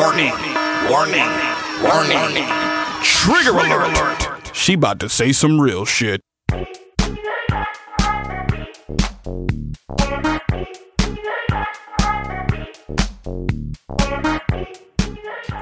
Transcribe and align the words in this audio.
Warning, 0.00 0.32
warning, 0.88 1.28
warning. 1.82 2.48
Trigger 3.02 3.50
alert. 3.50 4.50
She 4.54 4.72
about 4.72 4.98
to 5.00 5.10
say 5.10 5.30
some 5.30 5.60
real 5.60 5.84
shit. 5.84 6.22
All 6.50 6.56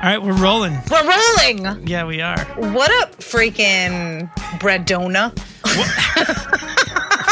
right, 0.04 0.22
we're 0.22 0.40
rolling. 0.40 0.78
We're 0.88 1.02
rolling. 1.02 1.88
Yeah, 1.88 2.06
we 2.06 2.20
are. 2.20 2.38
What 2.58 2.92
up, 3.02 3.16
freaking 3.16 4.32
breadona? 4.60 5.36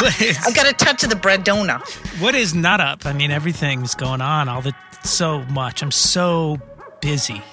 What 0.02 0.20
is, 0.20 0.45
I 0.45 0.50
got 0.50 0.68
a 0.68 0.73
touch 0.73 1.04
of 1.04 1.11
the 1.11 1.14
breadona. 1.16 1.80
what 2.20 2.34
is 2.34 2.52
not 2.52 2.80
up? 2.80 3.07
I 3.07 3.12
mean, 3.12 3.30
everything's 3.30 3.95
going 3.95 4.20
on. 4.20 4.48
All 4.48 4.61
the 4.61 4.75
so 5.04 5.45
much. 5.45 5.84
I'm 5.84 5.93
so 5.93 6.59
busy. 7.00 7.42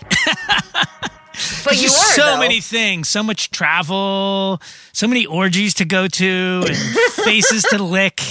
But 1.66 1.77
you 1.77 1.86
are 1.88 1.90
so 1.90 2.26
though. 2.26 2.38
many 2.40 2.62
things. 2.62 3.09
So 3.09 3.23
much 3.23 3.49
travel. 3.49 4.62
So 4.91 5.08
many 5.08 5.26
orgies 5.26 5.73
to 5.76 5.85
go 5.85 6.08
to 6.08 6.63
and 6.68 6.77
faces 7.26 7.63
to 7.71 7.82
lick. 7.82 8.21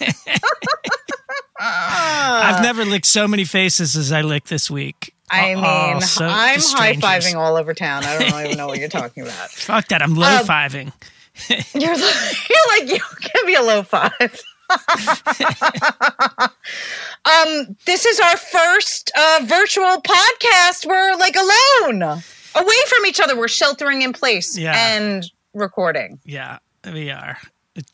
I've 1.58 2.62
never 2.62 2.84
licked 2.84 3.06
so 3.06 3.28
many 3.28 3.44
faces 3.44 3.94
as 3.96 4.10
I 4.12 4.22
licked 4.22 4.48
this 4.48 4.70
week. 4.70 5.14
I 5.30 5.52
Oh, 5.54 5.92
mean, 5.92 6.00
so- 6.00 6.26
I'm 6.26 6.60
high 6.60 6.94
fiving 6.94 7.34
all 7.36 7.56
over 7.56 7.74
town. 7.74 8.04
I 8.04 8.18
don't 8.18 8.44
even 8.46 8.56
know 8.56 8.66
what 8.66 8.78
you're 8.78 8.88
talking 8.88 9.22
about. 9.24 9.50
Fuck 9.50 9.88
that. 9.88 10.02
I'm 10.02 10.12
Um, 10.12 10.16
low 10.18 10.38
fiving. 10.42 10.92
You're 11.74 11.96
like, 11.96 12.48
you're 12.48 12.78
like, 12.78 12.88
you 12.90 12.98
give 13.32 13.44
me 13.46 13.54
a 13.54 13.62
low 13.62 13.82
five. 13.82 14.40
Um, 17.24 17.76
this 17.86 18.06
is 18.06 18.20
our 18.20 18.36
first 18.36 19.10
uh, 19.16 19.40
virtual 19.44 20.00
podcast. 20.02 20.86
We're 20.86 21.16
like 21.16 21.36
alone, 21.36 22.02
away 22.02 22.76
from 22.88 23.06
each 23.06 23.20
other. 23.20 23.36
We're 23.36 23.48
sheltering 23.48 24.02
in 24.02 24.12
place 24.12 24.56
Yeah. 24.56 24.74
and 24.96 25.30
recording. 25.54 26.20
yeah, 26.24 26.58
we 26.84 27.10
are. 27.10 27.38
It 27.74 27.86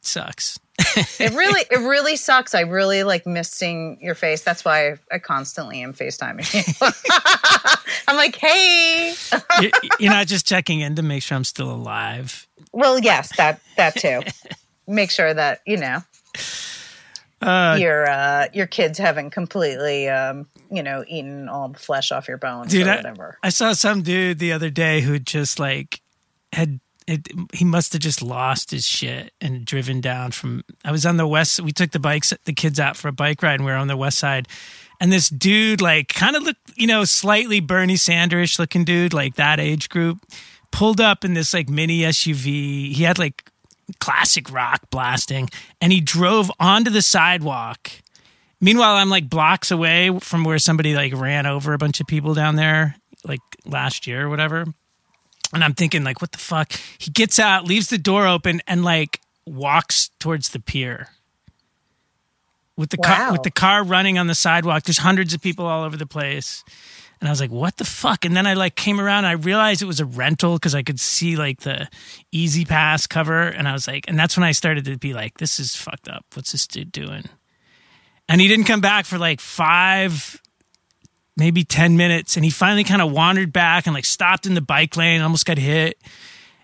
sucks. 0.00 0.58
It 1.20 1.32
really, 1.34 1.60
it 1.70 1.78
really 1.80 2.16
sucks. 2.16 2.54
I 2.54 2.60
really 2.62 3.02
like 3.04 3.26
missing 3.26 3.98
your 4.00 4.14
face. 4.14 4.42
That's 4.42 4.64
why 4.64 4.92
I, 4.92 4.98
I 5.12 5.18
constantly 5.18 5.82
am 5.82 5.92
FaceTiming 5.92 6.54
you. 6.54 6.62
I'm 8.08 8.16
like, 8.16 8.34
hey. 8.36 9.14
You- 9.60 9.70
You're 9.98 10.10
not 10.12 10.26
just 10.26 10.46
checking 10.46 10.80
in 10.80 10.94
to 10.96 11.02
make 11.02 11.22
sure 11.22 11.36
I'm 11.36 11.44
still 11.44 11.70
alive. 11.70 12.48
Well, 12.72 12.98
yes, 12.98 13.36
that 13.36 13.60
that 13.76 13.94
too. 13.96 14.22
Make 14.88 15.10
sure 15.10 15.32
that 15.34 15.60
you 15.66 15.76
know 15.76 15.98
Uh, 17.42 17.76
your 17.80 18.08
uh, 18.08 18.46
your 18.52 18.66
kids 18.66 18.98
haven't 18.98 19.30
completely, 19.30 20.08
um, 20.08 20.46
you 20.70 20.82
know, 20.82 21.04
eaten 21.08 21.48
all 21.48 21.68
the 21.68 21.78
flesh 21.78 22.12
off 22.12 22.28
your 22.28 22.36
bones 22.36 22.70
dude, 22.70 22.86
or 22.86 22.90
I, 22.90 22.96
whatever. 22.96 23.38
I 23.42 23.48
saw 23.48 23.72
some 23.72 24.02
dude 24.02 24.38
the 24.38 24.52
other 24.52 24.68
day 24.68 25.00
who 25.00 25.18
just 25.18 25.58
like 25.58 26.00
had 26.52 26.80
it, 27.10 27.26
he 27.52 27.64
must 27.64 27.92
have 27.92 28.02
just 28.02 28.22
lost 28.22 28.70
his 28.70 28.86
shit 28.86 29.32
and 29.40 29.64
driven 29.64 30.00
down 30.00 30.30
from. 30.30 30.62
I 30.84 30.92
was 30.92 31.04
on 31.04 31.16
the 31.16 31.26
west. 31.26 31.60
We 31.60 31.72
took 31.72 31.90
the 31.90 31.98
bikes, 31.98 32.32
the 32.44 32.52
kids 32.52 32.78
out 32.78 32.96
for 32.96 33.08
a 33.08 33.12
bike 33.12 33.42
ride, 33.42 33.54
and 33.54 33.64
we 33.64 33.72
were 33.72 33.78
on 33.78 33.88
the 33.88 33.96
west 33.96 34.18
side. 34.18 34.46
And 35.00 35.10
this 35.10 35.28
dude, 35.28 35.80
like, 35.80 36.08
kind 36.08 36.36
of 36.36 36.42
looked, 36.42 36.60
you 36.76 36.86
know, 36.86 37.04
slightly 37.04 37.58
Bernie 37.58 37.96
Sanders 37.96 38.58
looking 38.58 38.84
dude, 38.84 39.14
like 39.14 39.36
that 39.36 39.58
age 39.58 39.88
group, 39.88 40.18
pulled 40.70 41.00
up 41.00 41.24
in 41.24 41.34
this 41.34 41.52
like 41.52 41.68
mini 41.68 42.00
SUV. 42.00 42.92
He 42.92 43.02
had 43.02 43.18
like 43.18 43.49
classic 43.98 44.50
rock 44.52 44.90
blasting, 44.90 45.48
and 45.80 45.92
he 45.92 46.00
drove 46.00 46.50
onto 46.60 46.90
the 46.90 47.02
sidewalk. 47.02 47.90
Meanwhile, 48.60 48.96
I'm 48.96 49.10
like 49.10 49.28
blocks 49.28 49.70
away 49.70 50.18
from 50.20 50.44
where 50.44 50.58
somebody 50.58 50.94
like 50.94 51.14
ran 51.14 51.46
over 51.46 51.72
a 51.72 51.78
bunch 51.78 52.00
of 52.00 52.06
people 52.06 52.34
down 52.34 52.56
there, 52.56 52.96
like 53.24 53.40
last 53.64 54.06
year 54.06 54.26
or 54.26 54.28
whatever. 54.28 54.66
And 55.52 55.64
I'm 55.64 55.74
thinking, 55.74 56.04
like, 56.04 56.20
what 56.20 56.32
the 56.32 56.38
fuck? 56.38 56.72
He 56.98 57.10
gets 57.10 57.38
out, 57.38 57.64
leaves 57.64 57.88
the 57.88 57.98
door 57.98 58.26
open, 58.26 58.60
and 58.66 58.84
like 58.84 59.20
walks 59.46 60.10
towards 60.20 60.50
the 60.50 60.60
pier 60.60 61.08
with 62.80 62.90
the 62.90 62.96
car 62.96 63.32
with 63.32 63.42
the 63.42 63.50
car 63.50 63.84
running 63.84 64.18
on 64.18 64.26
the 64.26 64.34
sidewalk. 64.34 64.84
There's 64.84 64.98
hundreds 64.98 65.34
of 65.34 65.42
people 65.42 65.66
all 65.66 65.84
over 65.84 65.96
the 65.96 66.06
place. 66.06 66.64
And 67.20 67.28
I 67.28 67.32
was 67.32 67.40
like, 67.40 67.50
what 67.50 67.76
the 67.76 67.84
fuck? 67.84 68.24
And 68.24 68.34
then 68.34 68.46
I 68.46 68.54
like 68.54 68.76
came 68.76 68.98
around 68.98 69.18
and 69.18 69.26
I 69.26 69.32
realized 69.32 69.82
it 69.82 69.86
was 69.86 70.00
a 70.00 70.06
rental 70.06 70.54
because 70.54 70.74
I 70.74 70.82
could 70.82 70.98
see 70.98 71.36
like 71.36 71.60
the 71.60 71.86
E-ZPass 72.32 73.08
cover. 73.08 73.42
And 73.42 73.68
I 73.68 73.72
was 73.72 73.86
like, 73.86 74.06
and 74.08 74.18
that's 74.18 74.38
when 74.38 74.44
I 74.44 74.52
started 74.52 74.86
to 74.86 74.96
be 74.96 75.12
like, 75.12 75.36
this 75.36 75.60
is 75.60 75.76
fucked 75.76 76.08
up. 76.08 76.24
What's 76.32 76.52
this 76.52 76.66
dude 76.66 76.92
doing? 76.92 77.24
And 78.26 78.40
he 78.40 78.48
didn't 78.48 78.64
come 78.64 78.80
back 78.80 79.04
for 79.04 79.18
like 79.18 79.40
five, 79.40 80.40
maybe 81.36 81.62
10 81.62 81.98
minutes. 81.98 82.36
And 82.36 82.44
he 82.44 82.50
finally 82.50 82.84
kind 82.84 83.02
of 83.02 83.12
wandered 83.12 83.52
back 83.52 83.86
and 83.86 83.94
like 83.94 84.06
stopped 84.06 84.46
in 84.46 84.54
the 84.54 84.62
bike 84.62 84.96
lane, 84.96 85.20
almost 85.20 85.44
got 85.44 85.58
hit. 85.58 86.00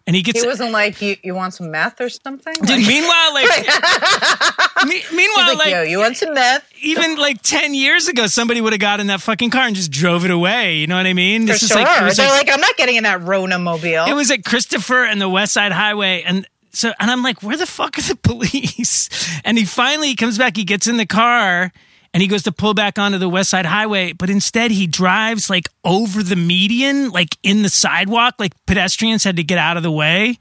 And 0.07 0.15
he 0.15 0.23
gets 0.23 0.41
He 0.41 0.47
wasn't 0.47 0.71
like, 0.71 1.03
you, 1.03 1.17
you 1.25 1.35
want 1.35 1.53
some 1.55 1.71
meth 1.73 2.01
or 2.01 2.09
something? 2.09 2.55
Dude, 2.55 2.87
meanwhile, 2.87 3.35
like, 3.35 3.49
me- 4.87 5.03
meanwhile, 5.13 5.49
like, 5.49 5.59
like, 5.59 5.71
yo, 5.71 5.83
you 5.83 5.99
want 5.99 6.17
some 6.17 6.33
meth? 6.35 6.65
even 6.83 7.17
like 7.17 7.43
10 7.43 7.75
years 7.75 8.07
ago, 8.07 8.27
somebody 8.29 8.61
would 8.61 8.73
have 8.73 8.81
got 8.81 9.01
in 9.01 9.09
that 9.09 9.21
fucking 9.21 9.51
car 9.51 9.63
and 9.67 9.75
just 9.75 9.91
drove 9.91 10.25
it 10.25 10.31
away. 10.31 10.77
You 10.77 10.87
know 10.87 10.97
what 10.97 11.07
I 11.07 11.13
mean? 11.13 11.43
For 11.47 11.55
This 11.55 11.65
is 11.65 11.69
sure. 11.71 11.79
like, 11.83 12.15
They're 12.17 12.29
like, 12.29 12.47
like, 12.47 12.53
I'm 12.55 12.61
not 12.61 12.77
getting 12.77 12.97
in 12.97 13.03
that 13.03 13.21
Rona 13.23 13.59
mobile. 13.59 14.05
it 14.07 14.15
was 14.15 14.31
at 14.31 14.45
Christopher 14.45 15.05
and 15.05 15.21
the 15.21 15.29
West 15.29 15.53
Side 15.53 15.73
Highway. 15.73 16.23
And 16.23 16.47
so, 16.71 16.93
and 17.01 17.11
I'm 17.11 17.23
like, 17.23 17.43
where 17.43 17.57
the 17.57 17.67
fuck 17.67 17.99
are 17.99 18.03
the 18.03 18.15
police? 18.23 19.09
And 19.45 19.59
he 19.59 19.65
finally 19.65 20.15
comes 20.15 20.39
back, 20.39 20.57
he 20.57 20.65
gets 20.65 20.87
in 20.87 20.99
the 20.99 21.07
car 21.07 21.73
and 22.17 22.23
he 22.23 22.29
goes 22.29 22.45
to 22.45 22.51
pull 22.53 22.73
back 22.73 22.99
onto 22.99 23.19
the 23.19 23.29
West 23.29 23.51
Side 23.51 23.67
Highway. 23.67 24.15
But 24.15 24.31
instead, 24.31 24.71
he 24.71 24.87
drives 24.87 25.51
like 25.51 25.69
over 25.85 26.23
the 26.23 26.35
median, 26.35 27.11
like 27.11 27.37
in 27.43 27.61
the 27.61 27.69
sidewalk, 27.69 28.37
like 28.39 28.55
pedestrians 28.65 29.23
had 29.23 29.37
to 29.37 29.45
get 29.45 29.59
out 29.59 29.77
of 29.77 29.83
the 29.83 29.91
way 29.91 30.39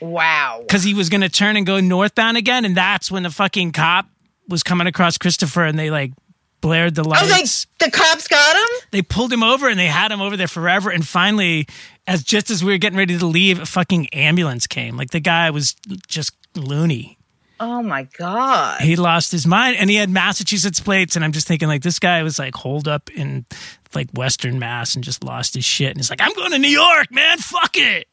wow. 0.00 0.58
because 0.60 0.82
he 0.82 0.92
was 0.92 1.08
going 1.08 1.22
to 1.22 1.30
turn 1.30 1.56
and 1.56 1.64
go 1.64 1.80
northbound 1.80 2.36
again. 2.36 2.66
And 2.66 2.76
that's 2.76 3.10
when 3.10 3.22
the 3.22 3.30
fucking 3.30 3.72
cop 3.72 4.04
was 4.48 4.62
coming 4.62 4.86
across 4.86 5.16
Christopher 5.16 5.64
and 5.64 5.78
they 5.78 5.90
like 5.90 6.12
blared 6.60 6.94
the 6.94 7.04
Oh, 7.04 7.08
lights. 7.08 7.68
they, 7.78 7.86
the 7.86 7.90
cops 7.90 8.28
got 8.28 8.56
him? 8.56 8.78
they 8.90 9.00
pulled 9.00 9.32
him 9.32 9.42
over 9.42 9.66
and 9.70 9.78
they 9.78 9.86
had 9.86 10.12
him 10.12 10.20
over 10.20 10.36
there 10.36 10.46
forever. 10.46 10.90
And 10.90 11.08
finally, 11.08 11.66
as 12.06 12.22
just 12.22 12.50
as 12.50 12.62
we 12.62 12.72
were 12.72 12.76
getting 12.76 12.98
ready 12.98 13.16
to 13.16 13.24
leave, 13.24 13.58
a 13.60 13.64
fucking 13.64 14.08
ambulance 14.08 14.66
came. 14.66 14.98
Like 14.98 15.08
the 15.08 15.20
guy 15.20 15.48
was 15.48 15.74
just 16.06 16.34
loony. 16.54 17.13
Oh 17.60 17.82
my 17.82 18.08
God. 18.18 18.80
He 18.80 18.96
lost 18.96 19.30
his 19.32 19.46
mind 19.46 19.76
and 19.78 19.88
he 19.88 19.96
had 19.96 20.10
Massachusetts 20.10 20.80
plates. 20.80 21.14
And 21.16 21.24
I'm 21.24 21.32
just 21.32 21.46
thinking, 21.46 21.68
like, 21.68 21.82
this 21.82 21.98
guy 21.98 22.22
was 22.22 22.38
like 22.38 22.54
holed 22.54 22.88
up 22.88 23.10
in 23.10 23.46
like 23.94 24.10
Western 24.12 24.58
Mass 24.58 24.94
and 24.96 25.04
just 25.04 25.22
lost 25.22 25.54
his 25.54 25.64
shit. 25.64 25.88
And 25.90 25.96
he's 25.98 26.10
like, 26.10 26.20
I'm 26.20 26.32
going 26.34 26.50
to 26.50 26.58
New 26.58 26.68
York, 26.68 27.12
man. 27.12 27.38
Fuck 27.38 27.76
it. 27.76 28.08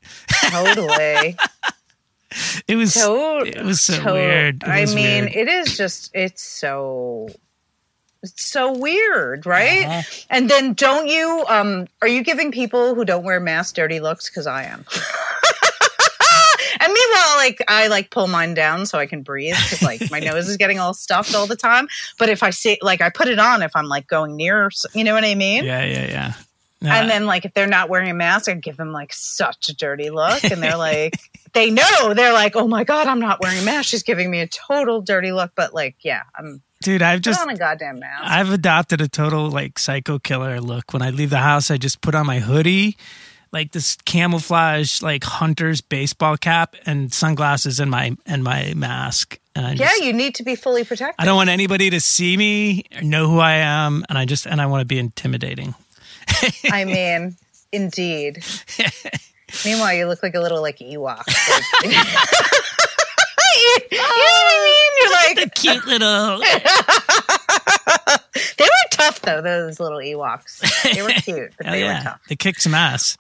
Totally. 0.50 1.36
It 2.66 2.78
was, 2.78 2.94
To- 2.94 3.44
it 3.46 3.62
was 3.66 3.82
so 3.82 4.14
weird. 4.14 4.64
It 4.64 4.70
I 4.70 4.86
mean, 4.86 5.26
weird. 5.26 5.36
it 5.36 5.48
is 5.50 5.76
just 5.76 6.12
it's 6.14 6.42
so 6.42 7.28
it's 8.24 8.50
so 8.50 8.78
weird, 8.78 9.46
right? 9.46 9.86
Uh-huh. 9.86 10.02
And 10.30 10.50
then 10.50 10.74
don't 10.74 11.08
you 11.10 11.44
um 11.50 11.88
are 12.02 12.08
you 12.08 12.24
giving 12.24 12.54
people 12.54 12.96
who 12.96 13.04
don't 13.04 13.26
wear 13.26 13.42
masks 13.42 13.74
dirty 13.74 14.00
looks 14.00 14.30
cuz 14.30 14.48
I 14.48 14.64
am. 14.64 14.86
And 16.82 16.92
meanwhile, 16.92 17.36
like 17.38 17.64
I 17.68 17.88
like 17.88 18.10
pull 18.10 18.28
mine 18.28 18.56
down 18.56 18.88
so 18.88 18.98
I 18.98 19.06
can 19.06 19.22
breathe 19.22 19.56
because 19.56 19.84
like 19.84 20.10
my 20.10 20.20
nose 20.20 20.50
is 20.50 20.58
getting 20.58 20.80
all 20.80 20.94
stuffed 20.94 21.36
all 21.36 21.46
the 21.46 21.56
time. 21.56 21.88
But 22.18 22.30
if 22.30 22.42
I 22.42 22.50
see, 22.50 22.80
like, 22.82 23.02
I 23.02 23.10
put 23.10 23.28
it 23.28 23.38
on 23.38 23.62
if 23.62 23.76
I'm 23.76 23.88
like 23.88 24.08
going 24.08 24.36
near, 24.36 24.72
you 24.96 25.04
know 25.04 25.14
what 25.14 25.24
I 25.24 25.36
mean? 25.36 25.64
yeah, 25.64 25.86
yeah, 25.86 26.06
yeah. 26.08 26.34
No, 26.84 26.90
And 26.90 27.10
then 27.10 27.28
like 27.28 27.46
if 27.46 27.54
they're 27.54 27.68
not 27.68 27.90
wearing 27.90 28.10
a 28.10 28.14
mask, 28.16 28.50
I 28.50 28.56
give 28.56 28.78
them 28.78 28.92
like 28.92 29.14
such 29.14 29.70
a 29.70 29.76
dirty 29.76 30.10
look, 30.10 30.44
and 30.44 30.64
they're 30.64 30.78
like, 30.78 31.14
they 31.54 31.70
know 31.70 32.16
they're 32.16 32.34
like, 32.34 32.56
oh 32.56 32.68
my 32.68 32.84
god, 32.84 33.06
I'm 33.06 33.20
not 33.20 33.40
wearing 33.40 33.60
a 33.60 33.64
mask. 33.64 33.90
She's 33.90 34.02
giving 34.02 34.32
me 34.32 34.40
a 34.40 34.48
total 34.48 35.02
dirty 35.02 35.32
look. 35.32 35.52
But 35.56 35.76
like, 35.76 35.98
yeah, 36.00 36.24
I'm 36.36 36.64
dude, 36.82 37.04
I've 37.04 37.18
put 37.18 37.26
just 37.26 37.42
on 37.42 37.50
a 37.50 37.56
goddamn 37.56 38.00
mask. 38.00 38.24
I've 38.26 38.50
adopted 38.50 39.00
a 39.00 39.08
total 39.08 39.52
like 39.52 39.78
psycho 39.78 40.18
killer 40.18 40.60
look. 40.60 40.92
When 40.92 41.04
I 41.04 41.12
leave 41.12 41.30
the 41.30 41.38
house, 41.38 41.70
I 41.70 41.78
just 41.78 42.02
put 42.02 42.16
on 42.16 42.26
my 42.26 42.40
hoodie, 42.40 42.98
like 43.52 43.72
this 43.72 43.98
camouflage 44.06 45.02
like 45.02 45.24
hunter's 45.24 45.82
baseball 45.82 46.38
cap 46.38 46.76
and 46.86 47.14
sunglasses 47.14 47.80
and 47.80 47.92
my 47.92 48.16
and 48.26 48.44
my 48.44 48.74
mask. 48.76 49.40
And 49.56 49.78
yeah, 49.78 49.88
just, 49.88 50.04
you 50.04 50.14
need 50.14 50.36
to 50.36 50.44
be 50.44 50.56
fully 50.56 50.84
protected. 50.86 51.16
I 51.20 51.26
don't 51.26 51.36
want 51.36 51.50
anybody 51.50 51.90
to 51.90 52.00
see 52.00 52.38
me 52.38 52.86
or 52.96 53.02
know 53.02 53.28
who 53.28 53.40
I 53.40 53.54
am, 53.54 54.06
and 54.08 54.18
I 54.18 54.26
just 54.26 54.46
and 54.46 54.62
I 54.62 54.68
want 54.68 54.82
to 54.82 54.86
be 54.86 54.98
intimidating. 54.98 55.76
I 56.72 56.86
mean, 56.86 57.36
indeed. 57.72 58.44
Meanwhile, 59.66 59.94
you 59.96 60.08
look 60.08 60.24
like 60.24 60.36
a 60.36 60.40
little 60.40 60.62
like 60.62 60.80
Ewok. 60.80 61.24
You, 63.54 63.78
you 63.92 63.98
know 63.98 64.04
what 64.04 64.12
I 64.14 64.54
oh, 64.54 64.64
mean? 64.64 65.36
You're 65.36 65.44
like, 65.44 65.54
Cute 65.56 65.86
little. 65.86 66.40
they 68.58 68.64
were 68.64 68.90
tough 68.92 69.22
though. 69.22 69.42
Those 69.42 69.78
little 69.78 69.98
Ewoks. 69.98 70.62
They 70.94 71.02
were 71.02 71.10
cute, 71.10 71.52
but 71.58 71.66
Hell 71.66 71.76
they 71.76 71.84
were 71.84 71.90
yeah, 71.90 72.04
tough. 72.04 72.22
they 72.30 72.38
kicked 72.38 72.62
some 72.62 72.74
ass. 72.74 73.18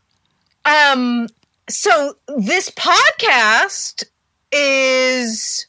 Um, 0.65 1.27
so 1.69 2.15
this 2.27 2.69
podcast 2.71 4.03
is 4.51 5.65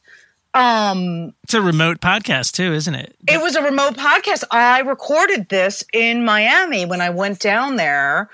Um, 0.53 1.33
It's 1.43 1.53
a 1.55 1.61
remote 1.61 1.99
podcast 1.99 2.51
too, 2.53 2.73
isn't 2.73 2.93
it? 2.95 3.15
it 3.27 3.41
was 3.41 3.55
a 3.55 3.61
remote 3.63 3.95
podcast. 3.95 4.43
I 4.51 4.81
recorded 4.81 5.49
this 5.49 5.83
in 5.93 6.23
Miami 6.25 6.85
when 6.85 7.01
I 7.01 7.09
went 7.09 7.39
down 7.39 7.75
there 7.77 8.29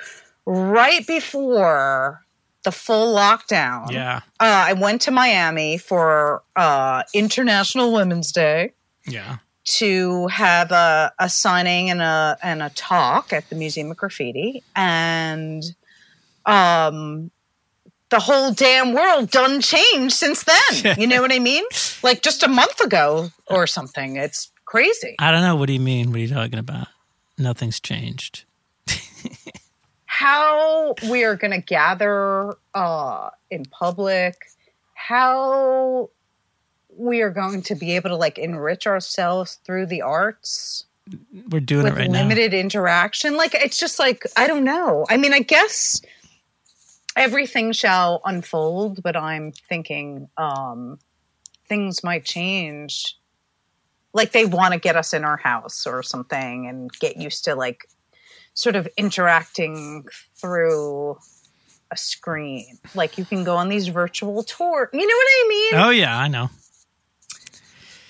right 0.46 1.06
before 1.08 2.26
the 2.64 2.72
full 2.74 3.16
lockdown. 3.16 3.92
Yeah. 3.92 4.18
Uh, 4.40 4.66
I 4.68 4.74
went 4.74 5.02
to 5.04 5.12
Miami 5.12 5.78
for 5.78 6.44
uh, 6.58 7.04
International 7.14 7.94
Women's 7.94 8.34
Day 8.34 8.74
Yeah. 9.06 9.38
to 9.80 10.28
have 10.28 10.72
a, 10.74 11.14
a 11.20 11.30
signing 11.30 11.90
and 11.90 12.02
a 12.02 12.38
and 12.44 12.62
a 12.62 12.70
talk 12.72 13.32
at 13.32 13.48
the 13.50 13.56
Museum 13.56 13.92
of 13.92 13.98
Graffiti, 13.98 14.62
and 14.76 15.64
um, 16.46 17.32
the 18.10 18.20
whole 18.20 18.52
damn 18.52 18.94
world 18.94 19.30
done 19.32 19.62
changed 19.62 20.16
since 20.16 20.44
then. 20.44 20.96
you 20.98 21.08
know 21.08 21.22
what 21.22 21.32
I 21.32 21.40
mean? 21.40 21.64
Like 22.04 22.22
just 22.22 22.44
a 22.44 22.48
month 22.48 22.80
ago 22.82 23.30
or 23.48 23.68
something. 23.68 24.16
It's 24.16 24.52
crazy. 24.66 25.16
I 25.20 25.32
don't 25.32 25.42
know. 25.42 25.56
What 25.56 25.68
do 25.68 25.74
you 25.74 25.80
mean? 25.80 26.12
What 26.12 26.18
are 26.18 26.20
you 26.20 26.30
talking 26.30 26.60
about? 26.60 26.88
Nothing's 27.38 27.80
changed. 27.80 28.44
How 30.06 30.96
we 31.10 31.24
are 31.24 31.36
going 31.36 31.52
to 31.52 31.62
gather 31.62 32.56
uh, 32.74 33.30
in 33.50 33.64
public, 33.66 34.36
how 34.94 36.10
we 36.98 37.22
are 37.22 37.30
going 37.30 37.62
to 37.62 37.76
be 37.76 37.96
able 37.96 38.10
to 38.10 38.18
like 38.18 38.38
enrich 38.38 38.86
ourselves 38.86 39.60
through 39.64 39.86
the 39.86 40.02
arts. 40.02 40.86
We're 41.50 41.62
doing 41.62 41.88
it 41.88 41.94
right 41.94 42.10
limited 42.10 42.54
interaction. 42.54 43.38
Like 43.38 43.56
it's 43.56 43.80
just 43.80 43.98
like 43.98 44.26
I 44.36 44.46
don't 44.46 44.66
know. 44.66 45.06
I 45.10 45.16
mean, 45.16 45.34
I 45.34 45.40
guess 45.40 46.02
everything 47.20 47.74
shall 47.74 48.22
unfold, 48.26 49.04
but 49.04 49.16
I'm 49.16 49.52
thinking 49.52 50.30
um 50.38 50.98
things 51.68 52.04
might 52.04 52.26
change. 52.26 53.16
Like 54.14 54.32
they 54.32 54.46
want 54.46 54.74
to 54.74 54.80
get 54.80 54.96
us 54.96 55.14
in 55.14 55.24
our 55.24 55.38
house 55.38 55.86
or 55.86 56.02
something 56.02 56.68
and 56.68 56.90
get 57.00 57.18
used 57.18 57.44
to 57.46 57.54
like 57.54 57.86
sort 58.56 58.76
of 58.76 58.88
interacting 58.98 60.06
through 60.36 61.18
a 61.92 61.98
screen. 61.98 62.80
Like 62.96 63.18
you 63.20 63.26
can 63.26 63.44
go 63.44 63.56
on 63.56 63.70
these 63.70 63.88
virtual 63.88 64.42
tours. 64.44 64.90
You 64.94 65.08
know 65.08 65.16
what 65.16 65.28
I 65.28 65.46
mean? 65.48 65.74
Oh 65.76 65.90
yeah, 65.92 66.18
I 66.18 66.28
know. 66.28 66.50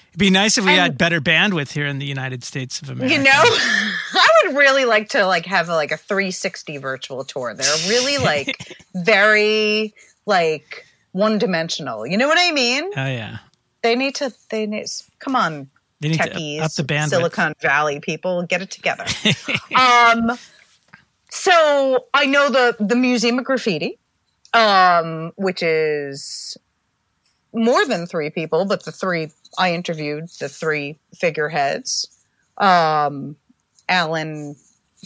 It'd 0.09 0.19
be 0.19 0.29
nice 0.29 0.57
if 0.57 0.65
we 0.65 0.71
And- 0.71 0.79
had 0.79 0.97
better 0.97 1.21
bandwidth 1.21 1.71
here 1.71 1.85
in 1.85 1.99
the 1.99 2.05
United 2.05 2.43
States 2.43 2.81
of 2.81 2.89
America. 2.89 3.15
You 3.15 3.23
know, 3.23 3.29
I 3.33 4.27
would 4.45 4.55
really 4.57 4.85
like 4.85 5.09
to 5.09 5.25
like 5.25 5.45
have 5.45 5.67
like 5.69 5.91
a 5.91 5.97
360 5.97 6.77
virtual 6.77 7.23
tour. 7.23 7.53
They're 7.53 7.89
really 7.89 8.17
like 8.23 8.75
very 8.95 9.93
like 10.25 10.85
one 11.11 11.37
dimensional. 11.37 12.05
You 12.07 12.17
know 12.17 12.27
what 12.27 12.37
I 12.39 12.51
mean? 12.51 12.85
Oh 12.95 13.05
yeah. 13.05 13.37
They 13.81 13.95
need 13.95 14.15
to. 14.15 14.33
They 14.49 14.65
need. 14.65 14.87
Come 15.19 15.35
on, 15.37 15.69
They 16.01 16.09
need 16.09 16.19
techies, 16.19 16.57
to 16.57 16.63
up 16.65 16.73
the 16.73 16.83
bandwidth. 16.83 17.09
Silicon 17.09 17.53
Valley 17.61 17.99
people, 18.01 18.43
get 18.43 18.61
it 18.61 18.71
together. 18.71 19.05
um, 19.75 20.37
so 21.29 22.05
I 22.13 22.25
know 22.25 22.49
the 22.49 22.75
the 22.79 22.95
Museum 22.95 23.39
of 23.39 23.45
Graffiti, 23.45 23.97
um, 24.53 25.31
which 25.37 25.63
is 25.63 26.57
more 27.53 27.85
than 27.85 28.05
three 28.05 28.29
people, 28.29 28.65
but 28.65 28.83
the 28.83 28.91
three 28.91 29.31
I 29.57 29.73
interviewed, 29.73 30.29
the 30.39 30.49
three 30.49 30.97
figureheads, 31.15 32.07
um, 32.57 33.35
Alan 33.87 34.55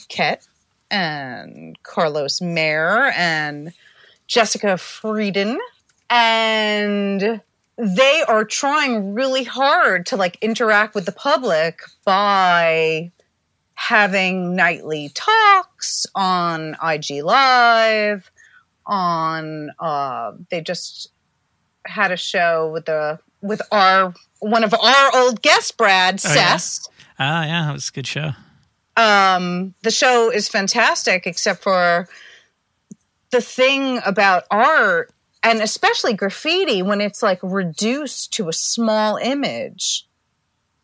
Ket 0.10 0.45
and 0.92 1.81
Carlos 1.84 2.42
Mare 2.42 3.13
and 3.16 3.74
Jessica 4.28 4.78
Freidin, 4.78 5.57
and 6.10 7.42
they 7.78 8.24
are 8.28 8.45
trying 8.45 9.13
really 9.13 9.44
hard 9.44 10.06
to 10.07 10.18
like 10.18 10.38
interact 10.42 10.94
with 10.94 11.06
the 11.06 11.12
public 11.12 11.80
by 12.06 13.12
having 13.75 14.56
nightly 14.56 15.10
talks 15.13 16.06
on 16.16 16.75
IG 16.84 17.24
Live. 17.24 18.30
On 18.86 19.72
uh, 19.80 20.34
they 20.50 20.62
just 20.62 21.10
had 21.86 22.12
a 22.12 22.18
show 22.18 22.69
with 22.72 22.86
the 22.86 23.19
with 23.42 23.62
our 23.72 24.13
one 24.44 24.63
of 24.63 24.74
our 24.74 25.16
old 25.16 25.42
guests, 25.42 25.72
Brad 25.72 26.22
Oh, 26.25 26.34
yeah? 26.34 26.57
Sess. 26.57 26.88
Ah 27.19 27.45
yeah, 27.45 27.66
that 27.66 27.74
was 27.74 27.90
a 27.90 27.92
good 27.92 28.07
show. 28.07 28.31
Um, 28.95 29.74
the 29.81 29.92
show 29.92 30.30
is 30.31 30.48
fantastic, 30.48 31.25
except 31.25 31.63
for 31.63 32.07
the 33.31 33.42
thing 33.42 34.00
about 34.06 34.44
art 34.51 35.12
and 35.42 35.62
especially 35.62 36.13
graffiti 36.13 36.81
when 36.81 37.01
it's 37.01 37.24
like 37.24 37.40
reduced 37.42 38.34
to 38.34 38.50
a 38.50 38.54
small 38.54 39.18
image. 39.18 40.07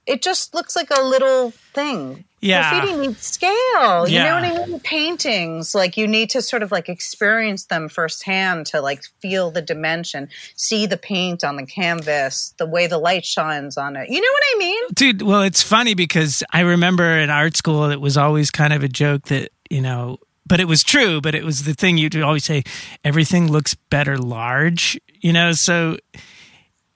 It 0.05 0.21
just 0.21 0.53
looks 0.55 0.75
like 0.75 0.89
a 0.89 1.01
little 1.03 1.51
thing. 1.51 2.25
Yeah. 2.41 2.71
Graffiti 2.79 3.07
needs 3.07 3.21
scale. 3.25 4.07
You 4.07 4.15
Yeah. 4.15 4.23
know 4.23 4.35
what 4.35 4.43
I 4.63 4.65
mean? 4.67 4.79
Paintings, 4.79 5.75
like 5.75 5.97
you 5.97 6.07
need 6.07 6.29
to 6.31 6.41
sort 6.41 6.63
of 6.63 6.71
like 6.71 6.87
experience 6.89 7.65
them 7.65 7.89
firsthand 7.89 8.65
to 8.67 8.81
like 8.81 9.03
feel 9.21 9.51
the 9.51 9.61
dimension, 9.61 10.29
see 10.55 10.85
the 10.85 10.97
paint 10.97 11.43
on 11.43 11.57
the 11.57 11.65
canvas, 11.65 12.53
the 12.57 12.65
way 12.65 12.87
the 12.87 12.97
light 12.97 13.25
shines 13.25 13.77
on 13.77 13.95
it. 13.95 14.09
You 14.09 14.21
know 14.21 14.27
what 14.31 14.43
I 14.55 14.57
mean? 14.59 14.83
Dude, 14.93 15.21
well, 15.21 15.41
it's 15.41 15.61
funny 15.61 15.93
because 15.95 16.43
I 16.53 16.61
remember 16.61 17.03
in 17.17 17.29
art 17.29 17.57
school 17.57 17.89
it 17.89 17.99
was 18.01 18.15
always 18.17 18.51
kind 18.51 18.73
of 18.73 18.83
a 18.83 18.87
joke 18.87 19.23
that, 19.23 19.49
you 19.69 19.81
know, 19.81 20.17
but 20.47 20.59
it 20.59 20.65
was 20.65 20.81
true, 20.83 21.21
but 21.21 21.35
it 21.35 21.43
was 21.43 21.63
the 21.63 21.73
thing 21.73 21.97
you'd 21.97 22.15
always 22.21 22.43
say 22.45 22.63
everything 23.03 23.51
looks 23.51 23.75
better 23.75 24.17
large, 24.17 24.99
you 25.19 25.31
know, 25.33 25.51
so 25.51 25.97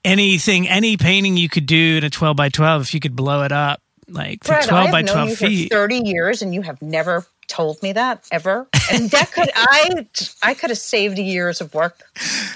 anything 0.06 0.68
any 0.68 0.98
painting 0.98 1.38
you 1.38 1.48
could 1.48 1.66
do 1.66 1.98
in 1.98 2.04
a 2.04 2.10
12 2.10 2.36
by 2.36 2.50
12 2.50 2.82
if 2.82 2.94
you 2.94 3.00
could 3.00 3.16
blow 3.16 3.44
it 3.44 3.52
up 3.52 3.82
like 4.08 4.44
Brad, 4.44 4.68
12 4.68 4.88
I 4.88 4.92
by 4.92 4.98
have 4.98 5.06
known 5.06 5.16
12 5.16 5.30
you 5.30 5.36
feet. 5.36 5.70
for 5.72 5.76
30 5.76 5.98
years 6.00 6.42
and 6.42 6.54
you 6.54 6.62
have 6.62 6.82
never 6.82 7.26
told 7.48 7.82
me 7.84 7.94
that 7.94 8.28
ever. 8.32 8.68
And 8.92 9.10
that 9.12 9.32
could 9.32 9.50
I 9.56 10.08
I 10.42 10.54
could 10.54 10.70
have 10.70 10.80
saved 10.80 11.18
years 11.18 11.62
of 11.62 11.74
work. 11.74 12.00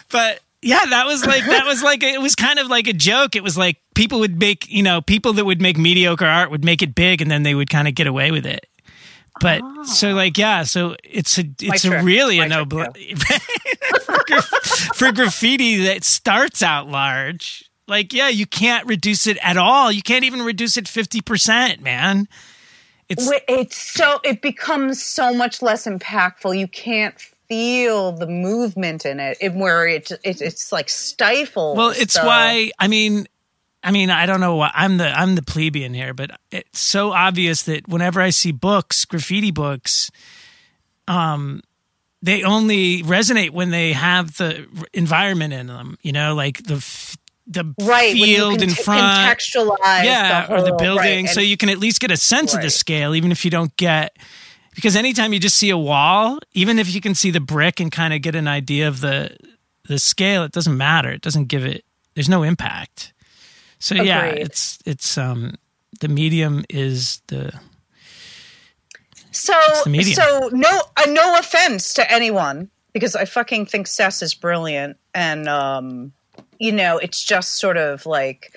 but 0.09 0.41
yeah, 0.61 0.83
that 0.89 1.05
was 1.05 1.25
like 1.25 1.45
that 1.45 1.65
was 1.65 1.83
like 1.83 2.03
it 2.03 2.21
was 2.21 2.35
kind 2.35 2.59
of 2.59 2.67
like 2.67 2.87
a 2.87 2.93
joke. 2.93 3.35
It 3.35 3.43
was 3.43 3.57
like 3.57 3.77
people 3.95 4.19
would 4.19 4.39
make 4.39 4.67
you 4.69 4.83
know 4.83 5.01
people 5.01 5.33
that 5.33 5.45
would 5.45 5.61
make 5.61 5.77
mediocre 5.77 6.25
art 6.25 6.51
would 6.51 6.65
make 6.65 6.81
it 6.81 6.95
big, 6.95 7.21
and 7.21 7.29
then 7.29 7.43
they 7.43 7.55
would 7.55 7.69
kind 7.69 7.87
of 7.87 7.95
get 7.95 8.07
away 8.07 8.31
with 8.31 8.45
it. 8.45 8.67
But 9.39 9.61
so 9.85 10.11
ah. 10.11 10.15
like 10.15 10.37
yeah, 10.37 10.63
so 10.63 10.95
it's 11.03 11.37
a 11.37 11.43
it's 11.61 11.85
a 11.85 11.89
trick. 11.89 12.03
really 12.03 12.39
a 12.39 12.41
My 12.41 12.47
no 12.47 12.65
trick, 12.65 13.17
for, 14.01 14.41
for 14.95 15.11
graffiti 15.11 15.83
that 15.85 16.03
starts 16.03 16.63
out 16.63 16.89
large. 16.89 17.66
Like 17.87 18.13
yeah, 18.13 18.29
you 18.29 18.45
can't 18.45 18.85
reduce 18.87 19.27
it 19.27 19.37
at 19.41 19.57
all. 19.57 19.91
You 19.91 20.01
can't 20.01 20.25
even 20.25 20.41
reduce 20.41 20.77
it 20.77 20.87
fifty 20.87 21.21
percent, 21.21 21.81
man. 21.81 22.27
It's 23.09 23.29
It's 23.47 23.77
so 23.77 24.19
it 24.23 24.41
becomes 24.41 25.01
so 25.03 25.33
much 25.33 25.61
less 25.61 25.85
impactful. 25.85 26.57
You 26.57 26.67
can't 26.67 27.17
feel 27.47 28.11
the 28.11 28.27
movement 28.27 29.05
in 29.05 29.21
it, 29.21 29.37
it 29.39 29.53
where 29.53 29.87
it, 29.87 30.11
it 30.23 30.41
it's 30.41 30.71
like 30.73 30.89
stifled. 30.89 31.77
Well, 31.77 31.89
it's 31.91 32.15
So- 32.15 32.25
why 32.25 32.71
I 32.77 32.89
mean, 32.89 33.25
I 33.81 33.91
mean, 33.91 34.09
I 34.09 34.25
don't 34.25 34.41
know 34.41 34.55
why 34.57 34.71
I'm 34.73 34.97
the 34.97 35.07
I'm 35.07 35.35
the 35.35 35.41
plebeian 35.41 35.93
here, 35.93 36.13
but 36.13 36.31
it's 36.51 36.81
so 36.81 37.13
obvious 37.13 37.63
that 37.63 37.87
whenever 37.87 38.19
I 38.19 38.31
see 38.31 38.51
books, 38.51 39.05
graffiti 39.05 39.51
books, 39.51 40.11
um, 41.07 41.61
they 42.21 42.43
only 42.43 43.03
resonate 43.03 43.51
when 43.51 43.69
they 43.69 43.93
have 43.93 44.35
the 44.35 44.67
environment 44.93 45.53
in 45.53 45.67
them. 45.67 45.97
You 46.01 46.11
know, 46.11 46.35
like 46.35 46.63
the 46.63 46.75
f- 46.75 47.15
the 47.47 47.73
right 47.81 48.11
field 48.13 48.61
in 48.61 48.69
front, 48.69 49.01
contextualize 49.01 50.03
yeah, 50.03 50.47
the 50.47 50.53
or 50.53 50.61
the 50.61 50.75
building, 50.75 51.25
right, 51.25 51.33
so 51.33 51.39
you 51.39 51.57
can 51.57 51.69
at 51.69 51.77
least 51.77 51.99
get 51.99 52.11
a 52.11 52.17
sense 52.17 52.53
of 52.53 52.61
the 52.61 52.69
scale, 52.69 53.15
even 53.15 53.31
if 53.31 53.45
you 53.45 53.51
don't 53.51 53.75
get. 53.77 54.17
Because 54.75 54.95
anytime 54.95 55.33
you 55.33 55.39
just 55.39 55.55
see 55.55 55.69
a 55.71 55.77
wall, 55.77 56.39
even 56.53 56.77
if 56.77 56.93
you 56.93 57.01
can 57.01 57.15
see 57.15 57.31
the 57.31 57.39
brick 57.39 57.79
and 57.79 57.91
kind 57.91 58.13
of 58.13 58.21
get 58.21 58.35
an 58.35 58.47
idea 58.47 58.87
of 58.87 59.01
the 59.01 59.35
the 59.87 59.97
scale, 59.97 60.43
it 60.43 60.51
doesn't 60.51 60.77
matter. 60.77 61.09
It 61.09 61.21
doesn't 61.21 61.45
give 61.45 61.65
it. 61.65 61.83
There's 62.13 62.29
no 62.29 62.43
impact. 62.43 63.13
So 63.79 63.95
yeah, 63.95 64.25
it's 64.25 64.79
it's 64.85 65.17
um 65.17 65.55
the 65.99 66.07
medium 66.07 66.65
is 66.69 67.21
the 67.27 67.53
So, 69.31 69.53
the 69.85 70.03
so 70.03 70.49
no, 70.51 70.81
uh, 70.97 71.09
no 71.09 71.37
offense 71.37 71.93
to 71.93 72.11
anyone 72.11 72.69
because 72.93 73.15
I 73.15 73.25
fucking 73.25 73.67
think 73.67 73.87
Sess 73.87 74.21
is 74.21 74.33
brilliant, 74.33 74.97
and 75.13 75.47
um, 75.47 76.13
you 76.59 76.71
know, 76.71 76.97
it's 76.97 77.23
just 77.23 77.59
sort 77.59 77.77
of 77.77 78.05
like 78.05 78.53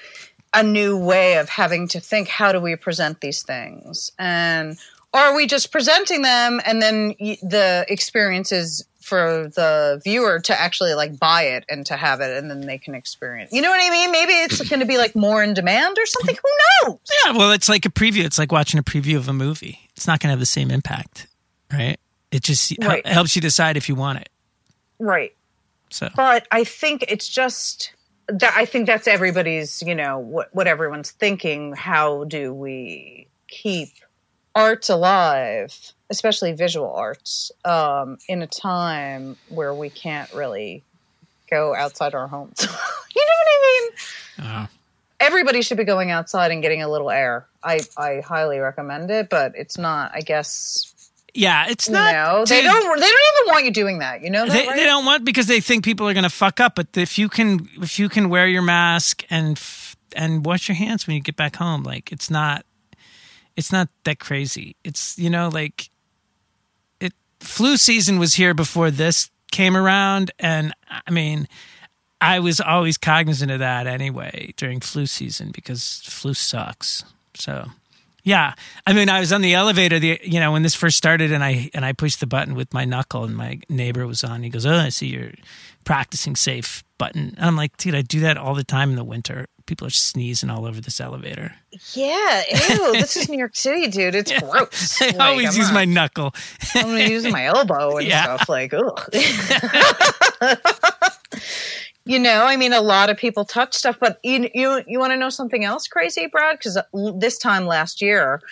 a 0.54 0.62
new 0.62 0.96
way 0.98 1.38
of 1.38 1.48
having 1.48 1.88
to 1.88 2.00
think: 2.00 2.28
how 2.28 2.52
do 2.52 2.60
we 2.60 2.76
present 2.76 3.20
these 3.20 3.42
things, 3.42 4.10
and 4.18 4.76
are 5.12 5.34
we 5.34 5.46
just 5.46 5.72
presenting 5.72 6.22
them, 6.22 6.60
and 6.64 6.80
then 6.82 7.08
the 7.18 7.84
experience 7.88 8.52
is 8.52 8.84
for 9.00 9.50
the 9.56 10.00
viewer 10.04 10.38
to 10.38 10.60
actually 10.60 10.94
like 10.94 11.18
buy 11.18 11.42
it 11.42 11.64
and 11.68 11.84
to 11.86 11.96
have 11.96 12.20
it, 12.20 12.36
and 12.36 12.48
then 12.50 12.60
they 12.60 12.78
can 12.78 12.94
experience. 12.94 13.52
You 13.52 13.60
know 13.60 13.70
what 13.70 13.80
I 13.82 13.90
mean? 13.90 14.12
Maybe 14.12 14.32
it's 14.34 14.60
going 14.68 14.80
to 14.80 14.86
be 14.86 14.98
like 14.98 15.16
more 15.16 15.42
in 15.42 15.52
demand 15.54 15.96
or 15.98 16.06
something. 16.06 16.36
Who 16.36 16.88
knows? 16.90 16.98
yeah. 17.24 17.32
Well, 17.32 17.50
it's 17.50 17.68
like 17.68 17.84
a 17.86 17.90
preview. 17.90 18.24
It's 18.24 18.38
like 18.38 18.52
watching 18.52 18.78
a 18.78 18.84
preview 18.84 19.16
of 19.16 19.28
a 19.28 19.32
movie. 19.32 19.80
It's 19.96 20.06
not 20.06 20.20
going 20.20 20.28
to 20.28 20.32
have 20.32 20.38
the 20.40 20.46
same 20.46 20.70
impact, 20.70 21.26
right? 21.72 21.98
It 22.30 22.42
just 22.44 22.72
Right. 22.80 23.04
helps 23.04 23.34
you 23.34 23.42
decide 23.42 23.76
if 23.76 23.88
you 23.88 23.96
want 23.96 24.20
it. 24.20 24.28
Right. 25.00 25.34
So 25.90 26.08
but 26.14 26.46
I 26.50 26.64
think 26.64 27.04
it's 27.08 27.28
just 27.28 27.92
that, 28.28 28.54
I 28.56 28.64
think 28.64 28.86
that's 28.86 29.08
everybody's, 29.08 29.82
you 29.82 29.94
know, 29.94 30.18
what, 30.18 30.54
what 30.54 30.66
everyone's 30.66 31.10
thinking. 31.10 31.74
How 31.74 32.24
do 32.24 32.54
we 32.54 33.26
keep 33.48 33.88
arts 34.54 34.88
alive, 34.88 35.76
especially 36.10 36.52
visual 36.52 36.92
arts, 36.92 37.50
um, 37.64 38.18
in 38.28 38.42
a 38.42 38.46
time 38.46 39.36
where 39.48 39.74
we 39.74 39.90
can't 39.90 40.32
really 40.32 40.82
go 41.50 41.74
outside 41.74 42.14
our 42.14 42.28
homes? 42.28 42.56
you 42.60 42.66
know 42.66 43.36
what 43.38 43.48
I 43.48 43.90
mean? 44.38 44.46
Uh, 44.46 44.66
Everybody 45.20 45.60
should 45.60 45.76
be 45.76 45.84
going 45.84 46.10
outside 46.10 46.50
and 46.50 46.62
getting 46.62 46.82
a 46.82 46.88
little 46.88 47.10
air. 47.10 47.46
I, 47.62 47.80
I 47.98 48.20
highly 48.20 48.58
recommend 48.58 49.10
it, 49.10 49.28
but 49.28 49.52
it's 49.54 49.76
not, 49.76 50.12
I 50.14 50.22
guess, 50.22 50.89
yeah, 51.34 51.66
it's 51.68 51.86
you 51.88 51.94
not. 51.94 52.12
know, 52.12 52.44
they 52.44 52.62
don't, 52.62 52.82
they 52.98 53.06
don't 53.06 53.20
even 53.42 53.52
want 53.52 53.64
you 53.64 53.70
doing 53.72 53.98
that. 53.98 54.22
You 54.22 54.30
know 54.30 54.46
that, 54.46 54.52
They, 54.52 54.66
right? 54.66 54.76
they 54.76 54.84
don't 54.84 55.04
want 55.04 55.24
because 55.24 55.46
they 55.46 55.60
think 55.60 55.84
people 55.84 56.08
are 56.08 56.12
going 56.14 56.24
to 56.24 56.30
fuck 56.30 56.60
up. 56.60 56.74
But 56.74 56.88
if 56.96 57.18
you 57.18 57.28
can, 57.28 57.68
if 57.80 57.98
you 57.98 58.08
can 58.08 58.28
wear 58.28 58.46
your 58.46 58.62
mask 58.62 59.24
and 59.30 59.56
f- 59.56 59.96
and 60.16 60.44
wash 60.44 60.68
your 60.68 60.76
hands 60.76 61.06
when 61.06 61.16
you 61.16 61.22
get 61.22 61.36
back 61.36 61.56
home, 61.56 61.82
like 61.82 62.10
it's 62.12 62.30
not, 62.30 62.64
it's 63.56 63.70
not 63.72 63.88
that 64.04 64.18
crazy. 64.18 64.76
It's 64.84 65.18
you 65.18 65.30
know 65.30 65.48
like, 65.48 65.90
it 67.00 67.12
flu 67.40 67.76
season 67.76 68.18
was 68.18 68.34
here 68.34 68.54
before 68.54 68.90
this 68.90 69.30
came 69.52 69.76
around, 69.76 70.30
and 70.38 70.72
I 70.90 71.10
mean, 71.10 71.48
I 72.20 72.40
was 72.40 72.60
always 72.60 72.98
cognizant 72.98 73.50
of 73.50 73.60
that 73.60 73.86
anyway 73.86 74.52
during 74.56 74.80
flu 74.80 75.06
season 75.06 75.50
because 75.52 76.02
flu 76.04 76.34
sucks. 76.34 77.04
So. 77.34 77.66
Yeah, 78.22 78.54
I 78.86 78.92
mean, 78.92 79.08
I 79.08 79.20
was 79.20 79.32
on 79.32 79.40
the 79.42 79.54
elevator. 79.54 79.98
The 79.98 80.20
you 80.22 80.40
know 80.40 80.52
when 80.52 80.62
this 80.62 80.74
first 80.74 80.96
started, 80.96 81.32
and 81.32 81.42
I 81.42 81.70
and 81.74 81.84
I 81.84 81.92
pushed 81.92 82.20
the 82.20 82.26
button 82.26 82.54
with 82.54 82.72
my 82.74 82.84
knuckle, 82.84 83.24
and 83.24 83.34
my 83.36 83.60
neighbor 83.68 84.06
was 84.06 84.22
on. 84.24 84.42
He 84.42 84.50
goes, 84.50 84.66
"Oh, 84.66 84.74
I 84.74 84.90
see 84.90 85.06
you're 85.08 85.32
practicing 85.84 86.36
safe." 86.36 86.84
Button. 86.98 87.32
And 87.38 87.46
I'm 87.46 87.56
like, 87.56 87.78
dude, 87.78 87.94
I 87.94 88.02
do 88.02 88.20
that 88.20 88.36
all 88.36 88.54
the 88.54 88.62
time 88.62 88.90
in 88.90 88.96
the 88.96 89.04
winter. 89.04 89.46
People 89.64 89.86
are 89.86 89.90
sneezing 89.90 90.50
all 90.50 90.66
over 90.66 90.82
this 90.82 91.00
elevator. 91.00 91.54
Yeah, 91.94 92.42
ew, 92.50 92.92
this 92.92 93.16
is 93.16 93.26
New 93.30 93.38
York 93.38 93.56
City, 93.56 93.86
dude. 93.88 94.14
It's 94.14 94.30
gross. 94.38 95.00
I 95.02 95.06
Like, 95.06 95.20
always 95.20 95.48
I'm 95.54 95.56
use 95.56 95.68
not- 95.68 95.74
my 95.74 95.84
knuckle. 95.86 96.34
I'm 96.74 96.82
gonna 96.82 97.04
use 97.08 97.24
my 97.26 97.46
elbow 97.46 97.96
and 97.96 98.06
Yeah. 98.06 98.36
stuff. 98.36 98.50
Like, 98.50 98.74
ugh. 98.74 99.00
You 102.10 102.18
know, 102.18 102.44
I 102.44 102.56
mean, 102.56 102.72
a 102.72 102.80
lot 102.80 103.08
of 103.08 103.16
people 103.16 103.44
touch 103.44 103.72
stuff, 103.72 103.96
but 104.00 104.18
you 104.24 104.50
you 104.52 104.82
you 104.88 104.98
want 104.98 105.12
to 105.12 105.16
know 105.16 105.30
something 105.30 105.64
else 105.64 105.86
crazy, 105.86 106.26
Brad? 106.26 106.58
Because 106.58 106.76
uh, 106.76 106.82
this 107.14 107.38
time 107.38 107.66
last 107.66 108.02
year, 108.02 108.42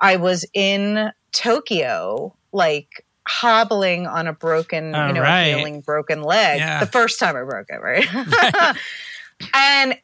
I 0.00 0.14
was 0.14 0.44
in 0.54 1.10
Tokyo, 1.32 2.32
like 2.52 3.04
hobbling 3.26 4.06
on 4.06 4.28
a 4.28 4.32
broken, 4.32 4.94
All 4.94 5.08
you 5.08 5.14
know, 5.14 5.22
right. 5.22 5.48
healing 5.48 5.80
broken 5.80 6.22
leg. 6.22 6.60
Yeah. 6.60 6.78
The 6.78 6.86
first 6.86 7.18
time 7.18 7.34
I 7.34 7.42
broke 7.42 7.66
it, 7.70 7.82
right? 7.82 8.06
and 9.52 9.98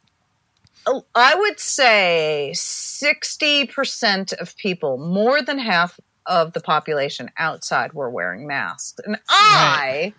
uh, 0.85 1.01
I 1.15 1.37
would 1.37 1.61
say 1.61 2.51
60% 2.53 4.33
of 4.35 4.57
people, 4.57 4.99
more 4.99 5.41
than 5.41 5.61
half 5.61 6.01
of 6.27 6.53
the 6.53 6.61
population 6.61 7.31
outside 7.39 7.93
were 7.93 8.11
wearing 8.11 8.49
masks. 8.49 8.99
And 9.07 9.21
I, 9.29 10.13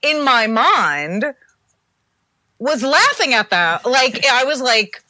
in 0.00 0.24
my 0.24 0.46
mind, 0.46 1.34
was 2.58 2.82
laughing 2.82 3.34
at 3.34 3.50
that. 3.50 3.84
Like, 3.86 4.24
I 4.26 4.44
was 4.44 4.60
like, 4.60 5.02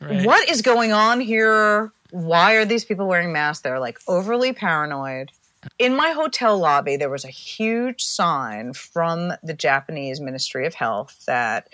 Right. 0.00 0.26
what 0.26 0.48
is 0.48 0.62
going 0.62 0.92
on 0.92 1.20
here? 1.20 1.92
Why 2.10 2.54
are 2.54 2.64
these 2.64 2.84
people 2.84 3.06
wearing 3.06 3.32
masks? 3.32 3.62
They're 3.62 3.80
like 3.80 3.98
overly 4.08 4.52
paranoid. 4.52 5.30
In 5.78 5.94
my 5.94 6.10
hotel 6.10 6.58
lobby, 6.58 6.96
there 6.96 7.08
was 7.08 7.24
a 7.24 7.28
huge 7.30 8.02
sign 8.02 8.72
from 8.72 9.32
the 9.44 9.54
Japanese 9.54 10.20
Ministry 10.20 10.66
of 10.66 10.74
Health 10.74 11.22
that 11.26 11.68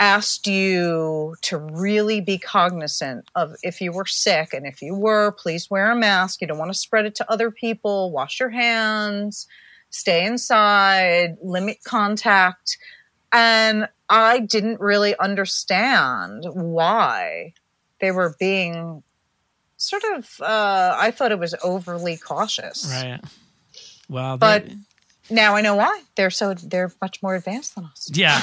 asked 0.00 0.46
you 0.46 1.36
to 1.42 1.56
really 1.58 2.20
be 2.20 2.36
cognizant 2.38 3.28
of 3.34 3.54
if 3.62 3.80
you 3.80 3.92
were 3.92 4.06
sick 4.06 4.52
and 4.52 4.66
if 4.66 4.82
you 4.82 4.94
were, 4.94 5.32
please 5.32 5.70
wear 5.70 5.90
a 5.90 5.96
mask. 5.96 6.40
You 6.40 6.46
don't 6.48 6.58
want 6.58 6.72
to 6.72 6.78
spread 6.78 7.06
it 7.06 7.14
to 7.16 7.30
other 7.30 7.50
people. 7.50 8.10
Wash 8.10 8.40
your 8.40 8.50
hands, 8.50 9.46
stay 9.90 10.24
inside, 10.26 11.36
limit 11.42 11.78
contact. 11.84 12.76
And 13.32 13.88
I 14.08 14.38
didn't 14.40 14.80
really 14.80 15.16
understand 15.18 16.44
why 16.52 17.52
they 18.00 18.10
were 18.10 18.34
being 18.38 19.02
sort 19.76 20.02
of 20.16 20.40
uh, 20.40 20.96
I 20.98 21.10
thought 21.10 21.30
it 21.32 21.38
was 21.38 21.54
overly 21.62 22.16
cautious. 22.16 22.88
Right. 22.90 23.20
Well, 24.08 24.38
But- 24.38 24.66
Now 25.30 25.54
I 25.56 25.60
know 25.60 25.74
why. 25.76 26.02
They're 26.16 26.30
so 26.30 26.54
they're 26.54 26.90
much 27.02 27.22
more 27.22 27.34
advanced 27.34 27.74
than 27.74 27.84
us. 27.84 28.10
yeah, 28.14 28.42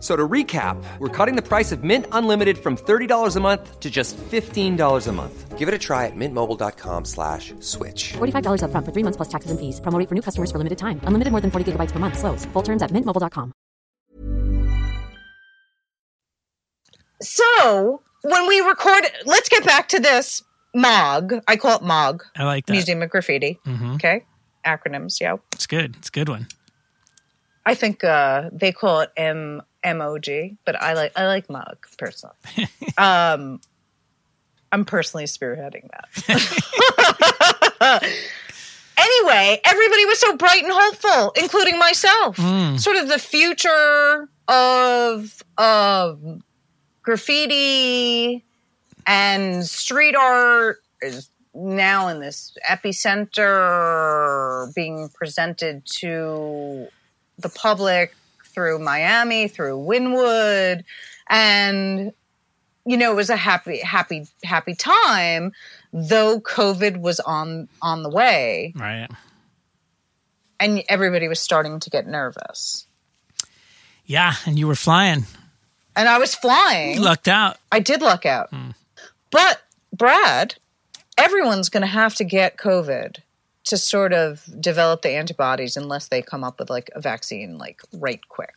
F- 0.00 0.04
So 0.04 0.16
to 0.16 0.26
recap, 0.26 0.82
we're 0.98 1.08
cutting 1.10 1.36
the 1.36 1.42
price 1.46 1.72
of 1.72 1.84
Mint 1.84 2.06
Unlimited 2.12 2.56
from 2.56 2.76
$30 2.76 3.36
a 3.36 3.40
month 3.40 3.80
to 3.80 3.90
just 3.90 4.16
$15 4.16 5.06
a 5.06 5.12
month. 5.12 5.58
Give 5.58 5.68
it 5.68 5.74
a 5.74 5.78
try 5.78 6.06
at 6.06 6.16
mintmobile.com 6.16 7.04
slash 7.04 7.52
switch. 7.60 8.14
$45 8.14 8.62
upfront 8.62 8.86
for 8.86 8.92
three 8.92 9.02
months 9.04 9.18
plus 9.18 9.28
taxes 9.28 9.50
and 9.50 9.60
fees. 9.60 9.78
Promo 9.82 9.98
rate 9.98 10.08
for 10.08 10.14
new 10.14 10.22
customers 10.22 10.50
for 10.50 10.56
limited 10.56 10.78
time. 10.78 11.00
Unlimited 11.04 11.32
more 11.32 11.42
than 11.42 11.50
40 11.50 11.72
gigabytes 11.72 11.92
per 11.92 11.98
month. 11.98 12.16
Slows. 12.18 12.46
Full 12.54 12.62
terms 12.62 12.80
at 12.82 12.90
mintmobile.com. 12.92 13.52
So 17.22 18.02
when 18.22 18.46
we 18.48 18.60
record, 18.60 19.04
let's 19.26 19.48
get 19.50 19.64
back 19.64 19.88
to 19.90 20.00
this 20.00 20.42
MOG. 20.74 21.34
I 21.46 21.56
call 21.56 21.76
it 21.76 21.82
MOG, 21.82 22.22
I 22.36 22.44
like 22.44 22.66
that. 22.66 22.72
Museum 22.72 23.02
of 23.02 23.10
Graffiti. 23.10 23.58
Mhm. 23.66 23.96
Okay, 23.96 24.24
acronyms. 24.64 25.20
Yeah, 25.20 25.36
It's 25.52 25.66
good. 25.66 25.96
It's 25.96 26.08
a 26.08 26.12
good 26.12 26.28
one. 26.28 26.46
I 27.66 27.74
think 27.74 28.02
uh, 28.04 28.48
they 28.52 28.72
call 28.72 29.00
it 29.00 29.10
M 29.16 29.60
MOG, 29.84 30.56
but 30.64 30.80
I 30.80 30.94
like 30.94 31.12
I 31.16 31.26
like 31.26 31.50
mug 31.50 31.86
personally. 31.98 32.36
um, 32.98 33.60
I'm 34.72 34.84
personally 34.84 35.24
spearheading 35.24 35.88
that. 35.90 36.08
anyway, 38.96 39.60
everybody 39.64 40.04
was 40.06 40.20
so 40.20 40.36
bright 40.36 40.62
and 40.62 40.72
hopeful, 40.72 41.32
including 41.36 41.76
myself. 41.78 42.36
Sort 42.78 42.96
of 42.96 43.08
the 43.08 43.18
future 43.18 44.28
of 44.48 45.42
of 45.58 46.40
graffiti 47.02 48.44
and 49.06 49.66
street 49.66 50.14
art 50.14 50.78
is 51.02 51.28
now 51.54 52.08
in 52.08 52.20
this 52.20 52.56
epicenter 52.68 54.72
being 54.74 55.08
presented 55.14 55.84
to 55.84 56.86
the 57.38 57.48
public 57.48 58.14
through 58.54 58.78
Miami, 58.80 59.48
through 59.48 59.78
Wynwood, 59.78 60.84
and 61.28 62.12
you 62.84 62.96
know 62.96 63.12
it 63.12 63.16
was 63.16 63.30
a 63.30 63.36
happy, 63.36 63.78
happy, 63.80 64.26
happy 64.44 64.74
time. 64.74 65.52
Though 65.92 66.40
COVID 66.40 67.00
was 67.00 67.20
on 67.20 67.68
on 67.82 68.02
the 68.02 68.10
way, 68.10 68.72
Right. 68.76 69.08
and 70.58 70.82
everybody 70.88 71.28
was 71.28 71.40
starting 71.40 71.80
to 71.80 71.90
get 71.90 72.06
nervous, 72.06 72.86
Yeah, 74.06 74.34
and 74.46 74.58
you 74.58 74.66
were 74.66 74.74
flying. 74.76 75.26
and 75.96 76.08
I 76.08 76.18
was 76.18 76.34
flying. 76.34 76.94
You 76.94 77.00
lucked 77.00 77.28
out. 77.28 77.56
I 77.72 77.80
did 77.80 78.02
luck 78.02 78.24
out. 78.26 78.50
Hmm. 78.50 78.70
But 79.30 79.62
Brad, 79.92 80.54
everyone's 81.18 81.68
going 81.68 81.82
to 81.82 81.86
have 81.86 82.14
to 82.16 82.24
get 82.24 82.56
COVID 82.56 83.16
to 83.70 83.76
sort 83.76 84.12
of 84.12 84.44
develop 84.60 85.02
the 85.02 85.10
antibodies 85.10 85.76
unless 85.76 86.08
they 86.08 86.22
come 86.22 86.44
up 86.44 86.58
with 86.58 86.70
like 86.70 86.90
a 86.94 87.00
vaccine 87.00 87.56
like 87.58 87.80
right 87.94 88.20
quick. 88.28 88.54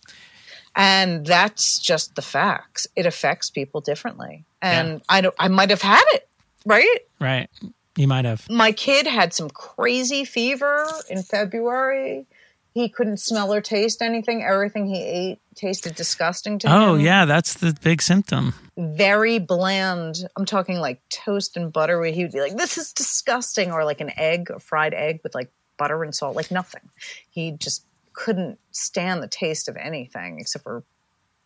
And 0.75 1.25
that's 1.25 1.79
just 1.79 2.15
the 2.15 2.21
facts. 2.21 2.87
It 2.95 3.05
affects 3.05 3.49
people 3.49 3.79
differently. 3.79 4.43
And 4.61 5.01
I 5.09 5.21
don't 5.21 5.35
I 5.39 5.47
might 5.47 5.69
have 5.69 5.81
had 5.81 6.03
it, 6.13 6.27
right? 6.65 6.99
Right. 7.19 7.49
You 7.95 8.07
might 8.07 8.25
have. 8.25 8.49
My 8.49 8.71
kid 8.71 9.05
had 9.05 9.33
some 9.33 9.49
crazy 9.51 10.25
fever 10.25 10.87
in 11.09 11.21
February. 11.21 12.25
He 12.73 12.89
couldn't 12.89 13.17
smell 13.17 13.53
or 13.53 13.61
taste 13.61 14.01
anything. 14.01 14.43
Everything 14.43 14.87
he 14.87 15.01
ate 15.01 15.39
tasted 15.55 15.93
disgusting 15.95 16.57
to 16.59 16.67
oh, 16.67 16.71
him 16.71 16.81
Oh, 16.81 16.95
yeah, 16.95 17.25
that's 17.25 17.53
the 17.55 17.77
big 17.83 18.01
symptom. 18.01 18.55
very 18.75 19.37
bland. 19.39 20.17
I'm 20.35 20.45
talking 20.45 20.77
like 20.79 20.99
toast 21.09 21.55
and 21.55 21.71
butter 21.71 21.99
where 21.99 22.11
he 22.11 22.23
would 22.23 22.31
be 22.31 22.41
like, 22.41 22.57
this 22.57 22.77
is 22.77 22.91
disgusting. 22.91 23.71
Or 23.71 23.85
like 23.85 24.01
an 24.01 24.11
egg, 24.17 24.49
a 24.49 24.59
fried 24.59 24.93
egg 24.93 25.19
with 25.23 25.35
like 25.35 25.51
butter 25.77 26.03
and 26.03 26.15
salt, 26.15 26.35
like 26.35 26.49
nothing. 26.49 26.89
He 27.29 27.51
just 27.51 27.85
couldn't 28.13 28.59
stand 28.71 29.21
the 29.21 29.27
taste 29.27 29.67
of 29.69 29.77
anything 29.77 30.39
except 30.39 30.63
for, 30.63 30.83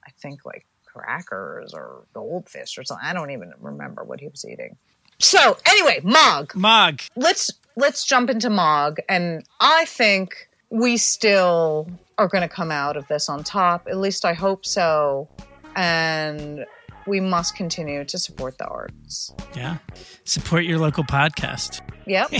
I 0.05 0.12
think, 0.22 0.46
like 0.46 0.65
crackers 0.86 1.74
or 1.74 2.03
goldfish 2.13 2.77
or 2.77 2.84
something. 2.84 3.05
I 3.05 3.13
don't 3.13 3.31
even 3.31 3.53
remember 3.60 4.03
what 4.03 4.19
he 4.19 4.27
was 4.27 4.46
eating. 4.46 4.77
So 5.19 5.57
anyway, 5.65 6.00
Mog 6.03 6.55
Mog. 6.55 7.01
let's 7.15 7.51
let's 7.75 8.05
jump 8.05 8.29
into 8.29 8.50
Mog, 8.50 9.00
and 9.10 9.43
I 9.60 9.86
think 9.86 10.48
we 10.69 10.97
still 10.97 11.88
are 12.17 12.27
going 12.27 12.41
to 12.41 12.50
come 12.50 12.71
out 12.71 12.97
of 12.97 13.07
this 13.07 13.29
on 13.29 13.43
top. 13.43 13.88
At 13.88 13.97
least 13.97 14.25
I 14.25 14.33
hope 14.33 14.65
so. 14.65 15.29
And 15.75 16.65
we 17.05 17.19
must 17.19 17.55
continue 17.55 18.03
to 18.05 18.17
support 18.17 18.57
the 18.57 18.65
arts. 18.67 19.33
Yeah. 19.55 19.77
Support 20.25 20.65
your 20.65 20.79
local 20.79 21.03
podcast. 21.03 21.81
Yep. 22.05 22.33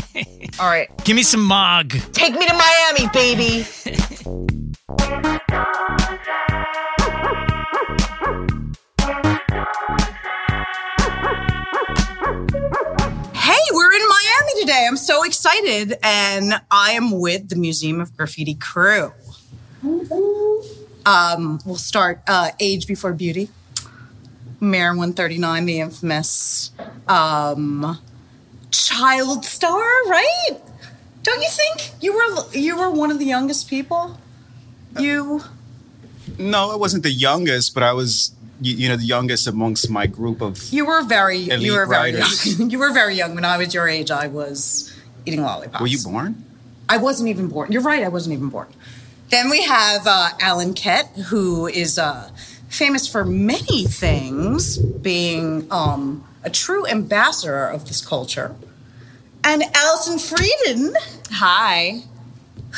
All 0.60 0.68
right. 0.68 0.90
Give 1.06 1.16
me 1.16 1.24
some 1.24 1.44
Mog. 1.44 1.92
Take 2.12 2.34
me 2.34 2.46
to 2.46 2.54
Miami, 2.54 3.08
baby. 3.14 3.66
today. 14.68 14.86
I'm 14.86 14.98
so 14.98 15.24
excited. 15.24 15.98
And 16.04 16.54
I 16.70 16.92
am 16.92 17.12
with 17.12 17.48
the 17.48 17.56
Museum 17.56 18.02
of 18.02 18.16
Graffiti 18.18 18.54
crew. 18.54 19.14
Um, 21.06 21.62
we'll 21.66 21.78
start 21.78 22.22
uh, 22.28 22.52
Age 22.60 22.86
Before 22.86 23.14
Beauty. 23.14 23.48
Mare 24.60 24.90
139, 24.90 25.66
the 25.66 25.80
infamous 25.80 26.72
um, 27.08 27.98
child 28.72 29.46
star, 29.46 29.86
right? 30.10 30.58
Don't 31.24 31.42
you 31.42 31.50
think 31.50 31.92
you 32.02 32.14
were 32.14 32.58
you 32.58 32.76
were 32.76 32.90
one 32.90 33.12
of 33.12 33.20
the 33.20 33.26
youngest 33.26 33.70
people? 33.70 34.20
You 35.00 35.44
No, 36.38 36.72
I 36.72 36.76
wasn't 36.76 37.04
the 37.04 37.12
youngest, 37.12 37.74
but 37.74 37.84
I 37.84 37.94
was, 37.94 38.36
you, 38.62 38.76
you 38.76 38.90
know, 38.90 38.96
the 38.96 39.06
youngest 39.06 39.48
amongst 39.48 39.90
my 39.90 40.08
group 40.08 40.42
of. 40.42 40.62
you 40.72 40.86
were 40.86 41.04
very 41.04 41.38
you 41.38 41.54
Elite 41.54 41.72
were 41.72 41.86
very 41.86 42.14
writers. 42.14 42.60
young. 42.60 42.70
you 42.74 42.80
were 42.80 42.92
very 42.94 43.16
young 43.16 43.36
when 43.36 43.46
I 43.46 43.58
was 43.58 43.74
your 43.74 43.88
age. 43.88 44.12
I 44.12 44.28
was 44.28 44.94
eating 45.26 45.42
lollipops. 45.42 45.82
Were 45.82 45.88
you 45.88 46.00
born? 46.04 46.44
I 46.90 46.98
wasn't 46.98 47.30
even 47.30 47.48
born. 47.50 47.72
You're 47.72 47.82
right. 47.82 48.04
I 48.04 48.08
wasn't 48.08 48.34
even 48.34 48.50
born. 48.50 48.68
Then 49.30 49.50
we 49.50 49.64
have 49.64 50.08
uh, 50.08 50.30
Alan 50.42 50.74
Ket, 50.74 51.08
who 51.28 51.68
is 51.68 52.00
uh, 52.00 52.30
famous 52.70 53.08
for 53.08 53.26
many 53.26 53.84
things, 53.84 54.78
being 54.78 55.68
um, 55.70 56.24
a 56.44 56.50
true 56.50 56.88
ambassador 56.88 57.68
of 57.68 57.88
this 57.90 58.06
culture, 58.06 58.56
and 59.44 59.64
Allison 59.76 60.18
Freidin, 60.18 60.96
Hi. 61.32 62.04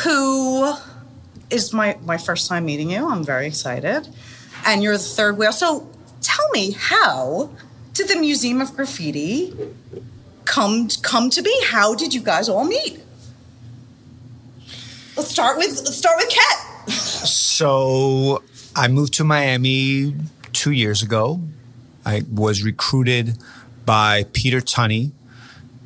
who 0.04 0.74
is 1.52 1.72
my 1.72 1.98
my 2.04 2.18
first 2.18 2.48
time 2.50 2.66
meeting 2.66 2.90
you. 2.90 3.08
I'm 3.08 3.24
very 3.24 3.46
excited, 3.48 4.08
and 4.66 4.84
you're 4.84 4.94
the 4.94 5.00
third 5.00 5.38
wheel. 5.38 5.52
So 5.52 5.88
tell 6.22 6.50
me, 6.50 6.72
how 6.72 7.52
did 7.94 8.08
the 8.08 8.16
Museum 8.16 8.62
of 8.62 8.76
Graffiti 8.76 9.54
come 10.46 10.90
come 11.02 11.30
to 11.30 11.42
be? 11.42 11.56
How 11.66 11.96
did 11.96 12.14
you 12.14 12.22
guys 12.22 12.50
all 12.50 12.64
meet? 12.64 13.00
Let's 15.16 15.30
start 15.32 15.58
with 15.58 15.70
let's 15.70 15.98
start 15.98 16.18
with 16.18 16.30
Ket. 16.30 16.92
So 16.92 18.44
I 18.76 18.88
moved 18.88 19.14
to 19.16 19.24
Miami 19.24 20.16
two 20.54 20.72
years 20.72 21.04
ago. 21.04 21.42
I 22.06 22.24
was 22.32 22.64
recruited 22.64 23.38
by 23.86 24.26
Peter 24.34 24.62
Tunney, 24.62 25.12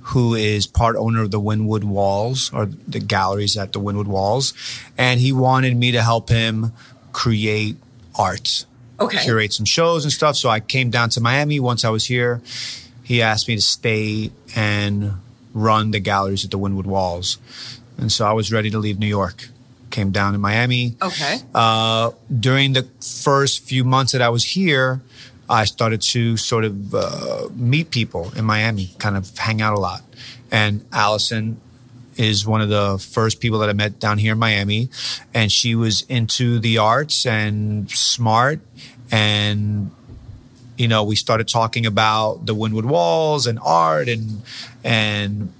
who 0.01 0.36
is 0.36 0.68
part 0.68 0.96
owner 0.96 1.24
of 1.24 1.32
the 1.32 1.42
Wynwood 1.42 1.84
Walls 1.84 2.51
or 2.53 2.65
the 2.65 3.00
galleries 3.00 3.58
at 3.58 3.74
the 3.74 3.80
Wynwood 3.80 4.08
Walls. 4.08 4.53
And 4.98 5.20
he 5.20 5.32
wanted 5.32 5.75
me 5.75 5.92
to 5.92 6.01
help 6.01 6.30
him 6.30 6.74
create 7.12 7.77
art, 8.17 8.65
Okay. 9.00 9.24
curate 9.24 9.53
some 9.53 9.65
shows 9.65 10.03
and 10.05 10.12
stuff. 10.12 10.36
So 10.36 10.50
I 10.50 10.60
came 10.60 10.89
down 10.89 11.10
to 11.12 11.22
Miami 11.22 11.60
once 11.60 11.84
I 11.86 11.89
was 11.89 12.05
here. 12.05 12.41
He 13.03 13.22
asked 13.22 13.48
me 13.48 13.55
to 13.55 13.62
stay 13.62 14.32
and 14.55 15.13
run 15.53 15.91
the 15.91 16.00
galleries 16.00 16.46
at 16.46 16.51
the 16.51 16.58
Wynwood 16.60 16.86
Walls. 16.86 17.38
And 17.98 18.12
so 18.12 18.25
I 18.25 18.34
was 18.34 18.51
ready 18.51 18.70
to 18.72 18.79
leave 18.79 18.98
New 19.00 19.08
York. 19.08 19.50
Came 19.91 20.12
down 20.12 20.34
to 20.34 20.39
Miami. 20.39 20.96
Okay. 21.01 21.39
Uh, 21.53 22.12
during 22.39 22.74
the 22.74 22.88
first 23.01 23.63
few 23.63 23.84
months 23.84 24.13
that 24.13 24.22
I 24.22 24.29
was 24.29 24.43
here, 24.43 25.01
I 25.50 25.65
started 25.65 26.01
to 26.13 26.38
sort 26.38 26.63
of 26.65 26.96
uh, 26.96 27.50
meet 27.53 27.91
people 27.91 28.32
in 28.36 28.46
Miami, 28.46 28.96
kind 28.98 29.15
of 29.17 29.38
hang 29.38 29.62
out 29.62 29.74
a 29.75 29.79
lot. 29.79 30.01
And 30.51 30.86
Allison 30.91 31.60
is 32.17 32.46
one 32.46 32.62
of 32.62 32.70
the 32.70 32.98
first 32.98 33.39
people 33.39 33.60
that 33.60 33.69
I 33.69 33.73
met 33.73 33.99
down 33.99 34.17
here 34.17 34.34
in 34.34 34.39
Miami. 34.39 34.89
And 35.34 35.52
she 35.52 35.76
was 35.76 36.04
into 36.04 36.60
the 36.60 36.78
arts 36.78 37.26
and 37.26 37.89
smart. 37.91 38.60
And, 39.12 39.91
you 40.78 40.88
know, 40.88 41.04
we 41.04 41.15
started 41.15 41.47
talking 41.47 41.86
about 41.86 42.45
the 42.45 42.56
Wynwood 42.56 42.86
Walls 42.86 43.47
and 43.47 43.60
art 43.63 44.08
and, 44.10 44.41
and, 44.84 45.54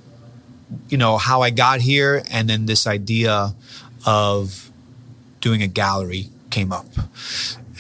you 0.90 0.98
know, 0.98 1.18
how 1.18 1.42
I 1.42 1.50
got 1.50 1.82
here. 1.82 2.24
And 2.32 2.50
then 2.50 2.66
this 2.66 2.88
idea 2.88 3.54
of 4.06 4.72
doing 5.42 5.62
a 5.62 5.68
gallery 5.68 6.30
came 6.50 6.72
up. 6.72 6.88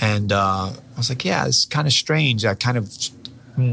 And 0.02 0.32
uh, 0.32 0.72
I 0.74 0.98
was 0.98 1.10
like, 1.10 1.24
yeah, 1.24 1.48
it's 1.48 1.66
kind 1.66 1.88
of 1.88 1.94
strange. 1.94 2.46
I 2.46 2.56
kind 2.56 2.78
of 2.78 2.92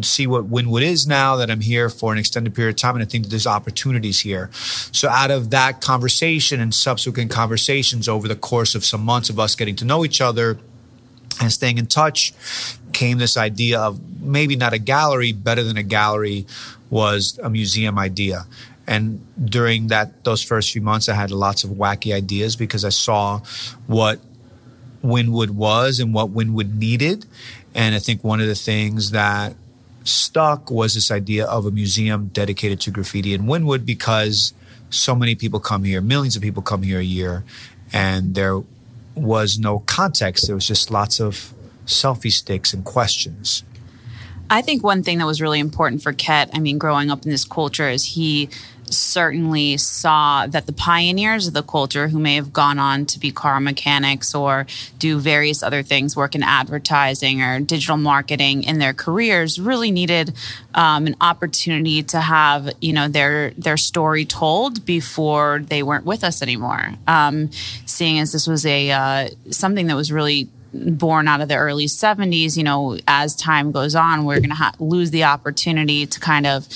see 0.03 0.27
what 0.27 0.51
Wynwood 0.51 0.83
is 0.83 1.07
now 1.07 1.37
that 1.37 1.51
I'm 1.51 1.61
here 1.61 1.89
for 1.89 2.13
an 2.13 2.19
extended 2.19 2.55
period 2.55 2.71
of 2.71 2.77
time. 2.77 2.97
And 2.97 3.03
I 3.03 3.07
think 3.07 3.25
that 3.25 3.31
there's 3.31 3.47
opportunities 3.47 4.21
here. 4.21 4.51
So 4.53 5.09
out 5.09 5.31
of 5.31 5.51
that 5.51 5.81
conversation 5.81 6.61
and 6.61 6.75
subsequent 6.75 7.31
conversations 7.31 8.09
over 8.09 8.29
the 8.29 8.37
course 8.37 8.75
of 8.75 8.85
some 8.85 9.05
months 9.05 9.31
of 9.31 9.39
us 9.39 9.55
getting 9.55 9.77
to 9.77 9.85
know 9.85 10.05
each 10.05 10.21
other 10.21 10.59
and 11.41 11.51
staying 11.51 11.79
in 11.79 11.87
touch 11.87 12.35
came 12.93 13.19
this 13.19 13.37
idea 13.37 13.81
of 13.81 13.99
maybe 14.21 14.57
not 14.57 14.73
a 14.73 14.79
gallery, 14.79 15.33
better 15.33 15.63
than 15.63 15.77
a 15.77 15.83
gallery 15.83 16.47
was 16.91 17.39
a 17.43 17.49
museum 17.49 17.99
idea. 17.99 18.47
And 18.87 19.25
during 19.43 19.87
that 19.87 20.25
those 20.25 20.43
first 20.43 20.73
few 20.73 20.83
months, 20.83 21.09
I 21.09 21.15
had 21.15 21.31
lots 21.31 21.65
of 21.65 21.71
wacky 21.71 22.15
ideas 22.15 22.57
because 22.57 22.85
I 22.85 22.89
saw 22.89 23.41
what 23.87 24.21
Wynwood 25.03 25.51
was 25.51 26.01
and 26.01 26.13
what 26.13 26.35
Wynwood 26.35 26.75
needed. 26.75 27.25
And 27.75 27.95
I 27.95 28.01
think 28.01 28.25
one 28.25 28.41
of 28.41 28.49
the 28.49 28.55
things 28.55 29.13
that 29.13 29.55
stuck 30.05 30.71
was 30.71 30.95
this 30.95 31.11
idea 31.11 31.47
of 31.47 31.67
a 31.67 31.71
museum 31.71 32.29
dedicated 32.33 32.81
to 32.81 32.91
graffiti 32.91 33.35
in 33.35 33.43
Wynwood 33.43 33.85
because 33.85 34.53
so 34.91 35.15
many 35.15 35.35
people 35.35 35.61
come 35.61 35.85
here, 35.85 36.01
millions 36.01 36.37
of 36.37 36.43
people 36.43 36.63
come 36.63 36.83
here 36.83 36.99
a 36.99 37.05
year, 37.05 37.45
and 37.93 38.35
there 38.35 38.63
was 39.15 39.59
no 39.59 39.81
context. 39.81 40.47
There 40.47 40.55
was 40.55 40.67
just 40.67 40.91
lots 40.91 41.21
of 41.21 41.53
selfie 41.87 42.33
sticks 42.33 42.73
and 42.73 42.85
questions. 42.85 43.65
I 44.49 44.63
think 44.63 44.83
one 44.83 45.05
thing 45.05 45.19
that 45.19 45.27
was 45.27 45.41
really 45.41 45.61
important 45.61 46.03
for 46.03 46.13
Ket, 46.13 46.51
I 46.53 46.59
mean, 46.59 46.77
growing 46.77 47.11
up 47.11 47.25
in 47.25 47.31
this 47.31 47.45
culture, 47.45 47.89
is 47.89 48.05
he 48.05 48.49
certainly 48.91 49.77
saw 49.77 50.47
that 50.47 50.67
the 50.67 50.73
pioneers 50.73 51.47
of 51.47 51.55
the 51.55 51.63
culture 51.63 52.09
who 52.09 52.19
may 52.19 52.35
have 52.35 52.53
gone 52.53 52.79
on 52.79 53.07
to 53.07 53.19
be 53.19 53.31
car 53.31 53.61
mechanics 53.61 54.35
or 54.35 54.67
do 54.99 55.19
various 55.19 55.63
other 55.63 55.83
things, 55.83 56.17
work 56.17 56.35
in 56.35 56.43
advertising 56.43 57.43
or 57.43 57.61
digital 57.61 57.97
marketing 57.97 58.65
in 58.65 58.79
their 58.79 58.93
careers, 58.93 59.61
really 59.61 59.91
needed 59.91 60.35
um, 60.75 61.07
an 61.07 61.17
opportunity 61.21 62.03
to 62.03 62.21
have 62.21 62.71
you 62.81 62.93
know 62.93 63.09
their 63.09 63.51
their 63.53 63.77
story 63.77 64.25
told 64.25 64.85
before 64.85 65.61
they 65.61 65.83
weren't 65.83 66.05
with 66.05 66.25
us 66.25 66.43
anymore. 66.43 66.95
Um, 67.07 67.51
seeing 67.87 68.19
as 68.19 68.33
this 68.33 68.47
was 68.47 68.67
a 68.67 68.91
uh, 68.91 69.29
something 69.51 69.87
that 69.87 69.97
was 69.97 70.13
really 70.13 70.49
born 70.73 71.27
out 71.27 71.41
of 71.41 71.49
the 71.49 71.57
early 71.57 71.87
70s 71.87 72.57
you 72.57 72.63
know 72.63 72.97
as 73.09 73.35
time 73.35 73.73
goes 73.73 73.97
on 73.97 74.25
we're 74.25 74.39
going 74.39 74.51
to 74.51 74.55
ha- 74.55 74.73
lose 74.79 75.11
the 75.11 75.25
opportunity 75.25 76.07
to 76.07 76.21
kind 76.21 76.47
of 76.47 76.69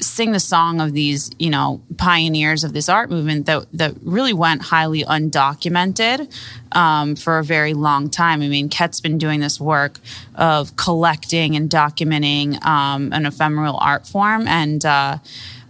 sing 0.00 0.32
the 0.32 0.40
song 0.40 0.80
of 0.80 0.92
these 0.92 1.30
you 1.38 1.50
know 1.50 1.80
pioneers 1.96 2.64
of 2.64 2.72
this 2.72 2.88
art 2.88 3.10
movement 3.10 3.46
that 3.46 3.66
that 3.72 3.94
really 4.02 4.32
went 4.32 4.62
highly 4.62 5.04
undocumented 5.04 6.30
um, 6.72 7.16
for 7.16 7.38
a 7.38 7.44
very 7.44 7.74
long 7.74 8.10
time. 8.10 8.42
I 8.42 8.48
mean 8.48 8.68
Ket's 8.68 9.00
been 9.00 9.18
doing 9.18 9.40
this 9.40 9.60
work 9.60 9.98
of 10.34 10.76
collecting 10.76 11.56
and 11.56 11.68
documenting 11.68 12.64
um, 12.64 13.12
an 13.12 13.26
ephemeral 13.26 13.76
art 13.78 14.06
form 14.06 14.48
and 14.48 14.84
uh, 14.84 15.18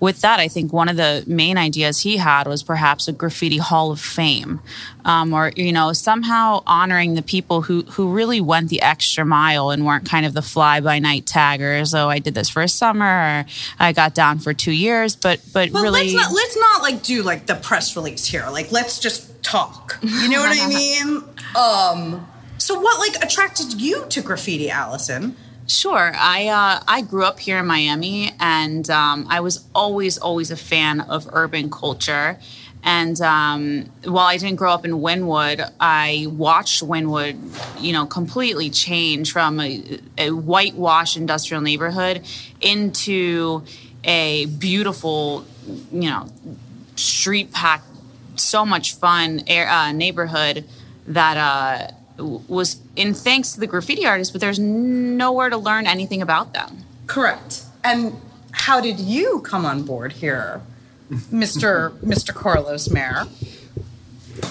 with 0.01 0.23
that, 0.23 0.41
I 0.41 0.49
think 0.49 0.73
one 0.73 0.89
of 0.89 0.97
the 0.97 1.23
main 1.27 1.59
ideas 1.59 2.01
he 2.01 2.17
had 2.17 2.47
was 2.47 2.63
perhaps 2.63 3.07
a 3.07 3.13
graffiti 3.13 3.59
hall 3.59 3.93
of 3.93 4.01
fame, 4.01 4.61
um, 5.05 5.35
or 5.35 5.53
you 5.55 5.73
know 5.73 5.93
somehow 5.93 6.63
honoring 6.67 7.15
the 7.15 7.23
people 7.23 7.61
who 7.63 7.83
who 7.83 8.11
really 8.11 8.41
went 8.41 8.71
the 8.71 8.81
extra 8.81 9.27
mile 9.27 9.71
and 9.71 9.85
weren't 9.85 10.09
kind 10.09 10.25
of 10.25 10.33
the 10.33 10.43
fly 10.43 10.81
by 10.81 10.99
night 10.99 11.27
taggers. 11.27 11.95
Oh, 11.95 12.09
I 12.09 12.19
did 12.19 12.35
this 12.35 12.49
for 12.49 12.63
a 12.63 12.69
summer, 12.69 13.05
or 13.05 13.47
I 13.79 13.93
got 13.93 14.15
down 14.15 14.39
for 14.39 14.55
two 14.55 14.73
years, 14.73 15.15
but 15.17 15.41
but, 15.53 15.71
really. 15.71 15.91
let's 15.91 16.15
not 16.15 16.33
let's 16.33 16.57
not 16.57 16.83
like 16.83 17.03
do 17.03 17.23
like 17.23 17.47
the 17.47 17.57
press 17.57 17.95
release 17.95 18.25
here. 18.25 18.47
Like 18.51 18.73
let's 18.73 18.99
just 18.99 19.43
talk. 19.43 19.99
You 20.03 20.31
know 20.31 20.41
what 20.41 20.59
I 20.59 20.67
mean? 20.69 21.23
Um 21.55 22.27
so 22.57 22.81
what 22.81 22.99
like 22.99 23.23
attracted 23.23 23.81
you 23.81 24.07
to 24.09 24.23
graffiti, 24.23 24.71
Allison? 24.71 25.37
Sure. 25.71 26.13
I 26.17 26.49
uh, 26.49 26.83
I 26.89 27.01
grew 27.03 27.23
up 27.23 27.39
here 27.39 27.59
in 27.59 27.67
Miami, 27.67 28.33
and 28.41 28.91
um, 28.91 29.27
I 29.31 29.39
was 29.39 29.65
always 29.73 30.19
always 30.19 30.51
a 30.51 30.57
fan 30.57 31.01
of 31.01 31.29
urban 31.33 31.71
culture. 31.71 32.41
And 32.83 33.21
um, 33.21 33.85
while 34.03 34.27
I 34.27 34.37
didn't 34.37 34.57
grow 34.57 34.73
up 34.73 34.85
in 34.85 34.91
Wynwood, 34.91 35.71
I 35.79 36.27
watched 36.29 36.83
Wynwood, 36.83 37.39
you 37.81 37.93
know, 37.93 38.05
completely 38.05 38.71
change 38.71 39.31
from 39.33 39.61
a, 39.61 40.01
a 40.19 40.31
whitewash 40.31 41.17
industrial 41.17 41.63
neighborhood 41.63 42.27
into 42.61 43.63
a 44.03 44.47
beautiful, 44.47 45.45
you 45.93 46.11
know, 46.11 46.27
street 46.97 47.53
packed 47.53 47.87
so 48.35 48.67
much 48.67 48.97
fun 48.97 49.45
air, 49.47 49.69
uh, 49.69 49.93
neighborhood 49.93 50.65
that 51.07 51.37
uh, 51.37 51.95
was 52.21 52.81
in 52.97 53.15
thanks 53.15 53.53
to 53.53 53.61
the 53.61 53.67
graffiti 53.67 54.07
artists, 54.07 54.31
but 54.33 54.41
there's 54.41 54.59
nowhere 54.59 55.51
to 55.51 55.57
learn 55.57 55.87
anything 55.87 56.23
about 56.23 56.53
them. 56.53 56.85
Correct. 57.07 57.65
And 57.83 58.15
how 58.53 58.81
did 58.81 59.01
you 59.01 59.41
come 59.41 59.65
on 59.65 59.83
board 59.83 60.13
here, 60.13 60.61
Mr. 61.11 61.91
Mr. 62.01 62.35
Carlos 62.35 62.91
Mare? 62.91 63.27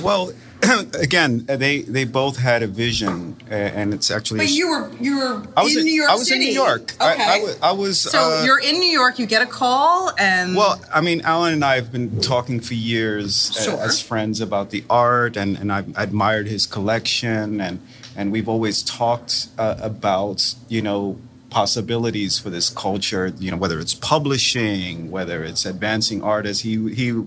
Well, 0.01 0.33
again, 0.99 1.45
they 1.45 1.81
they 1.81 2.03
both 2.03 2.37
had 2.37 2.63
a 2.63 2.67
vision, 2.67 3.35
uh, 3.49 3.53
and 3.53 3.93
it's 3.93 4.11
actually. 4.11 4.39
But 4.39 4.49
you 4.51 4.69
were 4.69 4.91
you 4.99 5.17
were 5.17 5.43
I 5.55 5.63
was 5.63 5.73
in 5.73 5.79
in- 5.79 5.85
New 5.85 5.93
York 5.93 6.09
I 6.09 6.15
was 6.15 6.31
in 6.31 6.39
New 6.39 6.51
York. 6.51 6.93
Okay. 6.99 7.05
I- 7.05 7.55
I 7.63 7.69
I 7.69 7.71
was, 7.71 7.99
So 8.01 8.19
uh, 8.19 8.43
you're 8.45 8.59
in 8.59 8.79
New 8.79 8.89
York. 8.91 9.19
You 9.19 9.25
get 9.25 9.41
a 9.41 9.45
call, 9.45 10.11
and 10.17 10.55
Well, 10.55 10.79
I 10.93 11.01
mean, 11.01 11.21
Alan 11.21 11.53
and 11.53 11.63
I 11.65 11.75
have 11.75 11.91
been 11.91 12.19
talking 12.21 12.59
for 12.59 12.73
years 12.73 13.51
uh, 13.57 13.61
Sure. 13.63 13.81
as 13.81 14.01
friends 14.01 14.41
about 14.41 14.69
the 14.71 14.83
art, 14.89 15.37
and, 15.37 15.57
and 15.57 15.71
I've 15.71 15.97
admired 15.97 16.47
his 16.47 16.65
collection, 16.67 17.61
and 17.61 17.79
and 18.17 18.31
we've 18.31 18.49
always 18.49 18.83
talked 18.83 19.47
uh, 19.57 19.75
about 19.79 20.55
you 20.67 20.81
know 20.81 21.17
possibilities 21.49 22.37
for 22.37 22.49
this 22.51 22.69
culture. 22.69 23.33
You 23.39 23.51
know, 23.51 23.57
whether 23.57 23.79
it's 23.79 23.93
publishing, 23.95 25.09
whether 25.09 25.43
it's 25.43 25.65
advancing 25.65 26.21
artists. 26.21 26.63
He 26.63 26.93
he 26.93 27.23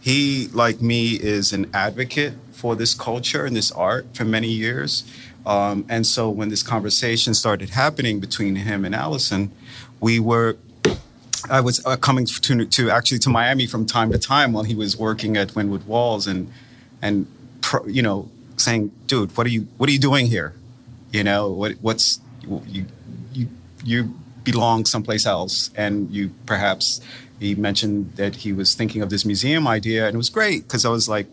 he, 0.00 0.48
like 0.54 0.80
me, 0.80 1.12
is 1.14 1.52
an 1.52 1.70
advocate 1.74 2.32
for 2.60 2.76
this 2.76 2.92
culture 2.94 3.46
and 3.46 3.56
this 3.56 3.70
art 3.72 4.04
for 4.16 4.24
many 4.24 4.48
years. 4.48 5.04
Um, 5.46 5.86
and 5.88 6.06
so 6.06 6.28
when 6.28 6.48
this 6.50 6.62
conversation 6.62 7.32
started 7.34 7.70
happening 7.70 8.20
between 8.20 8.54
him 8.56 8.84
and 8.84 8.94
Allison, 8.94 9.50
we 10.00 10.20
were 10.20 10.56
I 11.48 11.60
was 11.60 11.84
uh, 11.86 11.96
coming 11.96 12.26
to, 12.26 12.66
to 12.66 12.90
actually 12.90 13.20
to 13.20 13.30
Miami 13.30 13.66
from 13.66 13.86
time 13.86 14.12
to 14.12 14.18
time 14.18 14.52
while 14.52 14.64
he 14.64 14.74
was 14.74 14.96
working 14.96 15.36
at 15.36 15.48
Wynwood 15.48 15.84
Walls 15.86 16.26
and 16.26 16.52
and 17.00 17.26
pro, 17.62 17.86
you 17.86 18.02
know 18.02 18.28
saying, 18.56 18.92
"Dude, 19.06 19.34
what 19.36 19.46
are 19.46 19.50
you 19.50 19.62
what 19.78 19.88
are 19.88 19.92
you 19.92 19.98
doing 19.98 20.26
here? 20.26 20.52
You 21.12 21.24
know 21.24 21.48
what 21.48 21.72
what's 21.80 22.20
you 22.66 22.84
you 23.32 23.48
you 23.82 24.14
belong 24.44 24.84
someplace 24.84 25.24
else." 25.24 25.70
And 25.76 26.10
you 26.10 26.30
perhaps 26.44 27.00
he 27.38 27.54
mentioned 27.54 28.16
that 28.16 28.36
he 28.36 28.52
was 28.52 28.74
thinking 28.74 29.00
of 29.00 29.08
this 29.08 29.24
museum 29.24 29.66
idea, 29.66 30.06
and 30.06 30.14
it 30.14 30.18
was 30.18 30.30
great 30.30 30.64
because 30.64 30.84
I 30.84 30.90
was 30.90 31.08
like. 31.08 31.26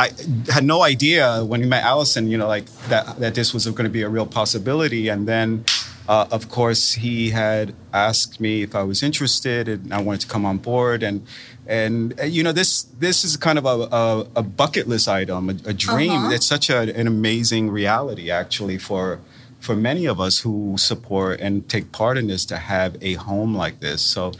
I 0.00 0.08
had 0.56 0.64
no 0.64 0.80
idea 0.82 1.44
when 1.44 1.60
we 1.60 1.66
met 1.66 1.84
Allison, 1.84 2.30
you 2.32 2.38
know, 2.38 2.48
like 2.56 2.66
that 2.88 3.04
that 3.22 3.34
this 3.34 3.52
was 3.52 3.66
going 3.66 3.88
to 3.92 3.96
be 3.98 4.04
a 4.08 4.08
real 4.16 4.26
possibility. 4.26 5.10
And 5.12 5.28
then, 5.28 5.64
uh, 6.08 6.36
of 6.36 6.48
course, 6.48 6.82
he 7.04 7.30
had 7.42 7.74
asked 7.92 8.40
me 8.40 8.62
if 8.62 8.72
I 8.74 8.82
was 8.90 9.02
interested, 9.02 9.68
and 9.68 9.92
I 9.92 10.00
wanted 10.06 10.22
to 10.22 10.28
come 10.34 10.46
on 10.46 10.58
board. 10.58 11.02
And 11.02 11.26
and 11.66 12.18
uh, 12.18 12.24
you 12.24 12.42
know, 12.42 12.54
this 12.60 12.70
this 12.98 13.24
is 13.24 13.36
kind 13.36 13.58
of 13.58 13.66
a, 13.66 13.76
a, 14.02 14.26
a 14.36 14.42
bucket 14.42 14.86
list 14.88 15.06
item, 15.08 15.50
a, 15.50 15.56
a 15.72 15.74
dream. 15.88 16.12
Uh-huh. 16.12 16.34
It's 16.34 16.46
such 16.46 16.70
a, 16.70 16.78
an 17.00 17.06
amazing 17.06 17.70
reality, 17.70 18.30
actually, 18.30 18.78
for 18.78 19.20
for 19.60 19.76
many 19.76 20.08
of 20.08 20.18
us 20.18 20.40
who 20.44 20.76
support 20.78 21.40
and 21.40 21.68
take 21.68 21.92
part 21.92 22.16
in 22.16 22.26
this 22.28 22.46
to 22.46 22.56
have 22.56 22.96
a 23.02 23.14
home 23.14 23.52
like 23.64 23.80
this. 23.80 24.00
So. 24.00 24.32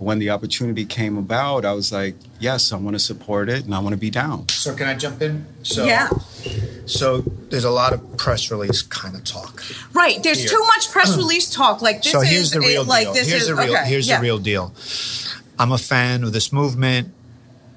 When 0.00 0.18
the 0.18 0.30
opportunity 0.30 0.86
came 0.86 1.18
about, 1.18 1.66
I 1.66 1.72
was 1.74 1.92
like, 1.92 2.14
"Yes, 2.38 2.72
I 2.72 2.76
want 2.76 2.94
to 2.94 2.98
support 2.98 3.50
it, 3.50 3.66
and 3.66 3.74
I 3.74 3.80
want 3.80 3.92
to 3.92 3.98
be 3.98 4.08
down." 4.08 4.48
So 4.48 4.74
can 4.74 4.88
I 4.88 4.94
jump 4.94 5.20
in? 5.20 5.44
So, 5.62 5.84
yeah, 5.84 6.08
So 6.86 7.20
there's 7.50 7.64
a 7.64 7.70
lot 7.70 7.92
of 7.92 8.16
press 8.16 8.50
release 8.50 8.80
kind 8.80 9.14
of 9.14 9.24
talk. 9.24 9.62
right. 9.92 10.22
There's 10.22 10.40
Here. 10.40 10.48
too 10.48 10.64
much 10.74 10.90
press 10.90 11.16
release 11.22 11.50
talk. 11.50 11.82
Like 11.82 12.02
this 12.02 12.12
so 12.12 12.22
is 12.22 12.30
here's 12.30 12.50
the 12.50 12.60
real 12.60 12.82
it, 12.82 12.88
like 12.88 13.04
deal. 13.04 13.12
this 13.12 13.28
here's 13.28 13.42
is 13.42 13.48
the 13.48 13.54
real. 13.54 13.72
okay. 13.74 13.84
here's 13.88 14.08
yeah. 14.08 14.16
the 14.16 14.22
real 14.22 14.38
deal. 14.38 14.72
I'm 15.58 15.70
a 15.72 15.78
fan 15.78 16.24
of 16.24 16.32
this 16.32 16.50
movement. 16.50 17.12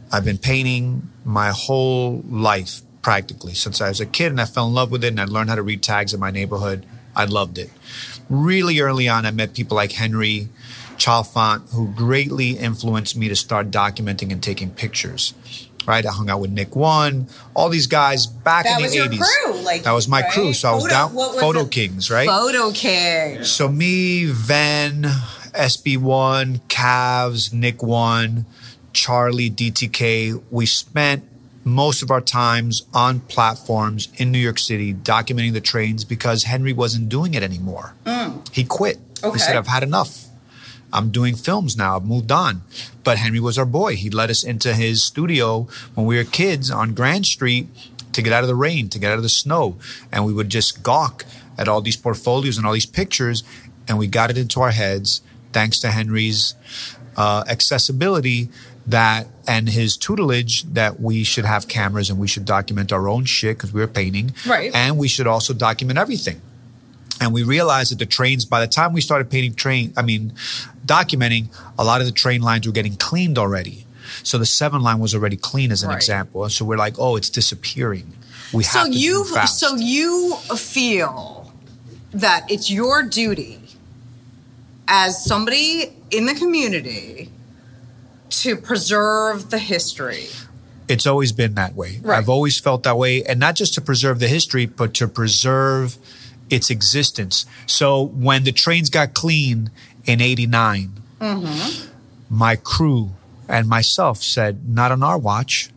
I've 0.09 0.23
been 0.23 0.37
painting 0.37 1.09
my 1.25 1.49
whole 1.49 2.21
life 2.29 2.81
practically 3.01 3.53
since 3.53 3.81
I 3.81 3.89
was 3.89 3.99
a 3.99 4.05
kid, 4.05 4.31
and 4.31 4.39
I 4.39 4.45
fell 4.45 4.67
in 4.67 4.73
love 4.73 4.91
with 4.91 5.03
it. 5.03 5.09
And 5.09 5.19
I 5.19 5.25
learned 5.25 5.49
how 5.49 5.55
to 5.55 5.61
read 5.63 5.83
tags 5.83 6.13
in 6.13 6.21
my 6.21 6.31
neighborhood. 6.31 6.85
I 7.15 7.25
loved 7.25 7.57
it. 7.57 7.69
Really 8.29 8.79
early 8.79 9.09
on, 9.09 9.25
I 9.25 9.31
met 9.31 9.53
people 9.53 9.75
like 9.75 9.91
Henry 9.91 10.47
Chalfant, 10.97 11.71
who 11.73 11.89
greatly 11.93 12.51
influenced 12.51 13.15
me 13.17 13.27
to 13.29 13.35
start 13.35 13.71
documenting 13.71 14.31
and 14.31 14.41
taking 14.41 14.71
pictures. 14.71 15.33
Right, 15.85 16.05
I 16.05 16.11
hung 16.13 16.29
out 16.29 16.39
with 16.39 16.51
Nick 16.51 16.77
One, 16.77 17.27
all 17.53 17.67
these 17.67 17.87
guys 17.87 18.25
back 18.25 18.63
That 18.63 18.77
in 18.77 18.83
was 18.83 18.93
the 18.93 18.99
your 18.99 19.07
80s. 19.09 19.19
crew, 19.19 19.53
like 19.63 19.83
that 19.83 19.91
was 19.91 20.07
my 20.07 20.21
right? 20.21 20.31
crew. 20.31 20.53
So 20.53 20.69
I 20.69 20.73
was 20.75 20.83
Photo- 20.83 20.93
down 20.95 21.11
Photo? 21.41 21.65
Kings, 21.65 22.09
right? 22.09 22.25
Photo 22.25 22.71
King. 22.71 23.43
So 23.43 23.67
me, 23.67 24.23
Ven, 24.27 25.03
SB1, 25.53 26.61
Cavs, 26.69 27.51
Nick 27.51 27.83
One, 27.83 28.45
Charlie, 28.93 29.49
DTK, 29.49 30.41
we 30.51 30.65
spent 30.65 31.23
most 31.65 32.01
of 32.01 32.11
our 32.11 32.21
times 32.21 32.83
on 32.93 33.19
platforms 33.21 34.07
in 34.15 34.31
New 34.31 34.39
York 34.39 34.59
City 34.59 34.93
documenting 34.93 35.51
the 35.51 35.61
trains 35.61 36.05
because 36.05 36.43
Henry 36.43 36.71
wasn't 36.71 37.09
doing 37.09 37.33
it 37.33 37.43
anymore. 37.43 37.93
Mm. 38.05 38.47
He 38.53 38.63
quit. 38.63 38.99
Okay. 39.23 39.33
He 39.33 39.39
said, 39.39 39.55
I've 39.57 39.67
had 39.67 39.83
enough. 39.83 40.25
I'm 40.93 41.09
doing 41.09 41.35
films 41.35 41.75
now. 41.75 41.95
I've 41.95 42.05
moved 42.05 42.31
on. 42.31 42.61
But 43.03 43.17
Henry 43.17 43.39
was 43.39 43.57
our 43.57 43.65
boy. 43.65 43.95
He 43.95 44.09
let 44.09 44.29
us 44.29 44.43
into 44.43 44.73
his 44.73 45.03
studio 45.03 45.67
when 45.95 46.05
we 46.05 46.15
were 46.15 46.23
kids 46.23 46.71
on 46.71 46.93
Grand 46.93 47.25
Street 47.25 47.67
to 48.13 48.21
get 48.21 48.31
out 48.31 48.43
of 48.43 48.47
the 48.47 48.55
rain, 48.55 48.87
to 48.89 48.99
get 48.99 49.11
out 49.11 49.17
of 49.17 49.23
the 49.23 49.29
snow. 49.29 49.77
And 50.11 50.25
we 50.25 50.31
would 50.31 50.49
just 50.49 50.83
gawk 50.83 51.25
at 51.57 51.67
all 51.67 51.81
these 51.81 51.97
portfolios 51.97 52.57
and 52.57 52.65
all 52.65 52.73
these 52.73 52.85
pictures. 52.85 53.43
And 53.87 53.97
we 53.97 54.07
got 54.07 54.29
it 54.29 54.37
into 54.37 54.61
our 54.61 54.71
heads, 54.71 55.21
thanks 55.51 55.79
to 55.79 55.89
Henry's 55.89 56.55
uh, 57.17 57.43
accessibility 57.47 58.49
that 58.85 59.27
and 59.47 59.69
his 59.69 59.97
tutelage 59.97 60.63
that 60.63 60.99
we 60.99 61.23
should 61.23 61.45
have 61.45 61.67
cameras 61.67 62.09
and 62.09 62.19
we 62.19 62.27
should 62.27 62.45
document 62.45 62.91
our 62.91 63.07
own 63.07 63.25
shit 63.25 63.57
because 63.57 63.73
we 63.73 63.81
were 63.81 63.87
painting. 63.87 64.33
Right. 64.45 64.73
And 64.75 64.97
we 64.97 65.07
should 65.07 65.27
also 65.27 65.53
document 65.53 65.97
everything 65.97 66.41
and 67.21 67.33
we 67.33 67.43
realized 67.43 67.91
that 67.91 67.99
the 67.99 68.05
trains 68.05 68.45
by 68.45 68.59
the 68.59 68.67
time 68.67 68.93
we 68.93 69.01
started 69.01 69.29
painting 69.29 69.53
train 69.53 69.93
i 69.95 70.01
mean 70.01 70.33
documenting 70.85 71.47
a 71.77 71.83
lot 71.83 72.01
of 72.01 72.05
the 72.07 72.11
train 72.13 72.41
lines 72.41 72.65
were 72.67 72.73
getting 72.73 72.95
cleaned 72.95 73.37
already 73.37 73.85
so 74.21 74.37
the 74.37 74.45
seven 74.45 74.81
line 74.81 74.99
was 74.99 75.15
already 75.15 75.37
clean 75.37 75.71
as 75.71 75.81
an 75.83 75.89
Right. 75.89 75.95
example 75.95 76.47
so 76.49 76.65
we're 76.65 76.77
like 76.77 76.95
oh 76.99 77.15
it's 77.15 77.29
disappearing 77.29 78.13
we 78.53 78.63
So 78.63 78.79
have 78.79 78.87
to 78.87 78.93
you 78.93 79.25
so 79.47 79.75
you 79.75 80.35
feel 80.57 81.51
that 82.13 82.45
it's 82.51 82.69
your 82.69 83.03
duty 83.03 83.59
as 84.87 85.23
somebody 85.23 85.93
in 86.11 86.25
the 86.25 86.33
community 86.35 87.29
to 88.29 88.55
preserve 88.57 89.49
the 89.51 89.59
history. 89.59 90.25
it's 90.89 91.07
always 91.07 91.31
been 91.31 91.55
that 91.55 91.75
way 91.75 91.99
Right. 92.01 92.17
i've 92.17 92.29
always 92.29 92.59
felt 92.59 92.83
that 92.83 92.97
way 92.97 93.23
and 93.23 93.39
not 93.39 93.55
just 93.55 93.73
to 93.75 93.81
preserve 93.81 94.19
the 94.19 94.27
history 94.27 94.65
but 94.65 94.93
to 94.95 95.07
preserve 95.07 95.97
its 96.49 96.69
existence 96.69 97.45
so 97.65 98.03
when 98.03 98.43
the 98.43 98.51
trains 98.51 98.89
got 98.89 99.13
clean 99.13 99.71
in 100.05 100.21
89 100.21 100.99
Mm-hmm. 101.21 101.87
my 102.29 102.55
crew 102.57 103.11
and 103.47 103.67
myself 103.69 104.17
said 104.21 104.67
not 104.67 104.91
on 104.91 105.01
our 105.03 105.17
watch 105.17 105.69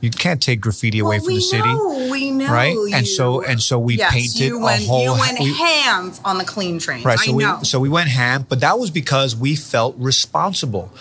you 0.00 0.10
can't 0.10 0.42
take 0.42 0.60
graffiti 0.60 0.98
away 0.98 1.16
Well, 1.18 1.24
from 1.26 1.34
the 1.36 1.40
city 1.40 1.68
know, 1.68 2.08
we 2.10 2.30
know, 2.32 2.52
right? 2.52 2.76
And 2.92 3.06
so 3.06 3.42
and 3.42 3.62
so 3.62 3.78
we 3.78 3.94
yes, 3.96 4.12
painted 4.12 4.40
you 4.40 4.58
went, 4.60 4.82
a 4.82 4.86
whole. 4.86 5.04
You 5.04 5.12
went 5.12 5.38
we- 5.38 5.54
ham 5.54 6.12
on 6.24 6.38
the 6.38 6.44
clean 6.44 6.78
train, 6.80 7.04
right. 7.04 7.18
I 7.20 7.24
So 7.24 7.32
we 7.34 7.44
know. 7.44 7.60
so 7.62 7.78
we 7.80 7.88
went 7.88 8.08
ham, 8.10 8.44
but 8.48 8.60
that 8.60 8.78
was 8.80 8.90
because 8.90 9.36
we 9.36 9.54
felt 9.54 9.94
responsible. 9.96 10.92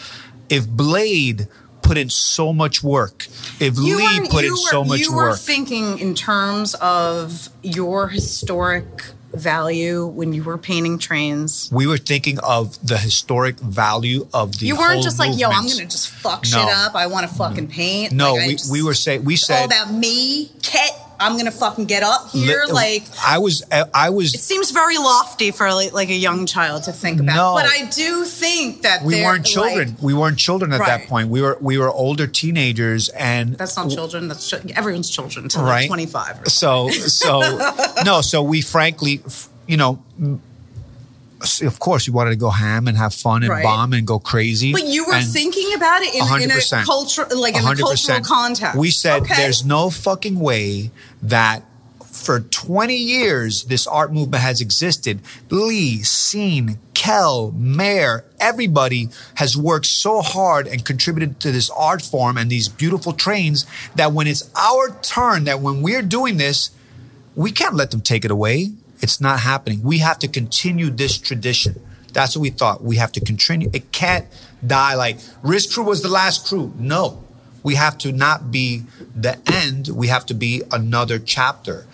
If 0.50 0.70
Blade 0.70 1.48
put 1.82 1.98
in 1.98 2.10
so 2.12 2.54
much 2.54 2.84
work, 2.84 3.26
if 3.60 3.76
you 3.78 3.98
Lee 3.98 4.20
were, 4.22 4.28
put 4.28 4.46
in 4.46 4.52
were, 4.52 4.58
so 4.58 4.84
much 4.84 5.00
you 5.00 5.12
were 5.14 5.30
work, 5.32 5.40
thinking 5.40 5.98
in 5.98 6.14
terms 6.14 6.76
of 6.76 7.50
your 7.64 8.08
historic 8.10 8.86
value 9.34 10.06
when 10.06 10.34
you 10.34 10.44
were 10.44 10.58
painting 10.58 10.98
trains. 10.98 11.70
we 11.72 11.88
were 11.88 11.98
thinking 11.98 12.40
of 12.40 12.78
the 12.86 12.98
historic 12.98 13.60
value 13.60 14.28
of 14.34 14.58
the. 14.60 14.66
you 14.68 14.78
weren't 14.78 15.04
just 15.04 15.20
like, 15.20 15.38
yo, 15.38 15.50
I'm 15.50 15.68
gonna 15.68 15.86
just 15.86 16.10
fuck 16.10 16.44
No. 16.44 16.60
shit 16.60 16.70
up. 16.70 16.96
I 16.96 17.08
want 17.08 17.30
to 17.30 17.36
fucking 17.36 17.66
mm-hmm. 17.68 17.74
paint. 17.74 18.14
No, 18.14 18.34
Like, 18.34 18.48
we, 18.48 18.56
just- 18.56 18.72
we 18.72 18.84
were 18.84 18.94
saying 18.94 19.24
we 19.24 19.36
said 19.36 19.60
all 19.60 19.66
about 19.66 19.94
me, 19.94 20.52
Ket. 20.62 20.92
I'm 21.22 21.38
gonna 21.38 21.52
fucking 21.52 21.86
get 21.86 22.04
up 22.04 22.30
here. 22.32 22.64
li- 22.68 22.72
like 22.74 23.04
I 23.26 23.38
was 23.38 23.64
I 23.94 24.10
was 24.10 24.34
it 24.34 24.40
seems 24.40 24.72
very 24.72 24.98
lofty 24.98 25.52
for 25.52 25.72
like, 25.74 25.94
like 25.94 26.10
a 26.10 26.16
young 26.16 26.46
child 26.46 26.84
to 26.84 26.92
think 26.92 27.20
about. 27.20 27.36
No. 27.36 27.54
But 27.56 27.66
I 27.66 27.86
do 27.90 28.26
think 28.26 28.82
that 28.82 29.04
we 29.04 29.24
weren't 29.24 29.46
children. 29.46 29.90
like- 29.90 30.02
we 30.02 30.14
weren't 30.14 30.38
children 30.38 30.74
at 30.74 30.80
that 30.80 31.08
point. 31.08 31.30
We 31.30 31.42
were 31.42 31.58
we 31.62 31.78
were 31.78 31.90
older 31.92 32.28
teenagers, 32.28 33.10
and 33.10 33.58
that's 33.58 33.76
not 33.78 33.90
children. 33.92 34.28
That's 34.28 34.50
ch- 34.50 34.72
everyone's 34.76 35.10
children 35.10 35.46
until 35.46 35.64
Right. 35.64 35.82
like 35.82 35.88
25. 35.88 36.42
Or 36.42 36.50
So 36.50 36.90
so 36.90 37.40
no. 38.06 38.22
So 38.22 38.42
we 38.54 38.62
frankly, 38.62 39.22
f- 39.26 39.48
you 39.68 39.78
know, 39.78 40.02
of 41.62 41.80
course, 41.80 42.08
you 42.08 42.14
wanted 42.14 42.32
to 42.32 42.36
go 42.36 42.50
ham 42.50 42.88
and 42.88 42.98
have 42.98 43.14
fun 43.14 43.44
and 43.44 43.50
Right. 43.50 43.64
bomb 43.64 43.94
and 43.94 44.06
go 44.06 44.20
crazy. 44.20 44.72
But 44.72 44.86
you 44.86 45.06
were 45.06 45.14
And 45.16 45.28
thinking 45.28 45.74
about 45.76 46.02
it 46.02 46.14
in, 46.14 46.22
in 46.44 46.52
a 46.52 46.56
100%. 46.56 46.86
culture, 46.86 47.26
like 47.36 47.56
in 47.58 47.66
a 47.66 47.76
cultural 47.76 48.22
context. 48.22 48.78
We 48.78 48.92
said 48.92 49.24
Okay. 49.24 49.36
there's 49.36 49.64
no 49.66 49.90
fucking 49.90 50.40
way 50.40 50.92
that 51.24 51.64
for 52.12 52.40
20 52.42 52.96
years 52.96 53.64
this 53.64 53.88
art 53.88 54.14
movement 54.14 54.44
has 54.44 54.62
existed. 54.62 55.22
Lee, 55.50 56.04
Seen, 56.04 56.78
Kel, 56.94 57.52
Mare, 57.58 58.26
everybody 58.40 59.10
has 59.36 59.58
worked 59.58 59.88
so 59.88 60.22
hard 60.22 60.68
and 60.68 60.86
contributed 60.86 61.40
to 61.40 61.52
this 61.52 61.70
art 61.72 62.02
form 62.04 62.38
and 62.38 62.52
these 62.52 62.68
beautiful 62.68 63.14
trains 63.14 63.66
that 63.96 64.14
when 64.14 64.28
it's 64.28 64.48
our 64.56 64.92
turn, 65.02 65.46
that 65.46 65.62
when 65.62 65.82
we're 65.82 66.04
doing 66.04 66.38
this, 66.38 66.70
we 67.36 67.50
can't 67.52 67.74
let 67.76 67.90
them 67.92 68.02
take 68.02 68.24
it 68.26 68.30
away. 68.30 68.72
It's 69.02 69.20
not 69.22 69.40
happening. 69.42 69.82
We 69.84 70.00
have 70.00 70.20
to 70.20 70.28
continue 70.28 70.90
this 70.90 71.18
tradition. 71.18 71.82
That's 72.14 72.36
what 72.36 72.42
we 72.42 72.50
thought. 72.50 72.84
We 72.84 72.98
have 72.98 73.12
to 73.14 73.20
continue. 73.22 73.70
It 73.74 73.92
can't 73.92 74.26
die 74.66 74.96
like 74.96 75.18
Risk 75.44 75.74
Crew 75.74 75.86
was 75.86 76.02
the 76.02 76.10
last 76.10 76.46
crew. 76.48 76.74
No, 76.78 77.24
we 77.64 77.76
have 77.76 77.98
to 78.00 78.12
not 78.12 78.52
be 78.52 78.84
the 79.16 79.38
end. 79.52 79.88
We 79.88 80.08
have 80.08 80.26
to 80.28 80.34
be 80.34 80.62
another 80.72 81.20
chapter. 81.20 81.86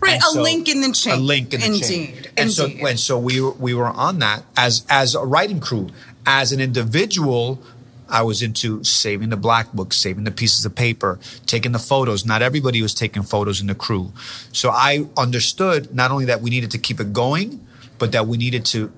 Right, 0.00 0.14
And 0.14 0.22
a 0.22 0.26
so- 0.26 0.42
link 0.42 0.68
in 0.68 0.80
the 0.80 0.92
chain. 0.92 1.12
A 1.12 1.16
link 1.16 1.52
in 1.52 1.60
the 1.60 1.66
Indeed, 1.66 1.82
chain. 1.82 2.24
And 2.36 2.50
so, 2.50 2.66
and 2.66 2.98
so 2.98 3.18
we 3.18 3.40
were, 3.40 3.52
we 3.52 3.74
were 3.74 3.86
on 3.88 4.18
that 4.20 4.44
as 4.56 4.84
as 4.88 5.14
a 5.14 5.24
writing 5.24 5.60
crew. 5.60 5.88
As 6.28 6.50
an 6.50 6.60
individual, 6.60 7.62
I 8.08 8.22
was 8.22 8.42
into 8.42 8.82
saving 8.84 9.30
the 9.30 9.36
black 9.36 9.72
book, 9.72 9.92
saving 9.92 10.24
the 10.24 10.30
pieces 10.30 10.64
of 10.64 10.74
paper, 10.74 11.18
taking 11.46 11.72
the 11.72 11.78
photos. 11.78 12.24
Not 12.24 12.40
everybody 12.42 12.80
was 12.82 12.94
taking 12.94 13.22
photos 13.22 13.60
in 13.60 13.66
the 13.66 13.74
crew. 13.74 14.12
So 14.52 14.70
I 14.70 15.06
understood 15.16 15.94
not 15.94 16.10
only 16.10 16.24
that 16.26 16.40
we 16.40 16.50
needed 16.50 16.70
to 16.72 16.78
keep 16.78 17.00
it 17.00 17.12
going, 17.12 17.66
but 17.98 18.12
that 18.12 18.26
we 18.26 18.36
needed 18.36 18.64
to 18.66 18.92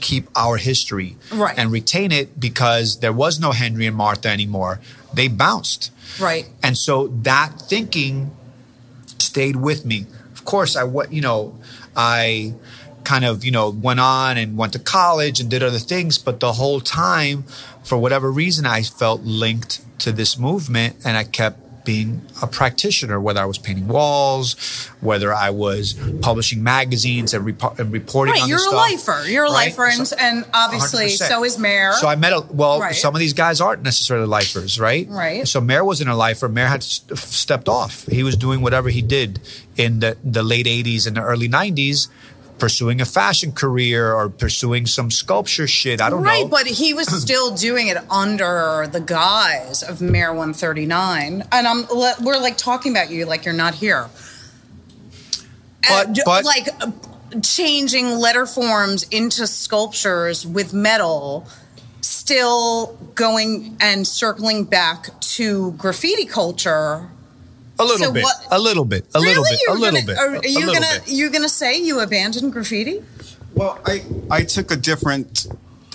keep 0.00 0.28
our 0.36 0.56
history 0.58 1.16
Right. 1.32 1.56
and 1.58 1.72
retain 1.72 2.12
it 2.12 2.38
because 2.38 2.98
there 2.98 3.12
was 3.12 3.40
no 3.40 3.52
Henry 3.52 3.86
and 3.86 3.96
Martha 3.96 4.28
anymore. 4.28 4.80
They 5.14 5.28
bounced. 5.28 5.90
Right. 6.20 6.46
And 6.62 6.76
so 6.76 7.08
that 7.22 7.60
thinking 7.62 8.32
stayed 9.18 9.56
with 9.56 9.84
me. 9.84 10.06
Of 10.34 10.44
course, 10.44 10.76
I 10.76 10.84
what 10.84 11.12
you 11.12 11.20
know, 11.22 11.58
I 11.96 12.54
kind 13.04 13.24
of 13.24 13.44
you 13.44 13.50
know 13.50 13.68
went 13.70 14.00
on 14.00 14.36
and 14.36 14.56
went 14.56 14.72
to 14.74 14.78
college 14.78 15.40
and 15.40 15.48
did 15.50 15.62
other 15.62 15.78
things, 15.78 16.18
but 16.18 16.40
the 16.40 16.52
whole 16.54 16.80
time, 16.80 17.44
for 17.84 17.96
whatever 17.98 18.30
reason, 18.32 18.66
I 18.66 18.82
felt 18.82 19.22
linked 19.22 19.80
to 20.00 20.10
this 20.12 20.38
movement, 20.38 20.96
and 21.04 21.16
I 21.16 21.24
kept 21.24 21.60
being 21.84 22.22
a 22.40 22.46
practitioner. 22.46 23.20
Whether 23.20 23.40
I 23.40 23.44
was 23.44 23.58
painting 23.58 23.86
walls, 23.88 24.54
whether 25.02 25.34
I 25.34 25.50
was 25.50 25.92
publishing 26.22 26.62
magazines 26.62 27.34
and, 27.34 27.46
and 27.78 27.92
reporting 27.92 28.32
Right, 28.32 28.42
on 28.42 28.48
you're 28.48 28.56
this 28.56 28.66
a 28.66 28.70
stuff, 28.70 28.90
lifer. 29.20 29.28
You're 29.28 29.44
a 29.44 29.50
right? 29.50 29.66
lifer, 29.68 29.84
and, 29.88 30.08
So- 30.08 30.16
and 30.18 30.46
obviously 30.54 31.08
100%. 31.08 31.28
so 31.28 31.44
is 31.44 31.58
Mare. 31.58 31.92
So 31.92 32.08
I 32.08 32.16
met 32.16 32.32
a 32.32 32.40
well. 32.50 32.80
Right. 32.80 32.94
Some 32.94 33.14
of 33.14 33.18
these 33.20 33.34
guys 33.34 33.60
aren't 33.60 33.82
necessarily 33.82 34.26
lifers, 34.26 34.80
right? 34.80 35.06
Right. 35.10 35.46
So 35.46 35.60
Mare 35.60 35.84
wasn't 35.84 36.08
a 36.08 36.16
lifer. 36.16 36.48
Mare 36.48 36.68
had 36.68 36.82
st- 36.82 37.18
stepped 37.18 37.68
off. 37.68 38.06
He 38.06 38.22
was 38.22 38.34
doing 38.36 38.62
whatever 38.62 38.88
he 38.88 39.02
did 39.02 39.40
in 39.76 40.00
the 40.00 40.16
the 40.24 40.42
late 40.42 40.64
'80s 40.66 41.06
and 41.06 41.18
the 41.18 41.22
early 41.22 41.50
'90s, 41.50 42.08
pursuing 42.58 43.00
a 43.00 43.04
fashion 43.04 43.52
career 43.52 44.12
or 44.12 44.28
pursuing 44.28 44.86
some 44.86 45.10
sculpture 45.10 45.66
shit. 45.66 46.00
I 46.00 46.10
don't 46.10 46.22
right, 46.22 46.38
know. 46.38 46.42
Right, 46.44 46.50
but 46.50 46.66
he 46.66 46.94
was 46.94 47.08
still 47.22 47.54
doing 47.54 47.88
it 47.88 47.98
under 48.10 48.88
the 48.90 49.00
guise 49.00 49.82
of 49.82 50.00
Mare 50.00 50.30
139, 50.32 51.44
and 51.52 51.66
I'm 51.66 51.86
we're 52.22 52.38
like 52.38 52.56
talking 52.56 52.92
about 52.92 53.10
you 53.10 53.26
like 53.26 53.44
you're 53.44 53.54
not 53.54 53.74
here. 53.74 54.08
But- 55.88 56.18
Uh, 56.18 56.22
but- 56.24 56.44
like 56.44 56.68
uh, 56.80 56.90
changing 57.42 58.10
letter 58.10 58.46
forms 58.46 59.02
into 59.04 59.46
sculptures 59.46 60.46
with 60.46 60.72
metal, 60.72 61.46
still 62.00 62.96
going 63.14 63.76
and 63.80 64.06
circling 64.06 64.64
back 64.64 65.18
to 65.20 65.72
graffiti 65.72 66.24
culture. 66.26 67.10
A 67.78 67.84
little 67.84 68.06
so 68.08 68.12
bit, 68.12 68.22
what- 68.24 68.46
a 68.50 68.58
little 68.58 68.84
bit, 68.84 69.04
a 69.14 69.20
little 69.20 69.42
bit, 69.44 69.60
You're 69.66 69.76
a 69.76 69.78
little 69.78 70.00
gonna, 70.00 70.06
bit, 70.06 70.18
Are, 70.18 70.34
a- 70.36 70.40
a 70.46 70.48
you 70.48 70.66
gonna 70.66 70.80
bit. 71.04 71.08
you 71.08 71.30
gonna 71.30 71.48
say 71.48 71.78
you 71.80 72.00
abandoned 72.00 72.52
graffiti? 72.52 73.02
Well, 73.54 73.78
I 73.86 74.04
I 74.30 74.42
took 74.44 74.70
a 74.70 74.76
different 74.76 75.46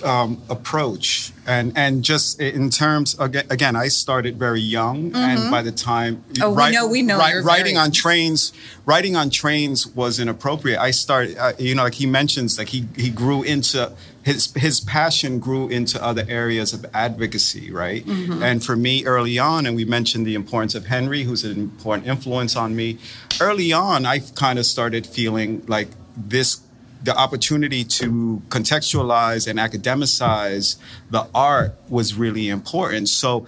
um, 0.02 0.40
approach, 0.48 1.32
and 1.46 1.72
and 1.76 2.02
just 2.02 2.40
in 2.40 2.70
terms 2.70 3.16
again, 3.18 3.44
again 3.50 3.76
I 3.76 3.88
started 3.88 4.38
very 4.38 4.60
young, 4.62 5.14
and 5.14 5.50
by 5.50 5.60
the 5.60 5.72
time 5.72 6.24
Oh, 6.40 6.50
we 6.54 6.70
know- 6.70 6.86
we 6.86 7.02
know 7.02 7.18
write- 7.18 7.44
writing 7.44 7.74
very- 7.74 7.84
on 7.84 7.90
trains, 7.92 8.52
writing 8.86 9.14
on 9.14 9.28
trains 9.28 9.86
was 9.86 10.18
inappropriate. 10.18 10.78
I 10.78 10.90
started, 10.92 11.36
uh, 11.36 11.52
you 11.58 11.74
know, 11.74 11.82
like 11.82 11.94
he 11.94 12.06
mentions, 12.06 12.56
like 12.58 12.68
he 12.70 12.86
he 12.96 13.10
grew 13.10 13.42
into. 13.42 13.92
His, 14.22 14.52
his 14.54 14.80
passion 14.80 15.38
grew 15.38 15.68
into 15.68 16.02
other 16.02 16.24
areas 16.28 16.74
of 16.74 16.84
advocacy, 16.92 17.70
right? 17.70 18.04
Mm-hmm. 18.04 18.42
And 18.42 18.62
for 18.62 18.76
me, 18.76 19.04
early 19.06 19.38
on, 19.38 19.64
and 19.64 19.74
we 19.74 19.84
mentioned 19.84 20.26
the 20.26 20.34
importance 20.34 20.74
of 20.74 20.86
Henry, 20.86 21.22
who's 21.22 21.44
an 21.44 21.52
important 21.52 22.06
influence 22.06 22.54
on 22.54 22.76
me. 22.76 22.98
Early 23.40 23.72
on, 23.72 24.04
I 24.04 24.18
kind 24.18 24.58
of 24.58 24.66
started 24.66 25.06
feeling 25.06 25.64
like 25.66 25.88
this 26.16 26.60
the 27.02 27.16
opportunity 27.16 27.82
to 27.82 28.42
contextualize 28.48 29.48
and 29.48 29.58
academicize 29.58 30.76
the 31.10 31.26
art 31.34 31.74
was 31.88 32.14
really 32.14 32.48
important. 32.48 33.08
So, 33.08 33.46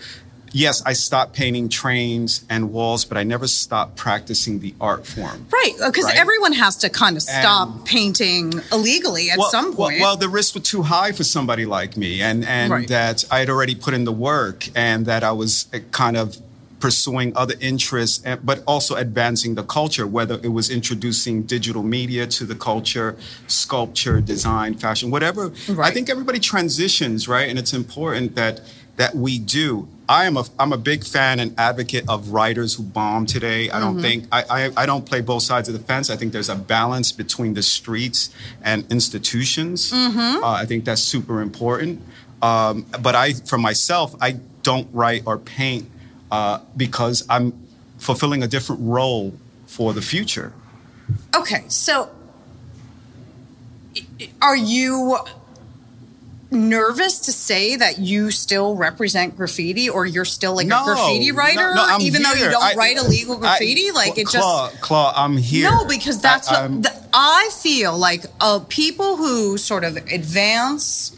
yes, 0.52 0.82
I 0.84 0.92
stopped 0.92 1.32
painting 1.34 1.68
trains 1.68 2.44
and 2.48 2.72
walls, 2.72 3.04
but 3.04 3.16
I 3.18 3.22
never 3.24 3.46
stopped 3.48 3.96
practicing 3.96 4.60
the 4.60 4.74
art 4.80 5.06
form. 5.06 5.46
Right, 5.52 5.72
because 5.86 6.04
Right. 6.04 6.16
everyone 6.16 6.52
has 6.52 6.76
to 6.78 6.88
kind 6.88 7.16
of 7.16 7.22
stop 7.22 7.68
And- 7.74 7.84
painting 7.84 8.60
illegally 8.70 9.30
at 9.30 9.38
well, 9.38 9.50
some 9.50 9.74
point. 9.74 10.00
Well, 10.00 10.16
the 10.16 10.28
risks 10.28 10.54
were 10.54 10.60
too 10.60 10.82
high 10.82 11.12
for 11.12 11.24
somebody 11.24 11.64
like 11.66 11.96
me, 11.96 12.20
and 12.22 12.44
and 12.44 12.70
Right. 12.72 12.88
that 12.88 13.24
I 13.30 13.38
had 13.40 13.50
already 13.50 13.74
put 13.74 13.94
in 13.94 14.04
the 14.04 14.12
work, 14.12 14.68
and 14.74 15.06
that 15.06 15.22
I 15.24 15.32
was 15.32 15.66
uh, 15.74 15.78
kind 15.90 16.16
of 16.16 16.36
pursuing 16.80 17.32
other 17.36 17.54
interests, 17.60 18.24
but 18.42 18.60
also 18.66 18.96
advancing 18.96 19.54
the 19.54 19.62
culture. 19.62 20.04
Whether 20.04 20.40
it 20.42 20.52
was 20.52 20.68
introducing 20.68 21.42
digital 21.42 21.84
media 21.84 22.26
to 22.26 22.44
the 22.44 22.56
culture, 22.56 23.16
sculpture, 23.46 24.20
design, 24.20 24.74
fashion, 24.74 25.10
whatever. 25.10 25.52
I 25.80 25.92
think 25.92 26.10
everybody 26.10 26.40
transitions, 26.40 27.28
right? 27.28 27.48
And 27.48 27.56
it's 27.58 27.72
important 27.72 28.34
that 28.34 28.60
that 28.96 29.14
we 29.16 29.38
do. 29.38 29.88
I 30.12 30.26
am 30.26 30.36
a 30.36 30.44
I'm 30.58 30.74
a 30.74 30.76
big 30.76 31.04
fan 31.04 31.40
and 31.40 31.58
advocate 31.58 32.04
of 32.06 32.28
writers 32.28 32.74
who 32.74 32.82
bomb 32.82 33.24
today. 33.24 33.70
I 33.70 33.80
don't 33.80 33.98
think 34.02 34.26
I, 34.30 34.44
I 34.50 34.82
I 34.82 34.86
don't 34.86 35.06
play 35.06 35.22
both 35.22 35.42
sides 35.42 35.70
of 35.70 35.74
the 35.74 35.80
fence. 35.80 36.10
I 36.10 36.16
think 36.16 36.34
there's 36.34 36.50
a 36.50 36.54
balance 36.54 37.12
between 37.12 37.54
the 37.54 37.62
streets 37.62 38.28
and 38.62 38.84
institutions. 38.92 39.90
Uh, 40.42 40.50
I 40.50 40.66
think 40.66 40.84
that's 40.84 41.00
super 41.00 41.40
important. 41.40 42.02
Um, 42.42 42.84
but 43.00 43.14
I, 43.14 43.32
for 43.32 43.56
myself, 43.56 44.14
I 44.20 44.32
don't 44.62 44.88
write 44.92 45.22
or 45.24 45.38
paint 45.38 45.88
uh, 46.30 46.58
because 46.76 47.24
I'm 47.30 47.52
fulfilling 47.96 48.42
a 48.42 48.48
different 48.48 48.82
role 48.84 49.32
for 49.66 49.94
the 49.94 50.02
future. 50.02 50.52
okay, 51.34 51.64
so 51.68 52.10
are 54.42 54.56
you 54.56 55.16
nervous 56.52 57.18
to 57.20 57.32
say 57.32 57.76
that 57.76 57.98
you 57.98 58.30
still 58.30 58.76
represent 58.76 59.36
graffiti 59.36 59.88
or 59.88 60.06
you're 60.06 60.24
still 60.24 60.54
like 60.54 60.66
a 60.66 60.82
graffiti 60.84 61.32
writer 61.32 61.74
no, 61.74 61.84
I'm 61.84 62.00
even 62.02 62.22
though 62.22 62.32
you 62.32 62.50
don't 62.50 62.62
I- 62.62 62.74
write 62.74 62.96
illegal 62.96 63.36
graffiti 63.38 63.88
I- 63.90 63.92
like 63.92 64.18
it 64.18 64.26
Claw, 64.26 64.70
just 64.70 64.80
Claw, 64.82 65.12
I'm 65.16 65.36
here. 65.36 65.70
No, 65.70 65.84
because 65.86 66.20
that's 66.20 66.48
I- 66.48 66.66
what 66.66 66.82
the, 66.82 67.02
I 67.14 67.50
feel 67.54 67.96
like 67.96 68.24
uh, 68.40 68.60
people 68.68 69.16
who 69.16 69.58
sort 69.58 69.84
of 69.84 69.96
advance 69.96 71.16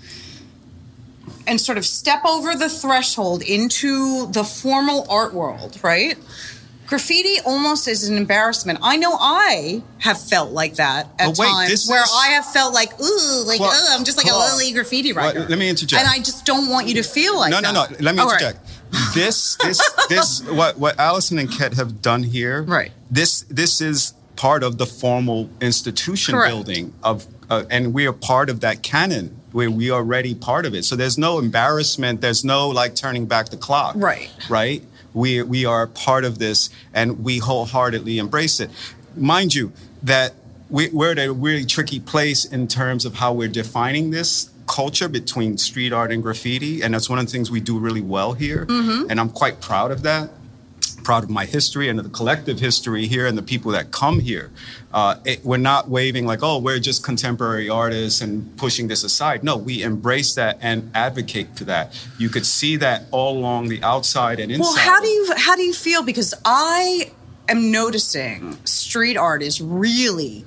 and 1.47 1.61
sort 1.61 1.77
of 1.79 1.85
step 1.85 2.25
over 2.25 2.55
the 2.55 2.69
threshold 2.69 3.43
into 3.43 4.27
the 4.33 4.45
formal 4.45 5.07
art 5.11 5.35
world, 5.35 5.79
right? 5.83 6.17
Graffiti 6.87 7.41
almost 7.47 7.89
is 7.89 8.09
an 8.09 8.17
embarrassment. 8.17 8.79
I 8.83 8.97
know 8.97 9.17
I 9.19 9.83
have 9.99 10.21
felt 10.21 10.53
like 10.53 10.75
that 10.75 11.07
at 11.19 11.27
But 11.29 11.39
wait, 11.39 11.47
times 11.49 11.89
where 11.89 12.03
is- 12.03 12.13
I 12.15 12.29
have 12.29 12.45
felt 12.53 12.75
like, 12.75 12.93
ooh, 13.01 13.45
like, 13.47 13.57
Claude, 13.59 13.73
ugh, 13.75 13.89
I'm 13.99 14.05
just 14.05 14.19
like 14.19 14.27
Claude. 14.27 14.53
a 14.53 14.57
lily 14.57 14.73
graffiti 14.73 15.13
Well, 15.13 15.27
writer. 15.27 15.47
let 15.49 15.59
me 15.59 15.69
interject. 15.69 16.01
And 16.03 16.11
I 16.11 16.19
just 16.23 16.45
don't 16.45 16.69
want 16.69 16.87
you 16.89 16.95
to 16.95 17.03
feel 17.03 17.39
like 17.39 17.51
no, 17.51 17.61
that. 17.61 17.73
no, 17.75 17.85
no. 17.91 17.97
Let 18.01 18.15
me 18.15 18.21
All 18.21 18.29
right. 18.29 18.41
interject. 18.43 18.67
This, 19.15 19.57
this, 19.57 19.81
this. 20.09 20.43
What 20.45 20.79
what 20.79 20.99
Allison 21.01 21.39
and 21.39 21.51
Ket 21.51 21.75
have 21.75 22.01
done 22.03 22.23
here. 22.23 22.63
Right. 22.63 22.93
This, 23.11 23.43
this 23.49 23.81
is 23.81 24.13
part 24.37 24.63
of 24.63 24.79
the 24.79 24.87
formal 24.87 25.49
institution 25.61 26.35
Correct. 26.35 26.51
building 26.55 26.93
of, 27.03 27.27
uh, 27.51 27.65
and 27.71 27.95
we 27.95 28.07
are 28.07 28.13
part 28.13 28.51
of 28.51 28.61
that 28.61 28.83
canon 28.83 29.41
where 29.53 29.71
we 29.71 29.89
are 29.91 29.99
already 29.99 30.35
part 30.35 30.67
of 30.67 30.75
it. 30.75 30.85
So 30.85 30.97
there's 30.97 31.17
no 31.17 31.39
embarrassment. 31.39 32.21
There's 32.21 32.45
no 32.45 32.69
like 32.69 32.95
turning 32.95 33.27
back 33.27 33.49
the 33.49 33.57
clock. 33.57 33.95
Right. 33.97 34.29
Right. 34.49 34.83
We 35.15 35.43
we 35.43 35.65
are 35.65 35.87
part 35.87 36.25
of 36.25 36.39
this, 36.39 36.69
and 36.93 37.25
we 37.25 37.39
wholeheartedly 37.39 38.19
embrace 38.19 38.61
it. 38.61 38.71
Mind 39.17 39.55
you, 39.55 39.73
that 40.03 40.35
we, 40.69 40.89
we're 40.89 41.13
at 41.13 41.19
a 41.19 41.33
really 41.33 41.65
tricky 41.65 42.01
place 42.01 42.45
in 42.45 42.69
terms 42.69 43.05
of 43.05 43.15
how 43.15 43.33
we're 43.33 43.49
defining 43.49 44.11
this 44.11 44.51
culture 44.67 45.09
between 45.09 45.57
street 45.59 45.93
art 45.93 46.11
and 46.11 46.23
graffiti, 46.23 46.83
and 46.83 46.95
that's 46.95 47.09
one 47.09 47.19
of 47.19 47.27
the 47.27 47.33
things 47.33 47.51
we 47.51 47.61
do 47.61 47.79
really 47.79 48.01
well 48.01 48.33
here. 48.33 48.67
Mm-hmm. 48.67 49.11
And 49.11 49.21
I'm 49.21 49.31
quite 49.31 49.61
proud 49.61 49.91
of 49.91 50.03
that. 50.03 50.31
Proud 51.05 51.23
of 51.23 51.31
my 51.31 51.45
history 51.45 51.89
and 51.89 51.99
of 51.99 52.05
the 52.05 52.11
collective 52.11 52.59
history 52.59 53.07
here 53.07 53.27
and 53.27 53.37
the 53.39 53.43
people 53.43 53.73
that 53.73 53.93
come 53.93 54.21
here. 54.21 54.51
Uh, 54.93 55.17
it, 55.25 55.45
we're 55.45 55.59
not 55.59 55.89
waving 55.89 56.25
like, 56.25 56.43
oh, 56.43 56.59
we're 56.59 56.79
just 56.79 57.05
contemporary 57.05 57.69
artists 57.69 58.21
and 58.21 58.57
pushing 58.57 58.89
this 58.89 59.05
aside. 59.05 59.45
No, 59.45 59.57
we 59.57 59.83
embrace 59.83 60.35
that 60.35 60.59
and 60.63 60.91
advocate 60.95 61.57
for 61.57 61.65
that. 61.65 61.95
You 62.19 62.31
could 62.31 62.47
see 62.47 62.77
that 62.77 63.05
all 63.11 63.37
along 63.37 63.69
the 63.69 63.83
outside 63.83 64.41
and 64.41 64.51
inside. 64.51 64.65
Well, 64.65 64.77
how 64.77 65.01
do 65.01 65.09
you 65.09 65.35
how 65.37 65.55
do 65.55 65.63
you 65.63 65.75
feel? 65.75 66.03
Because 66.03 66.35
I 66.45 67.13
am 67.49 67.71
noticing 67.71 68.57
street 68.65 69.17
art 69.17 69.43
is 69.43 69.61
really 69.61 70.45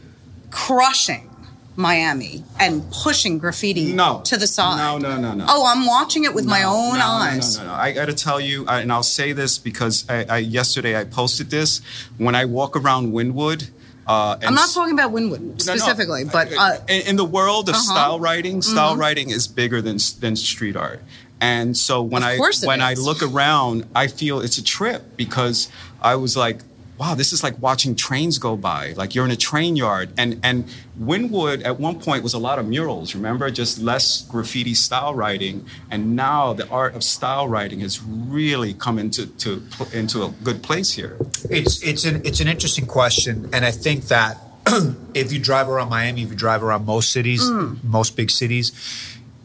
crushing 0.50 1.30
Miami 1.78 2.44
and 2.60 2.84
pushing 2.92 3.38
graffiti 3.38 3.94
No. 3.94 4.22
to 4.26 4.36
the 4.36 4.48
side. 4.48 4.78
No, 4.78 4.98
no, 4.98 5.16
no, 5.22 5.34
no. 5.36 5.46
Oh, 5.48 5.66
I'm 5.66 5.86
watching 5.86 6.24
it 6.24 6.34
with 6.34 6.46
my 6.46 6.64
own 6.64 6.98
no, 6.98 7.06
eyes. 7.06 7.58
No, 7.58 7.64
no, 7.64 7.70
no, 7.70 7.76
no. 7.76 7.82
I 7.82 7.92
got 7.94 8.06
to 8.08 8.14
tell 8.16 8.42
you, 8.42 8.66
I, 8.68 8.82
and 8.82 8.92
I'll 8.92 9.04
say 9.04 9.32
this 9.32 9.60
because 9.60 10.10
I, 10.10 10.26
I, 10.28 10.38
yesterday 10.40 11.00
I 11.00 11.04
posted 11.04 11.52
this. 11.52 11.82
When 12.18 12.34
I 12.34 12.46
walk 12.46 12.76
around 12.76 13.14
Wynwood, 13.14 13.70
uh, 14.08 14.38
and 14.42 14.46
I'm 14.46 14.56
not 14.56 14.70
talking 14.72 14.94
about 14.94 15.12
Wynwood 15.12 15.40
No, 15.40 15.48
no. 15.52 15.58
specifically, 15.58 16.24
but 16.26 16.52
uh, 16.58 16.78
in, 16.88 17.08
in 17.10 17.16
the 17.16 17.26
world 17.26 17.70
of 17.70 17.76
Uh-huh. 17.76 17.84
style 17.94 18.20
writing, 18.20 18.62
style 18.64 18.96
Mhm. 18.96 19.00
writing 19.00 19.30
is 19.30 19.48
bigger 19.48 19.80
than 19.82 19.98
than 20.20 20.36
street 20.36 20.76
art. 20.76 21.02
And 21.40 21.78
so 21.78 22.02
when 22.02 22.24
I 22.24 22.40
when 22.64 22.82
I 22.82 22.96
look 22.96 23.22
around, 23.22 23.86
I 23.94 24.08
feel 24.08 24.40
it's 24.40 24.58
a 24.58 24.64
trip 24.64 25.16
because 25.16 25.68
I 26.02 26.16
was 26.16 26.36
like, 26.36 26.62
wow, 26.98 27.14
this 27.16 27.32
is 27.32 27.44
like 27.44 27.62
watching 27.62 27.96
trains 27.96 28.38
go 28.40 28.56
by. 28.58 28.94
Like 28.94 29.14
you're 29.14 29.26
in 29.26 29.32
a 29.32 29.36
train 29.36 29.76
yard. 29.76 30.10
And 30.18 30.40
and 30.44 30.66
Wynwood 31.00 31.64
at 31.64 31.80
one 31.80 32.00
point 32.00 32.24
was 32.24 32.34
a 32.34 32.40
lot 32.40 32.58
of 32.60 32.68
murals, 32.68 33.14
remember? 33.16 33.50
Just 33.52 33.80
less 33.80 34.24
graffiti 34.24 34.74
style 34.74 35.14
writing. 35.14 35.66
And 35.92 36.16
now 36.16 36.54
the 36.54 36.68
art 36.70 36.96
of 36.96 37.04
style 37.04 37.48
writing 37.48 37.80
has 37.82 38.02
really 38.04 38.74
come 38.74 38.98
into 39.00 39.28
to, 39.28 39.62
into 39.94 40.24
a 40.24 40.30
good 40.44 40.64
place 40.64 40.94
here. 40.94 41.18
It's 41.50 41.82
it's 41.84 42.04
an 42.06 42.22
it's 42.26 42.40
an 42.40 42.48
interesting 42.48 42.86
question, 42.88 43.50
and 43.54 43.64
I 43.66 43.72
think 43.72 44.06
that 44.06 44.38
if 45.14 45.32
you 45.32 45.40
drive 45.40 45.70
around 45.70 45.90
Miami, 45.90 46.24
if 46.24 46.30
you 46.30 46.36
drive 46.36 46.64
around 46.64 46.86
most 46.86 47.12
cities, 47.12 47.42
Mm. 47.44 47.84
most 47.84 48.16
big 48.18 48.30
cities, 48.32 48.72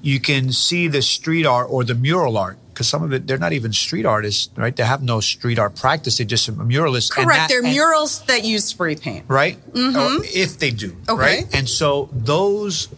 you 0.00 0.18
can 0.20 0.50
see 0.52 0.88
the 0.88 1.02
street 1.02 1.46
art 1.46 1.68
or 1.70 1.84
the 1.84 1.94
mural 1.94 2.36
art 2.36 2.58
because 2.72 2.88
some 2.88 3.02
of 3.02 3.12
it 3.12 3.26
they're 3.26 3.38
not 3.38 3.52
even 3.52 3.72
street 3.72 4.06
artists, 4.06 4.48
right? 4.56 4.74
They 4.74 4.82
have 4.84 5.02
no 5.02 5.20
street 5.20 5.58
art 5.58 5.76
practice; 5.76 6.16
they're 6.18 6.26
just 6.26 6.50
muralists. 6.56 7.10
correct. 7.10 7.28
that- 7.28 7.48
They're 7.48 7.62
and- 7.64 7.72
murals 7.72 8.20
that 8.26 8.44
use 8.44 8.64
spray 8.64 8.94
paint. 8.96 9.24
right? 9.28 9.56
Mhm. 9.74 10.20
Or 10.20 10.24
if 10.24 10.58
they 10.58 10.70
do, 10.70 10.96
Okay. 11.08 11.20
right? 11.20 11.46
And 11.52 11.68
so 11.68 12.08
those 12.12 12.88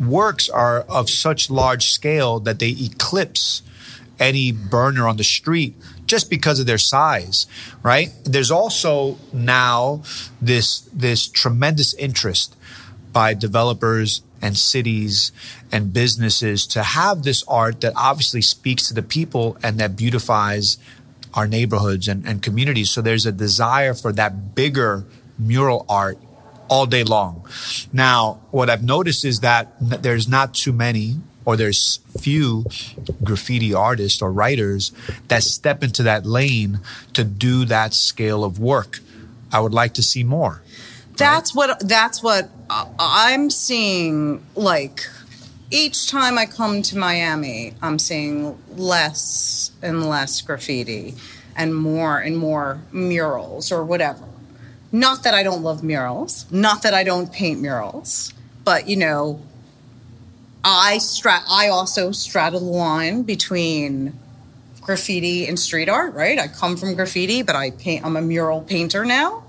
works 0.00 0.48
are 0.48 0.80
of 0.82 1.08
such 1.10 1.50
large 1.50 1.90
scale 1.92 2.40
that 2.40 2.58
they 2.58 2.70
eclipse 2.70 3.62
any 4.18 4.52
burner 4.52 5.06
on 5.08 5.16
the 5.16 5.24
street 5.24 5.74
just 6.06 6.28
because 6.28 6.58
of 6.58 6.66
their 6.66 6.78
size, 6.78 7.46
right? 7.82 8.10
There's 8.24 8.50
also 8.50 9.16
now 9.32 10.02
this 10.42 10.82
this 10.92 11.26
tremendous 11.28 11.94
interest 11.94 12.56
by 13.12 13.34
developers 13.34 14.22
and 14.42 14.56
cities 14.58 15.32
and 15.72 15.92
businesses 15.92 16.66
to 16.68 16.82
have 16.82 17.22
this 17.22 17.44
art 17.46 17.80
that 17.80 17.92
obviously 17.96 18.42
speaks 18.42 18.88
to 18.88 18.94
the 18.94 19.02
people 19.02 19.56
and 19.62 19.78
that 19.78 19.96
beautifies 19.96 20.78
our 21.34 21.46
neighborhoods 21.46 22.08
and, 22.08 22.26
and 22.26 22.42
communities. 22.42 22.90
So 22.90 23.00
there's 23.00 23.26
a 23.26 23.32
desire 23.32 23.94
for 23.94 24.12
that 24.12 24.54
bigger 24.54 25.04
mural 25.38 25.86
art 25.88 26.18
all 26.68 26.86
day 26.86 27.04
long. 27.04 27.46
Now, 27.92 28.40
what 28.50 28.70
I've 28.70 28.84
noticed 28.84 29.24
is 29.24 29.40
that 29.40 29.72
there's 29.80 30.28
not 30.28 30.54
too 30.54 30.72
many 30.72 31.16
or 31.44 31.56
there's 31.56 32.00
few 32.20 32.64
graffiti 33.24 33.74
artists 33.74 34.22
or 34.22 34.30
writers 34.30 34.92
that 35.28 35.42
step 35.42 35.82
into 35.82 36.02
that 36.02 36.26
lane 36.26 36.80
to 37.14 37.24
do 37.24 37.64
that 37.64 37.94
scale 37.94 38.44
of 38.44 38.58
work. 38.58 39.00
I 39.52 39.60
would 39.60 39.74
like 39.74 39.94
to 39.94 40.02
see 40.02 40.22
more. 40.22 40.62
That's 41.16 41.54
what 41.54 41.80
that's 41.80 42.22
what 42.22 42.48
uh, 42.70 42.86
I'm 42.98 43.50
seeing. 43.50 44.42
Like 44.54 45.06
each 45.70 46.08
time 46.08 46.36
I 46.36 46.46
come 46.46 46.82
to 46.82 46.98
Miami, 46.98 47.74
I'm 47.80 47.98
seeing 47.98 48.58
less 48.76 49.70
and 49.82 50.08
less 50.08 50.40
graffiti 50.40 51.14
and 51.56 51.74
more 51.74 52.18
and 52.18 52.36
more 52.36 52.80
murals 52.90 53.70
or 53.70 53.84
whatever. 53.84 54.24
Not 54.92 55.22
that 55.22 55.34
I 55.34 55.44
don't 55.44 55.62
love 55.62 55.84
murals, 55.84 56.50
not 56.50 56.82
that 56.82 56.94
I 56.94 57.04
don't 57.04 57.32
paint 57.32 57.60
murals, 57.60 58.34
but 58.64 58.88
you 58.88 58.96
know, 58.96 59.40
I 60.64 60.96
strat. 60.98 61.44
I 61.48 61.68
also 61.68 62.10
straddle 62.10 62.60
the 62.60 62.66
line 62.66 63.22
between 63.22 64.18
graffiti 64.80 65.46
and 65.46 65.58
street 65.58 65.88
art. 65.88 66.14
Right? 66.14 66.38
I 66.38 66.48
come 66.48 66.76
from 66.76 66.94
graffiti, 66.94 67.42
but 67.42 67.54
I 67.54 67.70
paint. 67.70 68.04
I'm 68.04 68.16
a 68.16 68.22
mural 68.22 68.60
painter 68.62 69.04
now 69.04 69.44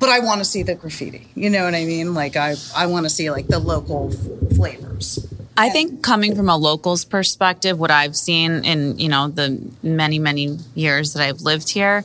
but 0.00 0.08
I 0.08 0.18
want 0.20 0.40
to 0.40 0.44
see 0.44 0.64
the 0.64 0.74
graffiti. 0.74 1.28
You 1.34 1.50
know 1.50 1.64
what 1.64 1.74
I 1.74 1.84
mean? 1.84 2.14
Like 2.14 2.34
I, 2.34 2.56
I 2.74 2.86
want 2.86 3.04
to 3.04 3.10
see 3.10 3.30
like 3.30 3.46
the 3.46 3.60
local 3.60 4.10
flavors. 4.56 5.26
I 5.56 5.68
think 5.68 6.02
coming 6.02 6.34
from 6.34 6.48
a 6.48 6.56
local's 6.56 7.04
perspective, 7.04 7.78
what 7.78 7.90
I've 7.90 8.16
seen 8.16 8.64
in 8.64 8.98
you 8.98 9.10
know 9.10 9.28
the 9.28 9.60
many 9.82 10.18
many 10.18 10.58
years 10.74 11.12
that 11.12 11.22
I've 11.22 11.42
lived 11.42 11.68
here 11.68 12.02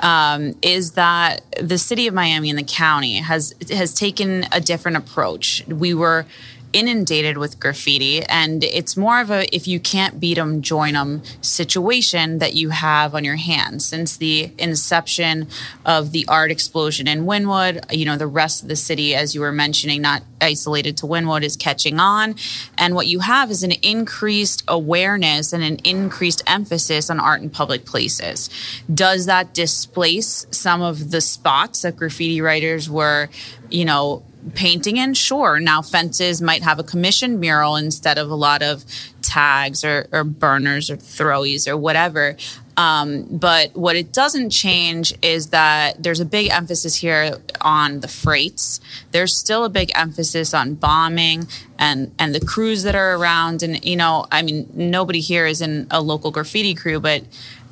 um, 0.00 0.54
is 0.60 0.92
that 0.92 1.42
the 1.60 1.78
city 1.78 2.08
of 2.08 2.14
Miami 2.14 2.50
and 2.50 2.58
the 2.58 2.64
county 2.64 3.18
has 3.18 3.54
has 3.70 3.94
taken 3.94 4.46
a 4.50 4.60
different 4.60 4.96
approach. 4.96 5.64
We 5.68 5.94
were 5.94 6.26
inundated 6.72 7.38
with 7.38 7.58
graffiti 7.60 8.22
and 8.24 8.64
it's 8.64 8.96
more 8.96 9.20
of 9.20 9.30
a 9.30 9.54
if 9.54 9.66
you 9.66 9.80
can't 9.80 10.20
beat 10.20 10.34
them 10.34 10.62
join 10.62 10.94
them 10.94 11.22
situation 11.40 12.38
that 12.38 12.54
you 12.54 12.70
have 12.70 13.14
on 13.14 13.24
your 13.24 13.36
hands. 13.36 13.86
Since 13.86 14.16
the 14.16 14.50
inception 14.58 15.48
of 15.84 16.12
the 16.12 16.26
art 16.28 16.50
explosion 16.50 17.08
in 17.08 17.24
Wynwood 17.24 17.92
you 17.94 18.04
know 18.04 18.16
the 18.16 18.26
rest 18.26 18.62
of 18.62 18.68
the 18.68 18.76
city 18.76 19.14
as 19.14 19.34
you 19.34 19.40
were 19.40 19.52
mentioning 19.52 20.02
not 20.02 20.22
isolated 20.40 20.96
to 20.98 21.06
Wynwood 21.06 21.42
is 21.42 21.56
catching 21.56 21.98
on. 21.98 22.34
And 22.76 22.94
what 22.94 23.06
you 23.06 23.20
have 23.20 23.50
is 23.50 23.62
an 23.62 23.72
increased 23.82 24.64
awareness 24.68 25.52
and 25.52 25.62
an 25.62 25.78
increased 25.84 26.42
emphasis 26.46 27.10
on 27.10 27.20
art 27.20 27.42
in 27.42 27.50
public 27.50 27.84
places. 27.84 28.50
Does 28.92 29.26
that 29.26 29.54
displace 29.54 30.46
some 30.50 30.82
of 30.82 31.10
the 31.10 31.20
spots 31.20 31.82
that 31.82 31.96
graffiti 31.96 32.40
writers 32.40 32.88
were 32.90 33.28
you 33.70 33.84
know 33.84 34.22
painting 34.54 34.96
in? 34.96 35.14
Sure. 35.14 35.60
Now 35.60 35.82
fences 35.82 36.40
might 36.40 36.62
have 36.62 36.78
a 36.78 36.84
commissioned 36.84 37.40
mural 37.40 37.76
instead 37.76 38.18
of 38.18 38.30
a 38.30 38.34
lot 38.34 38.62
of 38.62 38.84
tags 39.22 39.84
or, 39.84 40.08
or 40.12 40.24
burners 40.24 40.90
or 40.90 40.96
throwies 40.96 41.66
or 41.66 41.76
whatever. 41.76 42.36
Um, 42.78 43.24
but 43.30 43.74
what 43.74 43.96
it 43.96 44.12
doesn't 44.12 44.50
change 44.50 45.14
is 45.22 45.48
that 45.48 46.02
there's 46.02 46.20
a 46.20 46.26
big 46.26 46.50
emphasis 46.50 46.94
here 46.94 47.38
on 47.62 48.00
the 48.00 48.08
freights. 48.08 48.80
There's 49.12 49.34
still 49.34 49.64
a 49.64 49.70
big 49.70 49.90
emphasis 49.94 50.52
on 50.52 50.74
bombing 50.74 51.48
and 51.78 52.14
and 52.18 52.34
the 52.34 52.40
crews 52.40 52.82
that 52.82 52.94
are 52.94 53.16
around. 53.16 53.62
And 53.62 53.82
you 53.84 53.96
know 53.96 54.26
i 54.30 54.42
mean 54.42 54.68
nobody 54.74 55.20
here 55.20 55.46
is 55.46 55.60
in 55.60 55.86
a 55.90 56.00
local 56.00 56.30
graffiti 56.30 56.74
crew 56.74 57.00
but 57.00 57.22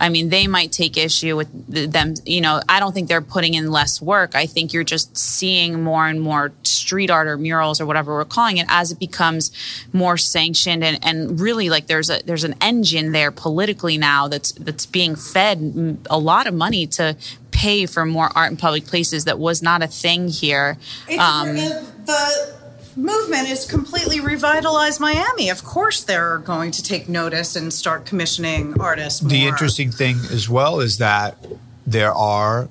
I 0.04 0.10
mean, 0.10 0.28
they 0.28 0.46
might 0.46 0.70
take 0.70 0.98
issue 0.98 1.34
with 1.34 1.48
them. 1.90 2.12
You 2.26 2.42
know, 2.42 2.60
I 2.68 2.78
don't 2.78 2.92
think 2.92 3.08
they're 3.08 3.22
putting 3.22 3.54
in 3.54 3.70
less 3.70 4.02
work. 4.02 4.34
I 4.34 4.44
think 4.44 4.74
you're 4.74 4.84
just 4.84 5.16
seeing 5.16 5.82
more 5.82 6.06
and 6.06 6.20
more 6.20 6.52
street 6.62 7.08
art 7.08 7.26
or 7.26 7.38
murals 7.38 7.80
or 7.80 7.86
whatever 7.86 8.12
we're 8.12 8.26
calling 8.26 8.58
it 8.58 8.66
as 8.68 8.92
it 8.92 8.98
becomes 8.98 9.50
more 9.94 10.18
sanctioned 10.18 10.84
and, 10.84 10.98
and 11.02 11.40
really 11.40 11.70
like 11.70 11.86
there's 11.86 12.10
a 12.10 12.20
there's 12.26 12.44
an 12.44 12.54
engine 12.60 13.12
there 13.12 13.30
politically 13.30 13.96
now 13.96 14.28
that's 14.28 14.52
that's 14.52 14.84
being 14.84 15.16
fed 15.16 15.98
a 16.10 16.18
lot 16.18 16.46
of 16.46 16.52
money 16.52 16.86
to 16.86 17.16
pay 17.50 17.86
for 17.86 18.04
more 18.04 18.28
art 18.36 18.50
in 18.50 18.58
public 18.58 18.84
places 18.84 19.24
that 19.24 19.38
was 19.38 19.62
not 19.62 19.82
a 19.82 19.86
thing 19.86 20.28
here. 20.28 20.76
Um, 21.18 21.56
the 21.56 22.54
movement 22.96 23.48
is 23.48 23.66
completely 23.66 24.20
revitalized 24.20 25.00
Miami. 25.00 25.48
Of 25.50 25.64
course, 25.64 26.02
they're 26.02 26.38
going 26.38 26.70
to 26.72 26.82
take 26.82 27.08
notice 27.08 27.56
and 27.56 27.72
start 27.72 28.06
commissioning 28.06 28.80
artists. 28.80 29.22
More. 29.22 29.30
The 29.30 29.46
interesting 29.46 29.90
thing 29.90 30.16
as 30.30 30.48
well 30.48 30.80
is 30.80 30.98
that 30.98 31.36
there 31.86 32.12
are, 32.12 32.68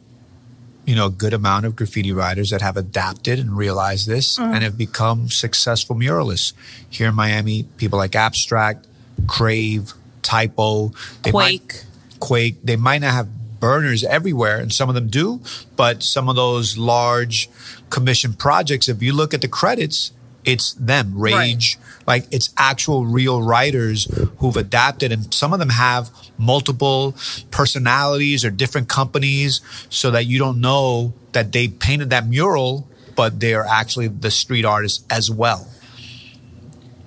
you 0.86 0.96
know, 0.96 1.08
a 1.08 1.12
good 1.12 1.34
amount 1.34 1.66
of 1.66 1.76
graffiti 1.76 2.12
writers 2.12 2.50
that 2.50 2.62
have 2.62 2.78
adapted 2.78 3.40
and 3.40 3.56
realized 3.56 4.08
this 4.08 4.38
Mhm. 4.38 4.56
and 4.56 4.64
have 4.64 4.78
become 4.78 5.30
successful 5.30 5.96
muralists. 5.96 6.54
Here 6.90 7.10
in 7.10 7.16
Miami, 7.16 7.64
people 7.78 8.00
like 8.00 8.16
Abstract, 8.16 8.86
Crave, 9.28 9.94
Typo, 10.22 10.92
they 11.24 11.32
Quake. 11.32 11.62
Might, 11.74 11.86
Quake. 12.20 12.58
They 12.64 12.76
might 12.76 13.02
not 13.02 13.14
have 13.14 13.28
burners 13.63 14.04
everywhere, 14.04 14.60
and 14.60 14.73
some 14.73 14.89
of 14.89 14.95
them 14.95 15.08
do, 15.08 15.39
but 15.78 16.04
some 16.04 16.28
of 16.28 16.36
those 16.36 16.78
large 16.78 17.49
commission 17.89 18.34
projects, 18.34 18.89
if 18.89 19.02
you 19.02 19.13
look 19.13 19.34
at 19.34 19.39
the 19.39 19.47
credits, 19.47 20.12
it's 20.43 20.73
them. 20.73 21.17
Rage, 21.17 21.80
like 22.06 22.26
it's 22.30 22.54
actual 22.58 23.06
real 23.06 23.41
writers 23.41 24.04
who've 24.39 24.58
adapted, 24.58 25.13
and 25.13 25.34
some 25.34 25.54
of 25.54 25.60
them 25.60 25.69
have 25.69 26.12
multiple 26.38 27.15
personalities 27.52 28.43
or 28.43 28.49
different 28.49 28.89
companies, 28.89 29.62
so 29.89 30.12
that 30.12 30.26
you 30.26 30.39
don't 30.39 30.60
know 30.60 31.13
that 31.32 31.54
they 31.54 31.69
painted 31.69 32.10
that 32.10 32.28
mural, 32.28 32.86
but 33.16 33.39
they 33.39 33.53
are 33.53 33.66
actually 33.66 34.09
the 34.09 34.30
street 34.30 34.66
artists 34.66 35.05
as 35.09 35.32
well. 35.32 35.70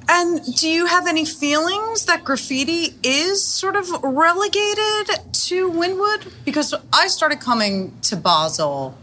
And 0.09 0.41
do 0.57 0.69
you 0.69 0.87
have 0.87 1.07
any 1.07 1.25
feelings 1.25 2.07
that 2.07 2.25
graffiti 2.25 2.95
is 3.03 3.45
sort 3.45 3.77
of 3.77 3.91
relegated 4.03 5.09
to 5.33 5.71
Wynwood? 5.71 6.33
Because 6.45 6.75
I 6.93 7.09
started 7.09 7.41
coming 7.41 7.99
to 8.03 8.17
Basel, 8.17 8.97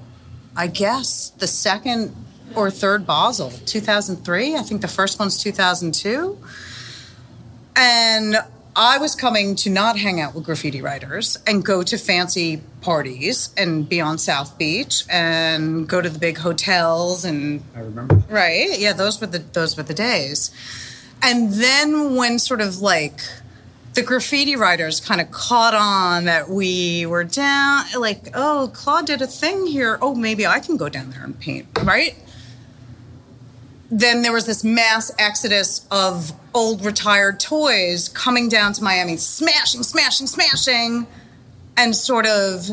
I 0.56 0.68
guess 0.68 1.32
the 1.32 1.47
second 1.47 2.16
or 2.56 2.72
third 2.72 3.06
Basel, 3.06 3.51
2003. 3.66 4.56
I 4.56 4.62
think 4.62 4.82
the 4.82 4.88
first 4.88 5.20
one's 5.20 5.41
2002. 5.41 6.38
And 7.76 8.38
I 8.76 8.97
was 8.97 9.16
coming 9.16 9.56
to 9.58 9.70
not 9.70 9.97
hang 9.99 10.20
out 10.20 10.34
with 10.34 10.45
graffiti 10.45 10.82
writers 10.82 11.38
and 11.45 11.64
go 11.64 11.84
to 11.84 11.97
fancy 11.97 12.62
parties 12.82 13.49
and 13.56 13.88
be 13.88 14.01
on 14.01 14.18
South 14.18 14.58
Beach 14.58 15.04
and 15.10 15.88
go 15.88 16.01
to 16.01 16.10
the 16.10 16.18
big 16.18 16.38
hotels 16.39 17.24
and 17.24 17.64
I 17.76 17.80
remember. 17.80 18.24
right 18.30 18.78
yeah 18.78 18.93
those 18.93 19.22
were 19.22 19.28
the 19.28 19.39
those 19.39 19.78
were 19.78 19.84
the 19.84 19.93
days 19.93 20.51
and 21.24 21.54
then 21.54 22.16
when 22.16 22.38
sort 22.38 22.62
of 22.62 22.80
like 22.80 23.22
the 23.94 24.02
graffiti 24.02 24.56
writers 24.56 25.00
kind 25.00 25.22
of 25.22 25.32
caught 25.32 25.74
on 25.74 26.26
that 26.26 26.50
we 26.50 27.06
were 27.06 27.24
down 27.24 27.86
like 27.98 28.30
oh 28.34 28.70
Claude 28.74 29.06
did 29.06 29.22
a 29.22 29.28
thing 29.28 29.66
here. 29.66 29.98
Oh 30.02 30.14
maybe 30.14 30.46
I 30.46 30.60
can 30.60 30.78
go 30.78 30.90
down 30.90 31.12
there 31.12 31.24
and 31.24 31.40
paint 31.40 31.68
right? 31.84 32.16
Then 33.90 34.24
there 34.24 34.34
was 34.34 34.46
this 34.48 34.64
mass 34.64 35.12
exodus 35.20 35.86
of 35.92 36.34
old 36.54 36.84
retired 36.84 37.40
toys 37.40 38.10
coming 38.10 38.50
down 38.50 38.74
to 38.74 38.84
Miami, 38.84 39.18
smashing, 39.18 39.84
smashing, 39.84 40.26
smashing, 40.26 41.06
and 41.78 41.96
sort 41.96 42.26
of 42.26 42.70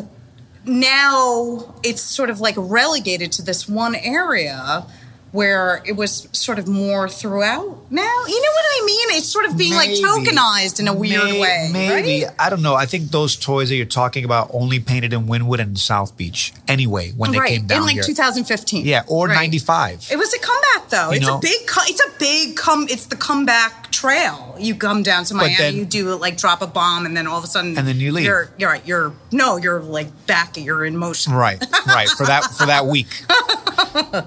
now 0.65 1.75
it's 1.83 2.03
sort 2.03 2.31
of 2.31 2.41
like 2.41 2.55
relegated 2.57 3.33
to 3.33 3.43
this 3.43 3.69
one 3.69 3.95
area 3.95 4.87
where 5.33 5.81
it 5.87 5.93
was 5.93 6.29
sort 6.33 6.59
of 6.59 6.67
more 6.67 7.09
throughout 7.09 7.91
now. 7.91 8.01
You 8.27 8.41
know 8.43 8.51
what 8.53 8.65
I 8.83 8.83
mean? 8.85 9.07
It's 9.19 9.29
sort 9.29 9.45
of 9.47 9.57
being 9.57 9.75
Maybe. 9.77 10.03
like 10.03 10.25
tokenized 10.27 10.81
in 10.81 10.89
a 10.89 10.95
weird 10.95 11.25
May- 11.25 11.41
way. 11.41 11.71
Maybe 11.73 12.25
right? 12.25 12.35
I 12.39 12.51
don't 12.51 12.63
know. 12.63 12.75
I 12.75 12.87
think 12.87 13.11
those 13.11 13.37
toys 13.37 13.69
that 13.69 13.77
you're 13.77 13.87
talking 13.87 14.25
about 14.25 14.51
only 14.53 14.81
painted 14.81 15.13
in 15.13 15.27
Wynwood 15.27 15.61
and 15.61 15.79
South 15.79 16.17
Beach. 16.17 16.53
Anyway, 16.69 17.11
when 17.13 17.31
they 17.33 17.39
right. 17.39 17.49
came 17.51 17.67
down 17.67 17.79
in 17.79 17.85
like 17.85 17.95
here, 17.95 18.03
2015. 18.03 18.85
yeah, 18.87 19.03
or 19.07 19.29
Right. 19.29 19.35
'95. 19.35 20.09
It 20.11 20.17
was 20.17 20.33
a 20.35 20.39
comeback 20.39 20.89
though. 20.91 21.11
You 21.11 21.17
it's 21.19 21.27
know? 21.27 21.39
a 21.39 21.41
big 21.41 21.67
co- 21.67 21.83
it's 21.87 22.01
a 22.01 22.19
big 22.19 22.57
come 22.57 22.87
it's 22.91 23.07
the 23.07 23.17
comeback 23.17 23.91
trail. 23.93 24.57
You 24.59 24.75
come 24.75 25.03
down 25.03 25.25
to 25.27 25.35
Miami, 25.35 25.55
then- 25.57 25.77
you 25.77 25.85
do 25.85 26.15
like 26.17 26.37
drop 26.39 26.63
a 26.63 26.67
bomb 26.67 27.07
and 27.07 27.17
then 27.17 27.27
all 27.27 27.39
of 27.39 27.45
a 27.45 27.47
sudden 27.47 27.77
And 27.79 27.87
then 27.87 28.01
you 28.01 28.13
leave. 28.13 28.25
You're 28.25 28.51
you're 28.59 28.71
right, 28.71 28.87
you're 28.87 29.13
no, 29.31 29.57
you're 29.59 29.81
like 29.81 30.27
back, 30.27 30.57
you're 30.57 30.85
in 30.85 30.97
motion. 30.97 31.33
Right, 31.33 31.63
right. 31.87 32.09
For 32.09 32.27
that 32.27 32.45
for 32.59 32.67
that 32.67 32.87
week. 32.87 33.09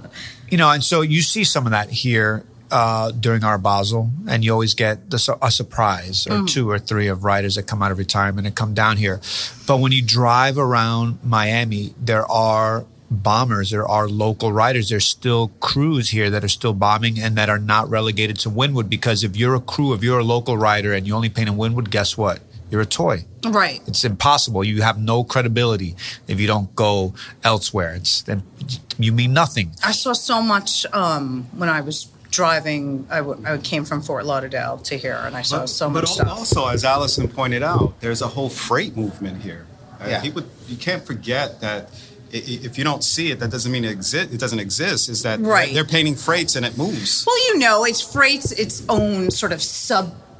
you 0.49 0.57
know, 0.57 0.69
and 0.69 0.83
so 0.83 1.01
you 1.01 1.21
see 1.21 1.43
some 1.43 1.65
of 1.65 1.71
that 1.71 1.89
here 1.89 2.45
uh, 2.71 3.11
during 3.11 3.43
our 3.43 3.57
Basel, 3.57 4.09
and 4.27 4.43
you 4.43 4.51
always 4.51 4.73
get 4.73 5.09
the, 5.11 5.37
a 5.41 5.51
surprise 5.51 6.25
or 6.27 6.45
two 6.47 6.69
or 6.69 6.79
three 6.79 7.07
of 7.07 7.23
writers 7.23 7.55
that 7.55 7.63
come 7.63 7.83
out 7.83 7.91
of 7.91 7.99
retirement 7.99 8.47
and 8.47 8.55
come 8.55 8.73
down 8.73 8.97
here. 8.97 9.21
But 9.67 9.77
when 9.77 9.91
you 9.91 10.03
drive 10.03 10.57
around 10.57 11.19
Miami, 11.23 11.93
there 11.99 12.25
are 12.25 12.85
bombers, 13.11 13.69
there 13.69 13.87
are 13.87 14.07
local 14.07 14.51
writers, 14.51 14.89
there's 14.89 15.05
still 15.05 15.49
crews 15.59 16.09
here 16.09 16.31
that 16.31 16.43
are 16.43 16.49
still 16.49 16.73
bombing 16.73 17.19
and 17.19 17.35
that 17.37 17.47
are 17.47 17.59
not 17.59 17.89
relegated 17.89 18.39
to 18.39 18.49
Wynwood 18.49 18.89
because 18.89 19.23
if 19.23 19.37
you're 19.37 19.53
a 19.53 19.59
crew, 19.59 19.93
if 19.93 20.03
you're 20.03 20.19
a 20.19 20.23
local 20.23 20.57
writer 20.57 20.93
and 20.93 21.05
you 21.05 21.13
only 21.13 21.29
paint 21.29 21.49
in 21.49 21.55
Wynwood, 21.55 21.91
guess 21.91 22.17
what? 22.17 22.41
You're 22.71 22.81
a 22.81 22.85
toy. 22.85 23.25
Right. 23.45 23.81
It's 23.87 24.03
impossible. 24.03 24.63
You 24.63 24.81
have 24.81 24.97
no 24.97 25.23
credibility 25.23 25.95
if 26.27 26.39
you 26.39 26.47
don't 26.47 26.73
go 26.75 27.13
elsewhere. 27.43 27.93
It's 27.95 28.21
then 28.23 28.43
you 28.97 29.11
mean 29.11 29.33
nothing. 29.33 29.71
I 29.83 29.91
saw 29.91 30.13
so 30.13 30.41
much 30.41 30.85
um, 30.93 31.47
when 31.55 31.69
I 31.69 31.81
was 31.81 32.07
driving. 32.31 33.05
I, 33.11 33.17
w- 33.17 33.43
I 33.45 33.57
came 33.57 33.85
from 33.85 34.01
Fort 34.01 34.25
Lauderdale 34.25 34.77
to 34.79 34.97
here, 34.97 35.21
and 35.23 35.35
I 35.35 35.43
saw 35.43 35.59
But, 35.59 35.69
so 35.69 35.87
but 35.89 36.01
much 36.01 36.09
al- 36.09 36.15
stuff. 36.15 36.29
also, 36.29 36.67
as 36.67 36.83
Allison 36.83 37.27
pointed 37.27 37.61
out, 37.63 37.99
there's 38.01 38.21
a 38.23 38.27
whole 38.27 38.49
freight 38.49 38.97
movement 38.97 39.43
here. 39.43 39.65
Uh, 40.01 40.07
Yeah. 40.09 40.21
people, 40.21 40.43
you 40.67 40.75
can't 40.77 41.05
forget 41.05 41.61
that 41.61 41.89
i- 42.33 42.37
i- 42.37 42.59
if 42.63 42.77
you 42.79 42.83
don't 42.83 43.03
see 43.03 43.29
it, 43.29 43.39
that 43.39 43.51
doesn't 43.51 43.71
mean 43.71 43.85
it, 43.85 43.97
exi- 43.99 44.33
it 44.33 44.39
doesn't 44.39 44.59
exist. 44.59 45.09
Is 45.09 45.21
that 45.23 45.39
Right. 45.41 45.71
they're 45.73 45.85
painting 45.85 46.15
freights 46.15 46.55
and 46.55 46.65
it 46.65 46.75
moves. 46.77 47.23
Well, 47.27 47.37
you 47.47 47.59
know, 47.59 47.83
it's 47.85 48.01
freight's 48.01 48.51
its 48.53 48.81
own 48.89 49.29
sort 49.29 49.51
of 49.53 49.61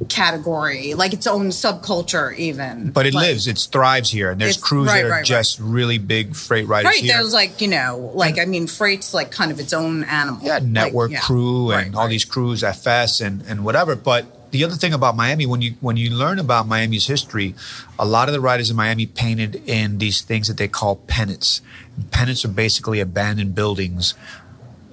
subcategory, 0.08 0.95
like 0.95 1.14
its 1.14 1.28
own 1.28 1.49
subculture, 1.49 2.36
even. 2.38 2.91
But 2.91 3.06
it 3.06 3.14
Like- 3.14 3.28
lives. 3.28 3.47
It 3.47 3.58
thrives 3.72 4.10
here, 4.12 4.32
and 4.32 4.39
there's 4.39 4.58
crews 4.58 4.88
right, 4.88 5.01
that 5.01 5.06
are 5.08 5.10
right, 5.10 5.16
right. 5.18 5.26
just 5.26 5.60
really 5.60 5.97
big 5.97 6.36
freight 6.36 6.68
riders 6.68 6.86
Right, 6.91 7.01
here. 7.04 7.18
there's 7.18 7.34
like 7.34 7.62
you 7.62 7.68
know, 7.68 8.12
like 8.14 8.39
I 8.39 8.45
mean, 8.45 8.68
freight's 8.68 9.14
like 9.14 9.32
kind 9.32 9.51
of 9.51 9.60
its 9.60 9.74
own 9.74 10.04
animal. 10.04 10.41
yeah, 10.43 10.56
Like, 10.56 10.64
network 10.64 11.12
yeah. 11.12 11.20
crew 11.20 11.72
and 11.72 11.88
Right, 11.93 11.95
all 11.95 12.04
right. 12.04 12.10
these 12.10 12.26
crews, 12.26 12.64
FS 12.64 13.22
and 13.22 13.43
and 13.47 13.64
whatever. 13.64 13.95
But 13.95 14.26
the 14.51 14.64
other 14.64 14.76
thing 14.76 14.93
about 14.93 15.16
Miami, 15.16 15.45
when 15.45 15.62
you 15.62 15.74
when 15.82 15.97
you 15.97 16.10
learn 16.12 16.38
about 16.39 16.68
Miami's 16.68 17.08
history, 17.08 17.56
a 17.97 18.06
lot 18.06 18.30
of 18.30 18.34
the 18.34 18.39
writers 18.41 18.70
in 18.70 18.76
Miami 18.76 19.06
painted 19.06 19.62
in 19.68 19.97
these 19.97 20.22
things 20.22 20.47
that 20.47 20.58
they 20.58 20.68
call 20.68 20.95
pennants. 20.97 21.62
And 21.95 22.10
pennants 22.12 22.43
are 22.45 22.49
basically 22.49 22.99
abandoned 22.99 23.56
buildings. 23.56 24.14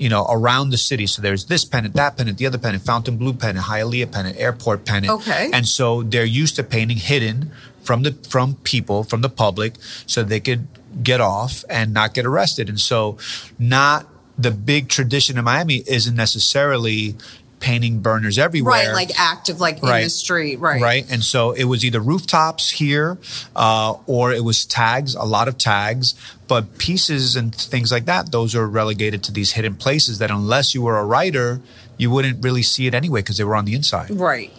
You 0.01 0.09
know, 0.09 0.26
around 0.30 0.70
the 0.70 0.78
city. 0.78 1.07
So 1.07 1.20
there's 1.20 1.44
this 1.44 1.64
pennant, 1.64 1.94
that 1.94 2.16
pennant, 2.16 2.38
the 2.38 2.46
other 2.46 2.59
pennant, 2.59 2.82
Fontainebleau 2.84 3.34
pennant, 3.34 3.66
Hialeah 3.66 4.11
pennant, 4.11 4.38
Airport 4.38 4.86
pennant. 4.86 5.12
Okay. 5.12 5.51
And 5.53 5.68
so 5.68 6.03
they're 6.03 6.24
used 6.24 6.57
to 6.57 6.64
painting 6.64 6.96
hidden 6.96 7.53
from 7.82 8.03
the 8.03 8.12
from 8.28 8.55
people, 8.64 9.05
from 9.05 9.20
the 9.20 9.28
public, 9.28 9.74
so 10.07 10.22
they 10.22 10.40
could 10.40 10.66
get 11.03 11.20
off 11.20 11.64
and 11.68 11.92
not 11.92 12.14
get 12.14 12.24
arrested. 12.24 12.68
And 12.68 12.80
so 12.80 13.18
not 13.59 14.07
the 14.38 14.51
big 14.51 14.88
tradition 14.88 15.36
in 15.36 15.44
Miami 15.44 15.84
isn't 15.86 16.16
necessarily 16.16 17.16
painting 17.61 18.01
burners 18.01 18.38
everywhere. 18.38 18.88
Right, 18.88 18.92
like 18.92 19.20
active, 19.20 19.61
like 19.61 19.82
in 19.82 19.88
the 19.88 20.11
street, 20.11 20.57
right? 20.57 20.80
Right. 20.80 21.07
And 21.11 21.22
so 21.22 21.53
it 21.53 21.64
was 21.64 21.84
either 21.84 22.01
rooftops 22.01 22.70
here 22.70 23.18
uh, 23.55 23.94
or 24.07 24.32
it 24.32 24.42
was 24.42 24.64
tags, 24.64 25.14
a 25.14 25.24
lot 25.24 25.46
of 25.46 25.59
tags. 25.59 26.14
But 26.51 26.78
pieces 26.78 27.36
and 27.36 27.55
things 27.55 27.92
like 27.92 28.07
that, 28.07 28.32
those 28.32 28.57
are 28.57 28.66
relegated 28.66 29.22
to 29.22 29.32
these 29.32 29.53
hidden 29.53 29.76
places 29.76 30.18
that 30.18 30.32
unless 30.32 30.74
you 30.74 30.82
were 30.82 30.98
a 30.98 31.05
writer, 31.05 31.61
you 31.96 32.11
wouldn't 32.11 32.42
really 32.42 32.62
see 32.62 32.88
it 32.88 32.94
anyway 32.94 33.20
because 33.20 33.36
they 33.36 33.44
were 33.44 33.55
on 33.55 33.66
the 33.66 33.74
inside. 33.76 34.11
Right. 34.11 34.53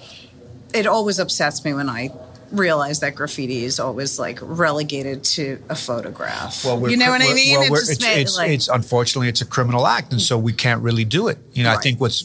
It 0.73 0.87
always 0.87 1.19
upsets 1.19 1.65
me 1.65 1.73
when 1.73 1.89
I 1.89 2.11
realize 2.49 3.01
that 3.01 3.15
graffiti 3.15 3.65
is 3.65 3.77
always 3.77 4.19
like 4.19 4.39
relegated 4.41 5.25
to 5.35 5.61
a 5.67 5.75
photograph. 5.75 6.63
we're 6.63 6.91
you 6.91 6.95
know 6.95 7.09
what 7.09 7.21
I 7.21 7.33
mean? 7.33 7.59
well, 7.59 7.73
It 7.73 7.89
it's, 7.89 8.05
it's, 8.05 8.37
like- 8.37 8.51
it's 8.51 8.69
unfortunately 8.69 9.27
it's 9.27 9.41
a 9.41 9.45
criminal 9.45 9.85
act, 9.85 10.13
and 10.13 10.21
so 10.21 10.37
we 10.37 10.53
can't 10.53 10.81
really 10.81 11.03
do 11.05 11.27
it. 11.27 11.39
You 11.51 11.63
know, 11.63 11.71
I 11.71 11.77
think 11.77 11.99
what's 11.99 12.23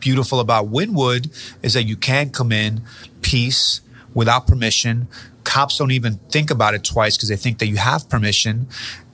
beautiful 0.00 0.40
about 0.40 0.70
Wynwood 0.70 1.30
is 1.62 1.74
that 1.74 1.84
you 1.84 1.96
can 1.96 2.30
come 2.30 2.50
in 2.50 2.80
peace 3.20 3.82
without 4.14 4.46
permission. 4.46 5.08
Cops 5.44 5.78
don't 5.78 5.90
even 5.90 6.14
think 6.30 6.50
about 6.50 6.74
it 6.74 6.84
twice 6.84 7.16
because 7.16 7.28
they 7.28 7.36
think 7.36 7.58
that 7.58 7.66
you 7.66 7.76
have 7.76 8.08
permission, 8.08 8.68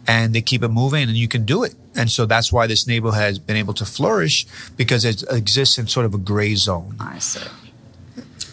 and 0.09 0.34
they 0.34 0.40
keep 0.40 0.62
it 0.64 0.68
moving, 0.68 1.02
and 1.09 1.16
you 1.16 1.28
can 1.28 1.44
do 1.44 1.62
it. 1.62 1.74
And 1.94 2.11
so 2.11 2.26
that's 2.26 2.52
why 2.52 2.66
this 2.66 2.86
neighborhood 2.86 3.20
has 3.20 3.38
been 3.38 3.56
able 3.56 3.74
to 3.74 3.84
flourish 3.84 4.46
because 4.76 5.04
it 5.04 5.22
exists 5.30 5.78
in 5.78 5.86
sort 5.86 6.06
of 6.06 6.14
a 6.14 6.18
gray 6.18 6.54
zone. 6.56 6.96
I 6.98 7.18
see. 7.20 7.46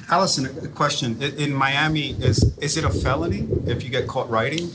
Allison, 0.09 0.45
a 0.45 0.65
a 0.65 0.67
question. 0.67 1.19
In 1.23 1.51
Miami, 1.53 2.11
is 2.21 2.43
is 2.59 2.77
it 2.77 2.83
a 2.83 2.91
felony 2.91 3.47
if 3.65 3.83
you 3.83 3.89
get 3.89 4.05
caught 4.07 4.29
writing? 4.29 4.69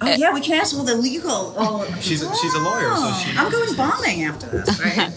Oh 0.00 0.06
yeah, 0.14 0.32
we 0.32 0.40
can 0.40 0.54
ask 0.60 0.76
all 0.76 0.84
the 0.84 0.94
legal. 0.94 1.54
Oh, 1.56 1.84
She's 2.00 2.22
a, 2.22 2.32
she's 2.36 2.54
a 2.54 2.58
lawyer, 2.60 2.94
so 2.94 3.12
she. 3.20 3.30
Oh, 3.36 3.40
I'm 3.46 3.50
going 3.50 3.74
bombing 3.74 4.24
after 4.24 4.46
this, 4.46 4.78
right? 4.80 4.94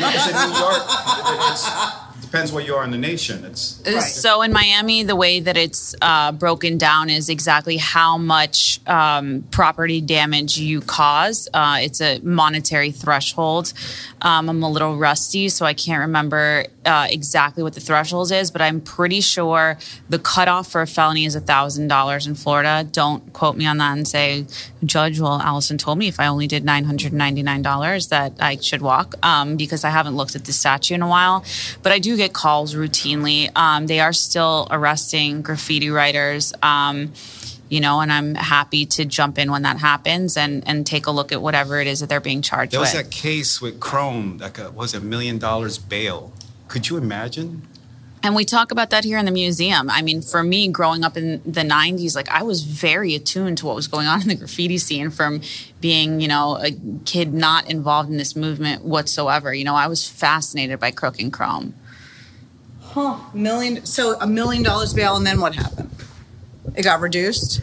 Because 0.00 0.26
in 0.30 0.34
New 0.42 0.58
York, 0.58 0.82
it- 0.90 1.40
it's, 1.50 1.64
depends 2.30 2.52
where 2.52 2.64
you 2.64 2.76
are 2.76 2.84
in 2.84 2.92
the 2.92 2.98
nation. 2.98 3.44
It's 3.44 3.82
So 4.14 4.42
in 4.42 4.52
Miami, 4.52 5.02
the 5.02 5.16
way 5.16 5.40
that 5.40 5.56
it's 5.56 5.96
uh, 6.00 6.30
broken 6.30 6.78
down 6.78 7.10
is 7.10 7.28
exactly 7.28 7.76
how 7.76 8.18
much 8.18 8.80
um, 8.86 9.42
property 9.50 10.00
damage 10.00 10.56
you 10.56 10.80
cause. 10.80 11.48
Uh, 11.52 11.78
it's 11.80 12.00
a 12.00 12.20
monetary 12.20 12.92
threshold. 12.92 13.72
Um, 14.22 14.48
I'm 14.48 14.62
a 14.62 14.70
little 14.70 14.96
rusty, 14.96 15.48
so 15.48 15.66
I 15.66 15.74
can't 15.74 16.02
remember 16.02 16.66
uh, 16.84 17.08
exactly 17.10 17.62
what 17.62 17.74
the 17.74 17.80
threshold 17.80 18.30
is, 18.30 18.50
but 18.50 18.62
I'm 18.62 18.80
pretty 18.80 19.20
sure 19.20 19.78
the 20.08 20.18
cutoff 20.18 20.70
for 20.70 20.82
a 20.82 20.86
felony 20.86 21.24
is 21.24 21.34
thousand 21.40 21.88
dollars 21.88 22.26
in 22.26 22.34
Florida. 22.34 22.86
Don't 22.90 23.32
quote 23.32 23.56
me 23.56 23.66
on 23.66 23.78
that 23.78 23.96
and 23.96 24.06
say, 24.06 24.46
Judge, 24.84 25.18
well, 25.18 25.40
Allison 25.40 25.78
told 25.78 25.98
me 25.98 26.06
if 26.06 26.20
I 26.20 26.26
only 26.26 26.46
did 26.46 26.64
nine 26.64 26.84
hundred 26.84 27.12
ninety 27.12 27.42
nine 27.42 27.62
dollars 27.62 28.08
that 28.08 28.34
I 28.38 28.56
should 28.56 28.82
walk, 28.82 29.14
um, 29.24 29.56
because 29.56 29.84
I 29.84 29.90
haven't 29.90 30.16
looked 30.16 30.36
at 30.36 30.44
the 30.44 30.52
statute 30.52 30.94
in 30.94 31.02
a 31.02 31.08
while. 31.08 31.44
But 31.82 31.92
I 31.92 31.98
do 31.98 32.16
get 32.20 32.32
calls 32.34 32.74
routinely. 32.74 33.50
Um, 33.56 33.86
they 33.86 34.00
are 34.00 34.12
still 34.12 34.68
arresting 34.70 35.42
graffiti 35.42 35.90
writers. 35.90 36.52
Um, 36.62 37.12
you 37.70 37.80
know, 37.80 38.00
and 38.00 38.12
I'm 38.12 38.34
happy 38.34 38.84
to 38.86 39.04
jump 39.04 39.38
in 39.38 39.50
when 39.50 39.62
that 39.62 39.78
happens 39.78 40.36
and, 40.36 40.66
and 40.66 40.84
take 40.84 41.06
a 41.06 41.10
look 41.12 41.30
at 41.32 41.40
whatever 41.40 41.80
it 41.80 41.86
is 41.86 42.00
that 42.00 42.08
they're 42.08 42.20
being 42.20 42.42
charged 42.42 42.72
there 42.72 42.80
was 42.80 42.92
with. 42.92 43.04
that 43.04 43.10
case 43.12 43.60
with 43.60 43.78
Chrome, 43.78 44.38
like 44.38 44.58
a, 44.58 44.70
was 44.72 44.92
a 44.92 45.00
million 45.00 45.38
dollars 45.38 45.78
bail? 45.78 46.32
Could 46.68 46.88
you 46.88 46.96
imagine? 46.96 47.62
And 48.22 48.34
we 48.34 48.44
talk 48.44 48.70
about 48.70 48.90
that 48.90 49.04
here 49.04 49.16
in 49.16 49.24
the 49.24 49.30
museum. 49.30 49.88
I 49.88 50.02
mean, 50.02 50.20
for 50.20 50.42
me, 50.42 50.68
growing 50.68 51.04
up 51.04 51.16
in 51.16 51.40
the 51.44 51.62
90s, 51.62 52.14
like 52.14 52.28
I 52.28 52.42
was 52.42 52.62
very 52.64 53.14
attuned 53.14 53.58
to 53.58 53.66
what 53.66 53.76
was 53.76 53.88
going 53.88 54.06
on 54.06 54.20
in 54.20 54.28
the 54.28 54.34
graffiti 54.34 54.76
scene 54.76 55.10
from 55.10 55.40
being, 55.80 56.20
you 56.20 56.28
know, 56.28 56.58
a 56.60 56.72
kid 57.06 57.32
not 57.32 57.70
involved 57.70 58.10
in 58.10 58.18
this 58.18 58.36
movement 58.36 58.84
whatsoever. 58.84 59.54
You 59.54 59.64
know, 59.64 59.74
I 59.74 59.86
was 59.86 60.06
fascinated 60.06 60.78
by 60.80 60.90
Crook 60.90 61.18
and 61.18 61.32
Chrome. 61.32 61.74
Huh? 62.90 63.18
Million. 63.32 63.86
So 63.86 64.16
a 64.20 64.26
million 64.26 64.62
dollars 64.64 64.92
bail, 64.92 65.16
and 65.16 65.26
then 65.26 65.40
what 65.40 65.54
happened? 65.54 65.90
It 66.74 66.82
got 66.82 67.00
reduced. 67.00 67.60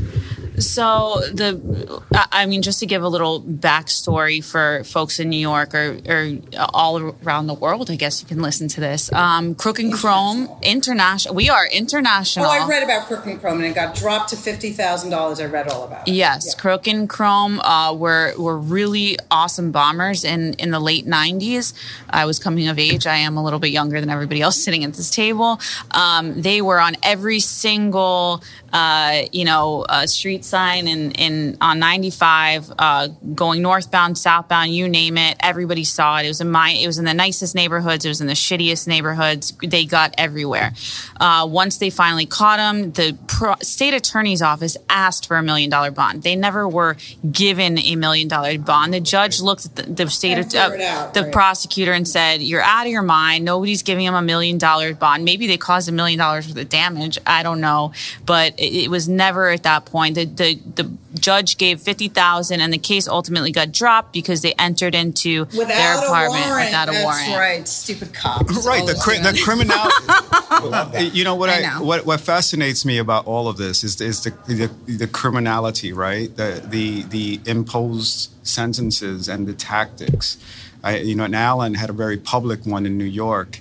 So 0.60 1.22
the, 1.34 2.02
I 2.32 2.48
mean, 2.48 2.62
just 2.64 2.80
to 2.80 2.86
give 2.86 3.04
a 3.04 3.08
little 3.08 3.42
backstory 3.42 4.44
for 4.44 4.84
folks 4.84 5.20
in 5.20 5.30
New 5.30 5.40
York 5.40 5.76
or, 5.76 6.00
or 6.08 6.38
all 6.74 6.98
around 7.24 7.48
the 7.48 7.54
world, 7.54 7.92
I 7.92 7.96
guess 7.96 8.22
you 8.22 8.28
can 8.28 8.42
listen 8.42 8.68
to 8.70 8.82
this. 8.82 9.12
Um, 9.14 9.54
Crook 9.54 9.78
and 9.78 9.94
Chrome 9.94 10.50
International. 10.64 11.36
We 11.36 11.50
are 11.50 11.68
international. 11.68 12.48
Oh, 12.48 12.50
I 12.50 12.68
read 12.68 12.82
about 12.82 13.08
Crook 13.08 13.28
and 13.28 13.40
Chrome 13.40 13.58
and 13.58 13.66
it 13.66 13.76
got 13.76 13.96
dropped 13.96 14.30
to 14.30 14.36
fifty 14.36 14.72
thousand 14.72 15.12
dollars. 15.12 15.40
I 15.40 15.46
read 15.46 15.68
all 15.68 15.84
about 15.84 16.08
it. 16.08 16.12
Yes, 16.14 16.56
Crook 16.56 16.88
and 16.88 17.08
Chrome 17.08 17.60
uh, 17.60 17.94
were 17.94 18.34
were 18.38 18.58
really 18.58 19.18
awesome 19.30 19.72
bombers 19.72 20.24
in 20.24 20.54
in 20.54 20.72
the 20.72 20.80
late 20.80 21.06
'90s. 21.06 21.74
I 22.10 22.26
was 22.26 22.40
coming 22.40 22.68
of 22.68 22.80
age. 22.80 23.06
I 23.06 23.18
am 23.18 23.38
a 23.38 23.44
little 23.44 23.60
bit 23.60 23.72
younger 23.72 24.00
than 24.00 24.10
everybody 24.10 24.42
else 24.42 24.56
sitting 24.64 24.84
at 24.84 24.94
this 24.94 25.12
table. 25.12 25.60
Um, 25.92 26.42
they 26.42 26.62
were 26.62 26.80
on 26.80 26.96
every 27.04 27.40
single 27.40 28.44
uh, 28.74 29.24
you 29.32 29.46
know 29.46 29.86
uh, 29.88 30.08
street 30.08 30.46
sign 30.50 30.88
in 30.88 31.12
in 31.12 31.58
on 31.62 31.80
95, 31.80 32.72
uh, 32.78 33.08
going 33.36 33.62
northbound, 33.62 34.18
southbound, 34.18 34.74
you 34.74 34.88
name 34.88 35.18
it. 35.18 35.38
Everybody 35.40 35.84
saw 35.84 36.20
it. 36.20 36.26
It 36.26 36.30
was 36.30 36.42
in 36.42 36.50
my. 36.50 36.72
It 36.72 36.88
was 36.88 36.98
in 36.98 37.06
the 37.06 37.14
nicest 37.14 37.56
neighborhoods. 37.56 38.06
It 38.06 38.10
was 38.10 38.22
in 38.22 38.28
the 38.28 38.34
shittiest 38.34 38.88
neighborhoods. 38.88 39.54
They 39.62 39.86
got 39.86 40.14
everywhere. 40.18 40.74
Uh, 41.20 41.48
once 41.50 41.78
they 41.78 41.90
finally 41.90 42.26
caught 42.26 42.60
him, 42.60 42.92
the 42.92 43.18
pro- 43.28 43.56
state 43.62 43.94
attorney's 43.94 44.42
office 44.42 44.78
asked 44.90 45.28
for 45.28 45.38
a 45.38 45.44
million 45.44 45.70
dollar 45.70 45.92
bond. 45.92 46.24
They 46.24 46.36
never 46.36 46.68
were 46.68 46.98
given 47.32 47.78
a 47.78 47.96
million 47.96 48.28
dollar 48.28 48.58
bond. 48.58 48.94
The 48.94 49.00
judge 49.00 49.42
looked 49.42 49.66
at 49.66 49.76
the, 49.76 49.84
the 49.84 50.10
state 50.10 50.38
of 50.38 50.54
out, 50.56 51.14
the 51.14 51.24
right. 51.24 51.32
prosecutor 51.32 51.94
and 51.94 52.08
said, 52.08 52.42
"You're 52.42 52.62
out 52.62 52.86
of 52.86 52.92
your 52.92 53.02
mind. 53.02 53.46
Nobody's 53.46 53.84
giving 53.84 54.06
him 54.06 54.14
a 54.14 54.22
million 54.22 54.58
dollar 54.58 54.94
bond. 54.94 55.26
Maybe 55.26 55.48
they 55.48 55.58
caused 55.58 55.90
a 55.90 55.92
million 55.92 56.20
dollars 56.20 56.48
worth 56.48 56.58
of 56.58 56.70
damage. 56.70 57.18
I 57.26 57.44
don't 57.44 57.62
know, 57.62 57.94
but 58.26 58.54
it, 58.58 58.86
it 58.86 58.90
was 58.90 59.08
never 59.08 59.50
at 59.50 59.64
that 59.64 59.86
point. 59.86 60.16
The 60.16 60.26
the, 60.38 60.56
the 60.76 60.90
judge 61.20 61.58
gave 61.58 61.82
fifty 61.82 62.08
thousand, 62.08 62.62
and 62.62 62.72
the 62.72 62.78
case 62.78 63.08
ultimately 63.08 63.52
got 63.52 63.72
dropped 63.72 64.14
because 64.14 64.42
they 64.42 64.54
entered 64.54 64.96
into 64.96 65.46
their 65.46 65.60
Without 65.66 66.04
apartment 66.06 66.46
a 66.46 66.50
warrant. 66.50 66.66
without 66.68 66.90
a 66.90 66.92
That's 66.92 67.04
warrant. 67.04 67.36
right. 67.38 67.68
Stupid 67.68 68.14
cops. 68.14 68.66
right 68.66 68.86
the, 68.86 68.96
cri- 68.96 69.20
the 69.20 69.40
criminality 69.44 71.10
you 71.18 71.24
know 71.24 71.36
what 71.36 71.50
I 71.50 71.58
I, 71.64 71.80
know. 71.80 71.84
what 71.84 72.06
what 72.06 72.20
fascinates 72.22 72.86
me 72.86 72.98
about 72.98 73.26
all 73.28 73.48
of 73.48 73.58
this 73.58 73.84
is 73.84 74.00
is 74.02 74.24
the 74.24 74.32
the, 74.48 74.70
the 74.92 75.08
criminality 75.08 75.92
right 75.94 76.36
the 76.36 76.64
the 76.66 77.04
the 77.04 77.40
imposed 77.46 78.32
sentences 78.44 79.28
and 79.28 79.48
the 79.48 79.54
tactics 79.54 80.38
I, 80.84 80.98
you 80.98 81.16
know 81.16 81.26
and 81.26 81.36
Alan 81.36 81.74
had 81.76 81.90
a 81.90 81.94
very 81.94 82.18
public 82.18 82.66
one 82.66 82.86
in 82.86 82.98
New 82.98 83.04
York 83.06 83.60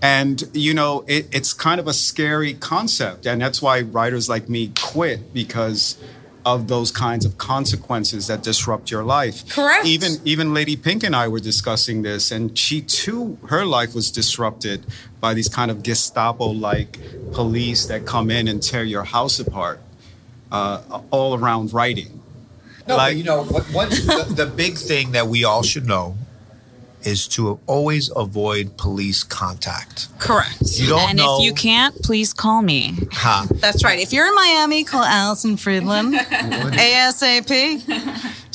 and 0.00 0.44
you 0.52 0.74
know 0.74 1.04
it, 1.08 1.26
it's 1.32 1.52
kind 1.52 1.80
of 1.80 1.86
a 1.88 1.92
scary 1.92 2.54
concept 2.54 3.26
and 3.26 3.40
that's 3.40 3.60
why 3.62 3.80
writers 3.82 4.28
like 4.28 4.48
me 4.48 4.72
quit 4.80 5.32
because 5.34 5.96
of 6.54 6.68
those 6.68 6.90
kinds 6.90 7.24
of 7.24 7.36
consequences 7.38 8.26
that 8.28 8.42
disrupt 8.42 8.90
your 8.90 9.04
life 9.04 9.48
Correct. 9.48 9.84
even 9.86 10.12
even 10.24 10.54
Lady 10.54 10.76
Pink 10.76 11.02
and 11.04 11.14
I 11.14 11.28
were 11.28 11.40
discussing 11.40 12.02
this, 12.02 12.30
and 12.30 12.56
she 12.58 12.80
too, 12.80 13.38
her 13.48 13.64
life 13.64 13.94
was 13.94 14.10
disrupted 14.10 14.84
by 15.20 15.34
these 15.34 15.48
kind 15.48 15.70
of 15.70 15.82
Gestapo-like 15.82 16.98
police 17.32 17.86
that 17.86 18.06
come 18.06 18.30
in 18.30 18.48
and 18.48 18.62
tear 18.62 18.84
your 18.84 19.04
house 19.04 19.38
apart, 19.38 19.80
uh, 20.52 20.80
all 21.10 21.34
around 21.38 21.72
writing. 21.72 22.20
No, 22.86 22.96
Like- 22.96 23.12
but 23.12 23.16
you 23.18 23.24
know, 23.24 23.44
what, 23.44 23.64
what 23.72 23.90
the, 23.90 24.26
the 24.44 24.46
big 24.46 24.78
thing 24.78 25.12
that 25.12 25.26
we 25.28 25.44
all 25.44 25.62
should 25.62 25.86
know 25.86 26.16
is 27.02 27.28
to 27.28 27.58
always 27.66 28.10
avoid 28.14 28.76
police 28.76 29.22
contact. 29.22 30.08
Correct. 30.18 30.56
You 30.78 30.88
don't 30.88 31.10
and 31.10 31.18
know. 31.18 31.38
if 31.38 31.44
you 31.44 31.54
can't, 31.54 31.94
please 32.02 32.32
call 32.32 32.62
me. 32.62 32.94
Ha. 33.12 33.46
That's 33.50 33.84
right. 33.84 33.98
If 33.98 34.12
you're 34.12 34.26
in 34.26 34.34
Miami, 34.34 34.84
call 34.84 35.04
Allison 35.04 35.56
Freidin 35.56 36.18
ASAP. 36.18 37.48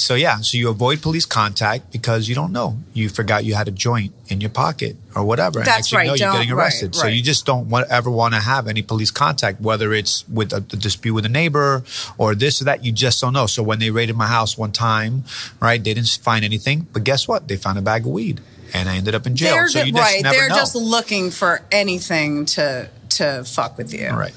So 0.03 0.15
yeah, 0.15 0.37
so 0.41 0.57
you 0.57 0.67
avoid 0.69 1.01
police 1.01 1.25
contact 1.25 1.89
because 1.93 2.27
you 2.27 2.35
don't 2.35 2.51
know. 2.51 2.77
You 2.93 3.07
forgot 3.07 3.45
you 3.45 3.55
had 3.55 3.69
a 3.69 3.71
joint 3.71 4.13
in 4.27 4.41
your 4.41 4.49
pocket 4.49 4.97
or 5.15 5.23
whatever. 5.23 5.59
and 5.59 5.65
That's 5.65 5.77
next 5.77 5.89
thing 5.91 5.97
right, 5.97 6.03
You 6.19 6.25
know, 6.25 6.31
you're 6.33 6.39
getting 6.41 6.51
arrested. 6.51 6.87
right, 6.97 7.01
So 7.01 7.07
you 7.07 7.23
just 7.23 7.45
don't 7.45 7.69
want, 7.69 7.89
ever 7.89 8.11
want 8.11 8.33
to 8.33 8.41
have 8.41 8.67
any 8.67 8.81
police 8.81 9.11
contact, 9.11 9.61
whether 9.61 9.93
it's 9.93 10.27
with 10.27 10.51
a, 10.51 10.57
a 10.57 10.59
dispute 10.61 11.13
with 11.13 11.25
a 11.25 11.29
neighbor 11.29 11.83
or 12.17 12.35
this 12.35 12.61
or 12.61 12.65
that. 12.65 12.83
You 12.83 12.91
just 12.91 13.21
don't 13.21 13.31
know. 13.31 13.45
So 13.45 13.63
when 13.63 13.79
they 13.79 13.91
raided 13.91 14.17
my 14.17 14.27
house 14.27 14.57
one 14.57 14.73
time, 14.73 15.23
right, 15.61 15.81
they 15.81 15.93
didn't 15.93 16.19
find 16.21 16.43
anything, 16.43 16.85
but 16.91 17.05
guess 17.05 17.25
what? 17.25 17.47
They 17.47 17.55
found 17.55 17.77
a 17.77 17.81
bag 17.81 18.01
of 18.05 18.11
weed, 18.11 18.41
and 18.73 18.89
I 18.89 18.97
ended 18.97 19.15
up 19.15 19.25
in 19.25 19.37
jail. 19.37 19.53
They're 19.55 19.69
so 19.69 19.83
you 19.83 19.93
just 19.93 20.03
right. 20.03 20.21
never 20.21 20.35
They're 20.35 20.49
know. 20.49 20.55
just 20.55 20.75
looking 20.75 21.31
for 21.31 21.61
anything 21.71 22.43
to 22.57 22.89
to 23.09 23.45
fuck 23.45 23.77
with 23.77 23.93
you. 23.93 24.09
right. 24.09 24.33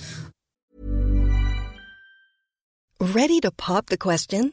Ready 3.00 3.40
to 3.40 3.50
pop 3.50 3.86
the 3.86 3.98
question? 3.98 4.52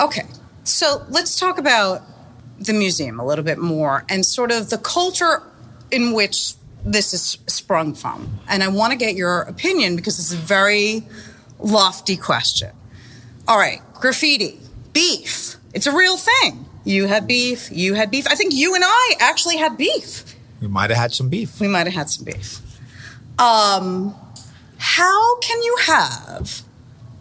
Okay, 0.00 0.26
so 0.62 1.04
let's 1.08 1.38
talk 1.38 1.58
about 1.58 2.02
the 2.60 2.72
museum 2.72 3.18
a 3.18 3.26
little 3.26 3.44
bit 3.44 3.58
more 3.58 4.04
and 4.08 4.24
sort 4.24 4.52
of 4.52 4.70
the 4.70 4.78
culture 4.78 5.42
in 5.90 6.12
which 6.12 6.54
this 6.84 7.12
is 7.12 7.38
sprung 7.46 7.94
from. 7.94 8.38
And 8.48 8.62
I 8.62 8.68
want 8.68 8.92
to 8.92 8.96
get 8.96 9.16
your 9.16 9.42
opinion 9.42 9.96
because 9.96 10.18
it's 10.18 10.32
a 10.32 10.36
very 10.36 11.02
lofty 11.58 12.16
question. 12.16 12.70
All 13.48 13.58
right, 13.58 13.80
graffiti, 13.94 14.60
beef. 14.92 15.56
It's 15.74 15.86
a 15.86 15.92
real 15.92 16.16
thing. 16.16 16.66
You 16.84 17.06
had 17.06 17.26
beef, 17.26 17.70
you 17.72 17.94
had 17.94 18.10
beef. 18.10 18.26
I 18.28 18.34
think 18.34 18.54
you 18.54 18.74
and 18.74 18.84
I 18.86 19.14
actually 19.20 19.56
had 19.56 19.76
beef. 19.76 20.36
We 20.60 20.68
might 20.68 20.90
have 20.90 20.98
had 20.98 21.12
some 21.12 21.28
beef. 21.28 21.60
We 21.60 21.68
might 21.68 21.86
have 21.86 21.94
had 21.94 22.10
some 22.10 22.24
beef. 22.24 22.60
Um, 23.38 24.14
how 24.78 25.38
can 25.40 25.62
you 25.62 25.76
have 25.86 26.62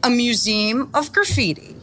a 0.04 0.10
museum 0.10 0.90
of 0.94 1.12
graffiti 1.12 1.77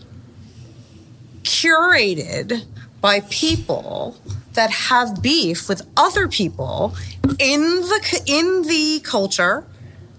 curated 1.45 2.64
by 3.01 3.20
people 3.30 4.16
that 4.55 4.70
have 4.70 5.22
beef 5.22 5.68
with 5.68 5.82
other 5.97 6.26
people 6.28 6.95
in 7.38 7.61
the 7.61 8.22
in 8.26 8.62
the 8.62 9.01
culture? 9.05 9.64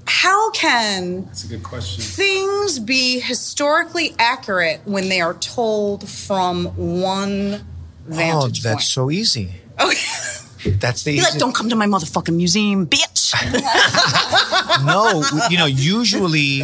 How 0.08 0.52
can 0.52 1.26
That's 1.26 1.46
a 1.46 1.48
good 1.48 1.64
question. 1.64 2.04
things 2.04 2.78
be 2.78 3.20
historically 3.20 4.14
accurate 4.20 4.82
when 4.86 5.10
they 5.10 5.20
are 5.20 5.34
told 5.34 6.08
from 6.08 6.66
one 7.02 7.66
vantage 8.06 8.60
oh, 8.64 8.70
that's 8.70 8.76
point? 8.76 8.82
so 8.84 9.10
easy. 9.10 9.52
Okay. 9.80 9.98
That's 10.80 11.04
the 11.04 11.12
Be 11.12 11.20
like, 11.22 11.30
easy- 11.30 11.40
don't 11.40 11.54
come 11.54 11.70
to 11.70 11.76
my 11.76 11.86
motherfucking 11.86 12.36
museum, 12.36 12.88
bitch. 12.88 13.34
no, 14.86 15.24
you 15.50 15.60
know, 15.60 15.68
usually 15.68 16.64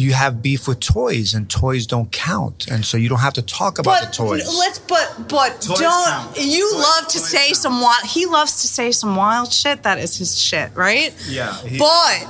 you 0.00 0.12
have 0.14 0.40
beef 0.42 0.66
with 0.66 0.80
toys, 0.80 1.34
and 1.34 1.48
toys 1.50 1.86
don't 1.86 2.10
count, 2.10 2.66
and 2.68 2.84
so 2.84 2.96
you 2.96 3.08
don't 3.08 3.20
have 3.20 3.34
to 3.34 3.42
talk 3.42 3.78
about 3.78 4.00
the 4.06 4.10
toys. 4.12 4.46
let's 4.58 4.78
but 4.78 5.06
but 5.28 5.60
Toys 5.60 5.78
don't 5.78 6.04
count. 6.08 6.38
you 6.40 6.68
Toys- 6.72 6.82
love 6.82 7.06
to 7.08 7.18
say 7.18 7.46
count. 7.48 7.56
some 7.56 7.80
wild 7.80 8.04
he 8.06 8.26
loves 8.26 8.62
to 8.62 8.66
say 8.68 8.90
some 8.92 9.14
wild 9.16 9.52
shit 9.52 9.82
that 9.82 9.98
is 9.98 10.16
his 10.16 10.38
shit 10.40 10.70
right 10.74 11.12
Yeah, 11.28 11.54
he- 11.62 11.78
but 11.78 12.26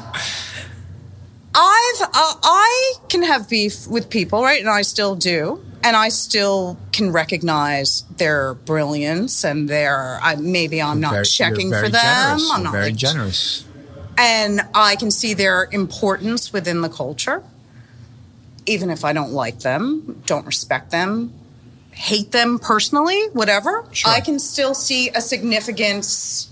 I've 1.53 2.01
uh, 2.03 2.35
I 2.45 2.95
can 3.09 3.23
have 3.25 3.49
beef 3.49 3.87
with 3.89 4.09
people 4.09 4.43
right 4.43 4.61
and 4.61 4.71
I 4.71 4.83
still 4.83 5.16
do 5.16 5.61
and 5.83 5.97
I 5.97 6.09
still 6.11 6.79
can 6.93 7.11
recognize 7.11 8.05
their 8.18 8.55
brilliance 8.55 9.45
and 9.45 9.68
their 9.68 10.18
I, 10.23 10.37
maybe 10.37 10.81
I'm 10.81 11.01
not 11.01 11.12
Very- 11.12 11.25
checking 11.25 11.71
you're 11.71 11.81
for 11.85 11.89
them 11.89 12.03
Generous. 12.39 12.51
I'm 12.53 12.57
You're 12.59 12.64
not 12.64 12.73
very 12.73 12.85
like, 12.87 12.95
generous. 12.97 13.64
and 14.16 14.61
I 14.75 14.95
can 14.97 15.11
see 15.11 15.35
their 15.35 15.68
importance 15.73 16.53
within 16.53 16.83
the 16.83 16.89
culture. 16.89 17.43
Even 18.66 18.90
if 18.90 19.04
I 19.04 19.12
don't 19.12 19.32
like 19.32 19.61
them, 19.61 20.22
don't 20.26 20.46
respect 20.46 20.90
them, 20.90 21.32
hate 21.92 22.32
them 22.32 22.58
personally, 22.58 23.28
whatever, 23.32 23.84
I 24.06 24.20
can 24.20 24.38
still 24.38 24.74
see 24.74 25.11
a 25.11 25.20
significance. 25.20 26.48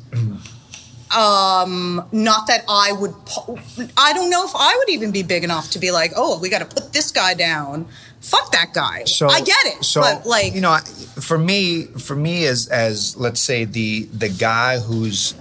Um, 1.17 2.07
not 2.13 2.49
that 2.49 2.65
I 2.69 2.93
would. 2.93 3.15
po- 3.25 3.59
I 3.97 4.13
don't 4.13 4.29
know 4.29 4.45
if 4.45 4.53
I 4.55 4.77
would 4.77 4.91
even 4.91 5.11
be 5.11 5.23
big 5.23 5.43
enough 5.43 5.71
to 5.71 5.79
be 5.79 5.91
like, 5.91 6.13
oh, 6.17 6.39
we 6.39 6.51
got 6.51 6.59
to 6.59 6.67
put 6.67 6.93
this 6.93 7.11
guy 7.13 7.33
down. 7.33 7.87
Fuck 8.21 8.53
that 8.53 8.75
guy. 8.75 9.05
So 9.05 9.27
I 9.29 9.41
get 9.41 9.57
it, 9.65 9.85
So 9.85 10.03
but 10.03 10.27
like, 10.27 10.55
you 10.55 10.61
know, 10.61 10.77
for 10.79 11.39
me, 11.39 11.85
for 11.85 12.15
me 12.15 12.45
as 12.45 12.67
as 12.69 13.17
let's 13.17 13.41
say 13.41 13.65
the 13.65 14.03
the 14.13 14.29
guy 14.29 14.81
who's 14.81 15.35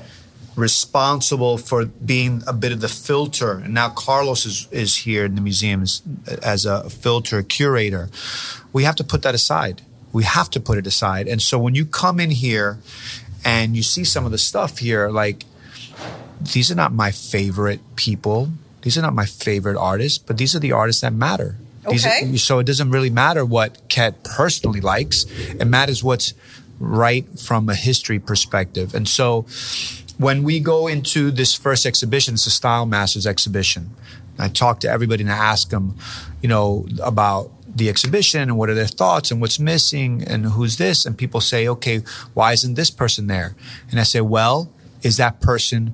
responsible 0.58 1.58
for 1.58 1.86
being 1.86 2.42
a 2.48 2.54
bit 2.54 2.72
of 2.72 2.82
the 2.82 2.88
filter, 2.90 3.52
and 3.64 3.74
now 3.74 3.90
Carlos 3.90 4.46
is 4.46 4.68
is 4.72 4.98
here 5.06 5.26
in 5.26 5.36
the 5.36 5.42
museum 5.42 5.82
as, 5.84 6.02
as 6.44 6.66
a 6.66 6.90
filter 6.90 7.44
curator. 7.44 8.10
We 8.74 8.84
have 8.84 8.96
to 8.96 9.04
put 9.04 9.22
that 9.22 9.36
aside. 9.36 9.82
We 10.12 10.24
have 10.24 10.50
to 10.52 10.60
put 10.60 10.78
it 10.78 10.88
aside. 10.88 11.28
And 11.28 11.42
so 11.42 11.60
when 11.60 11.76
you 11.76 11.86
come 11.86 12.20
in 12.20 12.32
here 12.32 12.80
and 13.46 13.76
you 13.78 13.84
see 13.84 14.04
some 14.04 14.26
of 14.26 14.32
the 14.32 14.38
stuff 14.38 14.80
here, 14.80 15.10
like 15.10 15.46
these 16.54 16.72
are 16.72 16.76
not 16.76 16.92
my 16.92 17.12
favorite 17.12 17.80
people. 17.96 18.50
These 18.82 18.98
are 18.98 19.02
not 19.02 19.14
my 19.14 19.26
favorite 19.26 19.78
artists, 19.78 20.18
but 20.18 20.38
these 20.38 20.56
are 20.56 20.60
the 20.60 20.72
artists 20.72 21.02
that 21.02 21.14
matter. 21.14 21.56
These 21.90 22.06
are- 22.06 22.10
Okay. 22.24 22.38
so 22.38 22.60
it 22.60 22.66
doesn't 22.68 22.90
really 22.92 23.10
matter 23.10 23.46
what 23.46 23.88
Ket 23.90 24.24
personally 24.24 24.82
likes. 24.82 25.26
It 25.60 25.66
matters 25.68 26.04
what's 26.04 26.34
right 26.80 27.26
from 27.40 27.70
a 27.70 27.76
history 27.76 28.20
perspective. 28.20 28.96
And 28.96 29.08
so 29.08 29.46
when 30.18 30.44
we 30.44 30.60
go 30.60 30.88
into 30.88 31.32
this 31.32 31.54
first 31.54 31.86
exhibition, 31.86 32.36
it's 32.36 32.48
a 32.48 32.52
Style 32.52 32.86
Masters 32.86 33.28
exhibition. 33.28 33.92
I 34.40 34.50
talk 34.50 34.80
to 34.82 34.90
everybody 34.90 35.24
and 35.24 35.32
I 35.32 35.38
ask 35.38 35.70
them, 35.70 35.96
you 36.42 36.50
know, 36.50 36.88
about 37.04 37.52
the 37.68 37.90
exhibition 37.90 38.42
and 38.42 38.58
what 38.58 38.70
are 38.70 38.74
their 38.74 38.88
thoughts 38.88 39.32
and 39.32 39.40
what's 39.40 39.60
missing 39.60 40.24
and 40.24 40.46
who's 40.46 40.78
this. 40.78 41.06
And 41.06 41.18
people 41.18 41.42
say, 41.42 41.68
okay, 41.68 42.02
why 42.34 42.54
isn't 42.54 42.76
this 42.76 42.90
person 42.90 43.28
there? 43.28 43.56
And 43.92 44.00
I 44.00 44.04
say, 44.04 44.22
well, 44.22 44.72
is 45.04 45.18
that 45.18 45.42
person 45.42 45.94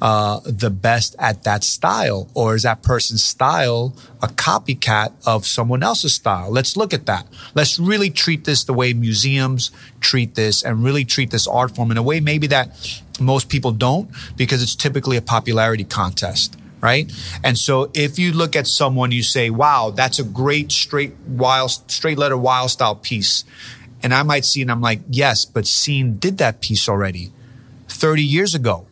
uh, 0.00 0.40
the 0.44 0.70
best 0.70 1.16
at 1.18 1.44
that 1.44 1.64
style? 1.64 2.28
Or 2.34 2.54
is 2.54 2.62
that 2.62 2.82
person's 2.82 3.24
style 3.24 3.94
a 4.22 4.28
copycat 4.28 5.12
of 5.26 5.46
someone 5.46 5.82
else's 5.82 6.14
style? 6.14 6.50
Let's 6.50 6.76
look 6.76 6.94
at 6.94 7.06
that. 7.06 7.26
Let's 7.54 7.78
really 7.78 8.10
treat 8.10 8.44
this 8.44 8.64
the 8.64 8.72
way 8.72 8.92
museums 8.92 9.70
treat 10.00 10.34
this 10.34 10.62
and 10.62 10.84
really 10.84 11.04
treat 11.04 11.30
this 11.30 11.46
art 11.46 11.74
form 11.74 11.90
in 11.90 11.96
a 11.96 12.02
way 12.02 12.20
maybe 12.20 12.46
that 12.48 13.02
most 13.20 13.48
people 13.48 13.72
don't 13.72 14.10
because 14.36 14.62
it's 14.62 14.74
typically 14.74 15.16
a 15.16 15.22
popularity 15.22 15.84
contest. 15.84 16.56
Right. 16.80 17.10
And 17.42 17.58
so 17.58 17.90
if 17.92 18.20
you 18.20 18.32
look 18.32 18.54
at 18.54 18.68
someone, 18.68 19.10
you 19.10 19.24
say, 19.24 19.50
wow, 19.50 19.90
that's 19.90 20.20
a 20.20 20.24
great 20.24 20.70
straight 20.70 21.16
wild, 21.26 21.72
straight 21.90 22.18
letter 22.18 22.36
wild 22.36 22.70
style 22.70 22.94
piece. 22.94 23.44
And 24.00 24.14
I 24.14 24.22
might 24.22 24.44
see 24.44 24.62
and 24.62 24.70
I'm 24.70 24.80
like, 24.80 25.00
yes, 25.10 25.44
but 25.44 25.66
Seen 25.66 26.18
did 26.18 26.38
that 26.38 26.60
piece 26.60 26.88
already 26.88 27.32
30 27.88 28.22
years 28.22 28.54
ago. 28.54 28.87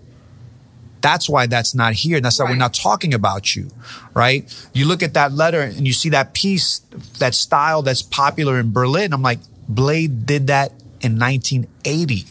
That's 1.01 1.28
why 1.28 1.47
that's 1.47 1.74
not 1.74 1.92
here. 1.92 2.20
That's 2.20 2.38
why 2.38 2.47
we're 2.47 2.57
not 2.57 2.74
talking 2.74 3.14
about 3.14 3.55
you, 3.55 3.70
right? 4.14 4.53
You 4.72 4.86
look 4.86 5.03
at 5.03 5.14
that 5.14 5.32
letter 5.32 5.61
and 5.61 5.86
you 5.86 5.92
see 5.92 6.09
that 6.11 6.34
piece, 6.34 6.80
that 7.18 7.34
style 7.34 7.82
that's 7.82 8.03
popular 8.03 8.59
in 8.59 8.72
Berlin. 8.72 9.12
I'm 9.12 9.22
like, 9.22 9.38
Blade 9.68 10.26
did 10.26 10.49
that 10.49 10.70
in 11.01 11.18
1980. 11.18 12.24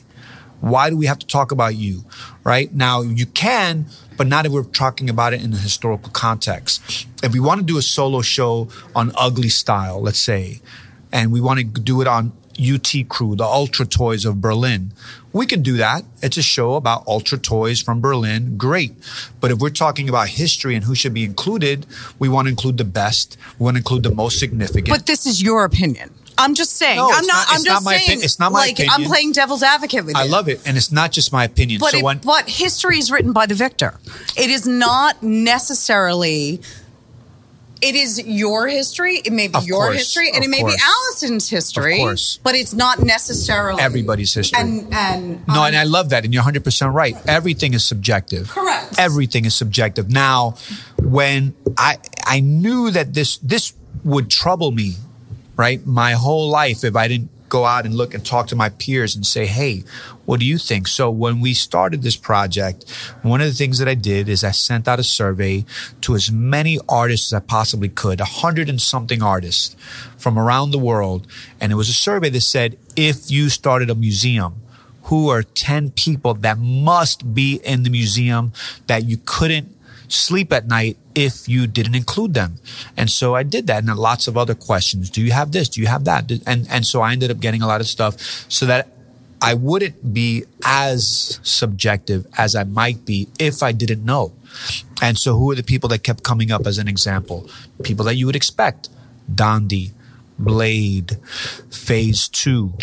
Why 0.61 0.89
do 0.89 0.97
we 0.97 1.05
have 1.05 1.19
to 1.19 1.27
talk 1.27 1.51
about 1.51 1.75
you, 1.75 2.05
right? 2.43 2.73
Now 2.73 3.01
you 3.01 3.25
can, 3.25 3.85
but 4.17 4.27
not 4.27 4.45
if 4.45 4.51
we're 4.51 4.63
talking 4.63 5.09
about 5.09 5.33
it 5.33 5.43
in 5.43 5.53
a 5.53 5.57
historical 5.57 6.11
context. 6.11 7.07
If 7.23 7.33
we 7.33 7.39
want 7.39 7.59
to 7.59 7.65
do 7.65 7.77
a 7.77 7.81
solo 7.81 8.21
show 8.21 8.69
on 8.95 9.11
ugly 9.15 9.49
style, 9.49 10.01
let's 10.01 10.19
say, 10.19 10.61
and 11.11 11.31
we 11.31 11.39
want 11.39 11.59
to 11.59 11.65
do 11.65 12.01
it 12.01 12.07
on 12.07 12.33
UT 12.59 12.93
Crew, 13.09 13.35
the 13.35 13.43
Ultra 13.43 13.85
Toys 13.85 14.25
of 14.25 14.41
Berlin. 14.41 14.91
We 15.33 15.45
can 15.45 15.61
do 15.61 15.75
that. 15.77 16.03
It's 16.21 16.37
a 16.37 16.41
show 16.41 16.75
about 16.75 17.05
Ultra 17.07 17.37
Toys 17.37 17.81
from 17.81 17.99
Berlin. 17.99 18.57
Great. 18.57 18.93
But 19.41 19.51
if 19.51 19.59
we're 19.59 19.69
talking 19.69 20.07
about 20.07 20.29
history 20.29 20.75
and 20.75 20.85
who 20.85 20.95
should 20.95 21.13
be 21.13 21.25
included, 21.25 21.85
we 22.19 22.29
want 22.29 22.45
to 22.45 22.49
include 22.49 22.77
the 22.77 22.85
best. 22.85 23.35
We 23.59 23.65
want 23.65 23.75
to 23.75 23.79
include 23.79 24.03
the 24.03 24.15
most 24.15 24.39
significant. 24.39 24.87
but 24.89 25.05
this 25.05 25.25
is 25.25 25.41
your 25.43 25.65
opinion. 25.65 26.11
I'm 26.37 26.53
just 26.53 26.75
saying. 26.77 26.97
No, 26.97 27.09
I'm 27.11 27.19
it's 27.19 27.27
not. 27.27 27.33
not- 27.33 27.47
I'm 27.49 27.55
it's 27.55 27.63
just 27.63 27.73
not 27.75 27.83
my 27.83 27.97
saying. 27.97 28.09
opin- 28.11 28.23
it's 28.23 28.39
not 28.39 28.51
my 28.51 28.59
like, 28.59 28.79
I'm 28.89 29.03
playing 29.05 29.31
devil's 29.31 29.63
advocate 29.63 30.05
with 30.05 30.15
you. 30.15 30.21
I 30.21 30.25
love 30.27 30.49
it. 30.49 30.61
And 30.65 30.75
it's 30.77 30.91
not 30.91 31.11
just 31.11 31.31
my 31.31 31.43
opinion. 31.45 31.79
But, 31.79 31.91
so 31.91 31.97
it, 31.99 32.03
when, 32.03 32.17
but 32.19 32.49
history 32.49 32.97
is 32.97 33.09
written 33.11 33.31
by 33.31 33.45
the 33.45 33.55
victor. 33.55 33.99
It 34.37 34.49
is 34.49 34.67
not 34.67 35.21
necessarily. 35.23 36.61
It 37.81 37.95
is 37.95 38.25
your 38.25 38.67
history. 38.67 39.17
It 39.23 39.31
may 39.33 39.47
be 39.47 39.55
Of 39.55 39.65
your 39.65 39.85
course, 39.85 39.97
history, 39.97 40.29
and 40.33 40.43
it 40.43 40.49
may 40.49 40.61
course. 40.61 40.75
be 40.75 40.81
Allison's 40.81 41.49
history. 41.49 41.95
Of 41.95 41.99
course. 41.99 42.39
but 42.43 42.55
it's 42.55 42.73
not 42.73 42.99
necessarily 42.99 43.81
everybody's 43.81 44.33
history. 44.33 44.59
And 44.61 44.93
and 44.93 45.47
No, 45.47 45.63
and 45.65 45.75
um, 45.75 45.81
I 45.81 45.83
love 45.83 46.09
that. 46.09 46.23
And 46.25 46.33
you're 46.33 46.43
100% 46.43 46.93
right. 46.93 47.15
Everything 47.27 47.73
is 47.73 47.83
subjective. 47.83 48.49
Correct. 48.49 48.95
Everything 48.97 49.45
is 49.45 49.53
subjective. 49.55 50.09
Now, 50.09 50.55
when 51.01 51.53
I 51.77 51.97
I 52.25 52.39
knew 52.39 52.91
that 52.91 53.13
this 53.13 53.37
this 53.37 53.73
would 54.03 54.29
trouble 54.29 54.71
me, 54.71 54.95
right? 55.57 55.85
My 55.85 56.13
whole 56.13 56.49
life 56.49 56.83
if 56.83 56.95
I 56.95 57.07
didn't 57.07 57.29
go 57.49 57.65
out 57.65 57.85
and 57.85 57.95
look 57.95 58.13
and 58.13 58.25
talk 58.25 58.47
to 58.47 58.55
my 58.55 58.69
peers 58.69 59.15
and 59.15 59.25
say, 59.25 59.45
"Hey, 59.45 59.83
what 60.25 60.39
do 60.39 60.45
you 60.45 60.57
think?" 60.57 60.87
So, 60.87 61.09
when 61.09 61.41
we 61.41 61.53
started 61.53 62.01
this 62.01 62.15
project, 62.15 62.89
one 63.21 63.41
of 63.41 63.47
the 63.47 63.53
things 63.53 63.77
that 63.79 63.87
I 63.87 63.95
did 63.95 64.29
is 64.29 64.43
I 64.43 64.51
sent 64.51 64.87
out 64.87 64.99
a 64.99 65.03
survey 65.03 65.65
to 66.01 66.15
as 66.15 66.31
many 66.31 66.79
artists 66.89 67.31
as 67.31 67.37
I 67.37 67.39
possibly 67.39 67.89
could, 67.89 68.19
a 68.19 68.25
hundred 68.25 68.69
and 68.69 68.81
something 68.81 69.21
artists 69.21 69.75
from 70.17 70.37
around 70.37 70.71
the 70.71 70.79
world, 70.79 71.27
and 71.59 71.71
it 71.71 71.75
was 71.75 71.89
a 71.89 71.93
survey 71.93 72.29
that 72.29 72.41
said, 72.41 72.77
"If 72.95 73.29
you 73.29 73.49
started 73.49 73.89
a 73.89 73.95
museum, 73.95 74.55
who 75.05 75.29
are 75.29 75.43
10 75.43 75.91
people 75.91 76.33
that 76.33 76.57
must 76.57 77.33
be 77.35 77.61
in 77.63 77.83
the 77.83 77.89
museum 77.89 78.51
that 78.87 79.05
you 79.05 79.17
couldn't 79.23 79.69
sleep 80.07 80.51
at 80.51 80.67
night 80.67 80.97
if 81.15 81.47
you 81.47 81.65
didn't 81.65 81.95
include 81.95 82.33
them. 82.33 82.57
And 82.97 83.09
so 83.09 83.35
I 83.35 83.43
did 83.43 83.67
that 83.67 83.79
and 83.79 83.89
then 83.89 83.97
lots 83.97 84.27
of 84.27 84.37
other 84.37 84.53
questions. 84.53 85.09
Do 85.09 85.21
you 85.21 85.31
have 85.31 85.51
this? 85.51 85.69
Do 85.69 85.81
you 85.81 85.87
have 85.87 86.03
that? 86.05 86.29
And, 86.45 86.67
and 86.69 86.85
so 86.85 87.01
I 87.01 87.13
ended 87.13 87.31
up 87.31 87.39
getting 87.39 87.61
a 87.61 87.67
lot 87.67 87.81
of 87.81 87.87
stuff 87.87 88.19
so 88.49 88.65
that 88.65 88.89
I 89.41 89.53
wouldn't 89.53 90.13
be 90.13 90.45
as 90.63 91.39
subjective 91.43 92.27
as 92.37 92.55
I 92.55 92.63
might 92.63 93.05
be 93.05 93.27
if 93.39 93.63
I 93.63 93.71
didn't 93.71 94.03
know. 94.03 94.33
And 95.01 95.17
so 95.17 95.37
who 95.37 95.51
are 95.51 95.55
the 95.55 95.63
people 95.63 95.89
that 95.89 96.03
kept 96.03 96.23
coming 96.23 96.51
up 96.51 96.67
as 96.67 96.77
an 96.77 96.87
example? 96.87 97.49
People 97.83 98.05
that 98.05 98.15
you 98.15 98.25
would 98.25 98.35
expect. 98.35 98.89
Dondi, 99.33 99.91
Blade, 100.37 101.17
Phase 101.69 102.27
2, 102.29 102.73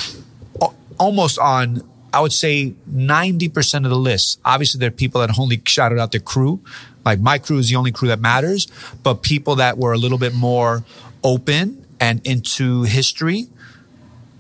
almost 0.99 1.39
on 1.39 1.83
I 2.15 2.21
would 2.21 2.33
say 2.33 2.75
90% 2.93 3.85
of 3.85 3.91
the 3.91 3.97
list. 3.97 4.39
Obviously, 4.45 4.79
there 4.79 4.89
are 4.89 4.91
people 4.91 5.23
that 5.23 5.39
only 5.39 5.63
shouted 5.65 5.99
out 5.99 6.13
their 6.13 6.21
crew. 6.21 6.61
Like 7.05 7.21
my 7.21 7.39
crew 7.39 7.59
is 7.59 7.69
the 7.69 7.77
only 7.77 7.93
crew 7.93 8.09
that 8.09 8.21
matters, 8.21 8.67
but 9.03 9.23
people 9.23 9.57
that 9.57 9.79
were 9.79 9.93
a 9.93 9.99
little 9.99 10.19
bit 10.19 10.35
more 10.35 10.85
open 11.25 11.85
and 12.01 12.25
into 12.27 12.83
history 12.83 13.49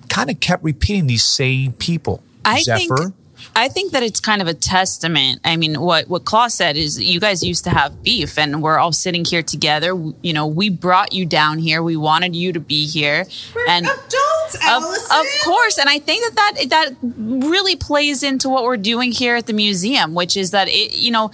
kind 0.09 0.31
of 0.31 0.41
kept 0.41 0.63
repeating 0.63 1.07
these 1.07 1.25
same 1.25 1.73
people. 1.73 2.23
I 2.45 2.63
Zephyr. 2.63 2.97
think 2.97 3.15
I 3.55 3.69
think 3.69 3.93
that 3.93 4.03
it's 4.03 4.21
kind 4.21 4.43
of 4.43 4.49
a 4.49 4.55
testament. 4.55 5.41
I 5.45 5.57
mean, 5.57 5.81
what 5.81 6.09
what 6.09 6.25
Klaus 6.25 6.55
said 6.55 6.77
is 6.77 7.01
you 7.01 7.21
guys 7.21 7.43
used 7.43 7.65
to 7.65 7.71
have 7.71 8.03
beef, 8.03 8.39
and 8.39 8.63
we're 8.63 8.79
all 8.79 8.93
sitting 8.93 9.25
here 9.25 9.43
together. 9.43 9.89
You 10.23 10.33
know, 10.33 10.47
we 10.47 10.69
brought 10.69 11.13
you 11.13 11.27
down 11.27 11.59
here. 11.59 11.83
We 11.83 11.97
wanted 11.97 12.35
you 12.37 12.53
to 12.53 12.61
be 12.61 12.87
here, 12.87 13.27
and 13.69 13.87
adults, 13.87 14.55
of, 14.55 14.83
of 14.83 15.27
course. 15.45 15.79
And 15.79 15.89
I 15.89 15.99
think 15.99 16.35
that, 16.35 16.55
that 16.57 16.71
that 16.71 16.95
really 17.03 17.77
plays 17.77 18.23
into 18.23 18.49
what 18.49 18.65
we're 18.65 18.77
doing 18.77 19.13
here 19.13 19.37
at 19.37 19.47
the 19.47 19.53
museum, 19.53 20.15
which 20.15 20.37
is 20.37 20.51
that 20.51 20.69
it, 20.69 20.97
you 20.97 21.11
know, 21.11 21.31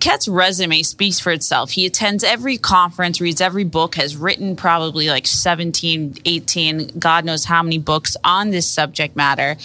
Ket's 0.00 0.28
resume 0.28 0.82
speaks 0.82 1.20
for 1.20 1.32
itself. 1.32 1.70
He 1.70 1.86
attends 1.86 2.24
every 2.24 2.56
conference, 2.56 3.20
reads 3.20 3.40
every 3.40 3.64
book, 3.64 3.96
has 3.96 4.16
written 4.16 4.56
probably 4.56 5.08
like 5.08 5.26
17, 5.26 6.16
18, 6.24 6.98
God 6.98 7.24
knows 7.24 7.44
how 7.44 7.62
many 7.62 7.78
books 7.78 8.16
on 8.24 8.50
this 8.50 8.66
subject 8.66 9.16
matter. 9.16 9.56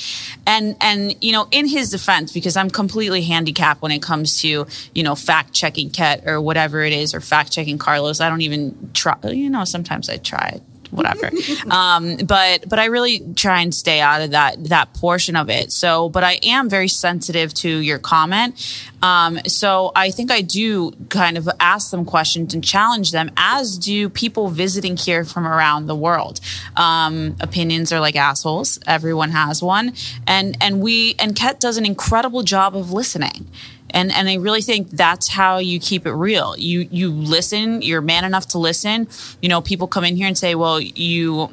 And 0.45 0.75
and 0.81 1.15
you 1.23 1.31
know, 1.31 1.47
in 1.51 1.67
his 1.67 1.78
defense, 1.87 2.33
because 2.33 2.57
I'm 2.57 2.69
completely 2.69 3.21
handicapped 3.21 3.81
when 3.81 3.91
it 3.91 4.01
comes 4.01 4.41
to, 4.41 4.67
you 4.93 5.03
know, 5.03 5.15
fact 5.15 5.53
checking 5.53 5.89
Ket 5.89 6.27
or 6.27 6.41
whatever 6.41 6.81
it 6.81 6.93
is, 6.93 7.13
or 7.13 7.21
fact 7.21 7.53
checking 7.53 7.77
Carlos. 7.77 8.19
I 8.19 8.29
don't 8.29 8.41
even 8.41 8.91
try 8.93 9.15
you 9.23 9.49
know, 9.49 9.63
sometimes 9.63 10.09
I 10.09 10.17
try 10.17 10.59
whatever. 10.91 11.29
um, 11.69 12.17
but 12.17 12.67
but 12.67 12.79
I 12.79 12.85
really 12.85 13.19
try 13.35 13.61
and 13.61 13.73
stay 13.73 13.99
out 13.99 14.21
of 14.21 14.31
that 14.31 14.63
that 14.65 14.93
portion 14.93 15.35
of 15.35 15.49
it. 15.49 15.71
So, 15.71 16.09
but 16.09 16.23
I 16.23 16.39
am 16.43 16.69
very 16.69 16.87
sensitive 16.87 17.53
to 17.55 17.69
your 17.69 17.99
comment. 17.99 18.55
Um, 19.01 19.39
so 19.47 19.91
I 19.95 20.11
think 20.11 20.29
I 20.31 20.41
do 20.41 20.91
kind 21.09 21.37
of 21.37 21.49
ask 21.59 21.91
them 21.91 22.05
questions 22.05 22.53
and 22.53 22.63
challenge 22.63 23.11
them, 23.11 23.31
as 23.37 23.77
do 23.77 24.09
people 24.09 24.49
visiting 24.49 24.97
here 24.97 25.23
from 25.23 25.47
around 25.47 25.87
the 25.87 25.95
world. 25.95 26.41
Um, 26.75 27.35
opinions 27.39 27.93
are 27.93 27.99
like 27.99 28.15
assholes. 28.15 28.79
Everyone 28.85 29.31
has 29.31 29.63
one, 29.63 29.93
and 30.27 30.57
and 30.61 30.81
we 30.81 31.15
and 31.19 31.35
Ket 31.35 31.59
does 31.59 31.77
an 31.77 31.85
incredible 31.85 32.43
job 32.43 32.75
of 32.75 32.91
listening. 32.91 33.47
And 33.91 34.11
and 34.11 34.29
I 34.29 34.35
really 34.35 34.61
think 34.61 34.91
that's 34.91 35.27
how 35.27 35.57
you 35.57 35.79
keep 35.79 36.05
it 36.05 36.13
real. 36.13 36.55
You 36.57 36.87
you 36.91 37.11
listen, 37.11 37.81
you're 37.81 38.01
man 38.01 38.25
enough 38.25 38.47
to 38.49 38.57
listen. 38.57 39.07
You 39.41 39.49
know, 39.49 39.61
people 39.61 39.87
come 39.87 40.03
in 40.03 40.15
here 40.15 40.27
and 40.27 40.37
say, 40.37 40.55
"Well, 40.55 40.79
you 40.79 41.49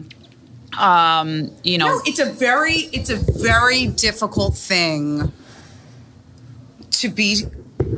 um, 0.78 1.50
you 1.62 1.78
know, 1.78 1.86
No, 1.86 2.00
it's 2.04 2.18
a 2.18 2.30
very 2.30 2.88
it's 2.92 3.10
a 3.10 3.16
very 3.16 3.86
difficult 3.86 4.56
thing 4.56 5.32
to 6.90 7.08
be 7.08 7.46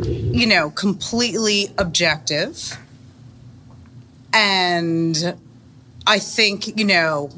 you 0.03 0.47
know, 0.47 0.71
completely 0.71 1.69
objective. 1.79 2.77
And 4.33 5.37
I 6.07 6.19
think, 6.19 6.79
you 6.79 6.85
know, 6.85 7.31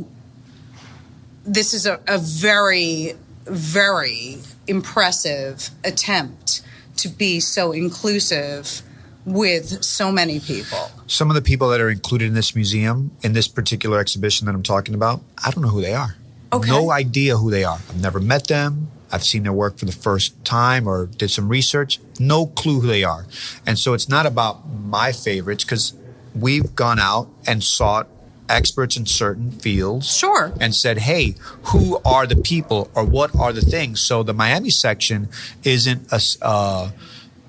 this 1.45 1.73
is 1.75 1.87
a, 1.87 2.01
a 2.07 2.19
very, 2.19 3.15
very 3.45 4.39
impressive 4.67 5.71
attempt 5.85 6.63
to 7.03 7.09
be 7.09 7.41
so 7.41 7.73
inclusive 7.73 8.83
with 9.25 9.83
so 9.85 10.11
many 10.11 10.41
people. 10.41 10.91
Some 11.07 11.31
of 11.31 11.35
the 11.35 11.43
people 11.43 11.69
that 11.71 11.81
are 11.81 11.91
included 11.91 12.29
in 12.29 12.35
this 12.35 12.55
museum, 12.55 13.11
in 13.23 13.33
this 13.33 13.49
particular 13.49 13.99
exhibition 13.99 14.47
that 14.47 14.55
I'm 14.55 14.63
talking 14.63 14.95
about, 14.95 15.21
I 15.45 15.51
don't 15.51 15.63
know 15.63 15.69
who 15.69 15.83
they 15.83 15.95
are. 15.95 16.17
Okay. 16.53 16.69
No 16.69 16.91
idea 16.91 17.37
who 17.37 17.51
they 17.51 17.65
are. 17.65 17.79
I've 17.89 18.01
never 18.01 18.19
met 18.19 18.49
them. 18.49 18.91
I've 19.13 19.25
seen 19.25 19.43
their 19.43 19.53
work 19.53 19.79
for 19.79 19.87
the 19.87 19.93
first 19.93 20.45
time 20.45 20.87
or 20.87 21.07
did 21.07 21.31
some 21.31 21.49
research. 21.49 21.99
No 22.19 22.47
clue 22.47 22.81
who 22.81 22.87
they 22.87 23.05
are. 23.05 23.27
And 23.67 23.79
so 23.79 23.93
it's 23.93 24.09
not 24.09 24.27
about 24.27 24.69
my 24.69 25.13
favorites 25.13 25.65
because 25.65 25.95
we've 26.35 26.75
gone 26.75 26.99
out 26.99 27.29
and 27.47 27.63
sought 27.63 28.09
experts 28.51 28.97
in 28.97 29.07
certain 29.07 29.51
fields. 29.51 30.15
Sure. 30.17 30.53
And 30.61 30.75
said, 30.75 30.99
hey, 30.99 31.35
who 31.65 32.01
are 32.05 32.27
the 32.27 32.37
people 32.37 32.91
or 32.95 33.05
what 33.05 33.35
are 33.35 33.53
the 33.53 33.61
things? 33.63 34.01
So 34.01 34.23
the 34.23 34.35
Miami 34.35 34.71
section 34.71 35.29
isn't 35.65 36.13
a, 36.13 36.21
uh, 36.43 36.91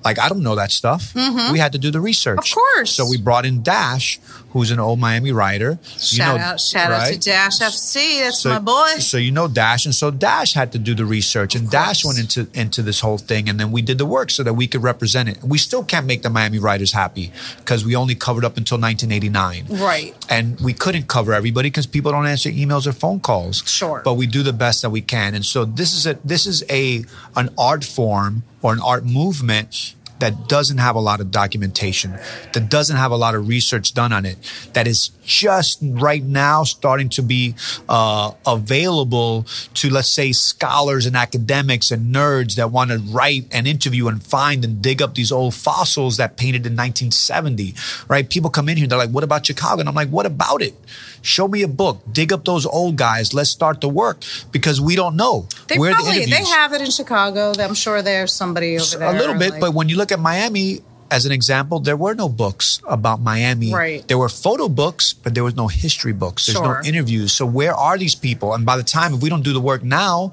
like, 0.04 0.18
I 0.18 0.28
don't 0.28 0.42
know 0.42 0.56
that 0.56 0.72
stuff. 0.72 1.12
Mhm. 1.14 1.52
We 1.52 1.58
had 1.58 1.72
to 1.72 1.78
do 1.78 1.90
the 1.90 2.00
research. 2.00 2.38
Of 2.38 2.54
course. 2.56 2.90
So 2.92 3.06
we 3.06 3.18
brought 3.18 3.46
in 3.46 3.62
Dash, 3.62 4.18
who's 4.52 4.70
an 4.70 4.78
old 4.78 4.98
Miami 4.98 5.32
writer. 5.32 5.78
Shout 5.98 6.38
out, 6.38 6.60
shout 6.60 6.92
out 6.92 7.06
to? 7.12 7.18
Dash 7.18 7.58
FC. 7.60 8.20
That's 8.20 8.40
So- 8.40 8.50
my 8.50 8.58
boy. 8.58 8.98
So 8.98 9.16
you 9.16 9.30
know 9.32 9.48
Dash, 9.48 9.84
and 9.86 9.94
so 9.94 10.10
Dash 10.10 10.52
had 10.54 10.72
to 10.72 10.78
do 10.78 10.94
the 10.94 11.04
research, 11.04 11.54
and 11.54 11.70
Dash 11.70 12.04
went 12.04 12.18
into 12.18 12.46
into 12.54 12.82
this 12.82 13.00
whole 13.00 13.18
thing, 13.18 13.48
and 13.48 13.58
then 13.58 13.72
we 13.72 13.82
did 13.82 13.98
the 13.98 14.06
work 14.06 14.30
so 14.30 14.42
that 14.42 14.54
we 14.54 14.66
could 14.66 14.82
represent 14.82 15.28
it. 15.28 15.38
We 15.42 15.58
still 15.58 15.82
can't 15.84 16.06
make 16.06 16.22
the 16.22 16.30
Miami 16.30 16.58
writers 16.58 16.92
happy 16.92 17.32
because 17.58 17.84
we 17.84 17.96
only 17.96 18.14
covered 18.14 18.44
up 18.44 18.56
until 18.56 18.78
1989, 18.78 19.66
Right. 19.82 20.14
and 20.28 20.58
we 20.60 20.72
couldn't 20.72 21.08
cover 21.08 21.32
everybody 21.32 21.68
because 21.70 21.86
people 21.86 22.12
don't 22.12 22.26
answer 22.26 22.50
emails 22.50 22.86
or 22.86 22.92
phone 22.92 23.20
calls. 23.20 23.62
Sure. 23.66 24.02
but 24.04 24.14
we 24.14 24.26
do 24.26 24.42
the 24.42 24.52
best 24.52 24.82
that 24.82 24.90
we 24.90 25.00
can, 25.00 25.34
and 25.34 25.44
so 25.44 25.64
this 25.64 25.94
is 25.94 26.06
a 26.06 26.18
this 26.24 26.46
is 26.46 26.62
a 26.70 27.04
an 27.36 27.48
art 27.58 27.84
form 27.84 28.42
or 28.62 28.72
an 28.72 28.80
art 28.80 29.04
movement 29.04 29.94
that 30.22 30.46
doesn't 30.46 30.78
have 30.78 30.94
a 30.94 31.00
lot 31.00 31.20
of 31.20 31.32
documentation, 31.32 32.16
that 32.52 32.70
doesn't 32.70 32.96
have 32.96 33.10
a 33.10 33.16
lot 33.16 33.34
of 33.34 33.48
research 33.48 33.92
done 33.92 34.12
on 34.12 34.24
it, 34.24 34.38
that 34.72 34.86
is 34.86 35.10
just 35.24 35.80
right 35.82 36.22
now 36.22 36.62
starting 36.62 37.08
to 37.08 37.22
be 37.22 37.56
uh, 37.88 38.30
available 38.46 39.44
to, 39.74 39.90
let's 39.90 40.08
say, 40.08 40.30
scholars 40.30 41.06
and 41.06 41.16
academics 41.16 41.90
and 41.90 42.14
nerds 42.14 42.54
that 42.54 42.70
want 42.70 42.92
to 42.92 42.98
write 42.98 43.48
and 43.50 43.66
interview 43.66 44.06
and 44.06 44.22
find 44.22 44.64
and 44.64 44.80
dig 44.80 45.02
up 45.02 45.16
these 45.16 45.32
old 45.32 45.54
fossils 45.54 46.18
that 46.18 46.36
painted 46.36 46.64
in 46.66 46.74
1970, 46.74 47.74
right? 48.06 48.30
People 48.30 48.48
come 48.48 48.68
in 48.68 48.76
here, 48.76 48.86
they're 48.86 48.98
like, 48.98 49.10
what 49.10 49.24
about 49.24 49.44
Chicago? 49.44 49.80
And 49.80 49.88
I'm 49.88 49.94
like, 49.96 50.10
what 50.10 50.24
about 50.24 50.62
it? 50.62 50.74
Show 51.22 51.48
me 51.48 51.62
a 51.62 51.68
book, 51.68 52.02
dig 52.12 52.32
up 52.32 52.44
those 52.44 52.66
old 52.66 52.96
guys, 52.96 53.32
let's 53.32 53.50
start 53.50 53.80
the 53.80 53.88
work 53.88 54.22
because 54.50 54.80
we 54.80 54.96
don't 54.96 55.16
know. 55.16 55.46
They 55.68 55.78
Where 55.78 55.90
are 55.92 55.96
the 55.96 56.02
probably 56.02 56.24
they 56.26 56.44
have 56.44 56.72
it 56.72 56.80
in 56.82 56.90
Chicago. 56.90 57.52
I'm 57.58 57.74
sure 57.74 58.02
there's 58.02 58.32
somebody 58.32 58.76
over 58.78 58.98
there. 58.98 59.08
a 59.14 59.18
little 59.18 59.34
bit, 59.36 59.52
like- 59.52 59.60
but 59.60 59.72
when 59.74 59.88
you 59.88 59.96
look 59.96 60.10
at 60.12 60.18
Miami 60.20 60.80
as 61.12 61.26
an 61.26 61.32
example, 61.32 61.78
there 61.78 61.96
were 61.96 62.14
no 62.14 62.28
books 62.28 62.80
about 62.88 63.20
Miami. 63.20 63.72
Right. 63.72 64.06
There 64.08 64.16
were 64.18 64.30
photo 64.30 64.68
books, 64.68 65.12
but 65.12 65.34
there 65.34 65.44
was 65.44 65.54
no 65.54 65.68
history 65.68 66.12
books. 66.14 66.46
There's 66.46 66.56
Sure. 66.56 66.80
no 66.82 66.88
interviews. 66.88 67.32
So 67.32 67.44
where 67.46 67.74
are 67.74 67.98
these 67.98 68.14
people? 68.14 68.54
And 68.54 68.64
by 68.64 68.76
the 68.78 68.82
time 68.82 69.14
if 69.14 69.20
we 69.20 69.28
don't 69.28 69.42
do 69.42 69.52
the 69.52 69.60
work 69.60 69.82
now, 69.84 70.32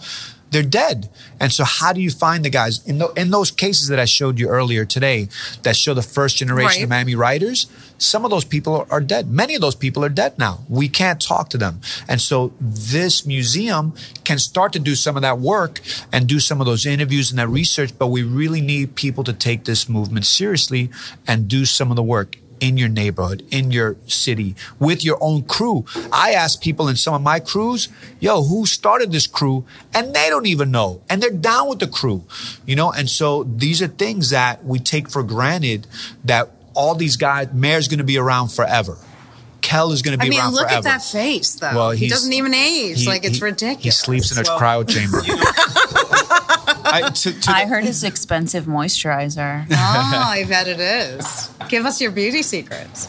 they're 0.51 0.63
dead. 0.63 1.09
And 1.39 1.51
so 1.51 1.63
how 1.63 1.93
do 1.93 2.01
you 2.01 2.11
find 2.11 2.43
the 2.43 2.49
guys 2.49 2.85
in 2.87 2.97
the, 2.97 3.07
in 3.13 3.29
those 3.29 3.51
cases 3.51 3.87
that 3.87 3.99
I 3.99 4.05
showed 4.05 4.39
you 4.39 4.47
earlier 4.49 4.85
today 4.85 5.29
that 5.63 5.75
show 5.75 5.93
the 5.93 6.01
first 6.01 6.37
generation 6.37 6.67
Right. 6.79 6.83
of 6.83 6.89
Miami 6.89 7.15
writers? 7.15 7.67
Some 7.97 8.23
of 8.25 8.31
those 8.31 8.45
people 8.45 8.75
are, 8.75 8.87
are 8.89 9.01
dead. 9.01 9.29
Many 9.29 9.55
of 9.55 9.61
those 9.61 9.75
people 9.75 10.03
are 10.05 10.09
dead 10.09 10.37
now. 10.39 10.61
We 10.69 10.87
can't 10.89 11.21
talk 11.21 11.49
to 11.49 11.57
them. 11.57 11.81
And 12.07 12.19
so 12.21 12.53
this 12.59 13.25
museum 13.25 13.93
can 14.23 14.39
start 14.39 14.73
to 14.73 14.79
do 14.79 14.95
some 14.95 15.15
of 15.15 15.21
that 15.21 15.39
work 15.39 15.81
and 16.11 16.27
do 16.27 16.39
some 16.39 16.61
of 16.61 16.65
those 16.67 16.85
interviews 16.85 17.29
and 17.29 17.39
that 17.39 17.49
research, 17.49 17.91
but 17.97 18.07
we 18.07 18.23
really 18.23 18.61
need 18.61 18.95
people 18.95 19.23
to 19.25 19.33
take 19.33 19.65
this 19.65 19.87
movement 19.89 20.25
seriously 20.25 20.89
and 21.27 21.47
do 21.47 21.65
some 21.65 21.89
of 21.91 21.95
the 21.95 22.03
work 22.03 22.37
in 22.59 22.77
your 22.77 22.89
neighborhood, 22.89 23.45
in 23.51 23.71
your 23.71 23.95
city, 24.07 24.55
with 24.79 25.03
your 25.03 25.17
own 25.21 25.43
crew. 25.43 25.85
I 26.11 26.31
ask 26.31 26.61
people 26.61 26.87
in 26.87 26.95
some 26.95 27.13
of 27.13 27.21
my 27.21 27.39
crews, 27.39 27.89
yo, 28.19 28.43
who 28.43 28.65
started 28.65 29.11
this 29.11 29.27
crew? 29.27 29.65
And 29.93 30.13
they 30.13 30.29
don't 30.29 30.45
even 30.45 30.71
know. 30.71 31.01
And 31.09 31.21
they're 31.21 31.29
down 31.31 31.69
with 31.69 31.79
the 31.79 31.87
crew, 31.87 32.23
you 32.65 32.75
know? 32.75 32.91
And 32.91 33.09
so 33.09 33.43
these 33.43 33.81
are 33.81 33.87
things 33.87 34.29
that 34.31 34.63
we 34.65 34.79
take 34.79 35.09
for 35.09 35.23
granted 35.23 35.87
that 36.25 36.49
all 36.73 36.95
these 36.95 37.17
guys, 37.17 37.49
Mare's 37.53 37.87
going 37.87 37.97
to 37.99 38.03
be 38.03 38.17
around 38.17 38.49
forever. 38.49 38.97
Kel 39.61 39.91
is 39.91 40.01
going 40.01 40.17
to 40.17 40.25
be 40.25 40.29
around. 40.29 40.29
I 40.29 40.29
be 40.29 40.29
mean, 40.29 40.39
around 40.39 40.53
look 40.53 40.67
forever. 40.69 40.87
at 40.87 40.99
that 40.99 41.01
face, 41.03 41.55
though. 41.55 41.71
Well, 41.75 41.91
he 41.91 42.07
doesn't 42.07 42.31
even 42.31 42.53
age. 42.53 43.01
he- 43.01 43.07
like 43.07 43.25
it's 43.25 43.39
he- 43.39 43.43
ridiculous. 43.43 43.83
He 43.83 43.91
sleeps 43.91 44.31
in 44.31 44.37
a 44.37 44.49
Well, 44.49 44.59
cryo 44.59 44.87
chamber. 44.89 45.21
I, 46.91 47.09
to, 47.13 47.39
to 47.41 47.51
I 47.51 47.65
heard 47.65 47.85
it's 47.85 48.03
expensive 48.03 48.65
moisturizer. 48.65 49.65
oh, 49.71 49.75
I 49.75 50.45
bet 50.47 50.67
it 50.67 50.79
is. 50.79 51.49
Give 51.67 51.85
us 51.85 52.01
your 52.01 52.11
beauty 52.11 52.41
secrets. 52.41 53.07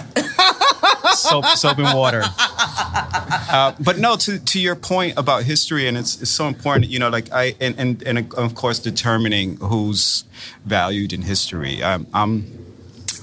soap, 1.18 1.44
soap 1.46 1.78
and 1.78 1.96
water. 1.96 2.22
Uh, 2.24 3.74
but 3.80 3.98
no, 3.98 4.16
to, 4.16 4.38
to 4.38 4.60
your 4.60 4.76
point 4.76 5.14
about 5.16 5.44
history, 5.44 5.86
and 5.86 5.96
it's, 5.96 6.20
it's 6.20 6.30
so 6.30 6.46
important, 6.46 6.88
you 6.90 6.98
know, 6.98 7.08
like 7.08 7.32
I, 7.32 7.54
and, 7.60 7.78
and, 7.78 8.02
and 8.02 8.34
of 8.34 8.54
course, 8.54 8.78
determining 8.78 9.56
who's 9.56 10.24
valued 10.64 11.12
in 11.12 11.22
history. 11.22 11.82
Um, 11.82 12.06
I'm, 12.14 12.42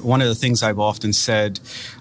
one 0.02 0.22
of 0.22 0.28
the 0.28 0.36
things 0.36 0.64
I've 0.64 0.80
often 0.80 1.14
said 1.14 1.60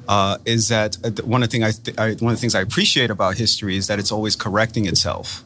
uh, 0.08 0.38
is 0.44 0.68
that 0.68 0.96
uh, 1.04 1.10
one 1.24 1.42
of 1.42 1.48
the 1.48 1.52
thing 1.52 1.64
I, 1.64 1.70
th- 1.72 1.98
I 1.98 2.08
one 2.22 2.32
of 2.32 2.36
the 2.36 2.40
things 2.40 2.54
I 2.54 2.60
appreciate 2.60 3.10
about 3.10 3.36
history 3.36 3.76
is 3.76 3.86
that 3.86 3.98
it's 3.98 4.12
always 4.12 4.36
correcting 4.36 4.86
itself. 4.86 5.42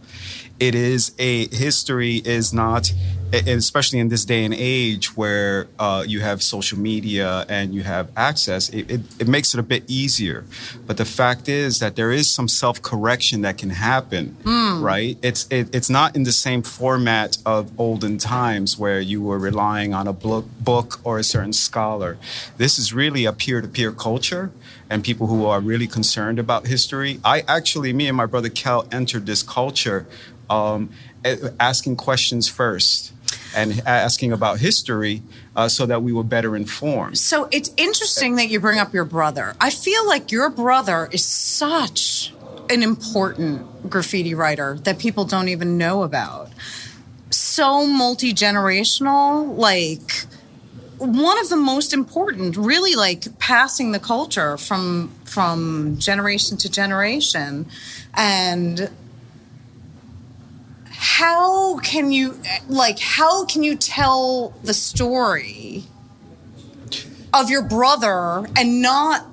It 0.61 0.75
is 0.75 1.13
a 1.19 1.49
history 1.49 2.17
is 2.17 2.53
not, 2.53 2.93
especially 3.33 3.99
in 3.99 4.11
this 4.11 4.27
day 4.27 4.45
and 4.45 4.53
age 4.53 5.17
where 5.17 5.69
uh, 5.79 6.05
you 6.07 6.21
have 6.21 6.43
social 6.43 6.79
media 6.79 7.47
and 7.49 7.75
you 7.75 7.83
have 7.83 8.11
access. 8.15 8.69
It, 8.69 8.91
it, 8.91 9.01
it 9.21 9.27
makes 9.27 9.55
it 9.55 9.61
a 9.61 9.63
bit 9.63 9.85
easier, 9.89 10.45
but 10.87 10.99
the 10.99 11.07
fact 11.07 11.49
is 11.49 11.79
that 11.79 11.97
there 11.97 12.13
is 12.13 12.29
some 12.29 12.47
self 12.47 12.83
correction 12.83 13.41
that 13.41 13.57
can 13.57 13.71
happen, 13.71 14.37
right? 14.83 15.17
It's 15.23 15.47
it, 15.51 15.75
it's 15.75 15.89
not 15.89 16.15
in 16.15 16.25
the 16.25 16.33
same 16.33 16.61
format 16.63 17.39
of 17.47 17.73
olden 17.81 18.19
times 18.19 18.79
where 18.79 19.01
you 19.01 19.23
were 19.23 19.39
relying 19.39 19.95
on 19.95 20.07
a 20.07 20.13
book, 20.13 20.45
book 20.61 21.01
or 21.05 21.19
a 21.19 21.25
certain 21.25 21.55
scholar. 21.55 22.19
This 22.59 22.79
is 22.79 22.93
really 22.93 23.25
a 23.25 23.33
peer 23.33 23.63
to 23.63 23.69
peer 23.69 23.93
culture 23.93 24.53
and 24.91 25.05
people 25.05 25.29
who 25.29 25.47
are 25.47 25.61
really 25.61 25.87
concerned 25.87 26.39
about 26.39 26.67
history. 26.67 27.21
I 27.25 27.45
actually, 27.47 27.93
me 27.93 28.09
and 28.09 28.17
my 28.17 28.27
brother 28.27 28.49
Kel 28.49 28.87
entered 28.91 29.25
this 29.25 29.43
culture 29.43 30.05
um, 30.51 30.91
asking 31.59 31.97
questions 31.97 32.49
first 32.49 33.13
and 33.55 33.81
asking 33.87 34.33
about 34.33 34.59
history 34.59 35.23
uh, 35.57 35.69
so 35.69 35.87
that 35.87 36.03
we 36.03 36.13
were 36.13 36.25
better 36.25 36.57
informed. 36.57 37.19
So 37.19 37.49
it's 37.51 37.71
interesting 37.77 38.37
that 38.37 38.49
you 38.49 38.61
bring 38.61 38.79
up 38.79 38.93
your 38.93 39.05
brother. 39.05 39.55
I 39.61 39.71
feel 39.71 40.07
like 40.07 40.31
your 40.31 40.51
brother 40.51 41.09
is 41.13 41.25
such 41.25 42.33
an 42.69 42.83
important 42.83 43.91
graffiti 43.91 44.35
writer 44.35 44.79
that 44.85 44.99
people 44.99 45.25
don't 45.25 45.49
even 45.49 45.79
know 45.79 46.03
about. 46.03 46.51
So 47.31 47.87
multi 47.87 48.33
generational, 48.33 49.57
like 49.57 50.27
one 50.99 51.39
of 51.39 51.49
the 51.49 51.57
most 51.57 51.93
important, 51.93 52.57
really 52.57 52.95
like 52.95 53.39
passing 53.39 53.93
the 53.93 54.01
culture 54.01 54.57
from 54.57 55.13
from 55.25 55.97
generation 55.99 56.57
to 56.59 56.69
generation. 56.69 57.67
And 58.15 58.91
how 61.21 61.77
can 61.81 62.11
you 62.11 62.41
like 62.67 62.99
how 62.99 63.45
can 63.45 63.63
you 63.63 63.77
tell 63.77 64.55
the 64.63 64.73
story 64.73 65.85
of 67.35 67.51
your 67.51 67.63
brother 67.63 68.47
and 68.57 68.81
not 68.81 69.27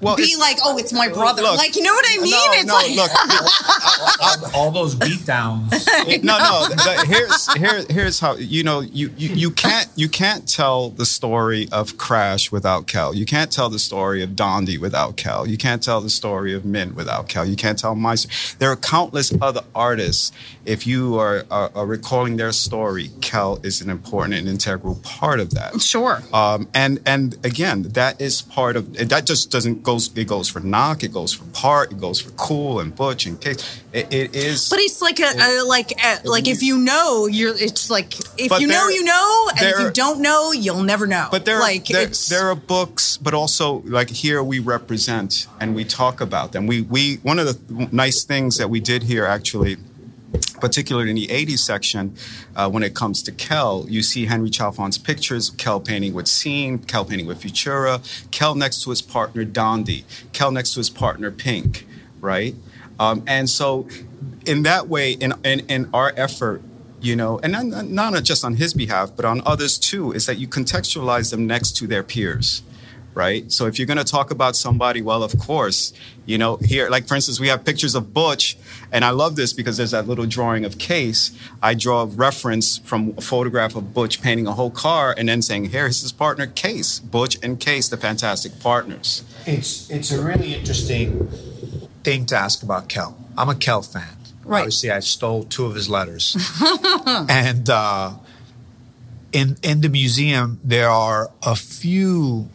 Well, 0.00 0.16
be 0.16 0.36
like, 0.38 0.58
oh, 0.62 0.78
it's 0.78 0.92
my 0.92 1.08
brother. 1.08 1.42
Look, 1.42 1.56
like, 1.56 1.76
you 1.76 1.82
know 1.82 1.92
what 1.92 2.04
I 2.08 2.18
mean? 2.20 2.30
No, 2.30 2.38
it's 2.52 2.66
no, 2.66 2.74
like, 2.74 4.42
look, 4.42 4.54
all 4.54 4.70
those 4.70 4.94
beatdowns. 4.94 5.70
no, 6.22 6.38
no. 6.38 6.68
the- 6.68 7.04
here's 7.06 7.52
here, 7.54 7.84
here's 7.88 8.20
how 8.20 8.34
you 8.36 8.62
know 8.62 8.80
you, 8.80 9.12
you 9.16 9.28
you 9.34 9.50
can't 9.50 9.88
you 9.96 10.08
can't 10.08 10.46
tell 10.48 10.90
the 10.90 11.06
story 11.06 11.68
of 11.72 11.96
Crash 11.98 12.52
without 12.52 12.86
Kel. 12.86 13.14
You 13.14 13.26
can't 13.26 13.50
tell 13.50 13.68
the 13.68 13.78
story 13.78 14.22
of 14.22 14.30
Dondi 14.30 14.78
without 14.78 15.16
Kel. 15.16 15.46
You 15.46 15.56
can't 15.56 15.82
tell 15.82 16.00
the 16.00 16.10
story 16.10 16.54
of 16.54 16.64
Mint 16.64 16.94
without 16.94 17.28
Kel. 17.28 17.46
You 17.46 17.56
can't 17.56 17.78
tell 17.78 17.94
my. 17.94 18.14
story. 18.14 18.56
There 18.58 18.70
are 18.70 18.76
countless 18.76 19.32
other 19.40 19.62
artists. 19.74 20.32
If 20.64 20.86
you 20.86 21.18
are, 21.18 21.44
are, 21.50 21.70
are 21.74 21.86
recalling 21.86 22.36
their 22.36 22.52
story, 22.52 23.10
Kel 23.20 23.60
is 23.62 23.80
an 23.80 23.88
important 23.88 24.34
and 24.34 24.48
integral 24.48 24.96
part 24.96 25.38
of 25.40 25.50
that. 25.54 25.80
Sure. 25.80 26.22
Um, 26.32 26.68
and 26.74 27.00
and 27.06 27.36
again, 27.44 27.82
that 27.82 28.20
is 28.20 28.42
part 28.42 28.76
of 28.76 28.94
that. 28.94 29.24
Just 29.26 29.50
doesn't 29.50 29.82
goes. 29.86 30.14
It 30.14 30.26
goes 30.26 30.50
for 30.50 30.60
knock. 30.60 31.02
It 31.02 31.12
goes 31.12 31.32
for 31.32 31.44
part. 31.52 31.92
It 31.92 31.98
goes 31.98 32.20
for 32.20 32.30
cool 32.32 32.80
and 32.80 32.94
butch 32.94 33.24
and 33.24 33.40
case. 33.40 33.80
It, 33.92 34.12
it 34.12 34.36
is. 34.36 34.68
But 34.68 34.80
it's 34.80 35.00
like 35.00 35.18
a, 35.20 35.32
a 35.38 35.64
like 35.64 35.92
a, 36.04 36.20
like 36.24 36.48
if 36.48 36.62
you 36.62 36.76
know 36.76 37.26
you're 37.26 37.54
it's 37.56 37.88
like 37.88 38.18
if 38.36 38.60
you 38.60 38.66
know 38.66 38.88
you 38.88 39.04
know 39.04 39.50
and 39.56 39.66
if 39.66 39.80
you 39.80 39.90
don't 39.90 40.20
know 40.20 40.52
you'll 40.52 40.82
never 40.82 41.06
know. 41.06 41.28
But 41.30 41.46
there, 41.46 41.60
like 41.60 41.86
there, 41.86 42.02
it's 42.02 42.28
there 42.28 42.50
are 42.50 42.54
books, 42.54 43.16
but 43.16 43.32
also 43.32 43.82
like 43.86 44.10
here 44.10 44.42
we 44.42 44.58
represent 44.58 45.46
and 45.60 45.74
we 45.74 45.84
talk 45.84 46.20
about 46.20 46.52
them. 46.52 46.66
We 46.66 46.82
we 46.82 47.16
one 47.22 47.38
of 47.38 47.46
the 47.46 47.88
nice 47.90 48.24
things 48.24 48.58
that 48.58 48.68
we 48.68 48.80
did 48.80 49.04
here 49.04 49.24
actually. 49.24 49.78
Particularly 50.60 51.10
in 51.10 51.16
the 51.16 51.28
80s 51.28 51.58
section, 51.58 52.14
uh, 52.54 52.68
when 52.68 52.82
it 52.82 52.94
comes 52.94 53.22
to 53.24 53.32
Kel, 53.32 53.86
you 53.88 54.02
see 54.02 54.26
Henry 54.26 54.50
Chalfant's 54.50 54.98
pictures, 54.98 55.50
Kel 55.50 55.80
painting 55.80 56.14
with 56.14 56.26
Seen, 56.26 56.78
Kel 56.78 57.04
painting 57.04 57.26
with 57.26 57.42
Futura, 57.42 58.00
Kel 58.30 58.54
next 58.54 58.82
to 58.84 58.90
his 58.90 59.02
partner 59.02 59.44
Dondi, 59.44 60.04
Kel 60.32 60.50
next 60.50 60.72
to 60.74 60.80
his 60.80 60.90
partner 60.90 61.30
Pink, 61.30 61.86
right? 62.20 62.54
Um, 62.98 63.22
and 63.26 63.48
so, 63.48 63.86
in 64.46 64.62
that 64.62 64.88
way, 64.88 65.12
in, 65.12 65.34
in, 65.44 65.60
in 65.68 65.90
our 65.92 66.12
effort, 66.16 66.62
you 67.00 67.14
know, 67.14 67.38
and 67.42 67.52
not, 67.52 67.86
not 67.86 68.22
just 68.24 68.44
on 68.44 68.54
his 68.54 68.74
behalf, 68.74 69.12
but 69.14 69.24
on 69.24 69.42
others 69.44 69.78
too, 69.78 70.12
is 70.12 70.26
that 70.26 70.38
you 70.38 70.48
contextualize 70.48 71.30
them 71.30 71.46
next 71.46 71.76
to 71.76 71.86
their 71.86 72.02
peers, 72.02 72.62
right? 73.16 73.50
So 73.50 73.66
if 73.66 73.78
you're 73.78 73.86
going 73.86 73.96
to 73.96 74.04
talk 74.04 74.30
about 74.30 74.54
somebody, 74.54 75.00
well, 75.00 75.22
of 75.22 75.36
course, 75.38 75.94
you 76.26 76.36
know, 76.36 76.56
here, 76.58 76.90
like 76.90 77.08
for 77.08 77.14
instance, 77.14 77.40
we 77.40 77.48
have 77.48 77.64
pictures 77.64 77.94
of 77.94 78.12
Butch, 78.12 78.58
and 78.92 79.04
I 79.04 79.10
love 79.10 79.36
this 79.36 79.54
because 79.54 79.78
there's 79.78 79.92
that 79.92 80.06
little 80.06 80.26
drawing 80.26 80.66
of 80.66 80.78
Case. 80.78 81.36
I 81.62 81.72
draw 81.74 82.02
a 82.02 82.06
reference 82.06 82.76
from 82.78 83.14
a 83.16 83.22
photograph 83.22 83.74
of 83.74 83.94
Butch 83.94 84.20
painting 84.20 84.46
a 84.46 84.52
whole 84.52 84.70
car, 84.70 85.14
and 85.16 85.28
then 85.28 85.40
saying, 85.40 85.70
here's 85.70 86.02
his 86.02 86.12
partner 86.12 86.46
Case, 86.46 87.00
Butch 87.00 87.38
and 87.42 87.58
Case, 87.58 87.88
the 87.88 87.96
fantastic 87.96 88.60
partners. 88.60 89.24
It's 89.46 89.90
it's 89.90 90.12
a 90.12 90.22
really 90.22 90.54
interesting 90.54 91.28
thing 92.04 92.26
to 92.26 92.36
ask 92.36 92.62
about 92.62 92.88
Kel. 92.88 93.16
I'm 93.36 93.48
a 93.48 93.54
Kel 93.54 93.80
fan. 93.80 94.16
Right. 94.44 94.60
Obviously, 94.60 94.90
I 94.90 95.00
stole 95.00 95.42
two 95.44 95.64
of 95.64 95.74
his 95.74 95.88
letters, 95.88 96.36
and 97.28 97.68
uh, 97.70 98.12
in 99.32 99.56
in 99.62 99.80
the 99.80 99.88
museum 99.88 100.60
there 100.62 100.90
are 100.90 101.30
a 101.42 101.56
few 101.56 102.48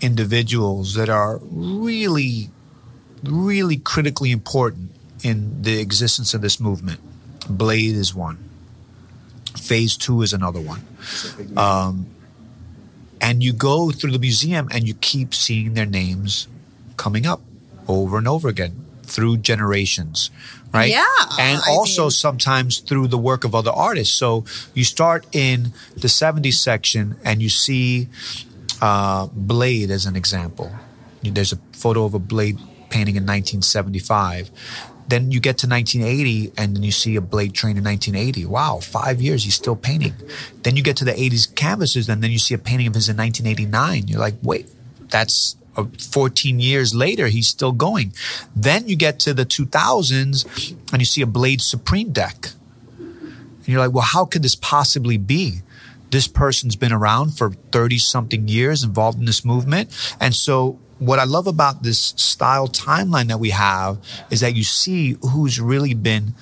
individuals 0.00 0.94
that 0.94 1.08
are 1.08 1.38
really, 1.42 2.50
really 3.22 3.76
critically 3.76 4.30
important 4.30 4.90
in 5.22 5.62
the 5.62 5.80
existence 5.80 6.34
of 6.34 6.40
this 6.40 6.60
movement. 6.60 7.00
Blade 7.48 7.96
is 7.96 8.14
one. 8.14 8.38
Phase 9.58 9.96
two 9.96 10.22
is 10.22 10.32
another 10.32 10.60
one. 10.60 10.82
Um, 11.56 12.06
and 13.20 13.42
you 13.42 13.52
go 13.52 13.90
through 13.90 14.12
the 14.12 14.18
museum 14.18 14.68
and 14.72 14.86
you 14.86 14.94
keep 14.94 15.34
seeing 15.34 15.74
their 15.74 15.86
names 15.86 16.46
coming 16.96 17.26
up 17.26 17.40
over 17.88 18.18
and 18.18 18.28
over 18.28 18.48
again 18.48 18.84
through 19.02 19.38
generations 19.38 20.30
right 20.74 20.90
Yeah, 20.90 21.06
and 21.40 21.58
I 21.66 21.70
also 21.70 22.02
mean- 22.04 22.10
sometimes 22.10 22.78
through 22.80 23.08
the 23.08 23.16
work 23.16 23.42
of 23.44 23.54
other 23.54 23.70
artists 23.70 24.14
so 24.14 24.44
you 24.74 24.84
start 24.84 25.24
in 25.32 25.72
the 25.96 26.08
70s 26.08 26.54
section 26.54 27.16
and 27.24 27.40
you 27.40 27.48
see 27.48 28.08
uh, 28.80 29.26
blade 29.32 29.90
as 29.90 30.06
an 30.06 30.16
example. 30.16 30.72
There's 31.22 31.52
a 31.52 31.58
photo 31.72 32.04
of 32.04 32.14
a 32.14 32.18
blade 32.18 32.58
painting 32.90 33.16
in 33.16 33.24
1975 33.24 34.50
then 35.08 35.30
you 35.30 35.40
get 35.40 35.58
to 35.58 35.66
1980 35.66 36.52
and 36.58 36.76
then 36.76 36.82
you 36.82 36.92
see 36.92 37.16
a 37.16 37.20
blade 37.20 37.54
train 37.54 37.76
in 37.76 37.84
1980 37.84 38.44
wow 38.46 38.78
five 38.78 39.20
years 39.20 39.44
he's 39.44 39.54
still 39.54 39.76
painting. 39.76 40.14
Then 40.62 40.76
you 40.76 40.82
get 40.82 40.96
to 40.98 41.04
the 41.04 41.12
80s 41.12 41.54
canvases 41.54 42.08
and 42.08 42.22
then 42.22 42.30
you 42.30 42.38
see 42.38 42.54
a 42.54 42.58
painting 42.58 42.86
of 42.86 42.94
his 42.94 43.08
in 43.08 43.16
1989 43.16 44.08
you're 44.08 44.20
like 44.20 44.34
wait 44.42 44.68
that's 45.08 45.56
uh, 45.76 45.84
14 45.98 46.60
years 46.60 46.94
later 46.94 47.28
he's 47.28 47.48
still 47.48 47.72
going. 47.72 48.12
Then 48.54 48.88
you 48.88 48.96
get 48.96 49.18
to 49.20 49.32
the 49.32 49.46
2000s 49.46 50.74
and 50.92 51.00
you 51.00 51.06
see 51.06 51.22
a 51.22 51.26
blade 51.26 51.62
supreme 51.62 52.12
deck. 52.12 52.50
And 52.98 53.68
you're 53.68 53.80
like 53.80 53.92
well 53.92 54.04
how 54.04 54.26
could 54.26 54.42
this 54.42 54.54
possibly 54.54 55.16
be 55.16 55.62
this 56.10 56.26
person's 56.26 56.76
been 56.76 56.92
around 56.92 57.36
for 57.36 57.52
30 57.72 57.98
something 57.98 58.48
years 58.48 58.82
involved 58.82 59.18
in 59.18 59.24
this 59.24 59.44
movement 59.44 59.90
and 60.20 60.34
so 60.34 60.78
what 60.98 61.18
I 61.18 61.24
love 61.24 61.46
about 61.46 61.82
this 61.82 62.14
style 62.16 62.68
timeline 62.68 63.28
that 63.28 63.38
we 63.38 63.50
have 63.50 63.98
is 64.30 64.40
that 64.40 64.56
you 64.56 64.64
see 64.64 65.16
who's 65.22 65.60
really 65.60 65.94
been 65.94 66.34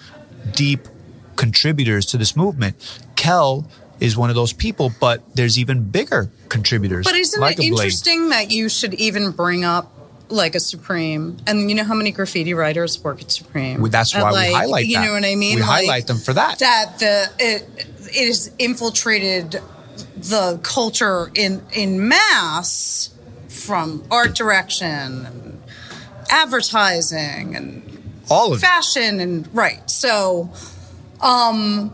deep 0.52 0.88
contributors 1.36 2.06
to 2.06 2.16
this 2.16 2.34
movement. 2.36 2.76
Kel 3.16 3.68
is 4.00 4.16
one 4.16 4.30
of 4.30 4.36
those 4.36 4.52
people, 4.52 4.92
but 5.00 5.22
there's 5.34 5.58
even 5.58 5.90
bigger 5.90 6.30
contributors. 6.48 7.04
But 7.04 7.14
isn't 7.16 7.40
like 7.40 7.58
it 7.58 7.66
interesting 7.66 8.30
that 8.30 8.50
you 8.50 8.68
should 8.68 8.94
even 8.94 9.30
bring 9.30 9.64
up 9.64 9.92
like 10.28 10.54
a 10.54 10.60
Supreme? 10.60 11.36
And 11.46 11.68
you 11.70 11.76
know 11.76 11.84
how 11.84 11.94
many 11.94 12.10
graffiti 12.12 12.54
writers 12.54 13.02
work 13.02 13.20
at 13.22 13.30
Supreme? 13.30 13.80
Well, 13.80 13.90
that's 13.90 14.12
And, 14.14 14.22
why 14.22 14.30
like, 14.30 14.48
we 14.48 14.54
highlight 14.54 14.86
You 14.86 14.96
that. 14.98 15.04
know 15.06 15.12
what 15.12 15.24
I 15.24 15.34
mean? 15.34 15.56
We 15.56 15.62
Like, 15.62 15.70
highlight 15.70 16.06
them 16.06 16.18
for 16.18 16.32
that. 16.34 16.58
That 16.58 16.98
the 16.98 17.30
it 17.38 17.86
it 18.12 18.26
has 18.26 18.50
infiltrated 18.58 19.60
the 20.16 20.58
culture 20.62 21.30
in 21.34 21.62
in 21.72 22.08
mass 22.08 23.10
from 23.48 24.04
art 24.10 24.34
direction 24.34 25.26
and 25.26 25.62
advertising 26.30 27.54
and 27.56 28.02
All 28.30 28.52
of 28.52 28.58
it. 28.58 28.60
fashion 28.66 29.20
and 29.20 29.48
right. 29.54 29.88
So, 29.90 30.50
um, 31.20 31.90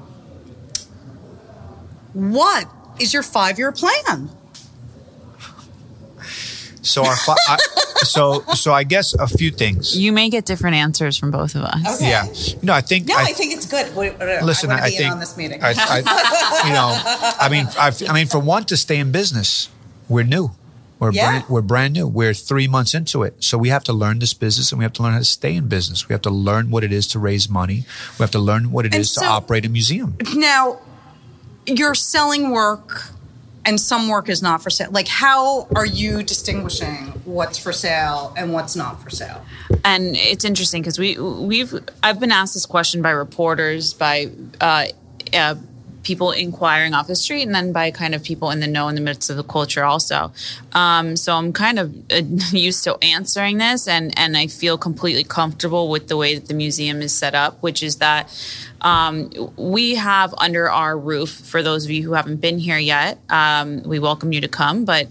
what 2.13 2.69
is 2.99 3.13
your 3.15 3.23
five 3.23 3.59
year 3.59 3.73
plan? 3.73 4.31
So 6.83 7.05
our 7.05 7.17
fi- 7.17 7.37
I, 7.49 7.57
so 8.03 8.41
so 8.55 8.73
I 8.73 8.83
guess 8.85 9.15
a 9.15 9.27
few 9.29 9.51
things. 9.51 9.97
You 9.97 10.13
may 10.13 10.29
get 10.31 10.45
different 10.45 10.77
answers 10.77 11.17
from 11.17 11.31
both 11.31 11.55
of 11.55 11.63
us. 11.63 11.97
Okay. 12.01 12.11
Yeah, 12.11 12.25
you 12.61 12.67
know 12.67 12.73
I 12.75 12.81
think 12.81 13.07
No, 13.07 13.15
I, 13.17 13.23
I, 13.23 13.33
think 13.33 13.55
it's 13.55 13.67
good. 13.67 13.95
What- 13.95 14.19
what- 14.19 14.43
Listen, 14.45 14.71
I, 14.71 14.75
wanna 14.75 14.87
I, 14.87 14.91
think 14.91 15.01
in 15.03 15.11
on 15.13 15.21
this 15.21 15.37
meeting. 15.37 15.63
I, 15.63 15.75
I, 15.77 15.99
you 16.67 16.73
know, 16.75 17.37
I 17.39 17.49
mean, 17.49 17.67
I, 17.79 17.93
I 18.09 18.13
mean, 18.13 18.27
for 18.27 18.39
one 18.41 18.65
to 18.65 18.77
stay 18.77 18.99
in 18.99 19.13
business, 19.13 19.69
we're 20.09 20.25
new. 20.25 20.51
We're 20.99 21.13
Yeah. 21.13 21.31
brand, 21.31 21.45
we're 21.49 21.63
brand 21.63 21.95
new. 21.95 22.07
We're 22.09 22.35
three 22.35 22.69
months 22.69 22.95
into 22.95 23.23
it, 23.25 23.43
so 23.43 23.59
we 23.59 23.69
have 23.71 23.83
to 23.85 23.93
learn 23.93 24.19
this 24.21 24.35
business, 24.35 24.71
and 24.73 24.79
we 24.79 24.85
have 24.85 24.93
to 24.95 25.03
learn 25.03 25.13
how 25.13 25.19
to 25.19 25.25
stay 25.25 25.55
in 25.57 25.69
business. 25.69 26.09
We 26.09 26.13
have 26.13 26.23
to 26.23 26.31
learn 26.31 26.71
what 26.71 26.83
it 26.85 26.93
is 26.93 27.07
to 27.09 27.19
raise 27.19 27.49
money. 27.49 27.87
We 28.19 28.23
have 28.23 28.31
to 28.33 28.39
learn 28.39 28.71
what 28.73 28.87
it 28.87 28.95
is 28.95 29.17
And 29.17 29.25
to 29.25 29.27
so- 29.27 29.33
operate 29.33 29.65
a 29.65 29.69
museum. 29.69 30.17
now, 30.35 30.79
you're 31.67 31.95
selling 31.97 32.51
work, 32.51 33.11
and 33.65 33.81
some 33.81 34.09
work 34.09 34.29
is 34.29 34.43
not 34.43 34.63
for 34.63 34.71
sale. 34.71 34.91
Like, 34.91 35.09
how 35.09 35.69
are 35.77 35.87
you 35.87 36.23
distinguishing 36.23 37.07
what's 37.25 37.59
for 37.59 37.73
sale 37.73 38.35
and 38.37 38.53
what's 38.53 38.77
not 38.77 39.03
for 39.03 39.11
sale? 39.11 39.45
and 39.85 40.17
it's 40.17 40.45
interesting 40.45 40.83
because 40.83 40.99
we 40.99 41.19
we've 41.19 41.75
I've 42.03 42.21
been 42.21 42.33
asked 42.33 42.55
this 42.55 42.67
question 42.67 43.03
by 43.03 43.11
reporters, 43.11 43.95
by 43.95 44.31
uh, 44.61 44.87
uh, 45.33 45.57
people 46.03 46.33
inquiring 46.33 46.95
off 46.95 47.07
the 47.07 47.17
street, 47.17 47.43
and 47.43 47.55
then 47.55 47.73
by 47.73 47.91
kind 47.91 48.15
of 48.15 48.23
people 48.23 48.51
in 48.51 48.61
the 48.61 48.67
know 48.67 48.89
in 48.89 48.95
the 48.95 49.01
midst 49.01 49.31
of 49.31 49.37
the 49.37 49.45
culture 49.45 49.85
also. 49.85 50.33
Um, 50.73 51.17
so 51.17 51.35
I'm 51.35 51.53
kind 51.53 51.79
of 51.79 51.95
uh, 52.11 52.23
used 52.53 52.85
to 52.85 52.97
answering 53.03 53.59
this, 53.59 53.89
and 53.89 54.17
and 54.19 54.37
I 54.37 54.47
feel 54.47 54.79
completely 54.79 55.25
comfortable 55.25 55.89
with 55.89 56.09
the 56.09 56.17
way 56.17 56.35
that 56.35 56.49
the 56.49 56.55
museum 56.55 57.03
is 57.03 57.13
set 57.13 57.35
up, 57.35 57.63
which 57.63 57.83
is 57.83 57.97
that. 57.97 58.31
Um, 58.81 59.31
we 59.57 59.95
have 59.95 60.35
under 60.39 60.69
our 60.69 60.99
roof, 60.99 61.31
for 61.31 61.63
those 61.63 61.85
of 61.85 61.93
you 61.93 62.03
who 62.03 62.15
haven't 62.15 62.41
been 62.41 62.59
here 62.59 62.79
yet, 62.79 63.17
um, 63.31 63.85
we 63.85 64.01
welcome 64.01 64.33
you 64.33 64.41
to 64.41 64.49
come. 64.49 64.85
But 64.85 65.07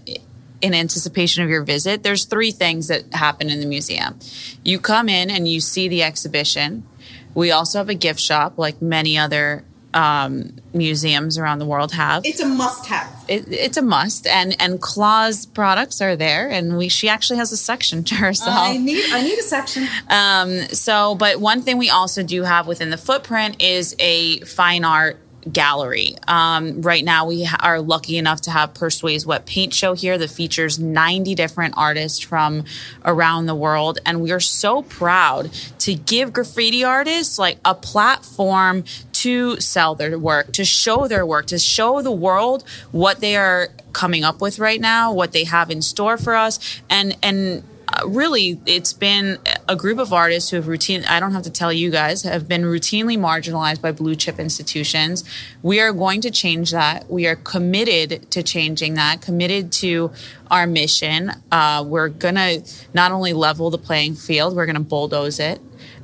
in 0.60 0.74
anticipation 0.74 1.42
of 1.42 1.50
your 1.50 1.64
visit, 1.64 2.02
there's 2.02 2.24
three 2.24 2.52
things 2.52 2.88
that 2.88 3.12
happen 3.12 3.50
in 3.50 3.60
the 3.60 3.66
museum. 3.66 4.18
You 4.62 4.78
come 4.78 5.08
in 5.08 5.30
and 5.30 5.48
you 5.48 5.60
see 5.60 5.88
the 5.88 6.02
exhibition. 6.02 6.86
We 7.34 7.50
also 7.50 7.78
have 7.78 7.88
a 7.88 7.94
gift 7.94 8.20
shop, 8.20 8.58
like 8.58 8.80
many 8.80 9.16
other 9.18 9.64
um, 9.94 10.52
museums 10.72 11.38
around 11.38 11.58
the 11.58 11.66
world 11.66 11.92
have. 11.92 12.24
It's 12.24 12.40
a 12.40 12.46
must 12.46 12.86
have. 12.86 13.24
It, 13.28 13.44
it's 13.48 13.76
a 13.76 13.82
must, 13.82 14.26
and 14.26 14.56
and 14.60 14.80
Claw's 14.80 15.46
products 15.46 16.00
are 16.00 16.16
there, 16.16 16.48
and 16.48 16.76
we 16.76 16.88
she 16.88 17.08
actually 17.08 17.38
has 17.38 17.52
a 17.52 17.56
section 17.56 18.04
to 18.04 18.14
herself. 18.14 18.56
I 18.56 18.76
need 18.76 19.04
I 19.12 19.22
need 19.22 19.38
a 19.38 19.42
section. 19.42 19.86
Um, 20.08 20.60
so, 20.68 21.14
but 21.14 21.40
one 21.40 21.62
thing 21.62 21.78
we 21.78 21.90
also 21.90 22.22
do 22.22 22.42
have 22.42 22.66
within 22.66 22.90
the 22.90 22.96
footprint 22.96 23.62
is 23.62 23.94
a 23.98 24.40
fine 24.40 24.84
art 24.84 25.18
gallery. 25.50 26.14
Um, 26.28 26.82
right 26.82 27.04
now, 27.04 27.26
we 27.26 27.48
are 27.60 27.80
lucky 27.80 28.16
enough 28.16 28.42
to 28.42 28.50
have 28.50 28.74
Persuade's 28.74 29.26
Wet 29.26 29.46
Paint 29.46 29.74
Show 29.74 29.94
here 29.94 30.18
that 30.18 30.30
features 30.30 30.78
90 30.78 31.34
different 31.34 31.74
artists 31.76 32.20
from 32.20 32.64
around 33.04 33.46
the 33.46 33.54
world. 33.54 33.98
And 34.06 34.20
we 34.20 34.32
are 34.32 34.40
so 34.40 34.82
proud 34.82 35.52
to 35.80 35.94
give 35.94 36.32
graffiti 36.32 36.84
artists 36.84 37.38
like 37.38 37.58
a 37.64 37.74
platform 37.74 38.84
to 39.22 39.60
sell 39.60 39.94
their 39.94 40.18
work, 40.18 40.52
to 40.52 40.64
show 40.64 41.06
their 41.06 41.24
work, 41.24 41.46
to 41.46 41.58
show 41.58 42.02
the 42.02 42.12
world 42.12 42.64
what 42.90 43.20
they 43.20 43.36
are 43.36 43.68
coming 43.92 44.24
up 44.24 44.40
with 44.40 44.58
right 44.58 44.80
now, 44.80 45.12
what 45.12 45.32
they 45.32 45.44
have 45.44 45.70
in 45.70 45.80
store 45.82 46.16
for 46.16 46.34
us. 46.34 46.80
And, 46.88 47.16
and, 47.22 47.62
uh, 47.92 48.08
really, 48.08 48.58
it's 48.64 48.92
been 48.92 49.38
a 49.68 49.76
group 49.76 49.98
of 49.98 50.12
artists 50.12 50.50
who 50.50 50.56
have 50.56 50.66
routine. 50.66 51.04
I 51.04 51.20
don't 51.20 51.32
have 51.32 51.42
to 51.42 51.50
tell 51.50 51.72
you 51.72 51.90
guys 51.90 52.22
have 52.22 52.48
been 52.48 52.62
routinely 52.62 53.18
marginalized 53.18 53.82
by 53.82 53.92
blue 53.92 54.14
chip 54.14 54.38
institutions. 54.38 55.24
We 55.62 55.78
are 55.80 55.92
going 55.92 56.22
to 56.22 56.30
change 56.30 56.70
that. 56.70 57.10
We 57.10 57.26
are 57.26 57.36
committed 57.36 58.30
to 58.30 58.42
changing 58.42 58.94
that. 58.94 59.20
Committed 59.20 59.72
to 59.72 60.10
our 60.50 60.66
mission. 60.66 61.32
Uh, 61.50 61.84
we're 61.86 62.08
gonna 62.08 62.58
not 62.94 63.12
only 63.12 63.34
level 63.34 63.68
the 63.68 63.78
playing 63.78 64.14
field, 64.14 64.56
we're 64.56 64.66
gonna 64.66 64.80
bulldoze 64.80 65.38
it, 65.38 65.60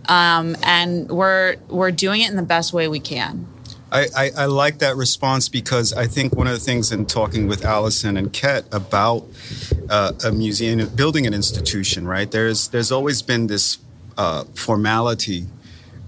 um, 0.08 0.56
and 0.62 1.08
we're 1.08 1.56
we're 1.68 1.90
doing 1.90 2.22
it 2.22 2.30
in 2.30 2.36
the 2.36 2.42
best 2.42 2.72
way 2.72 2.88
we 2.88 3.00
can. 3.00 3.46
I, 3.90 4.06
I, 4.14 4.30
I, 4.36 4.44
like 4.44 4.80
that 4.80 4.96
response 4.96 5.48
because 5.48 5.94
I 5.94 6.06
think 6.06 6.34
one 6.34 6.46
of 6.46 6.52
the 6.52 6.60
things 6.60 6.92
in 6.92 7.06
talking 7.06 7.48
with 7.48 7.64
Allison 7.64 8.18
and 8.18 8.30
Ket 8.30 8.66
about 8.70 9.24
uh, 9.88 10.12
a 10.26 10.30
museum, 10.30 10.86
building 10.90 11.26
an 11.26 11.32
institution, 11.32 12.06
right? 12.06 12.30
There's 12.30 12.68
there's 12.68 12.92
always 12.92 13.22
been 13.22 13.46
this 13.46 13.78
uh, 14.18 14.44
formality 14.54 15.46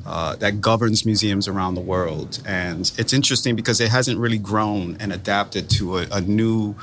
uh, 0.04 0.36
that 0.36 0.60
governs 0.60 1.06
museums 1.06 1.48
around 1.48 1.74
the 1.74 1.80
world, 1.80 2.42
and 2.44 2.92
it's 2.98 3.14
interesting 3.14 3.56
because 3.56 3.80
it 3.80 3.90
hasn't 3.90 4.18
really 4.18 4.38
grown 4.38 4.98
and 5.00 5.10
adapted 5.10 5.70
to 5.70 5.98
a, 5.98 6.06
a 6.12 6.20
new 6.20 6.74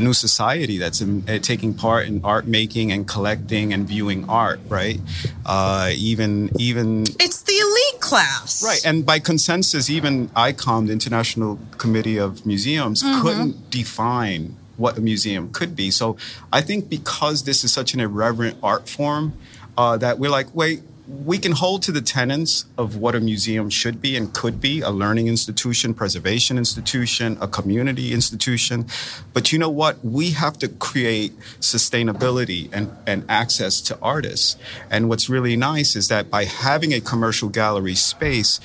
a 0.00 0.04
new 0.04 0.12
society 0.12 0.78
that's 0.78 1.00
in, 1.00 1.28
uh, 1.28 1.38
taking 1.38 1.74
part 1.74 2.06
in 2.06 2.24
art 2.24 2.46
making 2.46 2.90
and 2.90 3.06
collecting 3.06 3.72
and 3.72 3.86
viewing 3.86 4.28
art, 4.28 4.60
right? 4.68 4.98
Uh, 5.46 5.90
even 5.94 6.50
even 6.58 7.04
it's 7.20 7.42
the 7.42 7.52
elite 7.52 8.00
class, 8.00 8.62
right? 8.64 8.84
And 8.84 9.04
by 9.04 9.18
consensus, 9.18 9.90
even 9.90 10.28
ICOM, 10.30 10.86
the 10.86 10.92
International 10.92 11.58
Committee 11.78 12.18
of 12.18 12.44
Museums, 12.46 13.02
mm-hmm. 13.02 13.20
couldn't 13.22 13.70
define 13.70 14.56
what 14.76 14.96
a 14.96 15.00
museum 15.00 15.52
could 15.52 15.76
be. 15.76 15.90
So 15.90 16.16
I 16.52 16.62
think 16.62 16.88
because 16.88 17.44
this 17.44 17.64
is 17.64 17.72
such 17.72 17.92
an 17.94 18.00
irreverent 18.00 18.56
art 18.62 18.88
form, 18.88 19.34
uh, 19.76 19.96
that 19.98 20.18
we're 20.18 20.30
like, 20.30 20.54
wait, 20.54 20.82
we 21.10 21.38
can 21.38 21.52
hold 21.52 21.82
to 21.82 21.90
the 21.90 22.00
tenets 22.00 22.66
of 22.78 22.96
what 22.96 23.16
a 23.16 23.20
museum 23.20 23.68
should 23.68 24.00
be 24.00 24.16
and 24.16 24.32
could 24.32 24.60
be 24.60 24.80
a 24.80 24.90
learning 24.90 25.26
institution, 25.26 25.92
preservation 25.92 26.56
institution, 26.56 27.36
a 27.40 27.48
community 27.48 28.12
institution. 28.12 28.86
But 29.32 29.50
you 29.50 29.58
know 29.58 29.68
what? 29.68 30.04
We 30.04 30.30
have 30.30 30.56
to 30.58 30.68
create 30.68 31.36
sustainability 31.58 32.70
and, 32.72 32.96
and 33.08 33.24
access 33.28 33.80
to 33.82 33.98
artists. 34.00 34.56
And 34.88 35.08
what's 35.08 35.28
really 35.28 35.56
nice 35.56 35.96
is 35.96 36.06
that 36.08 36.30
by 36.30 36.44
having 36.44 36.94
a 36.94 37.00
commercial 37.00 37.48
gallery 37.48 37.96
space, 37.96 38.60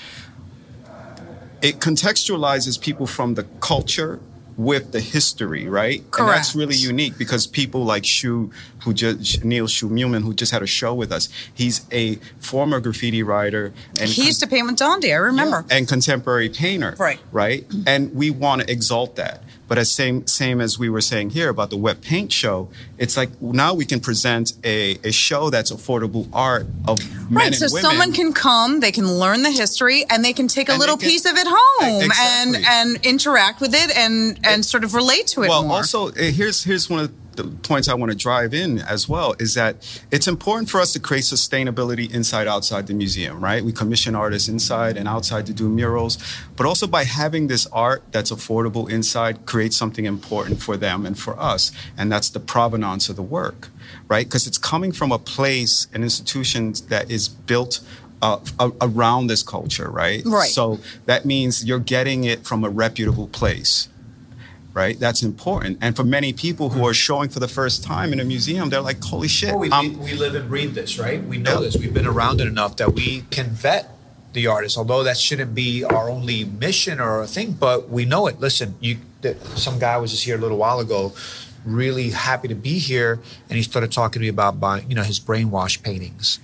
it 1.64 1.80
contextualizes 1.80 2.80
people 2.80 3.08
from 3.08 3.34
the 3.34 3.44
culture 3.60 4.20
with 4.58 4.92
the 4.92 5.02
history, 5.02 5.68
right? 5.68 6.00
Correct. 6.12 6.20
And 6.20 6.30
that's 6.30 6.56
really 6.56 6.76
unique 6.76 7.18
because 7.18 7.46
people 7.48 7.84
like 7.84 8.06
Shu, 8.06 8.52
who 8.86 8.94
just 8.94 9.44
Neil 9.44 9.68
Shu 9.68 9.90
who 9.90 10.34
just 10.34 10.52
had 10.52 10.62
a 10.62 10.68
show 10.68 10.94
with 10.94 11.12
us, 11.12 11.28
he's 11.54 11.86
a 11.92 12.16
former 12.40 12.80
graffiti 12.80 13.24
writer 13.24 13.74
and 14.00 14.10
he 14.10 14.26
used 14.26 14.40
con- 14.40 14.50
to 14.50 14.56
paint 14.56 14.68
with 14.68 14.78
Dondi, 14.78 15.12
I 15.12 15.16
remember. 15.16 15.66
Yeah, 15.68 15.78
and 15.78 15.88
contemporary 15.88 16.50
painter. 16.50 16.96
Right. 16.98 17.20
Right? 17.32 17.66
And 17.88 18.14
we 18.16 18.30
want 18.30 18.62
to 18.62 18.72
exalt 18.72 19.16
that. 19.18 19.42
But 19.68 19.80
as 19.80 19.90
same 19.90 20.28
same 20.28 20.62
as 20.62 20.78
we 20.78 20.90
were 20.90 21.02
saying 21.02 21.32
here 21.32 21.50
about 21.50 21.72
the 21.72 21.78
wet 21.78 22.02
paint 22.02 22.32
show, 22.32 22.70
it's 23.00 23.18
like 23.18 23.42
now 23.42 23.74
we 23.74 23.84
can 23.84 24.00
present 24.00 24.54
a, 24.64 25.00
a 25.04 25.12
show 25.12 25.50
that's 25.50 25.72
affordable 25.72 26.30
art 26.32 26.68
of 26.88 27.00
men 27.32 27.46
right. 27.46 27.56
so 27.56 27.66
women. 27.74 27.82
someone 27.82 28.14
can 28.14 28.32
come, 28.32 28.80
they 28.80 28.92
can 28.92 29.12
learn 29.12 29.42
the 29.42 29.50
history, 29.50 30.06
and 30.12 30.24
they 30.24 30.34
can 30.34 30.48
take 30.48 30.70
a 30.70 30.74
and 30.74 30.80
little 30.80 30.98
can, 30.98 31.10
piece 31.10 31.26
of 31.26 31.36
it 31.36 31.48
home 31.50 32.04
exactly. 32.04 32.64
and 32.64 32.96
and 32.96 33.06
interact 33.06 33.60
with 33.60 33.74
it 33.74 33.98
and 33.98 34.40
and 34.44 34.62
it, 34.62 34.66
sort 34.66 34.84
of 34.84 34.94
relate 34.94 35.26
to 35.28 35.42
it. 35.42 35.50
Well, 35.50 35.64
more. 35.64 35.78
also 35.78 36.10
eh, 36.10 36.30
here's 36.30 36.64
here's 36.64 36.88
one 36.88 37.00
of 37.00 37.12
the 37.38 37.44
points 37.44 37.88
I 37.88 37.94
want 37.94 38.12
to 38.12 38.18
drive 38.18 38.54
in 38.54 38.80
as 38.80 39.08
well 39.08 39.36
is 39.40 39.54
that 39.56 39.76
it's 40.12 40.28
important 40.28 40.70
for 40.70 40.80
us 40.80 40.94
to 40.94 41.00
create 41.00 41.24
sustainability 41.24 42.14
inside 42.14 42.48
outside 42.48 42.88
the 42.88 42.94
museum, 42.94 43.44
right? 43.44 43.64
We 43.64 43.72
commission 43.72 44.16
artists 44.16 44.50
inside 44.50 44.98
and 44.98 45.08
outside 45.08 45.46
to 45.48 45.54
do 45.54 45.70
murals, 45.70 46.18
but 46.56 46.66
also 46.66 46.88
by 46.88 47.04
having 47.04 47.48
this 47.48 47.68
art 47.68 48.04
that's 48.12 48.32
affordable 48.32 48.90
inside 48.90 49.46
creates 49.46 49.76
something 49.76 50.06
important 50.06 50.62
for 50.62 50.78
them 50.78 51.06
and 51.06 51.18
for 51.18 51.40
us, 51.40 51.72
and 51.98 52.12
that's 52.12 52.30
the 52.30 52.40
provenance 52.40 53.10
of 53.10 53.16
the 53.16 53.24
work, 53.24 53.70
right? 54.08 54.26
Because 54.26 54.48
it's 54.48 54.58
coming 54.58 54.92
from 54.92 55.12
a 55.12 55.20
place, 55.20 55.88
an 55.94 56.04
institution 56.04 56.74
that 56.90 57.10
is 57.10 57.28
built 57.28 57.82
uh, 58.22 58.40
around 58.82 59.28
this 59.28 59.44
culture, 59.44 59.90
right? 59.90 60.24
Right. 60.26 60.50
So 60.50 60.80
that 61.06 61.26
means 61.26 61.66
you're 61.66 61.80
getting 61.80 62.24
it 62.24 62.46
from 62.46 62.64
a 62.64 62.70
reputable 62.70 63.28
place 63.28 63.90
right? 64.76 65.00
That's 65.00 65.24
important. 65.24 65.80
And 65.82 65.96
for 65.96 66.04
many 66.04 66.34
people 66.34 66.70
who 66.70 66.86
are 66.86 66.94
showing 66.94 67.30
for 67.30 67.40
the 67.40 67.48
first 67.48 67.82
time 67.82 68.12
in 68.12 68.20
a 68.20 68.26
museum, 68.26 68.70
they're 68.70 68.82
like, 68.82 69.02
holy 69.02 69.30
shit. 69.30 69.52
Well, 69.52 69.60
we, 69.60 69.72
um, 69.72 69.98
we 70.00 70.14
live 70.14 70.36
and 70.36 70.50
breathe 70.50 70.76
this, 70.76 71.00
right? 71.00 71.24
We 71.24 71.38
know 71.38 71.56
yeah. 71.56 71.62
this. 71.62 71.78
We've 71.78 71.94
been 71.94 72.06
around 72.06 72.42
it 72.42 72.48
enough 72.48 72.76
that 72.76 72.94
we 72.94 73.22
can 73.32 73.48
vet 73.48 73.90
the 74.34 74.48
artist, 74.48 74.78
although 74.78 75.02
that 75.04 75.18
shouldn't 75.18 75.56
be 75.56 75.86
our 75.86 76.10
only 76.10 76.44
mission 76.44 77.00
or 77.00 77.22
a 77.22 77.28
thing, 77.28 77.54
but 77.54 77.90
we 77.90 78.04
know 78.04 78.28
it. 78.28 78.42
Listen, 78.42 78.76
you, 78.82 78.98
some 79.56 79.80
guy 79.80 79.96
was 79.96 80.12
just 80.12 80.26
here 80.26 80.36
a 80.36 80.42
little 80.42 80.58
while 80.58 80.82
ago, 80.82 81.14
really 81.66 82.10
happy 82.10 82.50
to 82.50 82.56
be 82.56 82.78
here, 82.78 83.22
and 83.50 83.56
he 83.56 83.64
started 83.64 83.94
talking 83.94 84.20
to 84.20 84.20
me 84.20 84.28
about 84.28 84.60
buying, 84.60 84.90
you 84.90 84.96
know, 84.96 85.04
his 85.04 85.22
brainwash 85.22 85.82
paintings. 85.82 86.40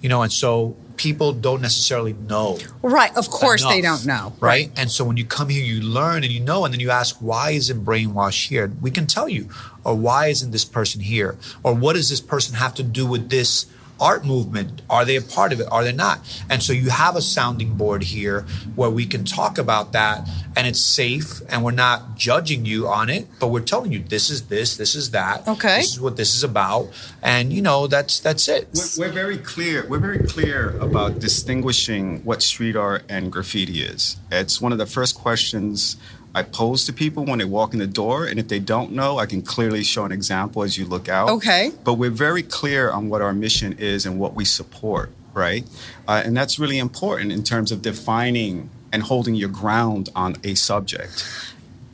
You 0.00 0.08
know, 0.08 0.22
and 0.22 0.32
so 0.32 0.76
people 0.96 1.32
don't 1.32 1.60
necessarily 1.60 2.12
know. 2.12 2.58
Right. 2.82 3.14
Of 3.16 3.28
course 3.28 3.62
enough, 3.62 3.72
they 3.72 3.80
don't 3.80 4.06
know. 4.06 4.32
Right? 4.40 4.68
right? 4.68 4.70
And 4.76 4.90
so 4.90 5.04
when 5.04 5.16
you 5.16 5.24
come 5.24 5.48
here, 5.48 5.64
you 5.64 5.80
learn 5.82 6.24
and 6.24 6.32
you 6.32 6.40
know, 6.40 6.64
and 6.64 6.72
then 6.72 6.80
you 6.80 6.90
ask, 6.90 7.16
why 7.16 7.50
isn't 7.50 7.84
brainwash 7.84 8.48
here? 8.48 8.72
We 8.80 8.90
can 8.90 9.06
tell 9.06 9.28
you. 9.28 9.48
Or 9.84 9.94
why 9.94 10.26
isn't 10.26 10.50
this 10.50 10.64
person 10.64 11.00
here? 11.00 11.36
Or 11.62 11.72
what 11.74 11.94
does 11.94 12.10
this 12.10 12.20
person 12.20 12.56
have 12.56 12.74
to 12.74 12.82
do 12.82 13.06
with 13.06 13.30
this 13.30 13.66
art 14.00 14.24
movement? 14.24 14.82
Are 14.88 15.04
they 15.04 15.16
a 15.16 15.22
part 15.22 15.52
of 15.52 15.60
it? 15.60 15.68
Are 15.70 15.84
they 15.84 15.92
not? 15.92 16.20
And 16.50 16.62
so 16.62 16.72
you 16.72 16.90
have 16.90 17.16
a 17.16 17.22
sounding 17.22 17.74
board 17.74 18.02
here 18.02 18.42
where 18.74 18.90
we 18.90 19.06
can 19.06 19.24
talk 19.24 19.58
about 19.58 19.92
that 19.92 20.28
and 20.56 20.66
it's 20.66 20.80
safe 20.80 21.40
and 21.48 21.62
we're 21.62 21.70
not 21.70 22.16
judging 22.16 22.64
you 22.64 22.88
on 22.88 23.10
it, 23.10 23.26
but 23.38 23.48
we're 23.48 23.60
telling 23.60 23.92
you 23.92 24.00
this 24.00 24.30
is 24.30 24.48
this, 24.48 24.76
this 24.76 24.94
is 24.94 25.10
that. 25.10 25.46
Okay. 25.46 25.78
This 25.78 25.92
is 25.92 26.00
what 26.00 26.16
this 26.16 26.34
is 26.34 26.42
about. 26.42 26.88
And 27.22 27.52
you 27.52 27.62
know, 27.62 27.86
that's 27.86 28.20
that's 28.20 28.48
it. 28.48 28.68
We're, 28.98 29.06
we're 29.06 29.12
very 29.12 29.38
clear. 29.38 29.86
We're 29.88 29.98
very 29.98 30.26
clear 30.26 30.76
about 30.78 31.18
distinguishing 31.18 32.24
what 32.24 32.42
street 32.42 32.76
art 32.76 33.04
and 33.08 33.30
graffiti 33.30 33.82
is. 33.82 34.16
It's 34.30 34.60
one 34.60 34.72
of 34.72 34.78
the 34.78 34.86
first 34.86 35.14
questions 35.14 35.96
I 36.36 36.42
pose 36.42 36.84
to 36.84 36.92
people 36.92 37.24
when 37.24 37.38
they 37.38 37.46
walk 37.46 37.72
in 37.72 37.78
the 37.78 37.86
door. 37.86 38.26
And 38.26 38.38
if 38.38 38.48
they 38.48 38.58
don't 38.58 38.92
know, 38.92 39.18
I 39.18 39.24
can 39.24 39.40
clearly 39.40 39.82
show 39.82 40.04
an 40.04 40.12
example 40.12 40.62
as 40.62 40.76
you 40.76 40.84
look 40.84 41.08
out. 41.08 41.30
Okay. 41.30 41.72
But 41.82 41.94
we're 41.94 42.10
very 42.10 42.42
clear 42.42 42.90
on 42.90 43.08
what 43.08 43.22
our 43.22 43.32
mission 43.32 43.72
is 43.78 44.04
and 44.04 44.18
what 44.18 44.34
we 44.34 44.44
support, 44.44 45.10
right? 45.32 45.64
Uh, 46.06 46.22
and 46.22 46.36
that's 46.36 46.58
really 46.58 46.78
important 46.78 47.32
in 47.32 47.42
terms 47.42 47.72
of 47.72 47.80
defining 47.80 48.68
and 48.92 49.02
holding 49.02 49.34
your 49.34 49.48
ground 49.48 50.10
on 50.14 50.36
a 50.44 50.54
subject. 50.54 51.26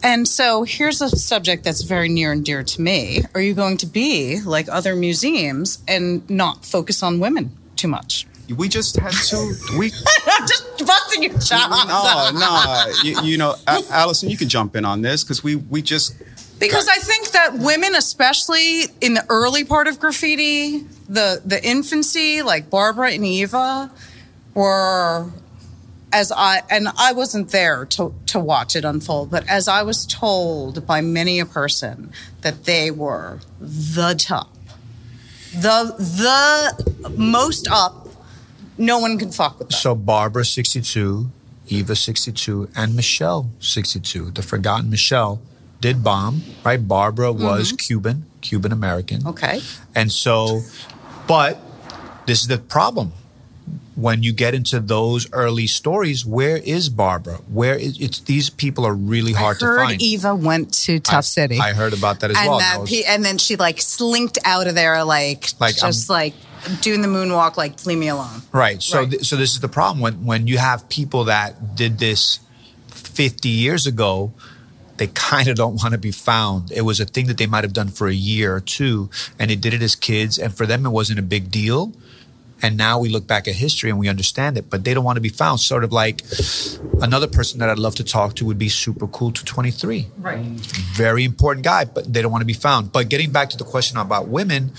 And 0.02 0.26
so 0.26 0.64
here's 0.64 1.00
a 1.00 1.08
subject 1.08 1.62
that's 1.62 1.82
very 1.82 2.08
near 2.08 2.32
and 2.32 2.44
dear 2.44 2.64
to 2.64 2.80
me. 2.80 3.22
Are 3.36 3.40
you 3.40 3.54
going 3.54 3.76
to 3.76 3.86
be 3.86 4.40
like 4.40 4.68
other 4.68 4.96
museums 4.96 5.78
and 5.86 6.28
not 6.28 6.64
focus 6.64 7.00
on 7.00 7.20
women 7.20 7.56
too 7.76 7.86
much? 7.86 8.26
We 8.56 8.68
just 8.68 8.96
had 8.96 9.12
to. 9.12 9.54
We 9.78 9.90
just 10.46 10.86
busting 10.86 11.22
your 11.22 11.32
chops. 11.38 11.88
No, 11.88 12.30
no. 12.38 12.92
You, 13.02 13.22
you 13.22 13.38
know, 13.38 13.54
Allison, 13.66 14.30
you 14.30 14.36
can 14.36 14.48
jump 14.48 14.76
in 14.76 14.84
on 14.84 15.02
this 15.02 15.24
because 15.24 15.42
we 15.42 15.56
we 15.56 15.82
just 15.82 16.14
because 16.58 16.86
I 16.86 16.98
think 16.98 17.32
that 17.32 17.54
women, 17.54 17.94
especially 17.96 18.84
in 19.00 19.14
the 19.14 19.24
early 19.28 19.64
part 19.64 19.88
of 19.88 19.98
graffiti, 19.98 20.86
the 21.08 21.42
the 21.44 21.64
infancy, 21.64 22.42
like 22.42 22.70
Barbara 22.70 23.12
and 23.12 23.24
Eva, 23.24 23.90
were 24.54 25.30
as 26.12 26.30
I 26.30 26.62
and 26.70 26.88
I 26.96 27.12
wasn't 27.12 27.50
there 27.50 27.84
to 27.86 28.14
to 28.26 28.38
watch 28.38 28.76
it 28.76 28.84
unfold, 28.84 29.30
but 29.30 29.48
as 29.48 29.66
I 29.66 29.82
was 29.82 30.06
told 30.06 30.86
by 30.86 31.00
many 31.00 31.40
a 31.40 31.46
person 31.46 32.12
that 32.42 32.64
they 32.64 32.90
were 32.90 33.40
the 33.60 34.14
top, 34.14 34.52
the 35.54 35.94
the 35.98 37.10
most 37.16 37.66
up 37.70 38.01
no 38.82 38.98
one 38.98 39.18
can 39.18 39.30
fuck 39.30 39.58
with 39.58 39.68
them. 39.68 39.78
So 39.78 39.94
Barbara 39.94 40.44
62, 40.44 41.30
Eva 41.68 41.96
62, 41.96 42.68
and 42.76 42.94
Michelle 42.94 43.50
62, 43.60 44.32
the 44.32 44.42
forgotten 44.42 44.90
Michelle, 44.90 45.40
did 45.80 46.04
bomb, 46.04 46.42
right? 46.64 46.86
Barbara 46.86 47.32
was 47.32 47.68
mm-hmm. 47.68 47.76
Cuban, 47.76 48.26
Cuban 48.40 48.72
American. 48.72 49.26
Okay. 49.26 49.60
And 49.94 50.12
so, 50.12 50.60
but 51.26 51.58
this 52.26 52.40
is 52.40 52.48
the 52.48 52.58
problem. 52.58 53.12
When 53.94 54.22
you 54.22 54.32
get 54.32 54.54
into 54.54 54.80
those 54.80 55.30
early 55.32 55.66
stories, 55.66 56.24
where 56.24 56.56
is 56.56 56.88
Barbara? 56.88 57.36
Where 57.52 57.74
is 57.76 58.00
it's 58.00 58.20
these 58.20 58.48
people 58.48 58.86
are 58.86 58.94
really 58.94 59.32
hard 59.34 59.56
I 59.58 59.60
to 59.60 59.64
heard 59.66 59.86
find. 59.88 60.02
Eva 60.02 60.34
went 60.34 60.72
to 60.84 60.98
Tough 60.98 61.24
City. 61.26 61.58
I 61.58 61.72
heard 61.74 61.92
about 61.92 62.20
that 62.20 62.30
as 62.30 62.38
and 62.38 62.48
well. 62.48 62.58
that 62.58 62.72
That 62.74 62.80
was- 62.80 63.02
and 63.06 63.24
then 63.24 63.36
she 63.38 63.56
like 63.56 63.80
slinked 63.82 64.38
out 64.44 64.66
of 64.66 64.74
there 64.74 65.04
like, 65.04 65.50
Like, 65.60 65.74
um, 65.82 65.88
just 65.90 66.10
I'm- 66.10 66.16
like 66.16 66.34
doing 66.80 67.02
the 67.02 67.08
moonwalk 67.08 67.56
like 67.56 67.84
leave 67.84 67.98
me 67.98 68.08
alone. 68.08 68.42
Right. 68.52 68.82
So, 68.82 69.00
Right. 69.00 69.10
Th- 69.10 69.24
so 69.26 69.36
this 69.36 69.52
is 69.52 69.60
the 69.60 69.68
problem 69.68 70.00
when 70.00 70.24
when 70.24 70.46
you 70.46 70.58
have 70.58 70.88
people 70.88 71.24
that 71.24 71.76
did 71.76 71.98
this 71.98 72.38
50 72.88 73.48
years 73.50 73.86
ago, 73.86 74.32
they 74.96 75.08
kind 75.08 75.48
of 75.48 75.56
don't 75.56 75.74
want 75.82 75.92
to 75.92 75.98
be 75.98 76.12
found. 76.12 76.70
It 76.72 76.82
was 76.82 77.00
a 77.00 77.04
thing 77.04 77.26
that 77.26 77.36
they 77.36 77.46
might 77.46 77.64
have 77.64 77.72
done 77.72 77.88
for 77.88 78.08
a 78.08 78.14
year 78.14 78.54
or 78.54 78.60
two, 78.60 79.10
and 79.38 79.50
they 79.50 79.56
did 79.56 79.74
it 79.74 79.82
as 79.82 79.94
kids, 79.96 80.38
and 80.38 80.54
for 80.54 80.64
them 80.64 80.86
it 80.86 80.90
wasn't 80.90 81.18
a 81.18 81.22
big 81.22 81.50
deal. 81.50 81.92
And 82.64 82.76
now 82.76 82.98
we 83.00 83.08
look 83.08 83.26
back 83.26 83.48
at 83.48 83.54
history 83.56 83.90
and 83.90 83.98
we 83.98 84.08
understand 84.08 84.56
it, 84.56 84.70
but 84.70 84.84
they 84.84 84.94
don't 84.94 85.04
want 85.04 85.16
to 85.16 85.20
be 85.20 85.28
found. 85.28 85.58
Sort 85.60 85.82
of 85.82 85.92
like 85.92 86.22
another 87.00 87.26
person 87.26 87.58
that 87.58 87.68
I'd 87.68 87.78
love 87.78 87.96
to 87.96 88.04
talk 88.04 88.36
to 88.36 88.44
would 88.44 88.58
be 88.58 88.68
super 88.68 89.08
cool 89.08 89.32
to 89.32 89.44
23 89.44 90.06
Right. 90.18 90.44
very 90.94 91.24
important 91.24 91.64
guy, 91.64 91.84
but 91.84 92.12
they 92.12 92.22
don't 92.22 92.30
want 92.30 92.42
to 92.42 92.46
be 92.46 92.52
found. 92.52 92.92
But 92.92 93.08
getting 93.08 93.32
back 93.32 93.50
to 93.50 93.56
the 93.56 93.64
question 93.64 93.96
about 93.98 94.28
women, 94.28 94.72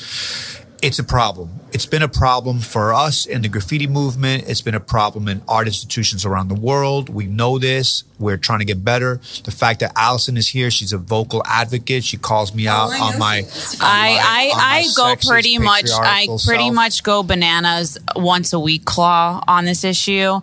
it's 0.81 0.97
a 0.99 1.03
problem. 1.03 1.49
It's 1.73 1.87
been 1.87 2.03
a 2.03 2.07
problem 2.07 2.59
for 2.59 2.93
us 2.93 3.25
in 3.25 3.41
the 3.41 3.47
graffiti 3.49 3.87
movement. 3.87 4.43
It's 4.47 4.61
been 4.61 4.75
a 4.75 4.79
problem 4.79 5.27
in 5.27 5.41
art 5.47 5.65
institutions 5.67 6.23
around 6.23 6.49
the 6.49 6.55
world. 6.55 7.09
We 7.09 7.25
know 7.25 7.57
this. 7.57 8.03
We're 8.19 8.37
trying 8.37 8.59
to 8.59 8.65
get 8.65 8.85
better. 8.85 9.19
The 9.43 9.51
fact 9.51 9.79
that 9.81 9.91
Allison 9.97 10.37
is 10.37 10.47
here, 10.47 10.69
she's 10.71 10.93
a 10.93 10.97
vocal 10.97 11.41
advocate. 11.45 12.03
She 12.03 12.15
calls 12.15 12.53
me 12.53 12.67
out 12.67 12.91
I 12.91 12.99
on 12.99 13.19
my. 13.19 13.41
she 13.41 13.47
on 13.47 13.79
my- 13.79 13.87
I 13.89 14.51
on 14.53 14.59
I, 14.59 14.77
I 14.77 14.83
go 14.95 15.03
sexist, 15.15 15.27
pretty 15.27 15.57
much 15.57 15.89
I 15.91 16.25
pretty 16.45 16.63
self. 16.65 16.73
much 16.75 17.03
go 17.03 17.23
bananas 17.23 17.97
once 18.15 18.53
a 18.53 18.59
week 18.59 18.85
claw 18.85 19.43
on 19.47 19.65
this 19.65 19.83
issue. 19.83 20.39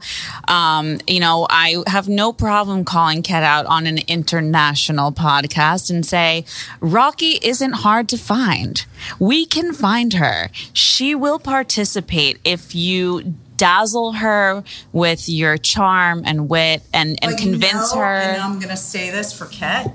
Um, 0.49 0.99
you 1.07 1.20
know, 1.20 1.47
I 1.49 1.83
have 1.87 2.09
no 2.09 2.33
problem 2.33 2.85
calling 2.85 3.22
Ket 3.22 3.45
out 3.45 3.66
on 3.66 3.87
an 3.87 3.99
international 4.09 5.12
podcast 5.12 5.91
and 5.91 6.05
say 6.05 6.45
Rocky 6.81 7.39
isn't 7.43 7.72
hard 7.72 8.09
to 8.11 8.18
find. 8.18 8.85
We 9.18 9.47
can 9.47 9.72
find 9.72 10.12
her. 10.14 10.51
She 10.74 11.14
will 11.20 11.38
participate 11.38 12.40
if 12.44 12.74
you 12.74 13.34
dazzle 13.60 14.12
her 14.12 14.64
with 14.90 15.28
your 15.28 15.58
charm 15.58 16.22
and 16.24 16.48
wit 16.48 16.82
and, 16.94 17.18
and 17.22 17.36
convince 17.36 17.94
know, 17.94 18.00
her. 18.00 18.14
And 18.14 18.40
I'm 18.40 18.54
going 18.54 18.70
to 18.70 18.76
say 18.76 19.10
this 19.10 19.36
for 19.36 19.44
Ket. 19.46 19.94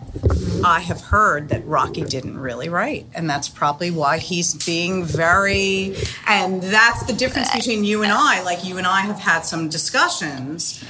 I 0.63 0.82
have 0.82 1.01
heard 1.01 1.49
that 1.49 1.65
Rocky 1.65 2.03
didn't 2.03 2.38
really 2.38 2.69
write, 2.69 3.07
and 3.15 3.28
that's 3.28 3.49
probably 3.49 3.89
why 3.89 4.19
he's 4.19 4.53
being 4.65 5.03
very. 5.03 5.95
And 6.28 6.61
that's 6.61 7.03
the 7.05 7.13
difference 7.13 7.51
between 7.51 7.84
you 7.84 8.03
and 8.03 8.11
I. 8.11 8.43
Like 8.43 8.63
you 8.63 8.78
and 8.78 8.86
I 8.86 9.01
have 9.01 9.19
had 9.19 9.41
some 9.41 9.67
discussions. 9.67 10.84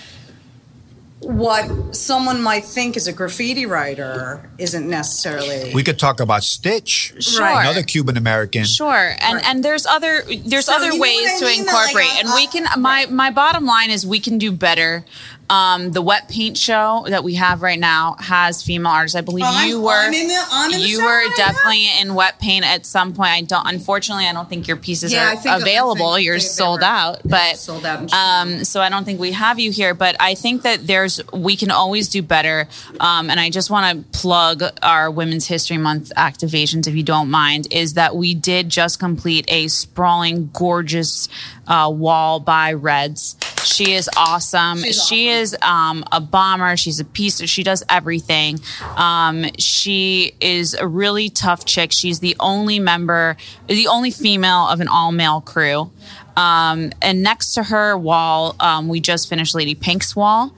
What 1.21 1.95
someone 1.95 2.41
might 2.41 2.65
think 2.65 2.97
is 2.97 3.07
a 3.07 3.13
graffiti 3.13 3.65
writer 3.65 4.49
isn't 4.57 4.87
necessarily. 4.87 5.73
We 5.73 5.81
could 5.81 5.97
talk 5.97 6.19
about 6.19 6.43
Stitch, 6.43 7.13
Sure. 7.19 7.47
another 7.47 7.83
Cuban 7.83 8.17
American. 8.17 8.65
Sure, 8.65 9.15
and 9.21 9.41
and 9.45 9.63
there's 9.63 9.85
other 9.85 10.23
there's 10.45 10.65
So 10.65 10.75
other 10.75 10.99
ways 10.99 11.27
I 11.35 11.39
to 11.39 11.45
mean? 11.45 11.65
Like, 11.65 11.67
incorporate, 11.67 12.11
I- 12.15 12.19
and 12.19 12.29
we 12.35 12.47
can. 12.47 12.67
My 12.81 13.05
my 13.09 13.31
bottom 13.31 13.65
line 13.65 13.91
is 13.91 14.05
we 14.05 14.19
can 14.19 14.37
do 14.37 14.51
better. 14.51 15.05
Um, 15.47 15.91
the 15.91 16.01
wet 16.01 16.27
paint 16.27 16.57
show 16.57 17.05
that 17.07 17.23
we 17.23 17.35
have 17.35 17.61
right 17.61 17.79
now 17.79 18.15
has 18.19 18.63
female 18.63 18.91
artists. 18.91 19.15
I 19.15 19.21
believe 19.21 19.45
I'm- 19.45 19.67
you 19.67 19.79
were 19.79 19.91
I'm 19.93 20.11
the- 20.11 20.45
I'm 20.51 20.71
the 20.71 20.79
you 20.79 20.97
were 21.03 21.05
right 21.05 21.29
now. 21.37 21.45
definitely 21.45 21.87
in 22.01 22.15
wet 22.15 22.39
paint 22.39 22.65
at 22.65 22.85
some 22.85 23.13
point. 23.13 23.29
I 23.29 23.41
don't. 23.41 23.67
Unfortunately, 23.67 24.25
I 24.25 24.33
don't 24.33 24.49
think 24.49 24.67
your 24.67 24.77
pieces 24.77 25.13
Yeah, 25.13 25.35
are 25.47 25.57
available. 25.61 26.17
You're 26.17 26.39
sold 26.39 26.79
were- 26.79 26.85
out, 26.87 27.21
but 27.25 27.57
sold 27.59 27.85
out 27.85 28.11
um, 28.11 28.63
so 28.65 28.81
I 28.81 28.89
don't 28.89 29.05
think 29.05 29.19
we 29.19 29.33
have 29.33 29.59
you 29.59 29.71
here, 29.71 29.93
but 29.93 30.15
I 30.19 30.33
think 30.33 30.63
that 30.63 30.87
there's 30.87 31.21
we 31.31 31.55
can 31.55 31.69
always 31.69 32.09
do 32.09 32.23
better. 32.23 32.67
Um, 32.99 33.29
and 33.29 33.39
I 33.39 33.51
just 33.51 33.69
want 33.69 34.11
to 34.11 34.19
plug 34.19 34.63
our 34.81 35.11
Women's 35.11 35.45
History 35.47 35.77
Month 35.77 36.11
activations, 36.17 36.87
if 36.87 36.95
you 36.95 37.03
don't 37.03 37.29
mind. 37.29 37.67
Is 37.69 37.93
that 37.93 38.15
we 38.15 38.33
did 38.33 38.69
just 38.69 38.97
complete 38.99 39.45
a 39.47 39.67
sprawling, 39.67 40.49
gorgeous 40.53 41.29
uh, 41.67 41.91
wall 41.93 42.39
by 42.39 42.73
Reds. 42.73 43.35
She 43.65 43.93
is 43.93 44.09
awesome. 44.15 44.83
she 44.83 45.29
is 45.29 45.55
um, 45.61 46.03
a 46.11 46.21
bomber. 46.21 46.77
She's 46.77 46.99
a 46.99 47.05
piece. 47.05 47.41
She 47.49 47.63
does 47.63 47.83
everything. 47.89 48.59
Um, 48.95 49.45
she 49.57 50.33
is 50.39 50.73
a 50.73 50.87
really 50.87 51.29
tough 51.29 51.65
chick. 51.65 51.91
She's 51.91 52.19
the 52.19 52.35
only 52.39 52.79
member, 52.79 53.37
the 53.67 53.87
only 53.87 54.11
female 54.11 54.67
of 54.67 54.79
an 54.81 54.87
all 54.87 55.11
male 55.11 55.41
crew. 55.41 55.91
Um, 56.37 56.91
and 57.01 57.23
next 57.23 57.53
to 57.53 57.63
her 57.63 57.97
wall, 57.97 58.55
um, 58.59 58.87
we 58.87 58.99
just 58.99 59.29
finished 59.29 59.55
Lady 59.55 59.75
Pink's 59.75 60.15
wall. 60.15 60.53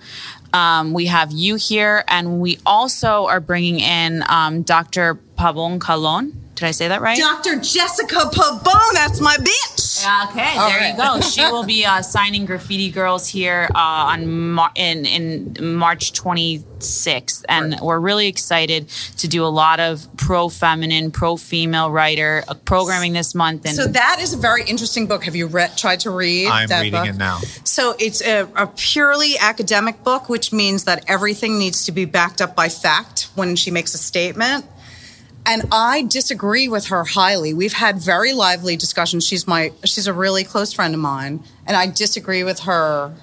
Um, 0.54 0.94
we 0.94 1.08
have 1.08 1.32
you 1.32 1.56
here, 1.56 2.04
and 2.08 2.40
we 2.40 2.58
also 2.66 3.28
are 3.28 3.40
bringing 3.40 3.80
in 3.80 4.24
um, 4.28 4.64
Dr. 4.64 5.20
Pabon 5.38 5.80
Calon. 5.80 6.34
Did 6.58 6.66
I 6.66 6.72
say 6.72 6.88
that 6.88 7.02
right? 7.02 7.18
Dr. 7.20 7.60
Jessica 7.60 8.16
Pabon, 8.34 8.94
that's 8.94 9.22
my 9.22 9.36
bitch. 9.38 10.04
Okay, 10.30 10.58
All 10.58 10.70
there 10.70 10.80
right. 10.80 10.92
you 10.92 10.98
go. 10.98 11.20
She 11.28 11.42
will 11.42 11.64
be 11.64 11.86
uh, 11.86 12.02
signing 12.02 12.46
Graffiti 12.48 12.90
Girls 12.90 13.28
here 13.28 13.68
uh, 13.76 13.78
on 13.78 14.52
Mar- 14.54 14.72
in 14.76 15.06
in 15.06 15.76
March 15.76 16.14
26th, 16.14 17.44
and 17.48 17.80
we're 17.80 18.00
really 18.00 18.28
excited 18.28 18.90
to 19.18 19.28
do 19.28 19.46
a 19.46 19.48
lot 19.48 19.80
of 19.80 20.08
pro 20.18 20.50
feminine, 20.50 21.12
pro 21.12 21.38
female 21.38 21.92
writer 21.92 22.44
uh, 22.48 22.56
programming 22.66 23.14
this 23.14 23.36
month. 23.36 23.66
And 23.66 23.76
So 23.76 23.86
that 23.86 24.18
is 24.20 24.34
a 24.34 24.38
very 24.38 24.64
interesting 24.64 25.06
book. 25.06 25.26
Have 25.26 25.36
you 25.36 25.46
read, 25.48 25.78
tried 25.78 26.00
to 26.02 26.10
read? 26.12 26.48
I'm 26.48 26.68
that 26.70 26.82
reading 26.82 27.00
book? 27.02 27.10
it 27.10 27.18
now. 27.18 27.40
So 27.64 27.96
it's 28.00 28.22
a, 28.24 28.48
a 28.56 28.68
purely 28.68 29.38
academic 29.40 30.04
book, 30.04 30.28
which 30.28 30.52
means 30.52 30.86
that 30.86 31.04
everything 31.08 31.60
needs 31.60 31.86
to 31.86 31.92
be 31.92 32.06
backed 32.06 32.42
up 32.42 32.56
by 32.56 32.70
fact 32.70 33.30
when 33.36 33.56
she 33.56 33.70
makes 33.70 33.94
a 33.94 34.00
statement. 34.00 34.66
And 35.50 35.64
I 35.72 36.04
disagree 36.04 36.68
with 36.68 36.88
her 36.88 37.04
highly. 37.06 37.54
We've 37.54 37.74
had 37.74 38.00
very 38.00 38.34
lively 38.34 38.76
discussions. 38.76 39.26
She's 39.26 39.48
my 39.48 39.72
she's 39.86 40.06
a 40.08 40.14
really 40.14 40.44
close 40.44 40.74
friend 40.74 40.94
of 40.94 41.00
mine, 41.00 41.42
and 41.66 41.78
I 41.78 41.88
disagree 41.88 42.44
with 42.44 42.60
her 42.62 43.14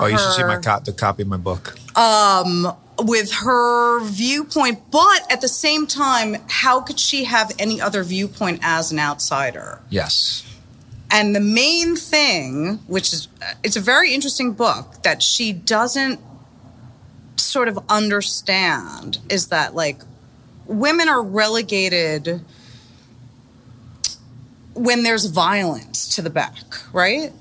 Oh, 0.00 0.06
you 0.06 0.18
should 0.18 0.32
see 0.32 0.42
my 0.42 0.54
her- 0.54 0.60
cop, 0.60 0.84
the 0.84 0.92
copy 0.92 1.22
of 1.22 1.28
my 1.28 1.36
book. 1.36 1.78
um, 1.96 2.72
with 2.98 3.30
her 3.32 4.00
viewpoint. 4.04 4.90
But 4.90 5.30
at 5.30 5.40
the 5.42 5.48
same 5.48 5.86
time, 5.86 6.36
how 6.48 6.80
could 6.80 6.98
she 6.98 7.24
have 7.24 7.52
any 7.58 7.80
other 7.80 8.02
viewpoint 8.02 8.60
as 8.62 8.90
an 8.92 8.98
outsider? 8.98 9.80
Yes. 9.90 10.42
And 11.10 11.36
the 11.36 11.40
main 11.40 11.94
thing, 11.96 12.80
which 12.86 13.12
is, 13.12 13.28
it's 13.62 13.76
a 13.76 13.80
very 13.80 14.12
interesting 14.12 14.52
book 14.52 15.02
that 15.02 15.22
she 15.22 15.52
doesn't 15.52 16.20
sort 17.36 17.68
of 17.68 17.78
understand, 17.88 19.18
is 19.30 19.48
that 19.48 19.74
like 19.74 20.00
women 20.66 21.08
are 21.08 21.22
relegated 21.22 22.40
when 24.74 25.02
there's 25.02 25.26
violence 25.26 26.14
to 26.16 26.22
the 26.22 26.30
back, 26.30 26.64
right? 26.92 27.32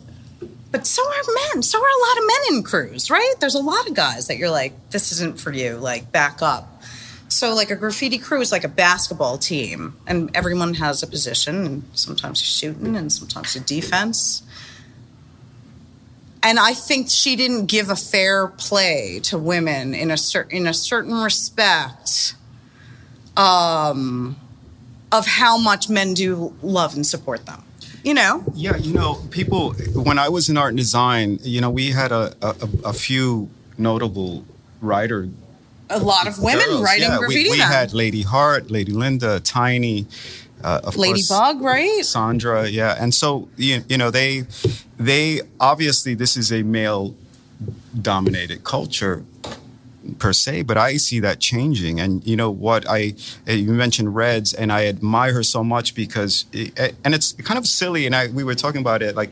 But 0.72 0.86
so 0.86 1.02
are 1.04 1.54
men. 1.54 1.64
So 1.64 1.80
are 1.80 1.82
a 1.82 2.10
lot 2.10 2.18
of 2.18 2.28
men 2.28 2.58
in 2.58 2.64
crews, 2.64 3.10
right? 3.10 3.34
There's 3.40 3.56
a 3.56 3.60
lot 3.60 3.88
of 3.88 3.94
guys 3.94 4.28
that 4.28 4.38
you're 4.38 4.50
like, 4.50 4.74
this 4.90 5.12
isn't 5.14 5.40
for 5.40 5.52
you, 5.52 5.78
like, 5.78 6.12
back 6.12 6.42
up. 6.42 6.82
So, 7.28 7.54
like, 7.54 7.72
a 7.72 7.76
graffiti 7.76 8.18
crew 8.18 8.40
is 8.42 8.52
like 8.52 8.64
a 8.64 8.70
basketball 8.70 9.38
team, 9.38 9.96
and 10.06 10.30
everyone 10.36 10.76
has 10.76 11.02
a 11.02 11.08
position, 11.08 11.66
and 11.66 11.84
sometimes 11.94 12.40
you're 12.42 12.74
shooting, 12.74 12.96
and 12.96 13.12
sometimes 13.12 13.56
you're 13.56 13.64
defense. 13.64 14.44
And 16.44 16.60
I 16.60 16.74
think 16.74 17.10
she 17.10 17.36
didn't 17.36 17.66
give 17.66 17.90
a 17.90 17.96
fair 17.96 18.48
play 18.48 19.20
to 19.24 19.38
women 19.38 19.96
in 19.96 20.12
a 20.12 20.18
certain 20.18 20.56
in 20.56 20.68
a 20.68 20.74
certain 20.74 21.16
respect 21.16 22.36
um, 23.38 24.36
of 25.12 25.26
how 25.26 25.58
much 25.58 25.90
men 25.90 26.14
do 26.14 26.54
love 26.62 26.96
and 26.96 27.06
support 27.06 27.46
them. 27.46 27.64
You 28.04 28.14
know, 28.14 28.44
Yeah, 28.54 28.78
you 28.78 28.94
know, 28.94 29.16
people. 29.32 29.74
When 29.94 30.20
I 30.20 30.30
was 30.30 30.48
in 30.48 30.58
art 30.58 30.70
and 30.70 30.78
design, 30.78 31.40
you 31.42 31.60
know, 31.60 31.72
we 31.72 31.90
had 31.92 32.12
a 32.12 32.36
a, 32.42 32.56
a 32.86 32.94
few 32.94 33.50
notable 33.78 34.46
writer 34.80 35.30
a 35.90 36.00
lot 36.00 36.28
of 36.28 36.40
women 36.40 36.66
girls. 36.66 36.82
writing 36.84 37.10
Yeah, 37.10 37.18
graffiti. 37.18 37.44
We, 37.50 37.52
we 37.52 37.60
had 37.60 37.94
Lady 37.94 38.22
Hart, 38.22 38.72
Lady 38.72 38.92
Linda, 38.92 39.40
Tiny, 39.40 40.08
uh, 40.64 40.82
of 40.84 40.96
course, 40.96 41.30
Ladybug, 41.30 41.62
right? 41.62 42.04
Sandra. 42.04 42.68
Yeah, 42.68 42.96
and 43.00 43.14
so 43.14 43.50
you, 43.58 43.84
you 43.88 43.98
know 43.98 44.12
they 44.12 44.46
they 44.98 45.42
obviously 45.60 46.16
this 46.16 46.38
is 46.38 46.52
a 46.52 46.64
male 46.64 47.16
dominated 48.02 48.64
culture 48.64 49.24
per 50.20 50.34
se, 50.34 50.64
but 50.64 50.78
I 50.78 50.98
see 50.98 51.20
that 51.22 51.40
changing. 51.40 52.00
And 52.00 52.26
you 52.26 52.36
know 52.36 52.52
what 52.52 52.88
I 52.90 53.16
uh, 53.48 53.54
you 53.54 53.72
mentioned 53.72 54.16
Reds, 54.16 54.54
and 54.54 54.72
I 54.72 54.86
admire 54.88 55.34
her 55.34 55.44
so 55.44 55.64
much 55.64 55.96
because, 55.96 56.46
it, 56.52 56.96
and 57.04 57.14
it's 57.14 57.34
kind 57.34 57.58
of 57.58 57.68
silly. 57.68 58.06
And 58.06 58.16
I 58.16 58.28
we 58.28 58.44
were 58.44 58.56
talking 58.56 58.82
about 58.82 59.02
it 59.02 59.16
like 59.16 59.32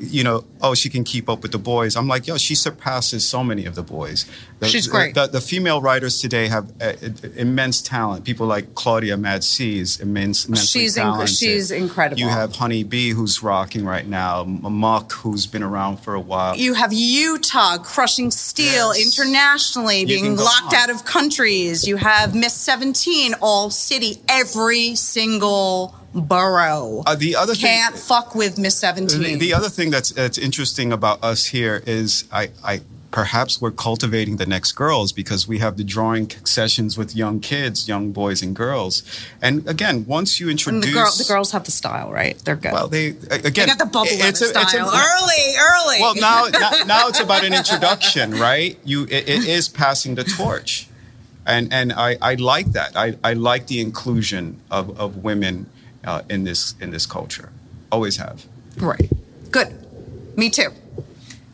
you 0.00 0.22
know, 0.22 0.44
oh, 0.60 0.74
she 0.74 0.88
can 0.88 1.02
keep 1.04 1.28
up 1.28 1.42
with 1.42 1.52
the 1.52 1.58
boys. 1.58 1.96
I'm 1.96 2.06
like, 2.06 2.26
yo, 2.26 2.36
she 2.38 2.54
surpasses 2.54 3.26
so 3.26 3.42
many 3.42 3.66
of 3.66 3.74
the 3.74 3.82
boys. 3.82 4.26
The, 4.60 4.68
She's 4.68 4.86
great. 4.86 5.14
The, 5.14 5.26
the 5.26 5.40
female 5.40 5.80
writers 5.80 6.20
today 6.20 6.48
have 6.48 6.70
uh, 6.80 6.92
immense 7.36 7.80
talent. 7.82 8.24
People 8.24 8.46
like 8.46 8.74
Claudia 8.74 9.16
MadC 9.16 9.76
is 9.76 10.00
immense, 10.00 10.46
immensely 10.46 10.82
She's 10.82 10.96
inc- 10.96 11.38
she's 11.38 11.70
incredible. 11.70 12.20
You 12.20 12.28
have 12.28 12.54
Honey 12.56 12.84
Bee, 12.84 13.10
who's 13.10 13.42
rocking 13.42 13.84
right 13.84 14.06
now. 14.06 14.44
Muck, 14.44 15.12
who's 15.12 15.46
been 15.46 15.62
around 15.62 15.98
for 15.98 16.14
a 16.14 16.20
while. 16.20 16.56
You 16.56 16.74
have 16.74 16.92
Utah 16.92 17.78
crushing 17.78 18.30
steel 18.30 18.94
Yes. 18.94 19.04
internationally, 19.18 20.00
You 20.00 20.06
being 20.06 20.36
locked 20.36 20.74
on. 20.74 20.74
out 20.74 20.90
of 20.90 21.04
countries. 21.04 21.86
You 21.86 21.96
have 21.96 22.34
Miss 22.34 22.54
17, 22.54 23.34
all 23.40 23.70
city, 23.70 24.20
every 24.28 24.94
single 24.94 25.94
borough. 26.14 27.02
Uh, 27.06 27.14
the 27.14 27.36
other 27.36 27.54
thing- 27.54 27.62
Can't 27.70 27.96
fuck 27.96 28.34
with 28.34 28.58
Miss 28.58 28.76
17. 28.78 29.20
The, 29.20 29.34
the 29.36 29.54
other 29.54 29.68
thing 29.68 29.90
that's 29.90 30.10
that's 30.10 30.38
interesting 30.38 30.92
about 30.92 31.22
us 31.22 31.46
here 31.46 31.82
is 31.86 32.24
I, 32.32 32.50
I 32.64 32.80
perhaps 33.10 33.58
we're 33.60 33.70
cultivating 33.70 34.36
the 34.36 34.44
next 34.44 34.72
girls 34.72 35.12
because 35.12 35.48
we 35.48 35.58
have 35.58 35.76
the 35.78 35.84
drawing 35.84 36.30
sessions 36.44 36.98
with 36.98 37.16
young 37.16 37.40
kids, 37.40 37.88
young 37.88 38.12
boys 38.12 38.42
and 38.42 38.54
girls. 38.54 39.02
And 39.40 39.66
again, 39.66 40.04
once 40.06 40.38
you 40.40 40.50
introduce 40.50 40.84
the, 40.84 40.92
girl, 40.92 41.10
the 41.16 41.24
girls 41.24 41.52
have 41.52 41.64
the 41.64 41.70
style, 41.70 42.12
right? 42.12 42.36
They're 42.44 42.56
good. 42.56 42.72
well, 42.72 42.88
they 42.88 43.08
again 43.08 43.30
they 43.30 43.50
got 43.66 43.78
the 43.78 43.86
bubble 43.86 44.08
it's 44.10 44.40
a- 44.42 44.44
it's 44.48 44.54
a- 44.56 44.66
style. 44.68 44.88
early, 44.88 45.44
early. 45.58 46.00
Well, 46.00 46.14
now, 46.16 46.44
now 46.52 46.70
now 46.86 47.08
it's 47.08 47.20
about 47.20 47.44
an 47.44 47.54
introduction, 47.54 48.32
right? 48.32 48.78
You 48.84 49.04
it, 49.04 49.28
it 49.28 49.46
is 49.46 49.68
passing 49.68 50.14
the 50.14 50.24
torch, 50.24 50.86
and 51.46 51.72
and 51.72 51.92
I, 51.92 52.16
I 52.20 52.34
like 52.34 52.72
that. 52.72 52.94
I, 52.96 53.16
I 53.24 53.32
like 53.32 53.68
the 53.68 53.80
inclusion 53.80 54.60
of, 54.70 54.98
of 55.00 55.16
women 55.24 55.66
uh, 56.04 56.22
in 56.28 56.44
this 56.44 56.74
in 56.80 56.90
this 56.90 57.06
culture. 57.06 57.50
Always 57.90 58.16
have. 58.16 58.44
Right. 58.76 59.10
Good. 59.50 59.74
Me 60.36 60.50
too. 60.50 60.70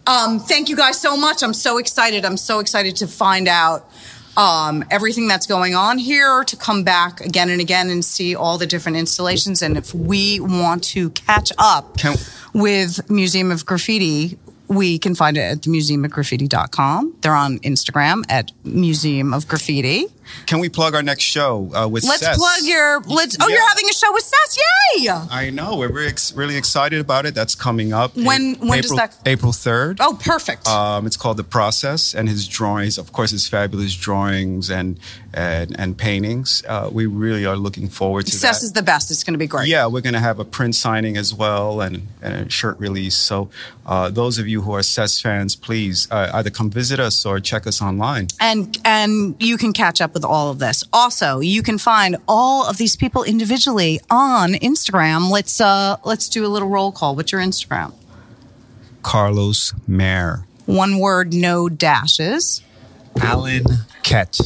Um, 0.07 0.39
thank 0.39 0.69
you 0.69 0.77
guys 0.77 1.01
so 1.01 1.17
much. 1.17 1.43
I'm 1.43 1.55
so 1.55 1.79
excited. 1.79 2.25
I'm 2.25 2.37
so 2.37 2.59
excited 2.59 2.97
to 2.97 3.07
find 3.07 3.49
out 3.49 3.89
um, 4.37 4.85
everything 4.91 5.29
that's 5.29 5.47
going 5.47 5.75
on 5.75 5.99
here, 5.99 6.45
to 6.45 6.57
come 6.57 6.85
back 6.85 7.21
again 7.21 7.49
and 7.49 7.61
again 7.61 7.89
and 7.89 8.05
see 8.05 8.35
all 8.35 8.59
the 8.59 8.67
different 8.67 8.99
installations. 8.99 9.63
And 9.63 9.77
if 9.77 9.95
we 9.95 10.41
want 10.41 10.85
to 10.85 11.11
catch 11.11 11.53
up 11.59 11.99
Can- 11.99 12.17
with 12.53 13.09
Museum 13.11 13.51
of 13.51 13.65
Graffiti, 13.65 14.39
we 14.69 14.99
can 14.99 15.15
find 15.15 15.37
it 15.37 15.41
at 15.43 15.63
the 15.63 15.71
museumofgraffiti.com. 15.71 17.17
They're 17.21 17.35
on 17.35 17.59
Instagram 17.61 18.25
at 18.29 18.51
Museum 18.65 19.33
of 19.33 19.47
Graffiti. 19.47 20.07
Can 20.47 20.59
we 20.59 20.69
plug 20.69 20.95
our 20.95 21.03
next 21.03 21.25
show 21.25 21.71
uh, 21.75 21.89
with 21.89 22.05
Let's 22.05 22.21
Sess? 22.23 22.37
plug 22.37 22.61
your. 22.63 23.01
Let's. 23.03 23.37
Oh, 23.41 23.49
Yeah. 23.49 23.55
you're 23.57 23.69
having 23.69 23.89
a 23.89 23.93
show 23.93 24.13
with 24.13 24.25
Sess! 24.25 24.59
Yay! 24.99 25.09
I 25.31 25.51
know 25.51 25.77
we're 25.77 25.89
really, 25.89 26.09
ex- 26.09 26.33
really 26.35 26.57
excited 26.57 27.01
about 27.01 27.27
it. 27.27 27.35
That's 27.35 27.55
coming 27.55 27.93
up. 27.93 28.15
When- 28.17 28.55
when 28.61 28.81
does 28.81 28.87
April, 28.93 28.97
that- 28.97 29.17
April 29.27 29.53
third. 29.53 29.99
Oh, 30.01 30.19
perfect. 30.23 30.67
Um, 30.69 31.07
it's 31.07 31.17
called 31.17 31.37
The 31.37 31.45
Process, 31.45 32.15
and 32.15 32.29
his 32.29 32.47
drawings, 32.49 32.99
of 32.99 33.13
course, 33.13 33.31
his 33.31 33.49
fabulous 33.49 33.95
drawings 33.95 34.71
and 34.71 34.99
and, 35.37 35.75
and 35.81 35.99
paintings. 35.99 36.63
Uh, 36.69 36.89
we 36.93 37.07
really 37.07 37.45
are 37.45 37.57
looking 37.57 37.89
forward 37.89 38.25
to 38.27 38.31
Sess 38.33 38.61
that. 38.61 38.67
is 38.67 38.73
the 38.73 38.83
best. 38.83 39.11
It's 39.11 39.25
going 39.25 39.35
to 39.35 39.39
be 39.39 39.49
great. 39.49 39.67
Yeah, 39.67 39.87
we're 39.89 40.01
going 40.01 40.13
to 40.15 40.21
have 40.21 40.39
a 40.39 40.45
print 40.45 40.77
signing 40.77 41.17
as 41.17 41.35
well 41.35 41.81
and, 41.81 42.07
and 42.23 42.47
a 42.47 42.49
shirt 42.51 42.79
release. 42.79 43.17
So, 43.17 43.51
uh, 43.85 44.11
those 44.11 44.39
of 44.39 44.47
you 44.47 44.63
who 44.63 44.73
are 44.75 44.83
Sess 44.85 45.21
fans, 45.21 45.57
please 45.57 46.07
uh, 46.13 46.31
either 46.35 46.51
come 46.51 46.71
visit 46.71 47.01
us 47.01 47.27
or 47.27 47.41
check 47.41 47.67
us 47.67 47.83
online. 47.83 48.29
and 48.41 48.79
and 48.85 49.35
you 49.43 49.57
can 49.59 49.73
catch 49.73 50.01
up 50.01 50.14
with 50.15 50.25
all 50.25 50.51
of 50.51 50.59
this. 50.61 50.85
Also, 50.93 51.41
you 51.41 51.63
can 51.63 51.77
find 51.77 52.17
all 52.27 52.65
of 52.67 52.79
these 52.79 52.97
people 52.97 53.25
individually 53.25 54.01
on 54.09 54.53
Instagram. 54.55 55.29
Let's 55.31 55.61
uh 55.61 55.97
let's 56.05 56.29
do 56.29 56.47
a 56.47 56.49
little 56.49 56.69
roll 56.69 56.93
call. 56.93 57.15
What's 57.17 57.33
your 57.33 57.41
Instagram? 57.43 57.93
Carlos 59.03 59.75
Mare. 59.87 60.47
One 60.67 60.99
word, 60.99 61.35
no 61.35 61.69
dashes. 61.69 62.63
Alan 63.21 63.65
Ket. 64.03 64.39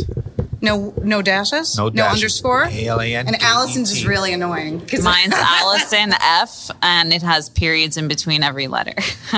No 0.60 0.92
no 1.04 1.22
dashes? 1.22 1.76
No 1.78 1.84
No 1.84 1.90
dashes. 1.90 2.14
underscore? 2.22 2.64
A-L-A-N. 2.64 3.28
And 3.28 3.40
Allison's 3.42 3.92
is 3.92 4.04
really 4.04 4.32
annoying. 4.32 4.80
'cause- 4.84 5.02
Mine's 5.02 5.32
Allison 5.36 6.12
F, 6.20 6.70
and 6.82 7.12
it 7.12 7.22
has 7.22 7.48
periods 7.48 7.96
in 7.96 8.08
between 8.08 8.42
every 8.42 8.66
letter. 8.66 8.94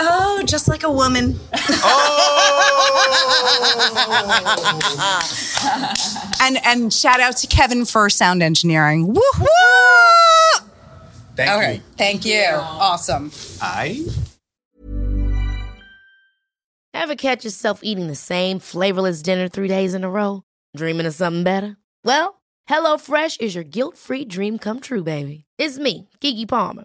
Oh, 0.00 0.42
just 0.46 0.68
like 0.68 0.84
a 0.84 0.92
woman. 0.92 1.38
Oh! 1.80 2.24
and 6.40 6.58
and 6.64 6.92
shout 6.92 7.20
out 7.20 7.36
to 7.38 7.46
Kevin 7.46 7.84
for 7.84 8.08
sound 8.10 8.42
engineering. 8.42 9.08
Woo 9.08 9.20
woo! 9.40 10.60
Thank 11.36 11.50
Okay, 11.50 11.74
you. 11.74 11.80
thank 11.96 12.24
you. 12.24 12.44
Awesome. 12.52 13.30
I 13.62 14.04
Ever 16.94 17.14
catch 17.14 17.44
yourself 17.44 17.80
eating 17.84 18.08
the 18.08 18.16
same 18.16 18.58
flavorless 18.58 19.22
dinner 19.22 19.46
three 19.48 19.68
days 19.68 19.94
in 19.94 20.02
a 20.04 20.10
row? 20.10 20.42
Dreaming 20.76 21.06
of 21.06 21.14
something 21.14 21.44
better? 21.44 21.76
Well, 22.04 22.42
HelloFresh 22.68 23.40
is 23.40 23.54
your 23.54 23.64
guilt 23.64 23.96
free 23.96 24.24
dream 24.24 24.58
come 24.58 24.80
true, 24.80 25.04
baby. 25.04 25.44
It's 25.58 25.78
me, 25.78 26.08
Keke 26.20 26.48
Palmer. 26.48 26.84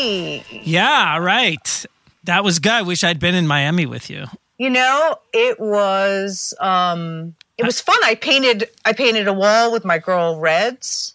Yeah, 0.00 1.18
right. 1.18 1.86
That 2.24 2.44
was 2.44 2.58
good. 2.58 2.72
I 2.72 2.82
wish 2.82 3.04
I'd 3.04 3.18
been 3.20 3.34
in 3.34 3.46
Miami 3.46 3.86
with 3.86 4.10
you. 4.10 4.26
you 4.58 4.70
know, 4.70 5.16
it 5.32 5.58
was 5.60 6.54
um 6.60 7.34
it 7.58 7.64
was 7.64 7.80
fun. 7.80 7.96
I 8.04 8.14
painted 8.14 8.68
I 8.84 8.92
painted 8.92 9.26
a 9.28 9.32
wall 9.32 9.72
with 9.72 9.84
my 9.84 9.98
girl 9.98 10.38
Reds 10.38 11.14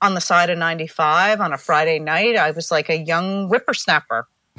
on 0.00 0.14
the 0.14 0.20
side 0.20 0.48
of 0.48 0.58
95 0.58 1.40
on 1.40 1.52
a 1.52 1.58
Friday 1.58 1.98
night. 1.98 2.36
I 2.36 2.52
was 2.52 2.70
like 2.70 2.88
a 2.88 2.96
young 2.98 3.48
whippersnapper. 3.48 4.26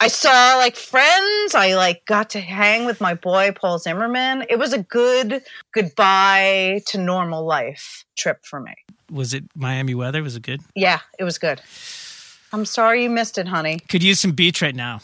I 0.00 0.08
saw 0.08 0.56
like 0.58 0.76
friends. 0.76 1.54
I 1.54 1.74
like 1.74 2.04
got 2.04 2.30
to 2.30 2.40
hang 2.40 2.84
with 2.84 3.00
my 3.00 3.14
boy 3.14 3.52
Paul 3.52 3.78
Zimmerman. 3.78 4.44
It 4.50 4.58
was 4.58 4.72
a 4.72 4.82
good 4.82 5.42
goodbye 5.72 6.82
to 6.88 6.98
normal 6.98 7.44
life 7.46 8.04
trip 8.16 8.44
for 8.44 8.60
me. 8.60 8.74
Was 9.10 9.32
it 9.32 9.44
Miami 9.54 9.94
weather? 9.94 10.22
Was 10.22 10.36
it 10.36 10.42
good? 10.42 10.60
Yeah, 10.74 11.00
it 11.18 11.24
was 11.24 11.38
good. 11.38 11.60
I'm 12.52 12.64
sorry 12.64 13.02
you 13.02 13.10
missed 13.10 13.38
it, 13.38 13.46
honey. 13.46 13.80
Could 13.88 14.02
use 14.02 14.20
some 14.20 14.32
beach 14.32 14.62
right 14.62 14.74
now. 14.74 15.00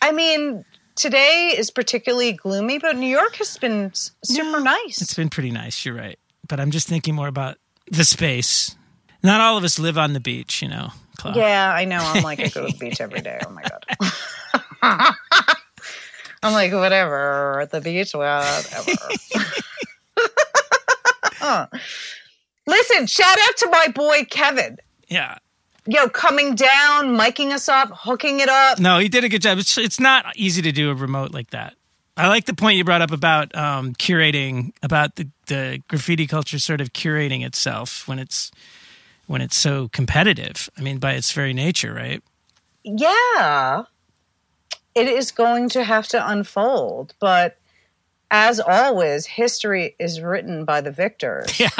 I 0.00 0.12
mean, 0.12 0.64
today 0.96 1.54
is 1.56 1.70
particularly 1.70 2.32
gloomy, 2.32 2.78
but 2.78 2.96
New 2.96 3.06
York 3.06 3.36
has 3.36 3.56
been 3.56 3.92
super 3.94 4.60
nice. 4.60 5.00
It's 5.00 5.14
been 5.14 5.30
pretty 5.30 5.50
nice. 5.50 5.84
You're 5.84 5.94
right. 5.94 6.18
But 6.48 6.60
I'm 6.60 6.70
just 6.70 6.88
thinking 6.88 7.14
more 7.14 7.28
about 7.28 7.56
the 7.90 8.04
space. 8.04 8.76
Not 9.22 9.40
all 9.40 9.56
of 9.56 9.64
us 9.64 9.78
live 9.78 9.96
on 9.96 10.12
the 10.12 10.20
beach, 10.20 10.60
you 10.62 10.68
know. 10.68 10.88
Yeah, 11.34 11.72
I 11.72 11.84
know. 11.84 11.98
I'm 12.00 12.24
like, 12.24 12.40
I 12.40 12.48
go 12.48 12.66
to 12.66 12.72
the 12.72 12.78
beach 12.78 13.00
every 13.00 13.20
day. 13.20 13.40
Oh 13.46 13.50
my 13.50 13.62
God. 13.62 15.14
I'm 16.42 16.52
like, 16.52 16.72
whatever. 16.72 17.60
At 17.60 17.70
the 17.70 17.80
beach, 17.80 18.12
whatever. 18.12 18.66
Huh. 21.42 21.66
Listen, 22.68 23.08
shout 23.08 23.36
out 23.36 23.56
to 23.56 23.68
my 23.68 23.88
boy 23.88 24.24
Kevin. 24.30 24.78
Yeah. 25.08 25.38
Yo, 25.86 26.08
coming 26.08 26.54
down, 26.54 27.16
miking 27.16 27.50
us 27.50 27.68
up, 27.68 27.90
hooking 27.92 28.40
it 28.40 28.48
up. 28.48 28.78
No, 28.78 28.98
he 28.98 29.08
did 29.08 29.24
a 29.24 29.28
good 29.28 29.42
job. 29.42 29.58
It's 29.58 29.76
it's 29.76 29.98
not 29.98 30.36
easy 30.36 30.62
to 30.62 30.72
do 30.72 30.90
a 30.90 30.94
remote 30.94 31.32
like 31.32 31.50
that. 31.50 31.74
I 32.16 32.28
like 32.28 32.44
the 32.44 32.54
point 32.54 32.76
you 32.76 32.84
brought 32.84 33.00
up 33.00 33.10
about 33.10 33.54
um, 33.56 33.94
curating, 33.94 34.72
about 34.82 35.16
the, 35.16 35.28
the 35.46 35.82
graffiti 35.88 36.26
culture 36.26 36.58
sort 36.58 36.80
of 36.80 36.92
curating 36.92 37.44
itself 37.44 38.06
when 38.06 38.18
it's 38.18 38.50
when 39.26 39.40
it's 39.40 39.56
so 39.56 39.88
competitive. 39.88 40.68
I 40.76 40.82
mean, 40.82 40.98
by 40.98 41.12
its 41.12 41.32
very 41.32 41.54
nature, 41.54 41.92
right? 41.92 42.22
Yeah, 42.84 43.84
it 44.94 45.08
is 45.08 45.30
going 45.32 45.70
to 45.70 45.82
have 45.84 46.06
to 46.08 46.28
unfold. 46.30 47.14
But 47.18 47.56
as 48.30 48.60
always, 48.60 49.26
history 49.26 49.96
is 49.98 50.20
written 50.20 50.64
by 50.64 50.80
the 50.80 50.92
victors. 50.92 51.58
Yeah. 51.58 51.70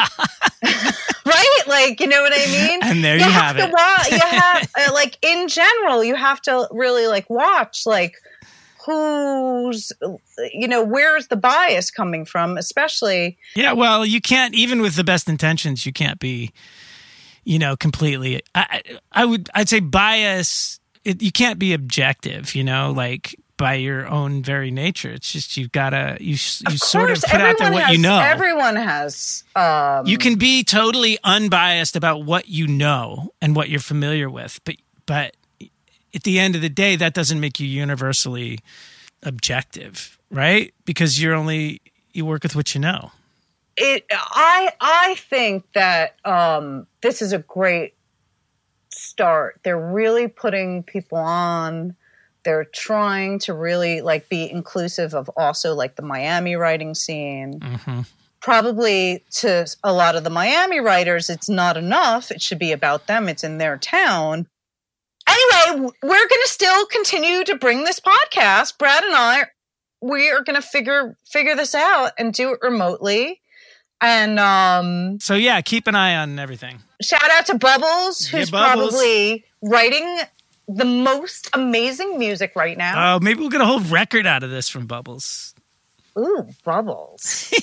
right? 1.26 1.62
Like, 1.66 2.00
you 2.00 2.06
know 2.06 2.22
what 2.22 2.32
I 2.34 2.46
mean? 2.46 2.80
And 2.82 3.04
there 3.04 3.16
you 3.16 3.24
have 3.24 3.56
to 3.56 3.64
it. 3.64 3.72
Wa- 3.72 4.04
you 4.10 4.18
have, 4.38 4.70
uh, 4.78 4.92
like, 4.92 5.18
in 5.22 5.48
general, 5.48 6.04
you 6.04 6.14
have 6.14 6.40
to 6.42 6.68
really, 6.70 7.06
like, 7.06 7.28
watch, 7.28 7.86
like, 7.86 8.16
who's, 8.84 9.92
you 10.52 10.66
know, 10.66 10.84
where's 10.84 11.28
the 11.28 11.36
bias 11.36 11.90
coming 11.90 12.24
from, 12.24 12.58
especially. 12.58 13.38
Yeah, 13.54 13.72
well, 13.72 14.04
you 14.04 14.20
can't 14.20 14.54
even 14.54 14.82
with 14.82 14.96
the 14.96 15.04
best 15.04 15.28
intentions, 15.28 15.86
you 15.86 15.92
can't 15.92 16.18
be 16.18 16.52
you 17.44 17.58
know, 17.58 17.76
completely. 17.76 18.40
I 18.54 18.82
I 19.10 19.24
would 19.24 19.48
I'd 19.54 19.68
say 19.68 19.80
bias. 19.80 20.78
It, 21.04 21.20
you 21.20 21.32
can't 21.32 21.58
be 21.58 21.72
objective, 21.72 22.54
you 22.54 22.62
know, 22.62 22.92
like 22.92 23.34
by 23.62 23.74
your 23.74 24.08
own 24.08 24.42
very 24.42 24.72
nature. 24.72 25.12
It's 25.12 25.30
just 25.32 25.56
you've 25.56 25.70
got 25.70 25.90
to 25.90 26.16
you 26.18 26.30
you 26.30 26.36
sort 26.36 27.12
of 27.12 27.20
course, 27.20 27.30
put 27.30 27.40
out 27.40 27.58
there 27.58 27.70
what 27.72 27.84
has, 27.84 27.96
you 27.96 28.02
know. 28.02 28.18
Everyone 28.18 28.74
has. 28.74 29.44
Um, 29.54 30.04
you 30.04 30.18
can 30.18 30.34
be 30.34 30.64
totally 30.64 31.16
unbiased 31.22 31.94
about 31.94 32.24
what 32.24 32.48
you 32.48 32.66
know 32.66 33.32
and 33.40 33.54
what 33.54 33.68
you're 33.68 33.78
familiar 33.78 34.28
with, 34.28 34.58
but 34.64 34.74
but 35.06 35.36
at 36.12 36.24
the 36.24 36.40
end 36.40 36.56
of 36.56 36.60
the 36.60 36.68
day, 36.68 36.96
that 36.96 37.14
doesn't 37.14 37.38
make 37.38 37.60
you 37.60 37.68
universally 37.68 38.58
objective, 39.22 40.18
right? 40.28 40.74
Because 40.84 41.22
you're 41.22 41.34
only 41.34 41.80
you 42.12 42.26
work 42.26 42.42
with 42.42 42.56
what 42.56 42.74
you 42.74 42.80
know. 42.80 43.12
it 43.76 44.04
i 44.10 44.70
i 44.80 45.14
think 45.30 45.64
that 45.72 46.16
um 46.24 46.84
this 47.00 47.22
is 47.22 47.32
a 47.32 47.38
great 47.38 47.94
start 48.90 49.60
they're 49.62 49.80
really 49.92 50.26
putting 50.26 50.82
people 50.82 51.16
on 51.16 51.94
they're 52.44 52.64
trying 52.64 53.38
to 53.40 53.54
really 53.54 54.00
like 54.00 54.28
be 54.28 54.50
inclusive 54.50 55.14
of 55.14 55.28
also 55.36 55.74
like 55.74 55.96
the 55.96 56.02
miami 56.02 56.56
writing 56.56 56.94
scene. 56.94 57.60
Probably 58.40 59.24
to 59.34 59.66
a 59.84 59.92
lot 59.92 60.16
of 60.16 60.24
the 60.24 60.30
miami 60.30 60.80
writers 60.80 61.30
it's 61.30 61.48
not 61.48 61.76
enough. 61.76 62.30
It 62.32 62.42
should 62.42 62.58
be 62.58 62.72
about 62.72 63.06
them. 63.06 63.28
It's 63.28 63.44
in 63.44 63.58
their 63.58 63.76
town. 63.78 64.48
Anyway 65.28 65.88
we're 66.02 66.28
going 66.28 66.42
to 66.44 66.48
still 66.48 66.86
continue 66.86 67.44
to 67.44 67.54
bring 67.56 67.84
this 67.84 68.00
podcast. 68.00 68.78
Brad 68.78 69.04
and 69.04 69.14
i 69.14 69.44
we 70.00 70.28
are 70.30 70.42
going 70.42 70.56
to 70.60 70.66
figure 70.66 71.16
figure 71.30 71.54
this 71.54 71.76
out 71.76 72.10
and 72.18 72.34
do 72.34 72.52
it 72.52 72.58
remotely. 72.62 73.40
And 74.00 74.40
um 74.40 75.20
So 75.20 75.34
yeah, 75.34 75.60
keep 75.60 75.86
an 75.86 75.94
eye 75.94 76.16
on 76.16 76.36
everything. 76.40 76.80
shout 77.00 77.30
out 77.30 77.46
to 77.46 77.58
bubbles 77.58 78.26
who's 78.26 78.50
Bubbles. 78.50 78.90
probably 78.90 79.44
writing 79.62 80.18
the 80.76 80.84
most 80.84 81.48
amazing 81.52 82.18
music 82.18 82.52
right 82.56 82.76
now 82.78 83.14
Oh, 83.16 83.20
maybe 83.20 83.40
we'll 83.40 83.50
get 83.50 83.60
a 83.60 83.66
whole 83.66 83.80
record 83.80 84.26
out 84.26 84.42
of 84.42 84.50
this 84.50 84.68
from 84.68 84.86
Bubbles. 84.86 85.54
ooh 86.18 86.48
bubbles 86.64 87.52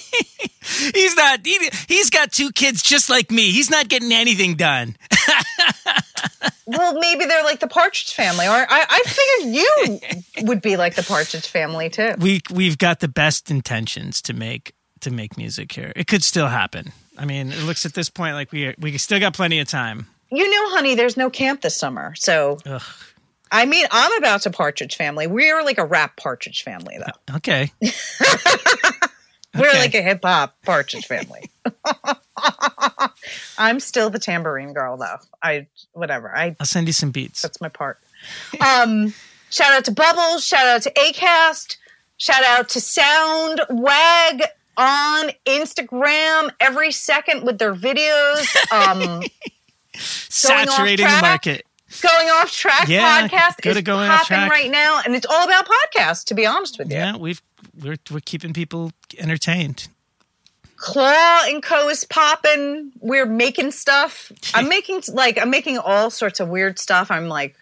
He's 0.93 1.15
not. 1.15 1.43
He, 1.45 1.57
he's 1.87 2.09
got 2.11 2.31
two 2.31 2.51
kids 2.51 2.83
just 2.83 3.09
like 3.09 3.31
me. 3.31 3.49
He's 3.51 3.71
not 3.71 3.89
getting 3.89 4.11
anything 4.13 4.53
done. 4.55 4.95
well 6.65 6.93
maybe 6.99 7.25
they're 7.25 7.43
like 7.43 7.59
the 7.59 7.67
partridge 7.67 8.13
family 8.13 8.45
or 8.45 8.51
i, 8.69 8.85
I 8.89 9.03
figured 9.05 9.55
you 9.55 9.99
would 10.47 10.61
be 10.61 10.77
like 10.77 10.93
the 10.95 11.03
partridge 11.03 11.47
family 11.47 11.89
too 11.89 12.13
We 12.19 12.41
we've 12.51 12.77
got 12.77 12.99
the 12.99 13.07
best 13.07 13.49
intentions 13.49 14.21
to 14.23 14.33
make 14.33 14.73
to 15.01 15.11
make 15.11 15.37
music 15.37 15.71
here. 15.71 15.91
It 15.95 16.07
could 16.07 16.23
still 16.25 16.47
happen. 16.47 16.91
I 17.17 17.23
mean, 17.23 17.53
it 17.53 17.63
looks 17.63 17.85
at 17.85 17.93
this 17.93 18.09
point 18.09 18.35
like 18.35 18.51
we 18.51 18.75
we 18.77 18.97
still 18.97 19.19
got 19.19 19.33
plenty 19.33 19.59
of 19.59 19.67
time. 19.67 20.07
You 20.31 20.49
know 20.49 20.69
honey 20.75 20.95
there's 20.95 21.17
no 21.17 21.29
camp 21.29 21.61
this 21.61 21.75
summer 21.75 22.13
so 22.15 22.57
Ugh. 22.65 22.81
i 23.51 23.65
mean 23.65 23.85
i'm 23.91 24.15
about 24.17 24.41
to 24.43 24.49
partridge 24.49 24.95
family 24.95 25.27
we're 25.27 25.63
like 25.63 25.77
a 25.77 25.85
rap 25.85 26.17
partridge 26.17 26.63
family 26.63 26.97
though 26.99 27.35
Okay. 27.37 27.71
We're 29.55 29.67
Okay. 29.69 29.79
like 29.79 29.95
a 29.95 30.01
hip 30.03 30.19
hop 30.23 30.55
partridge 30.63 31.07
family. 31.07 31.49
I'm 33.57 33.79
still 33.79 34.09
the 34.11 34.19
tambourine 34.19 34.73
girl 34.73 34.95
though. 34.97 35.17
I 35.41 35.65
whatever. 35.93 36.35
I 36.35 36.55
I'll 36.59 36.65
send 36.67 36.85
you 36.87 36.93
some 36.93 37.09
beats. 37.11 37.41
that's 37.41 37.59
my 37.59 37.69
part. 37.69 37.99
Um 38.61 39.13
shout 39.49 39.71
out 39.73 39.85
to 39.85 39.91
Bubbles, 39.91 40.45
shout 40.45 40.67
out 40.67 40.83
to 40.83 40.91
Acast, 40.91 41.77
shout 42.17 42.43
out 42.43 42.69
to 42.69 42.79
Sound 42.81 43.61
Wag 43.69 44.43
on 44.77 45.31
Instagram 45.47 46.51
every 46.59 46.91
second 46.91 47.43
with 47.43 47.57
their 47.57 47.73
videos. 47.73 48.71
Um 48.71 49.23
Saturating 49.95 51.05
the 51.05 51.19
market. 51.21 51.65
Going 52.01 52.29
off 52.29 52.51
track 52.51 52.87
Yeah, 52.87 53.27
podcast 53.27 53.65
is 53.65 53.81
Going 53.81 54.09
popping 54.09 54.47
right 54.49 54.69
now, 54.69 55.01
and 55.03 55.15
it's 55.15 55.25
all 55.25 55.43
about 55.43 55.67
podcasts. 55.67 56.23
To 56.25 56.35
be 56.35 56.45
honest 56.45 56.77
with 56.77 56.91
you, 56.91 56.97
Yeah, 56.97 57.17
we've 57.17 57.41
we're 57.81 57.97
we're 58.11 58.19
keeping 58.19 58.53
people 58.53 58.91
entertained. 59.17 59.87
Claw 60.75 61.41
and 61.45 61.63
Co 61.63 61.89
is 61.89 62.05
popping. 62.05 62.91
We're 62.99 63.25
making 63.25 63.71
stuff. 63.71 64.31
I'm 64.53 64.69
making 64.69 65.01
like 65.11 65.39
I'm 65.39 65.49
making 65.49 65.79
all 65.79 66.11
sorts 66.11 66.39
of 66.39 66.47
weird 66.47 66.77
stuff. 66.77 67.09
I'm 67.09 67.27
like 67.27 67.55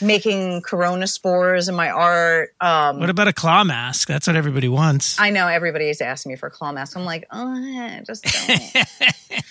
making 0.00 0.62
corona 0.62 1.06
spores 1.06 1.68
in 1.68 1.74
my 1.74 1.90
art. 1.90 2.54
Um 2.60 2.98
What 2.98 3.10
about 3.10 3.28
a 3.28 3.32
claw 3.34 3.62
mask? 3.62 4.08
That's 4.08 4.26
what 4.26 4.36
everybody 4.36 4.68
wants. 4.68 5.20
I 5.20 5.30
know 5.30 5.46
everybody's 5.48 6.00
asking 6.00 6.32
me 6.32 6.36
for 6.36 6.46
a 6.46 6.50
claw 6.50 6.72
mask. 6.72 6.96
I'm 6.96 7.04
like, 7.04 7.26
oh, 7.30 8.00
just 8.06 8.24
don't. 8.24 8.86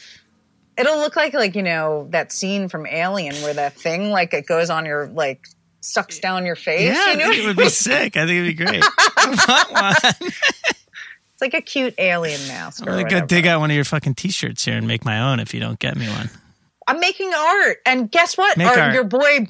It'll 0.78 0.98
look 0.98 1.16
like 1.16 1.34
like 1.34 1.56
you 1.56 1.64
know 1.64 2.08
that 2.12 2.32
scene 2.32 2.68
from 2.70 2.86
Alien 2.86 3.36
where 3.44 3.54
that 3.54 3.74
thing 3.74 4.10
like 4.12 4.34
it 4.34 4.46
goes 4.46 4.70
on 4.70 4.86
your 4.86 5.08
like 5.08 5.42
sucks 5.82 6.20
down 6.20 6.46
your 6.46 6.56
face. 6.56 6.82
yeah, 6.96 7.12
you 7.12 7.18
know? 7.18 7.30
think 7.30 7.44
it 7.44 7.48
would 7.48 7.56
be 7.58 7.70
sick. 7.70 8.18
I 8.18 8.26
think 8.26 8.40
it'd 8.46 8.58
be 8.58 8.66
great. 8.66 8.84
I 9.18 9.68
want 9.72 9.72
one. 10.12 10.32
It's 11.36 11.42
like 11.42 11.54
a 11.54 11.62
cute 11.62 11.94
alien 11.98 12.40
mask. 12.48 12.82
I'm 12.82 12.88
gonna 12.88 13.10
go 13.10 13.26
dig 13.26 13.46
out 13.46 13.60
one 13.60 13.70
of 13.70 13.76
your 13.76 13.84
fucking 13.86 14.16
t-shirts 14.16 14.64
here 14.66 14.76
and 14.76 14.88
make 14.88 15.04
my 15.06 15.20
own 15.32 15.40
if 15.40 15.54
you 15.54 15.60
don't 15.60 15.80
get 15.80 15.96
me 15.98 16.08
one. 16.10 16.30
I'm 16.88 17.00
making 17.00 17.34
art, 17.34 17.78
and 17.86 18.12
guess 18.12 18.38
what? 18.38 18.60
Our- 18.62 18.80
art. 18.80 18.94
Your 18.94 19.04
boy, 19.06 19.48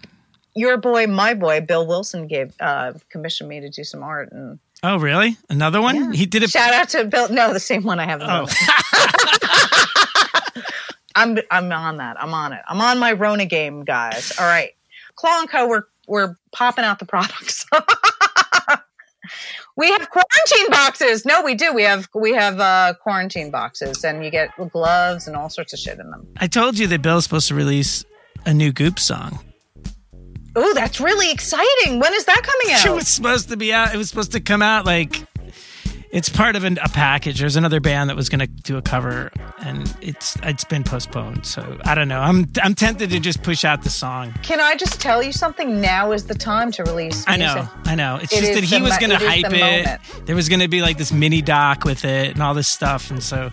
your 0.56 0.78
boy, 0.78 1.06
my 1.08 1.34
boy, 1.34 1.62
Bill 1.62 1.86
Wilson 1.86 2.28
gave 2.28 2.54
uh, 2.60 2.94
commissioned 3.10 3.50
me 3.50 3.60
to 3.62 3.70
do 3.70 3.84
some 3.84 4.04
art, 4.04 4.32
and 4.32 4.58
Oh, 4.84 4.98
really? 4.98 5.38
Another 5.50 5.82
one? 5.82 6.14
He 6.14 6.26
did 6.26 6.44
it. 6.44 6.50
shout 6.52 6.74
out 6.74 6.90
to 6.90 7.06
Bill. 7.06 7.30
No, 7.30 7.54
the 7.54 7.60
same 7.60 7.84
one 7.84 8.00
I 8.00 8.06
have. 8.06 8.22
Oh, 8.22 8.46
I'm 11.16 11.38
I'm 11.50 11.72
on 11.72 11.98
that. 11.98 12.22
I'm 12.22 12.34
on 12.34 12.54
it. 12.54 12.62
I'm 12.68 12.82
on 12.82 13.00
my 13.00 13.14
Rona 13.14 13.46
game, 13.46 13.84
guys. 13.84 14.32
All 14.40 14.46
right, 14.46 14.72
Claw 15.16 15.42
and 15.42 15.50
Co. 15.50 15.68
We're 15.68 15.84
we're 16.08 16.36
popping 16.52 16.86
out 16.86 17.00
the 17.00 17.06
products. 17.06 17.66
we 19.78 19.92
have 19.92 20.10
quarantine 20.10 20.70
boxes. 20.70 21.26
No, 21.26 21.42
we 21.42 21.56
do. 21.56 21.74
We 21.74 21.84
have 21.84 22.08
we 22.14 22.34
have 22.34 22.60
uh, 22.60 22.94
quarantine 23.02 23.52
boxes, 23.52 24.04
and 24.04 24.24
you 24.24 24.30
get 24.30 24.52
gloves 24.72 25.28
and 25.28 25.36
all 25.36 25.50
sorts 25.50 25.74
of 25.74 25.80
shit 25.80 26.00
in 26.00 26.12
them. 26.12 26.28
I 26.38 26.48
told 26.48 26.78
you 26.78 26.88
that 26.88 27.02
Bill's 27.02 27.24
supposed 27.24 27.48
to 27.48 27.56
release 27.56 28.06
a 28.46 28.54
new 28.54 28.72
Goop 28.72 29.00
song. 29.00 29.40
Oh, 30.58 30.74
that's 30.74 31.02
really 31.02 31.32
exciting. 31.32 32.00
When 32.00 32.14
is 32.14 32.26
that 32.26 32.42
coming 32.44 32.76
out? 32.76 32.86
It 32.86 32.94
was 32.94 33.08
supposed 33.08 33.50
to 33.50 33.58
be 33.58 33.74
out. 33.74 33.94
It 33.94 33.98
was 33.98 34.10
supposed 34.10 34.32
to 34.34 34.40
come 34.40 34.62
out 34.62 34.86
like 34.86 35.26
it's 36.12 36.30
part 36.30 36.56
of 36.56 36.64
an, 36.64 36.78
a 36.84 36.90
package. 36.90 37.40
There's 37.40 37.56
another 37.56 37.80
band 37.80 38.10
that 38.10 38.16
was 38.16 38.30
going 38.30 38.40
to 38.40 38.48
do 38.48 38.78
a 38.78 38.82
cover, 38.82 39.32
and 39.60 39.94
it's 40.02 40.38
it's 40.44 40.64
been 40.64 40.84
postponed. 40.84 41.46
So 41.46 41.78
I 41.86 41.96
don't 41.96 42.08
know. 42.08 42.20
I'm 42.20 42.48
I'm 42.64 42.76
tempted 42.76 43.10
to 43.10 43.20
just 43.20 43.44
push 43.44 43.66
out 43.66 43.84
the 43.84 43.90
song. 43.90 44.34
Can 44.44 44.60
I 44.60 44.76
just 44.76 45.02
tell 45.02 45.22
you 45.24 45.32
something? 45.32 45.82
Now 45.82 46.12
is 46.12 46.26
the 46.26 46.36
time 46.36 46.72
to 46.74 46.84
release. 46.84 47.24
I 47.28 47.38
know. 47.38 47.68
I 47.86 47.96
know. 47.96 48.18
It's 48.22 48.32
It 48.34 48.40
just 48.42 48.54
that 48.54 48.64
he 48.64 48.82
was 48.82 48.92
mo- 48.92 49.00
going 49.00 49.10
to 49.12 49.18
hype 49.28 49.46
it. 49.46 49.52
moment. 49.52 50.02
There 50.26 50.36
was 50.36 50.50
going 50.50 50.62
to 50.62 50.68
be 50.68 50.82
like 50.82 50.98
this 50.98 51.12
mini 51.12 51.42
doc 51.42 51.84
with 51.84 52.06
it 52.06 52.32
and 52.32 52.42
all 52.42 52.54
this 52.54 52.68
stuff, 52.68 53.12
and 53.12 53.22
so 53.22 53.52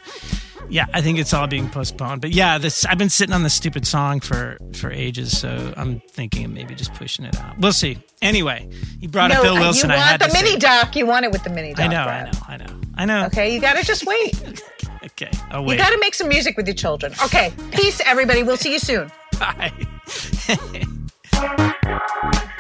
yeah, 0.69 0.87
I 0.93 1.01
think 1.01 1.19
it's 1.19 1.33
all 1.35 1.47
being 1.47 1.69
postponed. 1.69 2.21
But 2.21 2.33
yeah, 2.33 2.59
this 2.59 2.85
I've 2.85 2.99
been 2.99 3.11
sitting 3.11 3.35
on 3.35 3.43
this 3.43 3.55
stupid 3.55 3.87
song 3.87 4.21
for 4.21 4.59
for 4.75 4.91
ages, 4.91 5.39
so 5.39 5.73
I'm 5.77 6.01
thinking 6.11 6.45
of 6.45 6.51
maybe 6.53 6.75
just 6.75 6.95
pushing 6.95 7.25
it 7.25 7.39
out. 7.39 7.59
We'll 7.59 7.73
see. 7.73 7.99
Anyway, 8.21 8.69
you 9.01 9.09
brought 9.09 9.31
up 9.31 9.39
No, 9.39 9.43
Bill 9.43 9.57
uh, 9.57 9.61
Wilson. 9.61 9.91
You 9.91 9.97
I 9.97 9.99
want 9.99 10.11
had 10.11 10.21
the 10.21 10.33
mini 10.33 10.59
doc? 10.59 10.97
You 10.97 11.07
want 11.07 11.25
it 11.25 11.33
with 11.33 11.45
the 11.45 11.51
mini 11.51 11.75
doc? 11.75 11.87
I 11.87 11.89
know, 11.89 12.03
I 12.03 12.23
know, 12.25 12.31
I 12.49 12.57
know, 12.57 12.81
I 12.95 13.05
know. 13.07 13.27
Okay, 13.27 13.55
you 13.55 13.61
got 13.61 13.77
to 13.77 13.85
just 13.85 14.07
wait. 14.07 14.63
Okay, 15.05 15.31
I'll 15.51 15.69
You 15.69 15.77
got 15.77 15.91
to 15.91 15.99
make 15.99 16.15
some 16.15 16.29
music 16.29 16.57
with 16.57 16.67
your 16.67 16.77
children. 16.77 17.13
Okay, 17.25 17.53
peace, 17.73 18.01
everybody. 18.07 18.45
We'll 18.45 18.57
see 18.57 18.73
you 18.73 18.79
soon. 18.79 19.11
Bye. 19.39 19.73